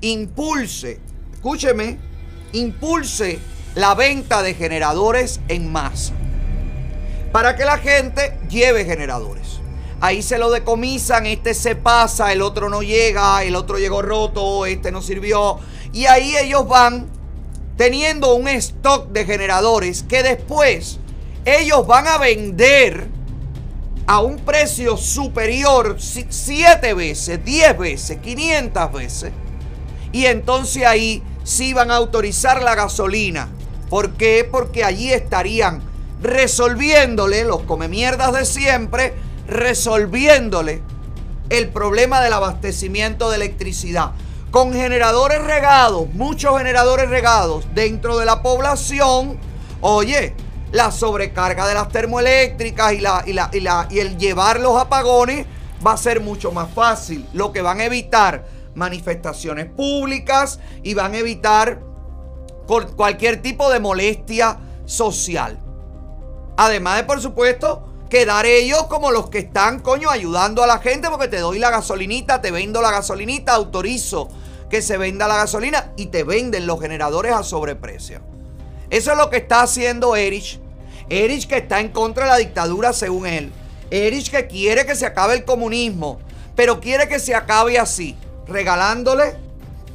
impulse, 0.00 1.00
escúcheme, 1.32 1.98
impulse 2.52 3.38
la 3.74 3.94
venta 3.94 4.42
de 4.42 4.54
generadores 4.54 5.40
en 5.48 5.70
masa. 5.70 6.14
Para 7.32 7.56
que 7.56 7.64
la 7.64 7.78
gente 7.78 8.38
lleve 8.48 8.84
generadores. 8.84 9.60
Ahí 10.00 10.22
se 10.22 10.38
lo 10.38 10.50
decomisan, 10.50 11.26
este 11.26 11.54
se 11.54 11.74
pasa, 11.74 12.32
el 12.32 12.42
otro 12.42 12.68
no 12.68 12.82
llega, 12.82 13.42
el 13.44 13.56
otro 13.56 13.78
llegó 13.78 14.02
roto, 14.02 14.66
este 14.66 14.92
no 14.92 15.00
sirvió. 15.00 15.58
Y 15.92 16.06
ahí 16.06 16.36
ellos 16.36 16.68
van 16.68 17.08
teniendo 17.76 18.34
un 18.34 18.48
stock 18.48 19.08
de 19.08 19.24
generadores 19.24 20.02
que 20.02 20.22
después 20.22 20.98
ellos 21.44 21.86
van 21.86 22.06
a 22.08 22.18
vender 22.18 23.08
a 24.06 24.20
un 24.20 24.36
precio 24.36 24.96
superior 24.96 25.96
7 25.98 26.94
veces, 26.94 27.44
10 27.44 27.78
veces, 27.78 28.18
500 28.18 28.92
veces. 28.92 29.32
Y 30.12 30.26
entonces 30.26 30.84
ahí 30.84 31.22
sí 31.42 31.72
van 31.72 31.90
a 31.90 31.96
autorizar 31.96 32.62
la 32.62 32.74
gasolina. 32.74 33.48
¿Por 33.88 34.12
qué? 34.12 34.48
Porque 34.50 34.84
allí 34.84 35.12
estarían 35.12 35.82
resolviéndole 36.20 37.44
los 37.44 37.62
come 37.62 37.88
mierdas 37.88 38.32
de 38.32 38.44
siempre, 38.44 39.14
resolviéndole 39.46 40.82
el 41.48 41.68
problema 41.68 42.20
del 42.20 42.32
abastecimiento 42.32 43.30
de 43.30 43.36
electricidad. 43.36 44.12
Con 44.50 44.72
generadores 44.72 45.42
regados, 45.42 46.08
muchos 46.14 46.56
generadores 46.58 47.10
regados 47.10 47.66
dentro 47.74 48.18
de 48.18 48.26
la 48.26 48.42
población, 48.42 49.38
oye, 49.80 50.34
la 50.72 50.90
sobrecarga 50.90 51.66
de 51.66 51.74
las 51.74 51.88
termoeléctricas 51.88 52.92
y, 52.92 53.00
la, 53.00 53.22
y, 53.26 53.32
la, 53.32 53.50
y, 53.52 53.60
la, 53.60 53.86
y 53.90 54.00
el 54.00 54.16
llevar 54.16 54.60
los 54.60 54.80
apagones 54.80 55.46
va 55.86 55.92
a 55.92 55.96
ser 55.96 56.20
mucho 56.20 56.52
más 56.52 56.70
fácil. 56.72 57.26
Lo 57.32 57.52
que 57.52 57.62
van 57.62 57.80
a 57.80 57.84
evitar 57.84 58.46
manifestaciones 58.74 59.66
públicas 59.66 60.60
y 60.82 60.94
van 60.94 61.14
a 61.14 61.18
evitar 61.18 61.80
cualquier 62.96 63.42
tipo 63.42 63.70
de 63.70 63.80
molestia 63.80 64.58
social. 64.84 65.58
Además 66.56 66.96
de, 66.96 67.04
por 67.04 67.20
supuesto, 67.20 67.88
quedar 68.08 68.46
ellos 68.46 68.84
como 68.84 69.10
los 69.10 69.30
que 69.30 69.38
están, 69.38 69.80
coño, 69.80 70.10
ayudando 70.10 70.62
a 70.62 70.66
la 70.66 70.78
gente 70.78 71.08
porque 71.08 71.28
te 71.28 71.38
doy 71.38 71.58
la 71.58 71.70
gasolinita, 71.70 72.40
te 72.40 72.50
vendo 72.50 72.80
la 72.80 72.90
gasolinita, 72.90 73.54
autorizo 73.54 74.28
que 74.70 74.82
se 74.82 74.96
venda 74.96 75.28
la 75.28 75.36
gasolina 75.36 75.92
y 75.96 76.06
te 76.06 76.24
venden 76.24 76.66
los 76.66 76.80
generadores 76.80 77.32
a 77.32 77.42
sobreprecio. 77.42 78.20
Eso 78.90 79.12
es 79.12 79.18
lo 79.18 79.30
que 79.30 79.38
está 79.38 79.62
haciendo 79.62 80.16
Erich. 80.16 80.60
Erich 81.08 81.46
que 81.46 81.58
está 81.58 81.80
en 81.80 81.88
contra 81.88 82.24
de 82.24 82.30
la 82.30 82.36
dictadura 82.36 82.92
según 82.92 83.26
él. 83.26 83.52
Erich 83.90 84.30
que 84.30 84.46
quiere 84.46 84.86
que 84.86 84.96
se 84.96 85.06
acabe 85.06 85.34
el 85.34 85.44
comunismo, 85.44 86.18
pero 86.54 86.80
quiere 86.80 87.08
que 87.08 87.18
se 87.18 87.34
acabe 87.34 87.78
así, 87.78 88.16
regalándole 88.46 89.36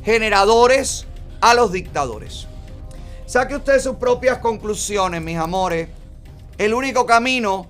generadores 0.04 1.06
a 1.42 1.54
los 1.54 1.72
dictadores. 1.72 2.48
Saque 3.26 3.56
usted 3.56 3.80
sus 3.80 3.96
propias 3.96 4.40
conclusiones, 4.40 5.22
mis 5.22 5.38
amores. 5.38 5.90
El 6.58 6.74
único 6.74 7.06
camino 7.06 7.70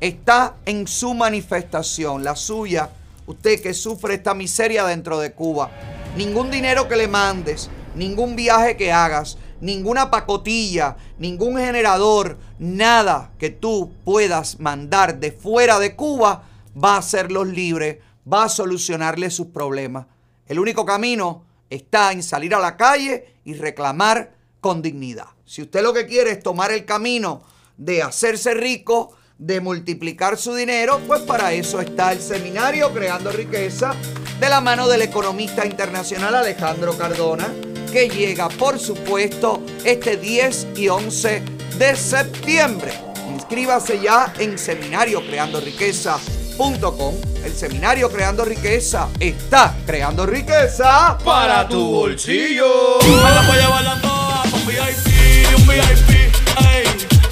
está 0.00 0.56
en 0.66 0.86
su 0.86 1.14
manifestación, 1.14 2.24
la 2.24 2.36
suya. 2.36 2.90
Usted 3.26 3.60
que 3.60 3.74
sufre 3.74 4.14
esta 4.14 4.34
miseria 4.34 4.84
dentro 4.84 5.18
de 5.18 5.32
Cuba. 5.32 5.70
Ningún 6.16 6.50
dinero 6.50 6.88
que 6.88 6.96
le 6.96 7.08
mandes, 7.08 7.68
ningún 7.94 8.36
viaje 8.36 8.76
que 8.76 8.92
hagas, 8.92 9.36
ninguna 9.60 10.10
pacotilla, 10.10 10.96
ningún 11.18 11.56
generador, 11.56 12.38
nada 12.58 13.32
que 13.38 13.50
tú 13.50 13.92
puedas 14.04 14.60
mandar 14.60 15.18
de 15.18 15.32
fuera 15.32 15.78
de 15.78 15.96
Cuba 15.96 16.44
va 16.82 16.94
a 16.94 16.98
hacerlos 16.98 17.48
libres, 17.48 17.98
va 18.30 18.44
a 18.44 18.48
solucionarles 18.48 19.34
sus 19.34 19.48
problemas. 19.48 20.06
El 20.46 20.58
único 20.58 20.84
camino 20.84 21.44
está 21.70 22.12
en 22.12 22.22
salir 22.22 22.54
a 22.54 22.60
la 22.60 22.76
calle 22.76 23.34
y 23.44 23.54
reclamar 23.54 24.34
con 24.60 24.82
dignidad. 24.82 25.28
Si 25.44 25.62
usted 25.62 25.82
lo 25.82 25.92
que 25.92 26.06
quiere 26.06 26.30
es 26.32 26.42
tomar 26.42 26.70
el 26.72 26.84
camino 26.84 27.42
de 27.76 28.02
hacerse 28.02 28.54
rico, 28.54 29.16
de 29.38 29.60
multiplicar 29.60 30.38
su 30.38 30.54
dinero, 30.54 31.00
pues 31.06 31.20
para 31.22 31.52
eso 31.52 31.80
está 31.80 32.12
el 32.12 32.20
seminario 32.20 32.92
Creando 32.92 33.30
Riqueza 33.30 33.94
de 34.40 34.48
la 34.48 34.60
mano 34.60 34.88
del 34.88 35.02
economista 35.02 35.64
internacional 35.66 36.34
Alejandro 36.34 36.96
Cardona, 36.96 37.46
que 37.92 38.08
llega, 38.08 38.48
por 38.48 38.78
supuesto, 38.78 39.62
este 39.84 40.16
10 40.16 40.68
y 40.76 40.88
11 40.88 41.42
de 41.78 41.96
septiembre. 41.96 42.92
Inscríbase 43.32 44.00
ya 44.00 44.32
en 44.38 44.58
seminariocreandoriqueza.com. 44.58 47.14
El 47.44 47.54
seminario 47.54 48.10
Creando 48.10 48.44
Riqueza 48.44 49.08
está 49.20 49.76
creando 49.86 50.26
riqueza 50.26 51.16
Para 51.24 51.68
tu 51.68 51.92
bolsillo. 51.92 52.98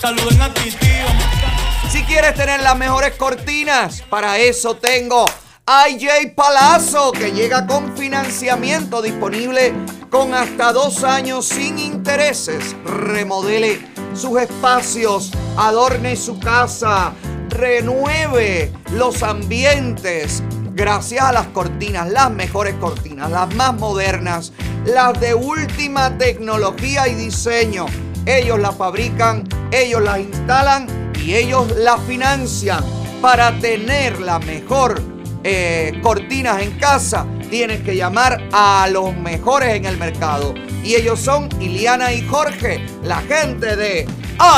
Saluden 0.00 0.42
a 0.42 0.52
ti, 0.52 0.70
tío. 0.70 1.63
Si 1.90 2.02
quieres 2.02 2.34
tener 2.34 2.60
las 2.60 2.76
mejores 2.76 3.14
cortinas, 3.14 4.02
para 4.02 4.38
eso 4.38 4.76
tengo 4.76 5.24
IJ 5.66 6.34
Palazzo, 6.34 7.12
que 7.12 7.32
llega 7.32 7.66
con 7.66 7.96
financiamiento 7.96 9.00
disponible 9.00 9.72
con 10.10 10.34
hasta 10.34 10.72
dos 10.72 11.04
años 11.04 11.46
sin 11.46 11.78
intereses. 11.78 12.76
Remodele 12.84 13.80
sus 14.14 14.40
espacios, 14.40 15.32
adorne 15.56 16.16
su 16.16 16.38
casa, 16.38 17.12
renueve 17.48 18.72
los 18.92 19.22
ambientes. 19.22 20.42
Gracias 20.74 21.24
a 21.24 21.32
las 21.32 21.46
cortinas, 21.48 22.10
las 22.10 22.30
mejores 22.30 22.74
cortinas, 22.74 23.30
las 23.30 23.54
más 23.54 23.74
modernas, 23.74 24.52
las 24.84 25.18
de 25.20 25.34
última 25.34 26.18
tecnología 26.18 27.08
y 27.08 27.14
diseño. 27.14 27.86
Ellos 28.26 28.58
las 28.58 28.76
fabrican, 28.76 29.48
ellos 29.70 30.02
las 30.02 30.18
instalan 30.18 31.03
y 31.24 31.34
ellos 31.34 31.70
las 31.76 32.00
financian. 32.02 32.84
Para 33.20 33.58
tener 33.58 34.20
la 34.20 34.38
mejor 34.38 35.00
eh, 35.42 35.98
cortinas 36.02 36.60
en 36.60 36.78
casa, 36.78 37.26
tienes 37.48 37.82
que 37.82 37.96
llamar 37.96 38.46
a 38.52 38.86
los 38.90 39.16
mejores 39.16 39.74
en 39.74 39.86
el 39.86 39.96
mercado. 39.96 40.52
Y 40.82 40.94
ellos 40.94 41.20
son 41.20 41.48
Iliana 41.60 42.12
y 42.12 42.26
Jorge, 42.26 42.84
la 43.02 43.22
gente 43.22 43.76
de 43.76 44.06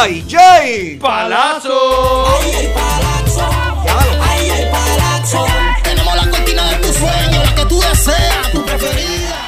IJ 0.09 1.01
Palazzo. 1.01 2.27
Ay, 4.21 4.51
el 4.51 4.71
palazzo. 4.71 5.47
Tenemos 5.85 6.17
la 6.17 6.31
cortina 6.31 6.71
de 6.71 6.77
tu 6.79 6.93
sueño, 6.93 7.45
la 7.45 7.55
que 7.55 7.67
tú 7.67 7.81
deseas, 7.81 8.51
tu 8.51 8.65
preferida. 8.65 9.47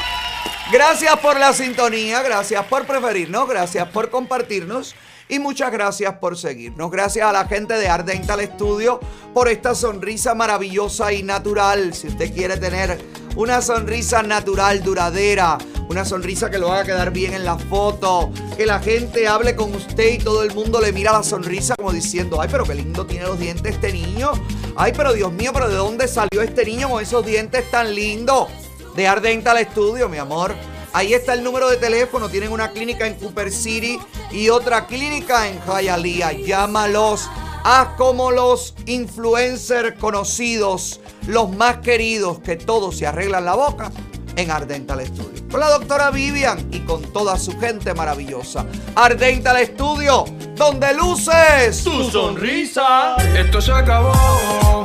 Gracias 0.71 1.17
por 1.19 1.41
la 1.41 1.53
sintonía, 1.53 2.23
gracias 2.23 2.65
por 2.67 2.85
preferirnos, 2.85 3.49
gracias 3.49 3.89
por 3.89 4.11
compartirnos 4.11 4.95
y 5.29 5.39
muchas 5.39 5.71
gracias 5.71 6.15
por 6.15 6.37
seguirnos. 6.37 6.91
Gracias 6.91 7.27
a 7.27 7.33
la 7.33 7.47
gente 7.47 7.75
de 7.75 7.89
Art 7.89 8.07
Dental 8.07 8.41
Studio 8.41 9.01
por 9.35 9.49
esta 9.49 9.75
sonrisa 9.75 10.35
maravillosa 10.35 11.13
y 11.13 11.23
natural. 11.23 11.95
Si 11.95 12.09
usted 12.09 12.33
quiere 12.33 12.57
tener 12.57 12.99
una 13.37 13.61
sonrisa 13.61 14.23
natural, 14.23 14.83
duradera, 14.83 15.59
una 15.89 16.05
sonrisa 16.05 16.51
que 16.51 16.59
lo 16.59 16.73
haga 16.73 16.85
quedar 16.85 17.13
bien 17.13 17.35
en 17.35 17.45
la 17.45 17.59
foto, 17.59 18.31
que 18.57 18.67
la 18.67 18.81
gente 18.81 19.29
hable 19.29 19.55
con 19.55 19.75
usted 19.75 20.15
y 20.15 20.19
todo 20.19 20.43
el 20.43 20.55
mundo 20.55 20.81
le 20.81 20.93
mira 20.93 21.13
la 21.13 21.23
sonrisa 21.23 21.75
como 21.77 21.93
diciendo, 21.93 22.41
ay, 22.41 22.49
pero 22.51 22.65
qué 22.65 22.75
lindo 22.75 23.07
tiene 23.07 23.27
los 23.27 23.39
dientes 23.39 23.75
este 23.75 23.93
niño. 23.93 24.33
Ay, 24.77 24.93
pero 24.97 25.13
Dios 25.13 25.33
mío, 25.33 25.51
pero 25.53 25.69
¿de 25.69 25.77
dónde 25.77 26.09
salió 26.09 26.43
este 26.43 26.65
niño 26.65 26.89
con 26.89 27.03
esos 27.03 27.25
dientes 27.25 27.71
tan 27.71 27.95
lindos? 27.95 28.49
De 28.95 29.07
Ardental 29.07 29.59
Studio, 29.71 30.09
mi 30.09 30.19
amor. 30.19 30.55
Ahí 30.93 31.15
está 31.15 31.35
el 31.35 31.43
número 31.43 31.69
de 31.69 31.77
teléfono. 31.77 32.29
Tienen 32.29 32.53
una 32.53 32.71
clínica 32.71 33.07
en 33.07 33.15
Cooper 33.15 33.51
City 33.51 33.99
y 34.31 34.49
otra 34.49 34.87
clínica 34.87 35.49
en 35.49 35.61
Hialeah. 35.61 36.33
Llámalos. 36.33 37.29
Haz 37.65 37.89
como 37.97 38.31
los 38.31 38.75
influencers 38.87 39.99
conocidos, 39.99 41.01
los 41.27 41.51
más 41.51 41.79
queridos, 41.79 42.39
que 42.39 42.57
todos 42.57 42.97
se 42.97 43.07
arreglan 43.07 43.45
la 43.45 43.55
boca 43.55 43.91
en 44.37 44.51
Ardental 44.51 45.05
Studio. 45.05 45.43
Con 45.51 45.61
la 45.61 45.71
doctora 45.71 46.11
Vivian 46.11 46.69
y 46.71 46.81
con 46.81 47.03
toda 47.13 47.37
su 47.39 47.59
gente 47.59 47.93
maravillosa. 47.95 48.65
Ardental 48.95 49.67
Studio, 49.67 50.25
donde 50.55 50.95
luces 50.95 51.83
Tu 51.83 52.11
sonrisa. 52.11 53.17
Esto 53.37 53.61
se 53.61 53.73
acabó. 53.73 54.85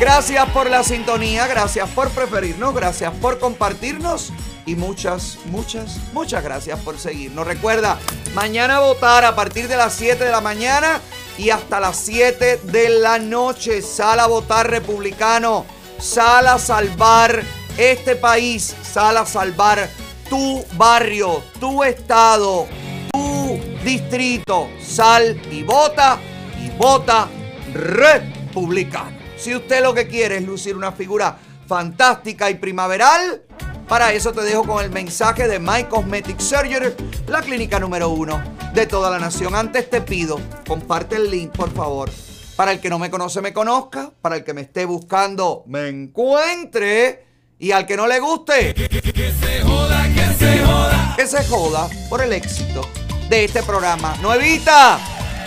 Gracias 0.00 0.48
por 0.48 0.70
la 0.70 0.82
sintonía, 0.82 1.46
gracias 1.46 1.86
por 1.90 2.08
preferirnos, 2.08 2.74
gracias 2.74 3.12
por 3.20 3.38
compartirnos 3.38 4.32
y 4.64 4.74
muchas, 4.74 5.36
muchas, 5.44 5.98
muchas 6.14 6.42
gracias 6.42 6.80
por 6.80 6.98
seguirnos. 6.98 7.46
Recuerda, 7.46 7.98
mañana 8.32 8.80
votar 8.80 9.26
a 9.26 9.36
partir 9.36 9.68
de 9.68 9.76
las 9.76 9.92
7 9.92 10.24
de 10.24 10.30
la 10.30 10.40
mañana 10.40 11.02
y 11.36 11.50
hasta 11.50 11.80
las 11.80 11.98
7 11.98 12.60
de 12.64 12.88
la 12.88 13.18
noche. 13.18 13.82
Sal 13.82 14.20
a 14.20 14.26
votar 14.26 14.70
republicano, 14.70 15.66
sal 15.98 16.46
a 16.46 16.58
salvar 16.58 17.42
este 17.76 18.16
país, 18.16 18.74
sal 18.82 19.18
a 19.18 19.26
salvar 19.26 19.86
tu 20.30 20.64
barrio, 20.78 21.42
tu 21.60 21.84
estado, 21.84 22.66
tu 23.12 23.60
distrito. 23.84 24.70
Sal 24.82 25.38
y 25.50 25.62
vota 25.62 26.18
y 26.58 26.70
vota 26.70 27.28
republicano. 27.74 29.19
Si 29.40 29.54
usted 29.54 29.82
lo 29.82 29.94
que 29.94 30.06
quiere 30.06 30.36
es 30.36 30.44
lucir 30.44 30.76
una 30.76 30.92
figura 30.92 31.38
fantástica 31.66 32.50
y 32.50 32.56
primaveral, 32.56 33.40
para 33.88 34.12
eso 34.12 34.32
te 34.32 34.42
dejo 34.42 34.64
con 34.64 34.84
el 34.84 34.90
mensaje 34.90 35.48
de 35.48 35.58
My 35.58 35.84
Cosmetic 35.84 36.38
Surgery, 36.38 36.94
la 37.26 37.40
clínica 37.40 37.80
número 37.80 38.10
uno 38.10 38.38
de 38.74 38.86
toda 38.86 39.08
la 39.08 39.18
nación. 39.18 39.54
Antes 39.54 39.88
te 39.88 40.02
pido, 40.02 40.38
comparte 40.68 41.16
el 41.16 41.30
link, 41.30 41.52
por 41.52 41.72
favor. 41.72 42.10
Para 42.54 42.72
el 42.72 42.80
que 42.80 42.90
no 42.90 42.98
me 42.98 43.10
conoce, 43.10 43.40
me 43.40 43.54
conozca. 43.54 44.12
Para 44.20 44.36
el 44.36 44.44
que 44.44 44.52
me 44.52 44.60
esté 44.60 44.84
buscando, 44.84 45.64
me 45.66 45.88
encuentre. 45.88 47.24
Y 47.58 47.72
al 47.72 47.86
que 47.86 47.96
no 47.96 48.06
le 48.06 48.20
guste, 48.20 48.74
que 48.74 49.32
se 49.32 49.62
joda, 49.62 50.02
que 50.14 50.34
se 50.34 50.58
joda. 50.58 51.14
Que 51.16 51.26
se 51.26 51.44
joda 51.44 51.88
por 52.10 52.22
el 52.22 52.34
éxito 52.34 52.82
de 53.30 53.44
este 53.44 53.62
programa. 53.62 54.18
No 54.20 54.34
evita 54.34 54.98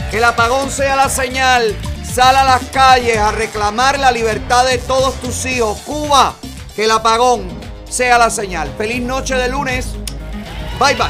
que 0.10 0.18
el 0.18 0.24
apagón 0.24 0.72
sea 0.72 0.96
la 0.96 1.10
señal. 1.10 1.76
Sal 2.14 2.35
a 2.35 2.43
las 2.43 2.66
calles 2.66 3.17
a 3.17 3.32
reclamar 3.32 3.98
la 3.98 4.11
libertad 4.11 4.67
de 4.67 4.77
todos 4.77 5.16
tus 5.16 5.48
hijos. 5.48 5.80
Cuba, 5.80 6.35
que 6.75 6.85
el 6.85 6.92
apagón 6.92 7.48
sea 7.90 8.19
la 8.19 8.30
señal. 8.30 8.72
Feliz 8.77 9.01
noche 9.01 9.33
de 9.33 9.50
lunes. 9.50 9.95
Bye 10.80 10.93
bye. 10.93 11.08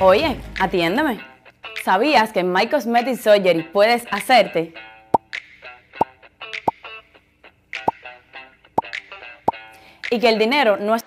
Oye, 0.00 0.40
atiéndeme. 0.58 1.20
¿Sabías 1.84 2.32
que 2.32 2.40
en 2.40 2.50
My 2.50 2.68
Cosmetic 2.68 3.20
Surgery 3.20 3.64
puedes 3.64 4.04
hacerte 4.10 4.72
y 10.10 10.20
que 10.20 10.28
el 10.30 10.38
dinero 10.38 10.78
no 10.78 10.94
es. 10.94 11.04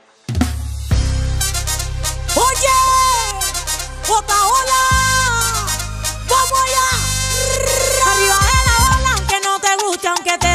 ¡Oye! 2.36 2.68
¡Bota, 4.08 4.36
aunque 10.12 10.38
te 10.38 10.51